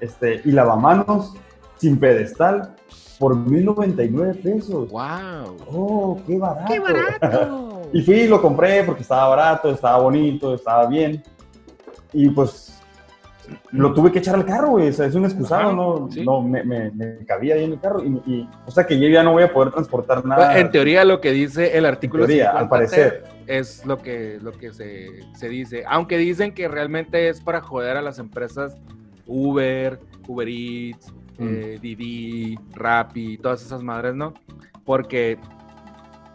este, 0.00 0.40
y 0.44 0.50
lavamanos 0.52 1.34
sin 1.76 1.98
pedestal 1.98 2.74
por 3.18 3.36
1099 3.36 4.34
pesos. 4.42 4.90
¡Wow! 4.90 5.56
Oh, 5.70 6.18
qué 6.26 6.38
barato. 6.38 6.72
¡Qué 6.72 6.80
barato! 6.80 7.62
Y 7.92 8.02
fui 8.02 8.14
y 8.20 8.28
lo 8.28 8.40
compré 8.42 8.82
porque 8.84 9.02
estaba 9.02 9.28
barato, 9.28 9.70
estaba 9.70 9.98
bonito, 9.98 10.54
estaba 10.54 10.86
bien. 10.86 11.22
Y 12.12 12.28
pues 12.30 12.72
lo 13.70 13.94
tuve 13.94 14.10
que 14.10 14.18
echar 14.18 14.34
al 14.34 14.44
carro, 14.44 14.70
güey. 14.70 14.88
O 14.88 14.92
sea, 14.92 15.06
es 15.06 15.14
un 15.14 15.24
excusado, 15.24 15.62
Ajá, 15.68 15.72
no, 15.72 16.08
sí. 16.10 16.24
no 16.24 16.42
me, 16.42 16.64
me- 16.64 16.90
me 16.90 17.18
cabía 17.26 17.54
ahí 17.54 17.64
en 17.64 17.72
el 17.74 17.80
carro. 17.80 18.02
Y, 18.02 18.08
y- 18.26 18.48
o 18.66 18.70
sea 18.70 18.84
que 18.86 18.98
yo 18.98 19.08
ya 19.08 19.22
no 19.22 19.32
voy 19.32 19.44
a 19.44 19.52
poder 19.52 19.72
transportar 19.72 20.24
nada. 20.24 20.58
en 20.58 20.70
teoría 20.70 21.04
lo 21.04 21.20
que 21.20 21.30
dice 21.30 21.76
el 21.78 21.86
artículo 21.86 22.26
teoría, 22.26 22.46
50 22.52 22.58
al 22.60 22.68
parecer. 22.68 23.24
es 23.46 23.86
lo 23.86 23.98
que, 24.02 24.38
lo 24.42 24.52
que 24.52 24.72
se, 24.72 25.08
se 25.36 25.48
dice. 25.48 25.84
Aunque 25.86 26.18
dicen 26.18 26.52
que 26.52 26.66
realmente 26.68 27.28
es 27.28 27.40
para 27.40 27.60
joder 27.60 27.96
a 27.96 28.02
las 28.02 28.18
empresas 28.18 28.76
Uber, 29.26 29.98
Uber 30.26 30.48
Eats, 30.48 31.12
Mm. 31.38 31.48
eh, 31.48 31.78
Didi, 31.82 32.58
Rappi, 32.72 33.36
todas 33.36 33.60
esas 33.62 33.82
madres, 33.82 34.14
¿no? 34.14 34.32
Porque, 34.86 35.36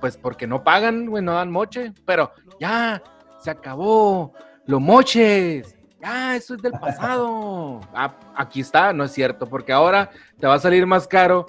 pues 0.02 0.18
porque 0.18 0.48
no 0.48 0.64
pagan, 0.64 1.06
güey, 1.06 1.24
no 1.24 1.34
dan 1.34 1.50
moche. 1.52 1.94
Pero 2.06 2.32
ya, 2.60 3.02
se 3.42 3.52
acabó, 3.52 4.34
los 4.66 4.82
moches. 4.82 5.76
Ya, 6.02 6.36
eso 6.36 6.56
es 6.56 6.62
del 6.62 6.74
pasado. 6.74 7.80
Ah, 7.94 8.16
aquí 8.36 8.62
está, 8.62 8.92
no 8.92 9.04
es 9.04 9.12
cierto, 9.12 9.46
porque 9.48 9.72
ahora 9.72 10.10
te 10.40 10.48
va 10.48 10.56
a 10.56 10.60
salir 10.60 10.86
más 10.88 11.08
caro. 11.08 11.46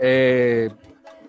eh, 0.00 0.70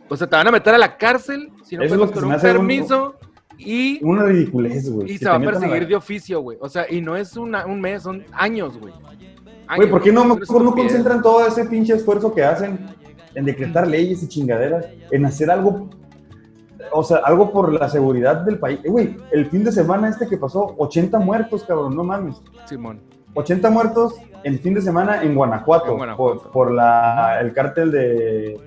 o 0.08 0.16
sea, 0.16 0.28
te 0.28 0.36
van 0.36 0.48
a 0.48 0.52
meter 0.52 0.74
a 0.74 0.78
la 0.78 0.98
cárcel 0.98 1.52
si 1.64 1.76
no 1.78 1.84
Eso 1.84 1.94
es 1.96 2.00
cuentas 2.00 2.00
lo 2.00 2.08
que 2.08 2.20
con 2.28 2.36
un 2.36 2.42
permiso 2.42 3.16
y, 3.60 4.04
Una 4.04 4.24
ridiculez, 4.24 4.92
güey. 4.92 5.12
y 5.12 5.18
se 5.18 5.30
va 5.30 5.36
a 5.36 5.40
perseguir 5.40 5.84
la- 5.84 5.88
de 5.90 5.96
oficio, 5.96 6.40
güey. 6.42 6.58
O 6.62 6.68
sea, 6.70 6.86
y 6.90 7.00
no 7.02 7.16
es 7.16 7.36
una- 7.38 7.66
un 7.66 7.80
mes, 7.82 8.04
son 8.04 8.24
años, 8.34 8.78
güey. 8.80 8.94
Güey, 9.76 9.90
¿por 9.90 10.02
qué 10.02 10.12
no, 10.12 10.26
mejor 10.26 10.64
no 10.64 10.72
concentran 10.72 11.22
todo 11.22 11.46
ese 11.46 11.66
pinche 11.66 11.94
esfuerzo 11.94 12.34
que 12.34 12.44
hacen 12.44 12.80
en 13.36 13.46
decretar 13.46 13.88
leyes 13.88 14.24
y 14.24 14.28
chingaderas, 14.28 14.88
en 15.12 15.26
hacer 15.26 15.52
algo, 15.52 15.90
o 16.92 17.04
sea, 17.04 17.18
algo 17.26 17.52
por 17.52 17.74
la 17.74 17.90
seguridad 17.90 18.38
del 18.38 18.58
país? 18.60 18.80
Eh, 18.84 18.90
Güey, 18.90 19.18
el 19.32 19.46
fin 19.50 19.64
de 19.64 19.72
semana 19.72 20.10
este 20.10 20.28
que 20.28 20.38
pasó, 20.38 20.76
80 20.78 21.20
muertos, 21.20 21.64
cabrón, 21.64 21.96
no 21.96 22.04
mames. 22.04 22.42
Simón. 22.66 23.02
80 23.36 23.70
muertos 23.70 24.16
el 24.44 24.60
fin 24.60 24.74
de 24.74 24.82
semana 24.82 25.22
en 25.22 25.36
Guanajuato, 25.36 25.92
En 25.92 25.98
Guanajuato. 25.98 26.42
Por, 26.44 26.52
por 26.52 26.72
la, 26.72 27.40
el 27.42 27.54
cártel 27.54 27.92
de... 27.92 28.60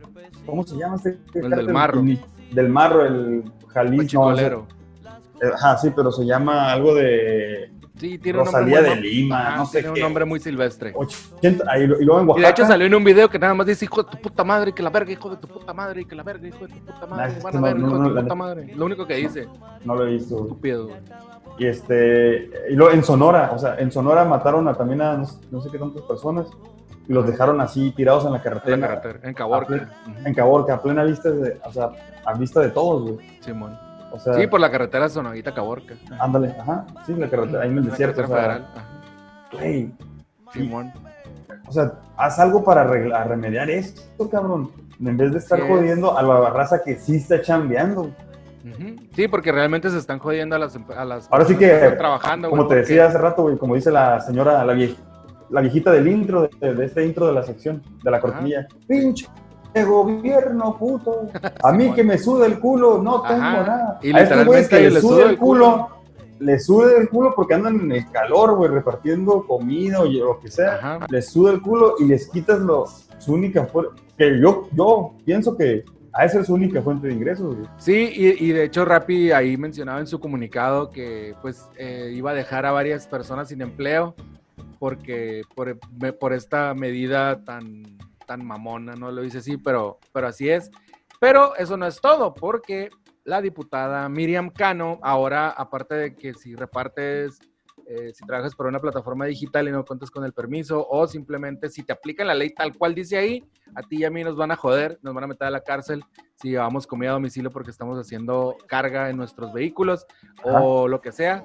¿Cómo 0.47 0.62
se 0.64 0.76
llama 0.76 0.97
este 0.97 1.18
El 1.34 1.48
cártel? 1.48 1.66
del 1.66 1.74
Marro. 1.74 2.02
Del 2.52 2.68
Marro, 2.68 3.05
el 3.06 3.44
Jalisco. 3.68 4.02
no, 4.02 4.09
Chicolero. 4.09 4.66
eh, 5.40 5.51
Ajá, 5.55 5.78
sí, 5.78 5.90
pero 5.97 6.12
se 6.12 6.24
llama 6.24 6.70
algo 6.72 6.94
de 6.94 7.71
Sí, 7.98 8.19
tiene 8.19 8.39
un 8.40 8.47
Rosalía 8.47 8.77
nombre 8.81 8.94
de 8.97 9.01
Lima, 9.02 9.48
Ajá, 9.48 9.56
no 9.59 9.66
sé 9.66 9.81
tiene 9.81 9.94
qué. 9.94 10.01
un 10.01 10.05
nombre 10.06 10.24
muy 10.24 10.40
silvestre. 10.40 10.93
80, 10.97 11.64
ahí 11.70 11.82
y 11.82 11.86
luego 11.86 12.20
en 12.20 12.27
Y 12.27 12.28
Oaxaca. 12.31 12.47
de 12.47 12.51
hecho 12.51 12.66
salió 12.66 12.86
en 12.86 12.94
un 12.94 13.05
video 13.05 13.28
que 13.28 13.39
nada 13.39 13.55
más 13.55 13.66
dice 13.66 13.85
hijo 13.85 14.02
de 14.02 14.10
tu 14.10 14.19
puta 14.20 14.43
madre, 14.44 14.70
y 14.70 14.73
que 14.73 14.82
la 14.82 14.90
verga, 14.90 15.12
hijo 15.12 15.31
de 15.31 15.36
tu 15.36 15.47
puta 15.47 15.73
madre, 15.74 16.01
y 16.01 16.05
que 16.06 16.14
la 16.16 16.23
verga, 16.23 16.48
hijo 16.48 16.66
de 16.66 16.73
tu 16.74 16.81
puta 16.86 17.06
madre, 17.06 17.35
van 17.43 17.56
a 17.56 17.60
no, 17.60 17.66
ver, 17.66 17.77
no, 17.78 17.86
hijo 17.89 17.97
no, 17.98 18.02
de 18.09 18.14
tu 18.16 18.23
puta 18.23 18.35
madre. 18.35 18.73
Lo 18.74 18.85
único 18.86 19.06
que 19.06 19.14
dice, 19.16 19.47
No 19.85 19.94
lo 19.94 20.06
he 20.06 20.12
visto. 20.12 20.36
estúpido. 20.43 20.86
güey. 20.89 20.98
Y 21.59 21.66
este, 21.66 22.51
y 22.70 22.74
luego 22.74 22.93
en 22.93 23.05
Sonora, 23.05 23.52
o 23.55 23.59
sea, 23.59 23.77
en 23.78 23.93
Sonora 23.93 24.24
mataron 24.24 24.66
a 24.69 24.74
también 24.74 25.02
a 25.02 25.19
no, 25.19 25.27
sé- 25.27 25.39
no 25.51 25.60
sé 25.60 25.70
qué 25.70 25.78
tantas 25.78 26.02
personas 26.02 26.47
y 27.06 27.12
los 27.12 27.27
dejaron 27.27 27.60
así 27.60 27.90
tirados 27.93 28.24
en 28.24 28.31
la 28.32 28.39
En 28.39 28.43
carretera. 28.43 28.77
la 28.78 28.86
carretera, 29.01 29.28
en 29.28 29.35
Caborca. 29.35 29.74
Ujú. 29.74 30.12
En 30.27 30.35
Caborca, 30.35 30.74
a 30.74 30.82
plena 30.82 31.05
vista 31.05 31.31
de, 31.31 31.60
o 31.64 31.70
sea, 31.73 31.90
a 32.24 32.32
vista 32.35 32.60
de 32.60 32.70
todos, 32.70 33.02
güey. 33.12 33.19
Simón. 33.40 33.78
O 34.12 34.18
sea, 34.18 34.34
Sí, 34.34 34.47
por 34.47 34.60
la 34.60 34.70
carretera 34.70 35.09
Sonaguita 35.09 35.55
Caborca. 35.55 35.94
ándale, 36.20 36.55
ajá, 36.60 36.86
sí, 37.06 37.14
la 37.14 37.28
carretera, 37.30 37.62
ahí 37.62 37.70
en 37.70 37.78
el 37.78 37.84
La 37.84 37.90
desierto, 37.90 38.22
o 38.22 38.26
sea, 38.26 38.60
güey, 39.52 39.90
Simón. 40.52 40.93
o 41.66 41.72
sea, 41.72 41.93
haz 42.16 42.39
algo 42.39 42.62
para 42.62 42.82
arreglar- 42.82 43.28
remediar 43.28 43.70
esto, 43.70 44.28
cabrón. 44.30 44.70
En 45.05 45.16
vez 45.16 45.32
de 45.32 45.39
estar 45.39 45.59
Sí 45.60 45.64
jodiendo 45.66 46.16
a 46.16 46.22
la 46.22 46.51
raza 46.51 46.82
que 46.84 46.97
sí 46.97 47.16
está 47.16 47.40
chambeando. 47.40 48.10
Sí, 49.16 49.26
porque 49.26 49.51
realmente 49.51 49.90
se 49.90 49.98
están 49.98 50.20
jodiendo 50.20 50.55
a 50.55 50.59
las, 50.60 50.76
a 50.97 51.05
las 51.05 51.26
Ahora 51.32 51.44
sí 51.47 51.56
que, 51.56 51.74
están 51.74 51.98
trabajando, 51.98 52.48
como 52.51 52.62
te 52.62 52.66
porque- 52.68 52.80
decía 52.82 53.06
hace 53.06 53.18
rato, 53.18 53.43
güey, 53.43 53.56
como 53.59 53.74
dice 53.74 53.90
la 53.90 54.20
señora, 54.20 54.64
la, 54.64 54.74
vie- 54.74 54.94
la 55.51 55.60
viejita 55.62 55.90
del 55.90 56.06
intro, 56.06 56.48
de, 56.60 56.74
de 56.74 56.84
este 56.84 57.05
intro 57.05 57.26
de 57.26 57.32
la 57.32 57.43
sección, 57.43 57.82
de 58.05 58.10
la 58.10 58.20
cortinilla. 58.20 58.68
Pinche 58.86 59.26
gobierno, 59.74 60.76
puto. 60.78 61.28
A 61.62 61.72
mí 61.72 61.92
que 61.92 62.04
me 62.04 62.18
suda 62.18 62.46
el 62.46 62.58
culo, 62.58 63.02
no 63.02 63.22
tengo 63.22 63.42
Ajá. 63.42 63.52
nada. 63.52 63.98
Y 64.02 64.14
a 64.14 64.20
estos 64.20 64.44
güeyes 64.46 64.68
que 64.68 64.90
le 64.90 65.00
suda 65.00 65.30
el 65.30 65.38
culo, 65.38 65.88
les 66.38 66.66
suda 66.66 66.96
el 66.98 67.08
culo 67.08 67.32
porque 67.34 67.54
andan 67.54 67.80
en 67.80 67.92
el 67.92 68.10
calor, 68.10 68.56
güey, 68.56 68.70
repartiendo 68.70 69.46
comida 69.46 70.00
o 70.00 70.04
lo 70.04 70.40
que 70.40 70.50
sea. 70.50 70.74
Ajá. 70.74 71.06
Les 71.08 71.30
suda 71.30 71.52
el 71.52 71.62
culo 71.62 71.94
y 71.98 72.04
les 72.04 72.28
quitas 72.28 72.60
lo, 72.60 72.86
su 73.18 73.34
única 73.34 73.64
fuente. 73.66 74.02
Que 74.16 74.40
yo, 74.40 74.68
yo 74.72 75.14
pienso 75.24 75.56
que 75.56 75.84
a 76.12 76.26
esa 76.26 76.40
es 76.40 76.46
su 76.46 76.54
única 76.54 76.82
fuente 76.82 77.06
de 77.06 77.14
ingresos, 77.14 77.56
güey. 77.56 77.68
Sí, 77.78 78.12
y, 78.14 78.44
y 78.44 78.52
de 78.52 78.64
hecho 78.64 78.84
Rappi 78.84 79.32
ahí 79.32 79.56
mencionaba 79.56 80.00
en 80.00 80.06
su 80.06 80.20
comunicado 80.20 80.90
que 80.90 81.34
pues 81.40 81.66
eh, 81.78 82.12
iba 82.14 82.32
a 82.32 82.34
dejar 82.34 82.66
a 82.66 82.72
varias 82.72 83.06
personas 83.06 83.48
sin 83.48 83.62
empleo 83.62 84.14
porque 84.78 85.42
por, 85.54 85.78
por 86.18 86.32
esta 86.32 86.74
medida 86.74 87.44
tan, 87.44 87.98
tan 88.32 88.46
mamona, 88.46 88.94
no 88.94 89.10
lo 89.10 89.20
dice 89.20 89.38
así, 89.38 89.59
pero, 89.59 89.98
pero 90.12 90.28
así 90.28 90.48
es. 90.48 90.70
Pero 91.20 91.54
eso 91.56 91.76
no 91.76 91.86
es 91.86 92.00
todo, 92.00 92.32
porque 92.32 92.88
la 93.24 93.42
diputada 93.42 94.09
Miriam 94.09 94.48
Cano, 94.48 94.98
ahora 95.02 95.50
aparte 95.50 95.94
de 95.94 96.14
que 96.14 96.32
si 96.32 96.54
repartes, 96.54 97.38
eh, 97.86 98.12
si 98.14 98.24
trabajas 98.24 98.54
por 98.54 98.66
una 98.66 98.80
plataforma 98.80 99.26
digital 99.26 99.68
y 99.68 99.70
no 99.70 99.84
cuentas 99.84 100.10
con 100.10 100.24
el 100.24 100.32
permiso, 100.32 100.86
o 100.88 101.06
simplemente 101.06 101.68
si 101.68 101.82
te 101.82 101.92
aplican 101.92 102.26
la 102.26 102.34
ley 102.34 102.50
tal 102.54 102.74
cual 102.74 102.94
dice 102.94 103.18
ahí, 103.18 103.44
a 103.74 103.82
ti 103.82 103.98
y 103.98 104.04
a 104.04 104.10
mí 104.10 104.24
nos 104.24 104.34
van 104.34 104.50
a 104.50 104.56
joder, 104.56 104.98
nos 105.02 105.12
van 105.14 105.24
a 105.24 105.26
meter 105.26 105.46
a 105.46 105.50
la 105.50 105.60
cárcel 105.60 106.02
si 106.36 106.50
llevamos 106.50 106.86
comida 106.86 107.10
a 107.10 107.12
domicilio 107.12 107.50
porque 107.50 107.70
estamos 107.70 107.98
haciendo 107.98 108.56
carga 108.66 109.10
en 109.10 109.18
nuestros 109.18 109.52
vehículos 109.52 110.06
o 110.42 110.88
lo 110.88 111.02
que 111.02 111.12
sea. 111.12 111.44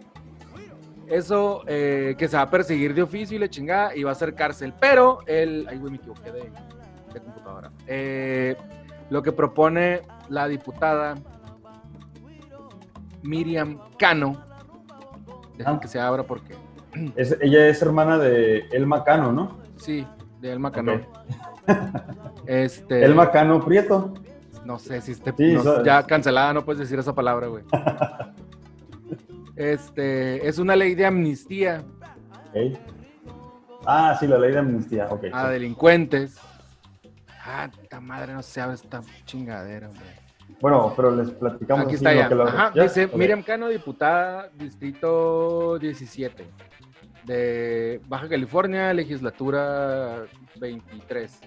Eso 1.08 1.64
eh, 1.68 2.16
que 2.18 2.28
se 2.28 2.36
va 2.36 2.44
a 2.44 2.50
perseguir 2.50 2.94
de 2.94 3.02
oficio 3.02 3.38
y 3.38 3.40
le 3.40 3.50
chingada 3.50 3.96
y 3.96 4.04
va 4.04 4.12
a 4.12 4.16
ser 4.16 4.36
cárcel. 4.36 4.74
Pero 4.80 5.20
el. 5.26 5.66
Ay, 5.70 5.78
güey, 5.78 5.92
me 5.92 5.98
equivoqué 5.98 6.32
de. 6.32 6.52
Eh, 7.88 8.56
lo 9.10 9.22
que 9.24 9.32
propone 9.32 10.02
la 10.30 10.48
diputada 10.48 11.16
Miriam 13.24 13.80
Cano. 13.98 14.44
Dejen 15.58 15.76
Ah. 15.76 15.80
que 15.80 15.88
se 15.88 16.00
abra 16.00 16.24
porque. 16.24 16.56
Es- 17.16 17.38
ella 17.42 17.68
es 17.68 17.82
hermana 17.82 18.18
de 18.18 18.66
Elma 18.72 19.04
Cano, 19.04 19.32
¿no? 19.32 19.58
Sí, 19.78 20.06
de 20.42 20.52
Elma 20.52 20.72
Cano. 20.72 20.94
Este. 22.46 23.04
Elma 23.04 23.30
Cano 23.32 23.64
Prieto. 23.64 24.14
No 24.66 24.80
sé 24.80 25.00
si 25.02 25.12
esté 25.14 25.34
Sí, 25.38 25.54
no- 25.54 25.64
so- 25.64 25.84
ya 25.84 26.04
cancelada, 26.04 26.54
no 26.54 26.64
puedes 26.66 26.80
decir 26.80 27.00
esa 27.00 27.14
palabra, 27.16 27.48
güey. 27.48 27.64
Este, 29.56 30.48
es 30.48 30.60
una 30.60 30.76
ley 30.76 30.94
de 30.94 31.06
amnistía. 31.08 31.84
Ah, 33.86 34.16
sí, 34.20 34.28
la 34.28 34.38
ley 34.38 34.52
de 34.52 34.60
amnistía. 34.60 35.08
Ok. 35.10 35.26
a 35.34 35.50
delincuentes. 35.50 36.38
Ah, 37.50 37.70
esta 37.82 38.02
madre 38.02 38.34
no 38.34 38.44
se 38.44 38.60
abre 38.60 38.76
esta 38.76 39.02
chingadera, 39.26 39.88
güey. 39.88 40.00
Bueno, 40.60 40.92
pero 40.96 41.16
les 41.16 41.30
platicamos 41.32 41.86
Aquí 41.86 41.96
está 41.96 42.14
lo 42.14 42.20
ya. 42.20 42.30
lo- 42.30 42.48
Ajá, 42.48 42.72
¿Ya? 42.76 42.84
dice. 42.84 43.08
Miriam 43.08 43.42
Cano, 43.44 43.70
diputada, 43.70 44.50
distrito 44.56 45.78
17 45.80 46.46
de 47.26 48.02
Baja 48.08 48.28
California, 48.28 48.94
legislatura 48.94 50.26
23. 50.60 51.40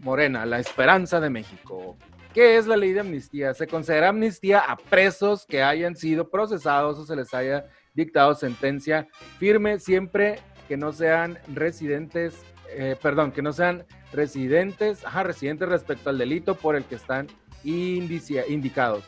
Morena, 0.00 0.44
la 0.46 0.58
esperanza 0.60 1.18
de 1.20 1.30
México. 1.30 1.96
¿Qué 2.34 2.58
es 2.58 2.66
la 2.66 2.76
ley 2.76 2.92
de 2.92 3.00
amnistía? 3.00 3.54
Se 3.54 3.66
considera 3.66 4.10
amnistía 4.10 4.60
a 4.60 4.76
presos 4.76 5.46
que 5.46 5.62
hayan 5.62 5.96
sido 5.96 6.28
procesados 6.28 6.98
o 6.98 7.06
se 7.06 7.16
les 7.16 7.32
haya 7.32 7.64
dictado 7.94 8.34
sentencia 8.34 9.08
firme 9.38 9.78
siempre 9.78 10.38
que 10.68 10.76
no 10.76 10.92
sean 10.92 11.38
residentes, 11.54 12.36
eh, 12.78 12.96
perdón, 13.00 13.32
que 13.32 13.40
no 13.42 13.52
sean 13.52 13.84
residentes, 14.12 15.04
ajá, 15.04 15.22
residentes 15.22 15.68
respecto 15.68 16.10
al 16.10 16.18
delito 16.18 16.54
por 16.56 16.76
el 16.76 16.84
que 16.84 16.96
están 16.96 17.26
indicia- 17.64 18.46
indicados. 18.46 19.04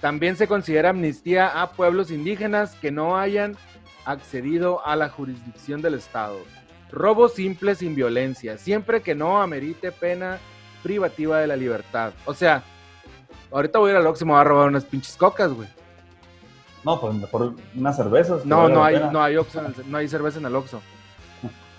También 0.00 0.36
se 0.36 0.48
considera 0.48 0.90
amnistía 0.90 1.60
a 1.60 1.70
pueblos 1.72 2.10
indígenas 2.10 2.74
que 2.76 2.90
no 2.90 3.16
hayan 3.18 3.56
accedido 4.04 4.84
a 4.86 4.96
la 4.96 5.08
jurisdicción 5.08 5.82
del 5.82 5.94
Estado. 5.94 6.38
Robo 6.90 7.28
simple 7.28 7.74
sin 7.74 7.94
violencia, 7.94 8.56
siempre 8.56 9.02
que 9.02 9.14
no 9.14 9.42
amerite 9.42 9.92
pena 9.92 10.38
privativa 10.82 11.38
de 11.40 11.48
la 11.48 11.56
libertad. 11.56 12.12
O 12.24 12.32
sea, 12.34 12.62
ahorita 13.50 13.78
voy 13.78 13.90
a 13.90 13.92
ir 13.94 13.98
al 13.98 14.06
Oxxo 14.06 14.24
y 14.24 14.26
me 14.26 14.32
voy 14.32 14.40
a 14.40 14.44
robar 14.44 14.68
unas 14.68 14.84
pinches 14.84 15.16
cocas, 15.16 15.52
güey. 15.52 15.68
No, 16.84 17.00
pues 17.00 17.14
mejor 17.14 17.54
unas 17.74 17.96
cervezas. 17.96 18.46
No, 18.46 18.68
no 18.68 18.84
hay, 18.84 19.00
no 19.12 19.20
hay 19.22 19.36
Oxxo 19.36 19.60
no 19.86 19.98
hay 19.98 20.08
cerveza 20.08 20.38
en 20.38 20.46
el 20.46 20.54
Oxxo. 20.54 20.80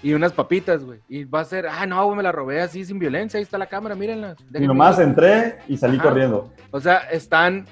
Y 0.03 0.13
unas 0.13 0.31
papitas, 0.31 0.83
güey. 0.83 0.99
Y 1.09 1.23
va 1.23 1.39
a 1.41 1.45
ser, 1.45 1.67
ah, 1.67 1.85
no, 1.85 2.05
güey, 2.05 2.17
me 2.17 2.23
la 2.23 2.31
robé 2.31 2.61
así 2.61 2.85
sin 2.85 2.99
violencia. 2.99 3.37
Ahí 3.37 3.43
está 3.43 3.57
la 3.57 3.65
cámara, 3.65 3.95
mírenla. 3.95 4.35
Y 4.53 4.67
nomás 4.67 4.97
ir". 4.99 5.05
entré 5.05 5.57
y 5.67 5.77
salí 5.77 5.97
Ajá. 5.97 6.09
corriendo. 6.09 6.53
O 6.71 6.79
sea, 6.79 6.97
están, 7.11 7.65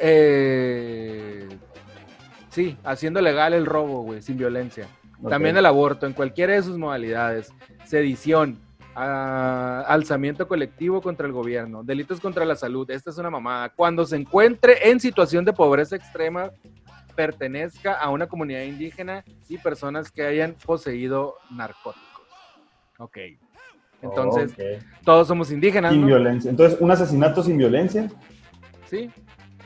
eh, 0.00 1.48
sí, 2.50 2.76
haciendo 2.84 3.20
legal 3.20 3.52
el 3.52 3.66
robo, 3.66 4.02
güey, 4.02 4.22
sin 4.22 4.36
violencia. 4.36 4.86
También 5.28 5.56
el 5.56 5.66
aborto, 5.66 6.06
en 6.06 6.12
cualquiera 6.12 6.52
de 6.52 6.62
sus 6.62 6.78
modalidades. 6.78 7.52
Sedición, 7.84 8.58
ah, 8.94 9.84
alzamiento 9.88 10.46
colectivo 10.46 11.00
contra 11.00 11.26
el 11.26 11.32
gobierno, 11.32 11.82
delitos 11.82 12.20
contra 12.20 12.44
la 12.44 12.54
salud. 12.54 12.88
Esta 12.90 13.10
es 13.10 13.18
una 13.18 13.30
mamada. 13.30 13.70
Cuando 13.70 14.04
se 14.06 14.16
encuentre 14.16 14.88
en 14.88 15.00
situación 15.00 15.44
de 15.44 15.52
pobreza 15.52 15.96
extrema, 15.96 16.50
pertenezca 17.16 17.94
a 17.94 18.10
una 18.10 18.26
comunidad 18.28 18.60
indígena 18.62 19.24
y 19.48 19.58
personas 19.58 20.10
que 20.12 20.22
hayan 20.24 20.54
poseído 20.64 21.34
narcóticos. 21.50 22.28
Ok. 22.98 23.18
Entonces, 24.02 24.54
todos 25.04 25.26
somos 25.26 25.50
indígenas, 25.50 25.92
Sin 25.92 26.02
¿no? 26.02 26.06
violencia. 26.08 26.50
Entonces, 26.50 26.78
un 26.80 26.90
asesinato 26.90 27.42
sin 27.42 27.56
violencia. 27.58 28.08
Sí, 28.88 29.10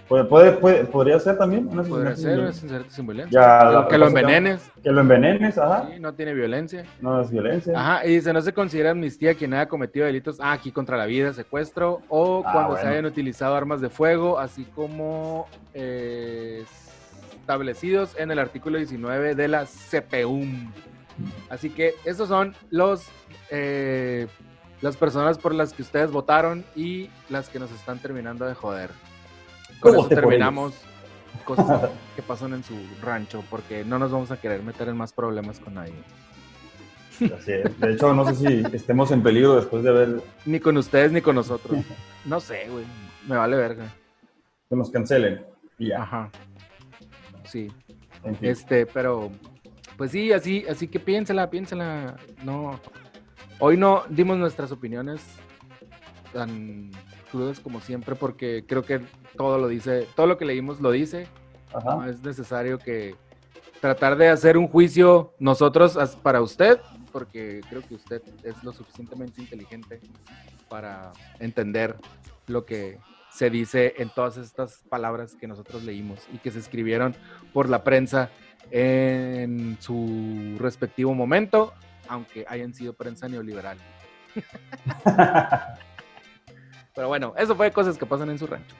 ¿Puede, 0.08 0.24
puede, 0.24 0.52
puede- 0.52 0.84
podría 0.86 1.20
ser 1.20 1.38
también 1.38 1.68
un 1.68 1.78
asesinato 1.78 1.94
podría 1.94 2.16
sin 2.16 2.24
ser 2.24 2.40
un 2.40 2.46
asesinato 2.46 2.90
sin 2.90 3.06
violencia. 3.06 3.40
Ya, 3.40 3.86
Que- 3.88 3.96
lo 3.98 4.06
envenenes. 4.08 4.68
Que 4.82 4.90
lo 4.90 5.02
envenenes, 5.02 5.56
ajá. 5.56 5.88
Sí, 5.92 6.00
no 6.00 6.14
tiene 6.14 6.34
violencia. 6.34 6.84
No 7.00 7.20
es 7.20 7.30
violencia. 7.30 7.72
Ajá, 7.78 8.04
y 8.04 8.14
dice, 8.16 8.32
no 8.32 8.40
se 8.40 8.52
considera 8.52 8.90
amnistía 8.90 9.34
quien 9.34 9.54
haya 9.54 9.68
cometido 9.68 10.06
delitos 10.06 10.38
ah, 10.40 10.50
aquí 10.50 10.72
contra 10.72 10.96
la 10.96 11.06
vida, 11.06 11.32
secuestro, 11.32 12.00
o 12.08 12.42
Ah, 12.44 12.50
cuando 12.52 12.76
se 12.76 12.88
hayan 12.88 13.06
utilizado 13.06 13.54
armas 13.54 13.80
de 13.80 13.88
fuego, 13.88 14.36
así 14.40 14.64
como 14.64 15.46
eh, 15.74 16.64
establecidos 17.50 18.14
en 18.16 18.30
el 18.30 18.38
artículo 18.38 18.78
19 18.78 19.34
de 19.34 19.48
la 19.48 19.66
CPUM. 19.66 20.70
Así 21.48 21.68
que 21.68 21.94
esos 22.04 22.28
son 22.28 22.54
los 22.70 23.08
eh, 23.50 24.28
las 24.80 24.96
personas 24.96 25.36
por 25.36 25.52
las 25.52 25.72
que 25.72 25.82
ustedes 25.82 26.12
votaron 26.12 26.64
y 26.76 27.10
las 27.28 27.48
que 27.48 27.58
nos 27.58 27.72
están 27.72 27.98
terminando 27.98 28.44
de 28.46 28.54
joder. 28.54 28.90
Con 29.80 29.98
eso 29.98 30.06
terminamos 30.06 30.74
cosas 31.44 31.90
que 32.14 32.22
pasan 32.22 32.54
en 32.54 32.62
su 32.62 32.74
rancho, 33.02 33.42
porque 33.50 33.84
no 33.84 33.98
nos 33.98 34.12
vamos 34.12 34.30
a 34.30 34.40
querer 34.40 34.62
meter 34.62 34.88
en 34.88 34.96
más 34.96 35.12
problemas 35.12 35.58
con 35.58 35.74
nadie. 35.74 35.94
Así 37.36 37.50
es. 37.50 37.80
De 37.80 37.94
hecho, 37.94 38.14
no 38.14 38.32
sé 38.32 38.34
si 38.36 38.76
estemos 38.76 39.10
en 39.10 39.24
peligro 39.24 39.56
después 39.56 39.82
de 39.82 39.90
ver 39.90 40.22
Ni 40.46 40.60
con 40.60 40.76
ustedes 40.76 41.10
ni 41.10 41.20
con 41.20 41.34
nosotros. 41.34 41.84
No 42.24 42.38
sé, 42.38 42.68
güey. 42.70 42.84
Me 43.26 43.36
vale 43.36 43.56
verga. 43.56 43.86
que 44.68 44.76
nos 44.76 44.90
cancelen. 44.90 45.42
Y 45.78 45.88
ya. 45.88 46.02
Ajá. 46.02 46.30
Sí. 47.50 47.68
Este, 48.40 48.86
pero. 48.86 49.30
Pues 49.96 50.12
sí, 50.12 50.32
así, 50.32 50.64
así 50.68 50.88
que 50.88 51.00
piénsela, 51.00 51.50
piénsela. 51.50 52.16
No. 52.44 52.80
Hoy 53.58 53.76
no 53.76 54.04
dimos 54.08 54.38
nuestras 54.38 54.72
opiniones 54.72 55.20
tan 56.32 56.90
crudas 57.30 57.60
como 57.60 57.80
siempre, 57.80 58.14
porque 58.14 58.64
creo 58.66 58.82
que 58.82 59.00
todo 59.36 59.58
lo 59.58 59.68
dice, 59.68 60.06
todo 60.16 60.26
lo 60.26 60.38
que 60.38 60.44
leímos 60.44 60.80
lo 60.80 60.90
dice. 60.90 61.26
Ajá. 61.74 61.96
No 61.96 62.04
es 62.06 62.22
necesario 62.22 62.78
que 62.78 63.14
tratar 63.80 64.16
de 64.16 64.28
hacer 64.28 64.56
un 64.56 64.68
juicio 64.68 65.34
nosotros 65.38 65.98
para 66.22 66.40
usted, 66.40 66.80
porque 67.12 67.60
creo 67.68 67.82
que 67.82 67.94
usted 67.94 68.22
es 68.44 68.62
lo 68.62 68.72
suficientemente 68.72 69.40
inteligente 69.40 70.00
para 70.68 71.12
entender 71.38 71.96
lo 72.46 72.64
que 72.64 72.98
se 73.30 73.50
dice 73.50 73.94
en 73.98 74.10
todas 74.10 74.36
estas 74.36 74.82
palabras 74.88 75.34
que 75.34 75.46
nosotros 75.46 75.84
leímos 75.84 76.20
y 76.32 76.38
que 76.38 76.50
se 76.50 76.58
escribieron 76.58 77.14
por 77.52 77.68
la 77.68 77.84
prensa 77.84 78.30
en 78.70 79.76
su 79.80 80.56
respectivo 80.58 81.14
momento, 81.14 81.72
aunque 82.08 82.44
hayan 82.48 82.74
sido 82.74 82.92
prensa 82.92 83.28
neoliberal. 83.28 83.78
Pero 86.94 87.08
bueno, 87.08 87.34
eso 87.36 87.54
fue 87.56 87.70
cosas 87.70 87.96
que 87.96 88.06
pasan 88.06 88.30
en 88.30 88.38
su 88.38 88.46
rancho. 88.46 88.76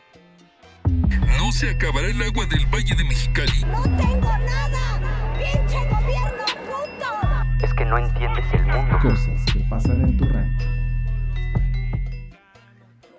No 1.38 1.52
se 1.52 1.70
acabará 1.70 2.08
el 2.08 2.20
agua 2.22 2.44
del 2.46 2.66
Valle 2.66 2.94
de 2.94 3.04
Mexicali. 3.04 3.64
No 3.64 3.82
tengo 3.82 4.20
nada. 4.20 5.34
Pinche 5.38 5.78
gobierno 5.88 6.44
puto. 6.66 7.64
Es 7.64 7.74
que 7.74 7.84
no 7.84 7.98
entiendes 7.98 8.44
el 8.52 8.66
mundo. 8.66 8.98
Cosas 9.02 9.44
que 9.52 9.60
pasan 9.70 10.02
en 10.02 10.16
tu 10.16 10.24
rancho. 10.26 10.66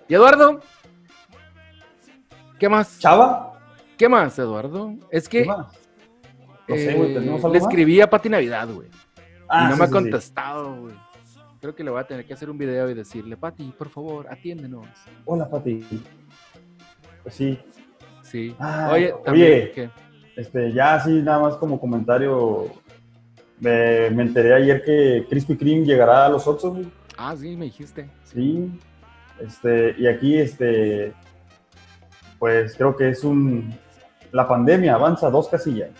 Y 0.07 0.13
Eduardo, 0.13 0.61
¿Qué 2.61 2.69
más? 2.69 2.99
¿Chava? 2.99 3.59
¿Qué 3.97 4.07
más, 4.07 4.37
Eduardo? 4.37 4.93
Es 5.09 5.27
que 5.27 5.41
¿Qué 5.41 5.47
más? 5.47 5.65
No 6.67 6.75
sé, 6.75 6.93
güey, 6.93 7.09
eh, 7.09 7.13
¿tenemos 7.15 7.43
algo 7.43 7.53
le 7.53 7.57
escribí 7.57 7.99
a 8.01 8.07
Pati 8.07 8.29
Navidad, 8.29 8.69
güey. 8.69 8.87
Ah, 9.49 9.63
y 9.63 9.69
no 9.69 9.71
sí, 9.73 9.79
me 9.79 9.83
ha 9.83 9.87
sí, 9.87 9.93
contestado, 9.93 10.81
güey. 10.81 10.93
Creo 11.59 11.73
que 11.73 11.83
le 11.83 11.89
voy 11.89 11.99
a 11.99 12.03
tener 12.03 12.23
que 12.23 12.35
hacer 12.35 12.51
un 12.51 12.59
video 12.59 12.87
y 12.91 12.93
decirle, 12.93 13.35
Pati, 13.35 13.73
por 13.75 13.89
favor, 13.89 14.27
atiéndenos. 14.29 14.85
Hola, 15.25 15.49
Pati. 15.49 15.83
Pues 17.23 17.33
sí, 17.33 17.59
Sí. 18.21 18.55
Ah, 18.59 18.91
oye, 18.93 19.11
también, 19.25 19.47
oye. 19.47 19.71
¿qué? 19.71 19.89
este, 20.35 20.71
ya 20.71 20.93
así 20.93 21.19
nada 21.23 21.39
más 21.39 21.55
como 21.55 21.79
comentario, 21.79 22.67
me, 23.59 24.11
me 24.11 24.21
enteré 24.21 24.53
ayer 24.53 24.83
que 24.83 25.25
Krispy 25.27 25.57
Kreme 25.57 25.83
llegará 25.83 26.27
a 26.27 26.29
los 26.29 26.45
Oxxos, 26.45 26.73
güey. 26.73 26.87
Ah, 27.17 27.35
sí, 27.35 27.55
me 27.57 27.65
dijiste. 27.65 28.07
Sí, 28.23 28.71
este, 29.39 29.95
y 29.97 30.05
aquí, 30.05 30.37
este, 30.37 31.15
pues 32.41 32.75
creo 32.75 32.95
que 32.95 33.09
es 33.09 33.23
un, 33.23 33.71
la 34.31 34.47
pandemia 34.47 34.95
avanza 34.95 35.29
dos 35.29 35.47
casillas. 35.47 35.91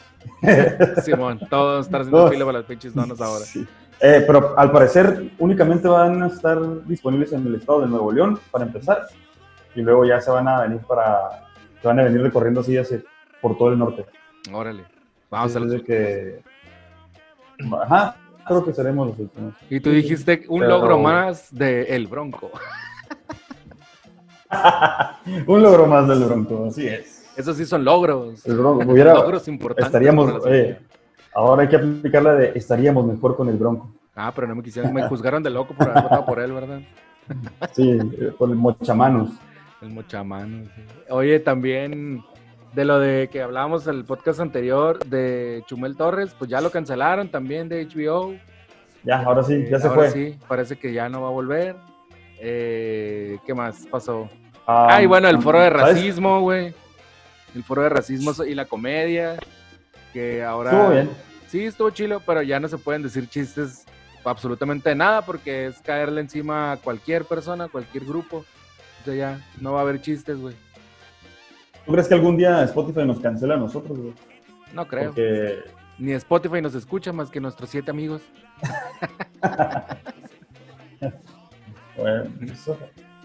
Simón, 1.04 1.40
todos 1.52 1.86
están 1.86 2.02
haciendo 2.02 2.30
fila 2.30 2.46
para 2.46 2.58
las 2.58 2.68
pinches 2.68 2.96
donas 2.96 3.22
ahora. 3.22 3.46
Sí. 3.46 3.64
Eh, 4.00 4.24
pero 4.26 4.58
al 4.58 4.72
parecer 4.72 5.30
únicamente 5.38 5.88
van 5.88 6.24
a 6.24 6.28
estar 6.28 6.58
disponibles 6.88 7.32
en 7.34 7.46
el 7.46 7.54
estado 7.54 7.82
de 7.82 7.88
Nuevo 7.90 8.12
León 8.12 8.40
para 8.50 8.66
empezar, 8.66 9.06
y 9.76 9.82
luego 9.82 10.04
ya 10.04 10.20
se 10.20 10.32
van 10.32 10.48
a 10.48 10.62
venir 10.64 10.80
para, 10.80 11.46
se 11.80 11.88
van 11.88 12.00
a 12.00 12.04
venir 12.06 12.22
recorriendo 12.24 12.62
así 12.62 12.76
hacia- 12.76 13.04
por 13.40 13.56
todo 13.56 13.70
el 13.70 13.78
norte. 13.78 14.04
Órale. 14.52 14.84
Vamos 15.30 15.56
a 15.56 15.60
los... 15.60 15.84
que, 15.84 16.42
ajá, 17.84 18.16
creo 18.48 18.66
que 18.66 18.74
seremos 18.74 19.10
los 19.10 19.20
últimos. 19.20 19.54
Y 19.70 19.80
tú 19.80 19.92
dijiste 19.92 20.44
un 20.50 20.62
Pero- 20.62 20.72
logro 20.72 20.98
más 20.98 21.54
de 21.56 21.84
El 21.84 22.08
Bronco. 22.08 22.50
Un 25.48 25.62
logro 25.62 25.88
más 25.88 26.08
del 26.08 26.24
Bronco, 26.26 26.66
así 26.70 26.88
es. 26.88 27.32
Esos 27.38 27.58
sí 27.58 27.66
son 27.66 27.84
logros. 27.86 28.46
El 28.46 28.58
Bronco 28.58 28.92
hubiera, 28.92 29.14
logros 29.14 29.48
importantes. 29.48 29.86
estaríamos, 29.88 30.30
sociedad. 30.32 30.78
ahora 31.34 31.64
hay 31.64 31.70
que 31.70 31.76
aplicar 31.78 32.24
la 32.24 32.34
de 32.36 32.52
estaríamos 32.56 33.06
mejor 33.06 33.36
con 33.38 33.48
el 33.50 33.58
Bronco. 33.58 33.90
Ah, 34.16 34.32
pero 34.36 34.48
no 34.48 34.56
me 34.56 34.64
quisieron, 34.64 34.94
me 34.94 35.08
juzgaron 35.08 35.42
de 35.42 35.50
loco 35.50 35.74
por 35.74 35.90
haber 35.90 36.04
votado 36.04 36.26
por 36.26 36.40
él, 36.40 36.52
¿verdad? 36.52 36.82
Sí, 37.72 37.92
eh, 37.92 38.34
con 38.38 38.50
el 38.52 38.58
mochamanos. 38.58 39.32
El 39.82 39.90
mochamano. 39.92 40.66
sí. 40.76 40.82
Oye, 41.10 41.40
también 41.40 42.24
de 42.74 42.86
lo 42.86 43.00
de 43.00 43.30
que 43.32 43.42
hablábamos 43.42 43.88
en 43.88 43.96
el 43.96 44.06
podcast 44.06 44.40
anterior 44.42 45.00
de 45.06 45.64
Chumel 45.68 45.96
Torres, 45.96 46.36
pues 46.38 46.50
ya 46.50 46.62
lo 46.62 46.70
cancelaron 46.70 47.30
también 47.30 47.70
de 47.70 47.86
HBO. 47.88 48.36
Ya, 49.04 49.22
ahora 49.24 49.44
sí, 49.44 49.66
ya 49.70 49.78
Eh, 49.78 49.80
se 49.80 49.88
ahora 49.88 50.02
fue. 50.02 50.12
Sí, 50.12 50.38
parece 50.48 50.76
que 50.78 50.94
ya 50.94 51.10
no 51.10 51.22
va 51.22 51.30
a 51.30 51.32
volver. 51.32 51.76
Eh, 52.44 53.38
¿Qué 53.46 53.54
más 53.54 53.86
pasó? 53.90 54.28
Ah, 54.66 54.88
Ah, 54.90 55.04
y 55.04 55.06
bueno, 55.06 55.30
el 55.30 55.42
foro 55.42 55.60
de 55.60 55.70
racismo, 55.70 56.42
güey. 56.42 56.74
El 57.54 57.64
foro 57.64 57.84
de 57.84 57.90
racismo 57.90 58.32
y 58.44 58.56
la 58.56 58.66
comedia. 58.66 59.38
Que 60.12 60.44
ahora. 60.44 60.72
Estuvo 60.72 60.90
bien. 60.90 61.10
Sí, 61.48 61.66
estuvo 61.66 61.90
chilo, 61.92 62.22
pero 62.26 62.42
ya 62.42 62.60
no 62.60 62.68
se 62.68 62.78
pueden 62.78 63.04
decir 63.04 63.28
chistes 63.30 63.86
absolutamente 64.24 64.90
de 64.90 64.96
nada 64.96 65.22
porque 65.22 65.68
es 65.68 65.80
caerle 65.82 66.22
encima 66.22 66.74
a 66.74 66.78
cualquier 66.78 67.26
persona, 67.26 67.68
cualquier 67.68 68.06
grupo. 68.06 68.38
O 68.38 69.06
sea, 69.06 69.14
ya 69.16 69.42
no 69.60 69.74
va 69.74 69.80
a 69.80 69.82
haber 69.84 70.02
chistes, 70.02 70.40
güey. 70.40 70.56
¿Tú 71.86 71.92
crees 71.92 72.08
que 72.08 72.14
algún 72.14 72.38
día 72.38 72.64
Spotify 72.64 73.06
nos 73.06 73.20
cancela 73.20 73.56
a 73.56 73.58
nosotros, 73.58 73.98
güey? 73.98 74.14
No 74.74 74.88
creo. 74.88 75.10
Porque 75.10 75.60
Ni 76.00 76.14
Spotify 76.14 76.62
nos 76.62 76.74
escucha 76.74 77.12
más 77.12 77.30
que 77.30 77.40
nuestros 77.40 77.70
siete 77.70 77.92
amigos. 77.92 78.22
bueno, 81.98 82.24
eso- 82.52 82.78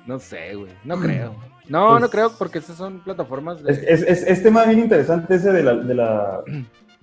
No 0.06 0.18
sé, 0.18 0.54
güey. 0.54 0.72
No 0.84 0.98
creo. 0.98 1.34
No, 1.68 1.88
Pues- 1.90 2.00
no 2.02 2.08
creo 2.10 2.30
porque 2.38 2.58
esas 2.58 2.76
son 2.76 3.00
plataformas 3.00 3.62
de... 3.62 3.72
es, 3.72 3.78
es, 3.82 4.02
es, 4.02 4.22
es 4.22 4.42
tema 4.42 4.64
bien 4.64 4.78
interesante 4.80 5.34
ese 5.34 5.50
de 5.52 5.62
la, 5.64 5.74
de 5.74 5.94
la 5.94 6.40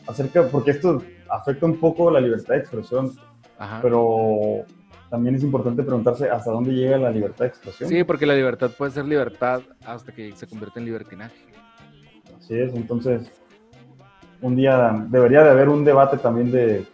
acerca, 0.07 0.43
porque 0.47 0.71
esto 0.71 1.01
afecta 1.29 1.65
un 1.65 1.77
poco 1.79 2.09
la 2.09 2.21
libertad 2.21 2.53
de 2.53 2.59
expresión, 2.61 3.11
Ajá. 3.57 3.79
pero 3.81 4.63
también 5.09 5.35
es 5.35 5.43
importante 5.43 5.83
preguntarse 5.83 6.29
hasta 6.29 6.49
dónde 6.51 6.71
llega 6.71 6.97
la 6.97 7.11
libertad 7.11 7.39
de 7.45 7.47
expresión. 7.49 7.89
Sí, 7.89 8.03
porque 8.03 8.25
la 8.25 8.35
libertad 8.35 8.71
puede 8.77 8.91
ser 8.91 9.05
libertad 9.05 9.61
hasta 9.85 10.11
que 10.13 10.31
se 10.35 10.47
convierte 10.47 10.79
en 10.79 10.85
libertinaje. 10.85 11.35
Así 12.37 12.57
es, 12.57 12.73
entonces 12.73 13.29
un 14.41 14.55
día 14.55 15.05
debería 15.09 15.43
de 15.43 15.51
haber 15.51 15.69
un 15.69 15.83
debate 15.85 16.17
también 16.17 16.51
de 16.51 16.85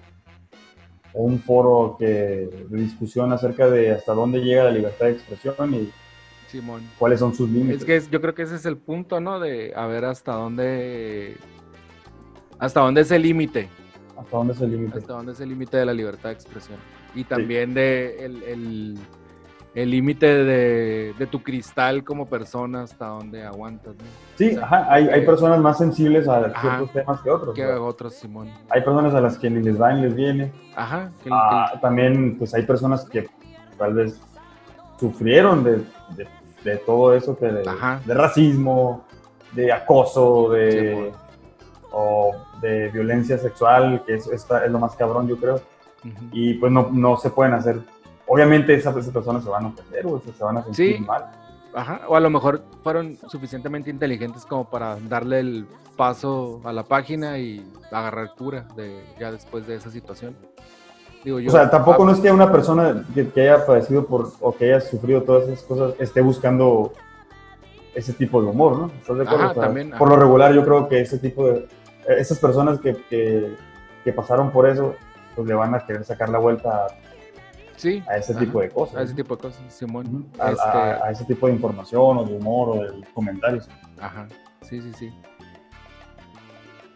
un 1.14 1.40
foro 1.40 1.95
que, 1.98 2.06
de 2.69 2.77
discusión 2.77 3.31
acerca 3.34 3.69
de 3.69 3.91
hasta 3.91 4.14
dónde 4.14 4.40
llega 4.41 4.65
la 4.65 4.72
libertad 4.72 5.07
de 5.07 5.11
expresión 5.14 5.73
y 5.73 5.90
Simón. 6.48 6.81
cuáles 6.98 7.19
son 7.19 7.34
sus 7.34 7.49
límites. 7.49 7.80
Es 7.80 7.86
que 7.86 7.95
es- 7.95 8.10
yo 8.11 8.22
creo 8.22 8.34
que 8.36 8.44
ese 8.44 8.56
es 8.56 8.65
el 8.65 8.77
punto, 8.77 9.19
¿no? 9.19 9.40
De 9.40 9.73
a 9.76 9.86
ver 9.88 10.06
hasta 10.06 10.34
dónde... 10.34 11.36
Hasta 12.60 12.81
dónde 12.81 13.02
es 13.02 13.11
el 13.11 13.22
límite. 13.22 13.69
hasta 14.18 14.38
dónde 14.38 14.53
es 14.53 14.61
el 14.61 14.72
límite. 14.72 14.98
Hasta 14.99 15.14
dónde 15.14 15.31
es 15.31 15.40
el 15.40 15.49
límite 15.49 15.77
de 15.77 15.86
la 15.86 15.94
libertad 15.94 16.30
de 16.30 16.36
expresión. 16.36 16.77
Y 17.15 17.23
también 17.23 17.73
de 17.73 18.26
el, 18.26 18.44
el- 18.44 18.98
el 19.76 19.91
límite 19.91 20.26
de, 20.26 21.14
de 21.18 21.28
tu 21.28 21.44
cristal 21.44 22.04
como 22.04 22.26
persona, 22.28 22.84
hasta 22.84 23.06
dónde 23.08 23.44
aguantas, 23.46 23.96
¿no? 23.96 24.04
Sí, 24.36 24.50
O 24.50 24.54
sea, 24.54 24.64
ajá, 24.66 24.88
hay, 24.94 25.08
hay 25.10 25.20
que- 25.22 25.26
personas 25.28 25.60
más 25.60 25.78
sensibles 25.78 26.28
a 26.28 26.38
Ajá. 26.46 26.60
ciertos 26.62 26.91
temas 26.91 27.22
que 27.22 27.30
otros. 27.30 27.56
Que 27.56 27.66
¿verdad? 27.66 27.82
otros, 27.82 28.14
Simón. 28.16 28.50
Hay 28.70 28.82
personas 28.82 29.14
a 29.14 29.22
las 29.22 29.38
que 29.38 29.50
ni 29.50 29.62
les 29.62 29.80
va 29.80 29.94
ni 29.94 30.02
les 30.02 30.16
viene. 30.16 30.52
Ajá. 30.76 31.12
que 31.24 31.30
Ah, 31.32 31.74
también, 31.82 32.38
pues 32.38 32.54
hay 32.54 32.64
personas 32.64 33.06
que 33.06 33.28
tal 33.78 33.94
vez 33.94 34.20
sufrieron 35.00 35.64
de, 35.64 35.78
de- 36.16 36.28
de 36.64 36.78
todo 36.78 37.14
eso, 37.14 37.38
que 37.38 37.46
de, 37.46 38.14
racismo, 38.14 39.06
de 39.54 39.72
acoso, 39.72 40.50
que- 40.52 40.58
de, 40.58 40.96
Simón. 40.96 41.12
o 41.91 42.32
de 42.62 42.90
violencia 42.90 43.38
sexual, 43.38 44.04
que 44.06 44.16
es, 44.16 44.28
es 44.28 44.46
lo 44.70 44.80
más 44.80 44.96
cabrón, 44.96 45.28
yo 45.28 45.38
creo. 45.38 45.56
Ujú. 45.56 46.26
Y 46.32 46.56
pues 46.56 46.72
no, 46.72 46.90
no 46.91 47.18
se 47.18 47.30
pueden 47.30 47.54
hacer. 47.54 47.80
Obviamente 48.30 48.73
esas, 48.76 48.95
esas 48.95 49.11
personas 49.11 49.43
se 49.43 49.49
van 49.49 49.65
a 49.65 49.68
ofender, 49.69 50.06
o 50.06 50.22
se 50.22 50.43
van 50.43 50.57
a 50.57 50.64
sentir 50.64 50.97
Sí. 50.97 51.01
mal. 51.03 51.26
Ajá, 51.73 52.01
o 52.07 52.15
a 52.15 52.19
lo 52.19 52.30
mejor 52.30 52.61
fueron 52.84 53.18
suficientemente 53.27 53.89
inteligentes 53.89 54.45
como 54.45 54.69
para 54.69 54.97
darle 55.07 55.39
el 55.39 55.68
paso 55.97 56.61
a 56.64 56.72
la 56.72 56.84
página 56.84 57.38
y 57.38 57.64
agarrar 57.91 58.31
cura 58.35 58.65
de, 58.76 59.03
ya 59.19 59.31
después 59.31 59.68
de 59.68 59.76
esa 59.76 59.91
situación. 59.91 60.35
Digo 61.23 61.39
yo. 61.39 61.49
O 61.49 61.51
sea, 61.51 61.69
tampoco 61.69 62.03
ah, 62.03 62.06
no 62.07 62.11
es 62.14 62.19
que 62.19 62.31
una 62.31 62.51
persona 62.51 63.03
que, 63.14 63.30
que 63.30 63.41
haya 63.49 63.65
padecido 63.65 64.06
por 64.06 64.31
o 64.39 64.56
que 64.56 64.65
haya 64.73 64.80
sufrido 64.81 65.22
todas 65.23 65.47
esas 65.49 65.64
cosas 65.64 65.93
esté 65.99 66.22
buscando 66.22 66.93
ese 67.93 68.14
tipo 68.14 68.41
de 68.41 68.47
humor, 68.47 68.77
¿no? 68.77 68.85
¿Estás 69.01 69.18
de 69.18 69.23
acuerdo? 69.23 69.43
Ajá, 69.43 69.51
O 69.51 69.53
sea, 69.56 69.64
también, 69.64 69.89
Por 69.91 70.07
ajá. 70.07 70.15
lo 70.15 70.22
regular, 70.22 70.53
yo 70.53 70.64
creo 70.64 70.88
que 70.88 71.01
ese 71.01 71.18
tipo 71.19 71.47
de. 71.47 71.68
Esas 72.07 72.39
personas 72.39 72.80
que, 72.80 72.95
que, 73.10 73.56
que 74.03 74.14
pasaron 74.14 74.51
por 74.51 74.68
eso, 74.68 74.95
pues 75.35 75.47
le 75.47 75.53
van 75.53 75.76
a 75.76 75.85
querer 75.85 76.03
sacar 76.06 76.30
la 76.30 76.39
vuelta 76.39 76.88
sí, 77.80 78.03
a 78.07 78.18
ese 78.18 78.31
ajá, 78.34 78.39
tipo 78.41 78.61
de 78.61 78.69
cosas. 78.69 78.95
a 78.97 79.01
ese 79.03 79.14
tipo 79.15 79.35
de 79.35 79.41
cosas, 79.41 79.73
Simón. 79.73 80.26
Este, 80.34 80.61
a- 80.61 81.06
a 81.06 81.11
ese 81.11 81.26
tipo 81.26 81.47
de 81.47 81.53
información 81.53 82.18
o 82.18 82.23
de 82.26 82.35
humor 82.35 82.69
o 82.69 82.76
de 82.84 83.03
comentarios. 83.14 83.68
Ajá, 83.99 84.27
sí, 84.61 84.81
sí, 84.81 84.93
sí. 84.93 85.14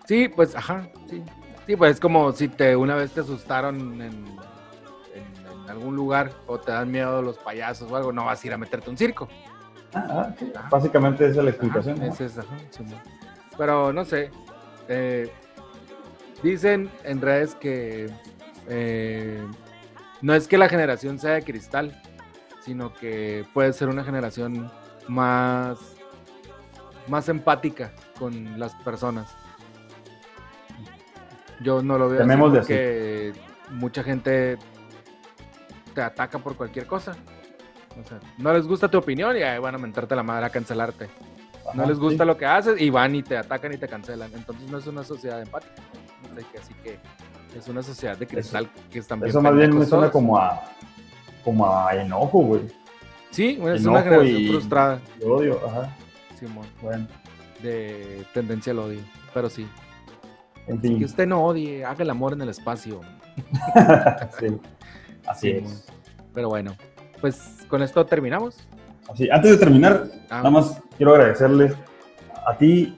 Sí, 0.05 0.27
pues, 0.27 0.55
ajá, 0.55 0.87
sí. 1.09 1.23
Sí, 1.65 1.75
pues 1.77 1.91
es 1.93 1.99
como 1.99 2.31
si 2.33 2.49
te 2.49 2.75
una 2.75 2.95
vez 2.95 3.11
te 3.13 3.21
asustaron 3.21 3.77
en, 4.01 4.01
en- 4.01 5.63
en 5.63 5.69
algún 5.69 5.95
lugar 5.95 6.31
o 6.45 6.59
te 6.59 6.71
dan 6.73 6.91
miedo 6.91 7.21
los 7.21 7.37
payasos 7.37 7.89
o 7.89 7.95
algo, 7.95 8.11
no 8.11 8.25
vas 8.25 8.43
a 8.43 8.47
ir 8.47 8.53
a 8.53 8.57
meterte 8.57 8.87
a 8.87 8.91
un 8.91 8.97
circo. 8.97 9.29
Ah, 9.93 10.05
ah, 10.09 10.35
sí. 10.37 10.51
Ajá. 10.55 10.67
Básicamente 10.69 11.23
esa 11.25 11.29
es 11.29 11.35
la 11.37 11.41
Ajá, 11.43 11.49
explicación. 11.51 11.99
¿no? 11.99 12.05
ese 12.05 12.25
es, 12.25 12.37
ajá, 12.37 12.55
Simón. 12.71 12.99
Pero 13.57 13.93
no 13.93 14.03
sé. 14.03 14.29
eh, 14.89 15.31
dicen 16.41 16.89
en 17.05 17.21
redes 17.21 17.55
que 17.55 18.09
eh, 18.67 19.47
no 20.23 20.33
es 20.33 20.47
que 20.47 20.57
la 20.57 20.69
generación 20.69 21.19
sea 21.19 21.33
de 21.33 21.43
cristal, 21.43 22.01
sino 22.61 22.93
que 22.93 23.45
puede 23.53 23.73
ser 23.73 23.89
una 23.89 24.05
generación 24.05 24.71
más, 25.09 25.77
más 27.09 27.27
empática 27.27 27.91
con 28.17 28.57
las 28.57 28.73
personas. 28.75 29.35
Yo 31.59 31.83
no 31.83 31.97
lo 31.97 32.07
veo 32.07 32.21
así 32.21 32.29
Llamémosle 32.29 32.59
así. 32.59 32.67
porque 32.67 33.33
mucha 33.71 34.01
gente 34.01 34.57
te 35.93 36.01
ataca 36.01 36.39
por 36.39 36.55
cualquier 36.55 36.87
cosa. 36.87 37.17
O 38.01 38.07
sea, 38.07 38.19
no 38.37 38.53
les 38.53 38.65
gusta 38.65 38.89
tu 38.89 38.97
opinión 38.97 39.35
y 39.35 39.43
ahí 39.43 39.59
van 39.59 39.75
a 39.75 39.77
mentarte 39.77 40.15
la 40.15 40.23
madre 40.23 40.45
a 40.45 40.49
cancelarte. 40.49 41.09
No 41.73 41.85
les 41.85 41.99
gusta 41.99 42.23
sí. 42.23 42.27
lo 42.27 42.37
que 42.37 42.45
haces 42.45 42.79
y 42.79 42.89
van 42.89 43.13
y 43.13 43.23
te 43.23 43.35
atacan 43.35 43.73
y 43.73 43.77
te 43.77 43.89
cancelan. 43.89 44.31
Entonces 44.33 44.71
no 44.71 44.77
es 44.77 44.87
una 44.87 45.03
sociedad 45.03 45.41
empática. 45.41 45.81
Así 46.57 46.73
que 46.75 46.97
es 47.57 47.67
una 47.67 47.83
sociedad 47.83 48.17
de 48.17 48.27
cristal 48.27 48.69
que 48.91 48.99
están 48.99 49.23
Eso 49.25 49.41
más 49.41 49.55
bien 49.55 49.77
me 49.77 49.85
suena 49.85 50.09
como 50.11 50.37
a, 50.37 50.61
como 51.43 51.71
a 51.71 51.93
enojo, 51.95 52.39
güey. 52.39 52.61
Sí, 53.31 53.59
es 53.61 53.81
enojo 53.81 53.89
una 53.91 54.01
generación 54.03 54.37
y- 54.41 54.47
frustrada, 54.49 54.99
Y 55.19 55.25
odio, 55.25 55.59
ajá. 55.67 55.95
Simón, 56.39 56.65
Bueno, 56.81 57.07
de 57.61 58.25
tendencia 58.33 58.71
al 58.73 58.79
odio. 58.79 58.99
Pero 59.33 59.49
sí. 59.49 59.67
en 60.67 60.79
Que 60.81 61.05
usted 61.05 61.27
no 61.27 61.43
odie, 61.43 61.83
haga 61.85 62.03
el 62.03 62.09
amor 62.09 62.33
en 62.33 62.41
el 62.41 62.49
espacio. 62.49 63.01
sí. 64.39 64.47
Así 65.27 65.53
Simón. 65.53 65.71
es. 65.71 65.85
Pero 66.33 66.49
bueno, 66.49 66.75
pues 67.21 67.65
con 67.67 67.81
esto 67.81 68.05
terminamos. 68.05 68.57
Así, 69.11 69.29
antes 69.29 69.51
de 69.51 69.57
terminar, 69.57 70.05
Ah. 70.29 70.37
nada 70.37 70.49
más 70.49 70.81
quiero 70.97 71.13
agradecerles 71.13 71.73
a 72.45 72.57
ti 72.57 72.95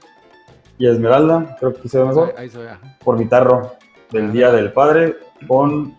y 0.78 0.86
a 0.86 0.92
Esmeralda, 0.92 1.56
creo 1.58 1.72
que 1.74 1.88
se 1.88 1.98
ve 1.98 2.04
mejor, 2.04 2.34
Ahí 2.36 2.48
se 2.48 2.58
ve. 2.58 2.68
por 3.04 3.18
mi 3.18 3.26
tarro 3.26 3.72
del. 4.10 4.32
Día 4.32 4.50
del 4.52 4.72
Padre. 4.72 5.16
Con, 5.46 5.96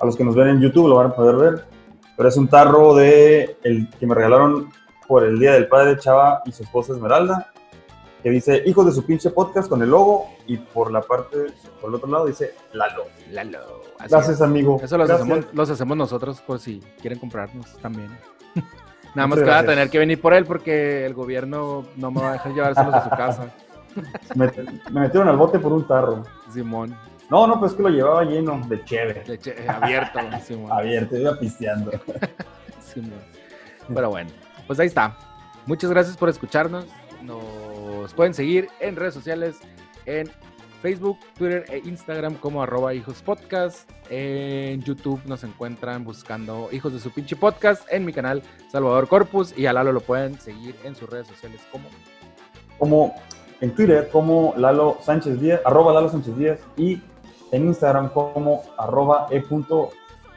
a 0.00 0.06
los 0.06 0.16
que 0.16 0.24
nos 0.24 0.34
ven 0.34 0.48
en 0.48 0.60
YouTube 0.60 0.88
lo 0.88 0.96
van 0.96 1.08
a 1.08 1.14
poder 1.14 1.36
ver, 1.36 1.64
pero 2.16 2.28
es 2.28 2.36
un 2.36 2.48
tarro 2.48 2.94
de 2.94 3.56
el 3.62 3.88
que 3.90 4.06
me 4.06 4.14
regalaron 4.14 4.70
por 5.06 5.24
el 5.24 5.38
Día 5.38 5.52
del 5.52 5.68
Padre 5.68 5.98
Chava 5.98 6.42
y 6.44 6.52
su 6.52 6.62
esposa 6.64 6.92
Esmeralda, 6.92 7.52
que 8.22 8.30
dice 8.30 8.62
hijos 8.66 8.86
de 8.86 8.92
su 8.92 9.04
pinche 9.04 9.30
podcast 9.30 9.68
con 9.68 9.82
el 9.82 9.90
logo 9.90 10.26
y 10.46 10.56
por 10.56 10.90
la 10.90 11.02
parte, 11.02 11.46
por 11.80 11.90
el 11.90 11.96
otro 11.96 12.08
lado 12.08 12.26
dice 12.26 12.54
Lalo. 12.72 13.04
Lalo. 13.30 13.58
Así 13.98 14.10
Gracias, 14.10 14.36
es. 14.36 14.42
amigo. 14.42 14.80
Eso 14.82 14.98
los 14.98 15.08
hacemos, 15.08 15.46
los 15.52 15.70
hacemos 15.70 15.96
nosotros 15.96 16.40
por 16.40 16.58
si 16.58 16.80
quieren 17.00 17.18
comprarnos 17.18 17.76
también. 17.78 18.08
Nada 19.14 19.28
más 19.28 19.38
que 19.38 19.44
va 19.44 19.60
a 19.60 19.66
tener 19.66 19.90
que 19.90 19.98
venir 19.98 20.20
por 20.20 20.34
él 20.34 20.44
porque 20.44 21.06
el 21.06 21.14
gobierno 21.14 21.84
no 21.96 22.10
me 22.10 22.20
va 22.20 22.30
a 22.30 22.32
dejar 22.32 22.52
llevárselos 22.52 22.94
a 22.94 23.04
su 23.04 23.10
casa. 23.16 23.46
Me, 24.34 24.50
me 24.90 25.02
metieron 25.02 25.28
al 25.28 25.36
bote 25.36 25.60
por 25.60 25.72
un 25.72 25.86
tarro. 25.86 26.24
Simón. 26.52 26.96
No, 27.30 27.46
no, 27.46 27.58
pues 27.58 27.72
es 27.72 27.76
que 27.76 27.82
lo 27.82 27.88
llevaba 27.88 28.24
lleno 28.24 28.60
de 28.68 28.84
chévere. 28.84 29.24
De 29.24 29.38
che- 29.38 29.54
eh, 29.58 29.66
abierto, 29.68 30.18
Simón. 30.44 30.72
Abierto, 30.72 31.16
iba 31.16 31.38
pisteando. 31.38 31.90
Simón. 32.80 33.20
Pero 33.92 34.10
bueno, 34.10 34.30
pues 34.66 34.78
ahí 34.80 34.86
está. 34.86 35.16
Muchas 35.66 35.90
gracias 35.90 36.16
por 36.16 36.28
escucharnos. 36.28 36.86
Nos 37.22 38.12
pueden 38.14 38.34
seguir 38.34 38.68
en 38.80 38.96
redes 38.96 39.14
sociales, 39.14 39.56
en 40.06 40.30
Facebook, 40.82 41.18
Twitter 41.38 41.64
e 41.70 41.78
Instagram 41.78 42.34
como 42.34 42.62
arroba 42.62 42.92
hijos 42.92 43.22
podcast. 43.22 43.90
En 44.10 44.82
YouTube 44.82 45.22
nos 45.24 45.42
encuentran 45.44 46.04
buscando 46.04 46.68
hijos 46.72 46.92
de 46.92 47.00
su 47.00 47.10
pinche 47.10 47.36
podcast. 47.36 47.86
En 47.90 48.04
mi 48.04 48.12
canal 48.12 48.42
Salvador 48.70 49.08
Corpus 49.08 49.56
y 49.56 49.64
a 49.64 49.72
Lalo 49.72 49.92
lo 49.92 50.00
pueden 50.00 50.38
seguir 50.38 50.74
en 50.84 50.94
sus 50.94 51.08
redes 51.08 51.26
sociales 51.26 51.62
como 51.72 51.88
Como 52.78 53.14
en 53.62 53.74
Twitter, 53.74 54.10
como 54.12 54.52
Lalo 54.58 54.98
Sánchez 55.00 55.40
Díaz, 55.40 55.60
arroba 55.64 55.94
Lalo 55.94 56.10
Sánchez 56.10 56.36
Díaz, 56.36 56.58
y 56.76 57.00
en 57.52 57.66
Instagram 57.66 58.08
como 58.10 58.62
arroba 58.76 59.28
e 59.30 59.42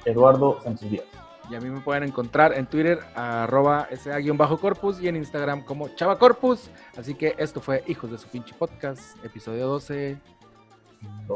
Eduardo 0.05 0.59
Sánchez 0.63 0.89
Díaz. 0.89 1.05
Y 1.49 1.55
a 1.55 1.61
mí 1.61 1.69
me 1.69 1.79
pueden 1.79 2.03
encontrar 2.03 2.53
en 2.53 2.65
Twitter, 2.65 2.99
arroba 3.15 3.87
sa-corpus 3.95 5.01
y 5.01 5.07
en 5.07 5.15
Instagram 5.15 5.63
como 5.63 5.87
chavacorpus. 5.89 6.69
Así 6.97 7.15
que 7.15 7.35
esto 7.37 7.61
fue 7.61 7.83
Hijos 7.87 8.11
de 8.11 8.17
su 8.17 8.27
pinche 8.27 8.53
podcast, 8.53 9.23
episodio 9.23 9.67
12. 9.67 10.17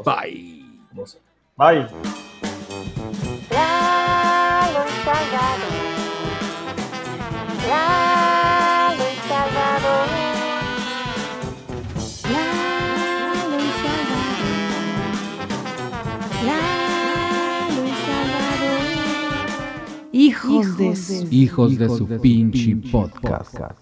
Bye. 0.04 0.66
Bye. 1.56 1.86
Lalo 3.50 4.84
y 4.86 5.04
Salvador. 5.04 5.72
Lalo 7.68 8.11
Hijos 20.22 20.76
de 20.76 20.94
su 20.94 21.26
Hijos 21.32 21.76
de 21.76 21.88
su 21.88 22.06
pinche 22.06 22.76
podcast. 22.76 23.81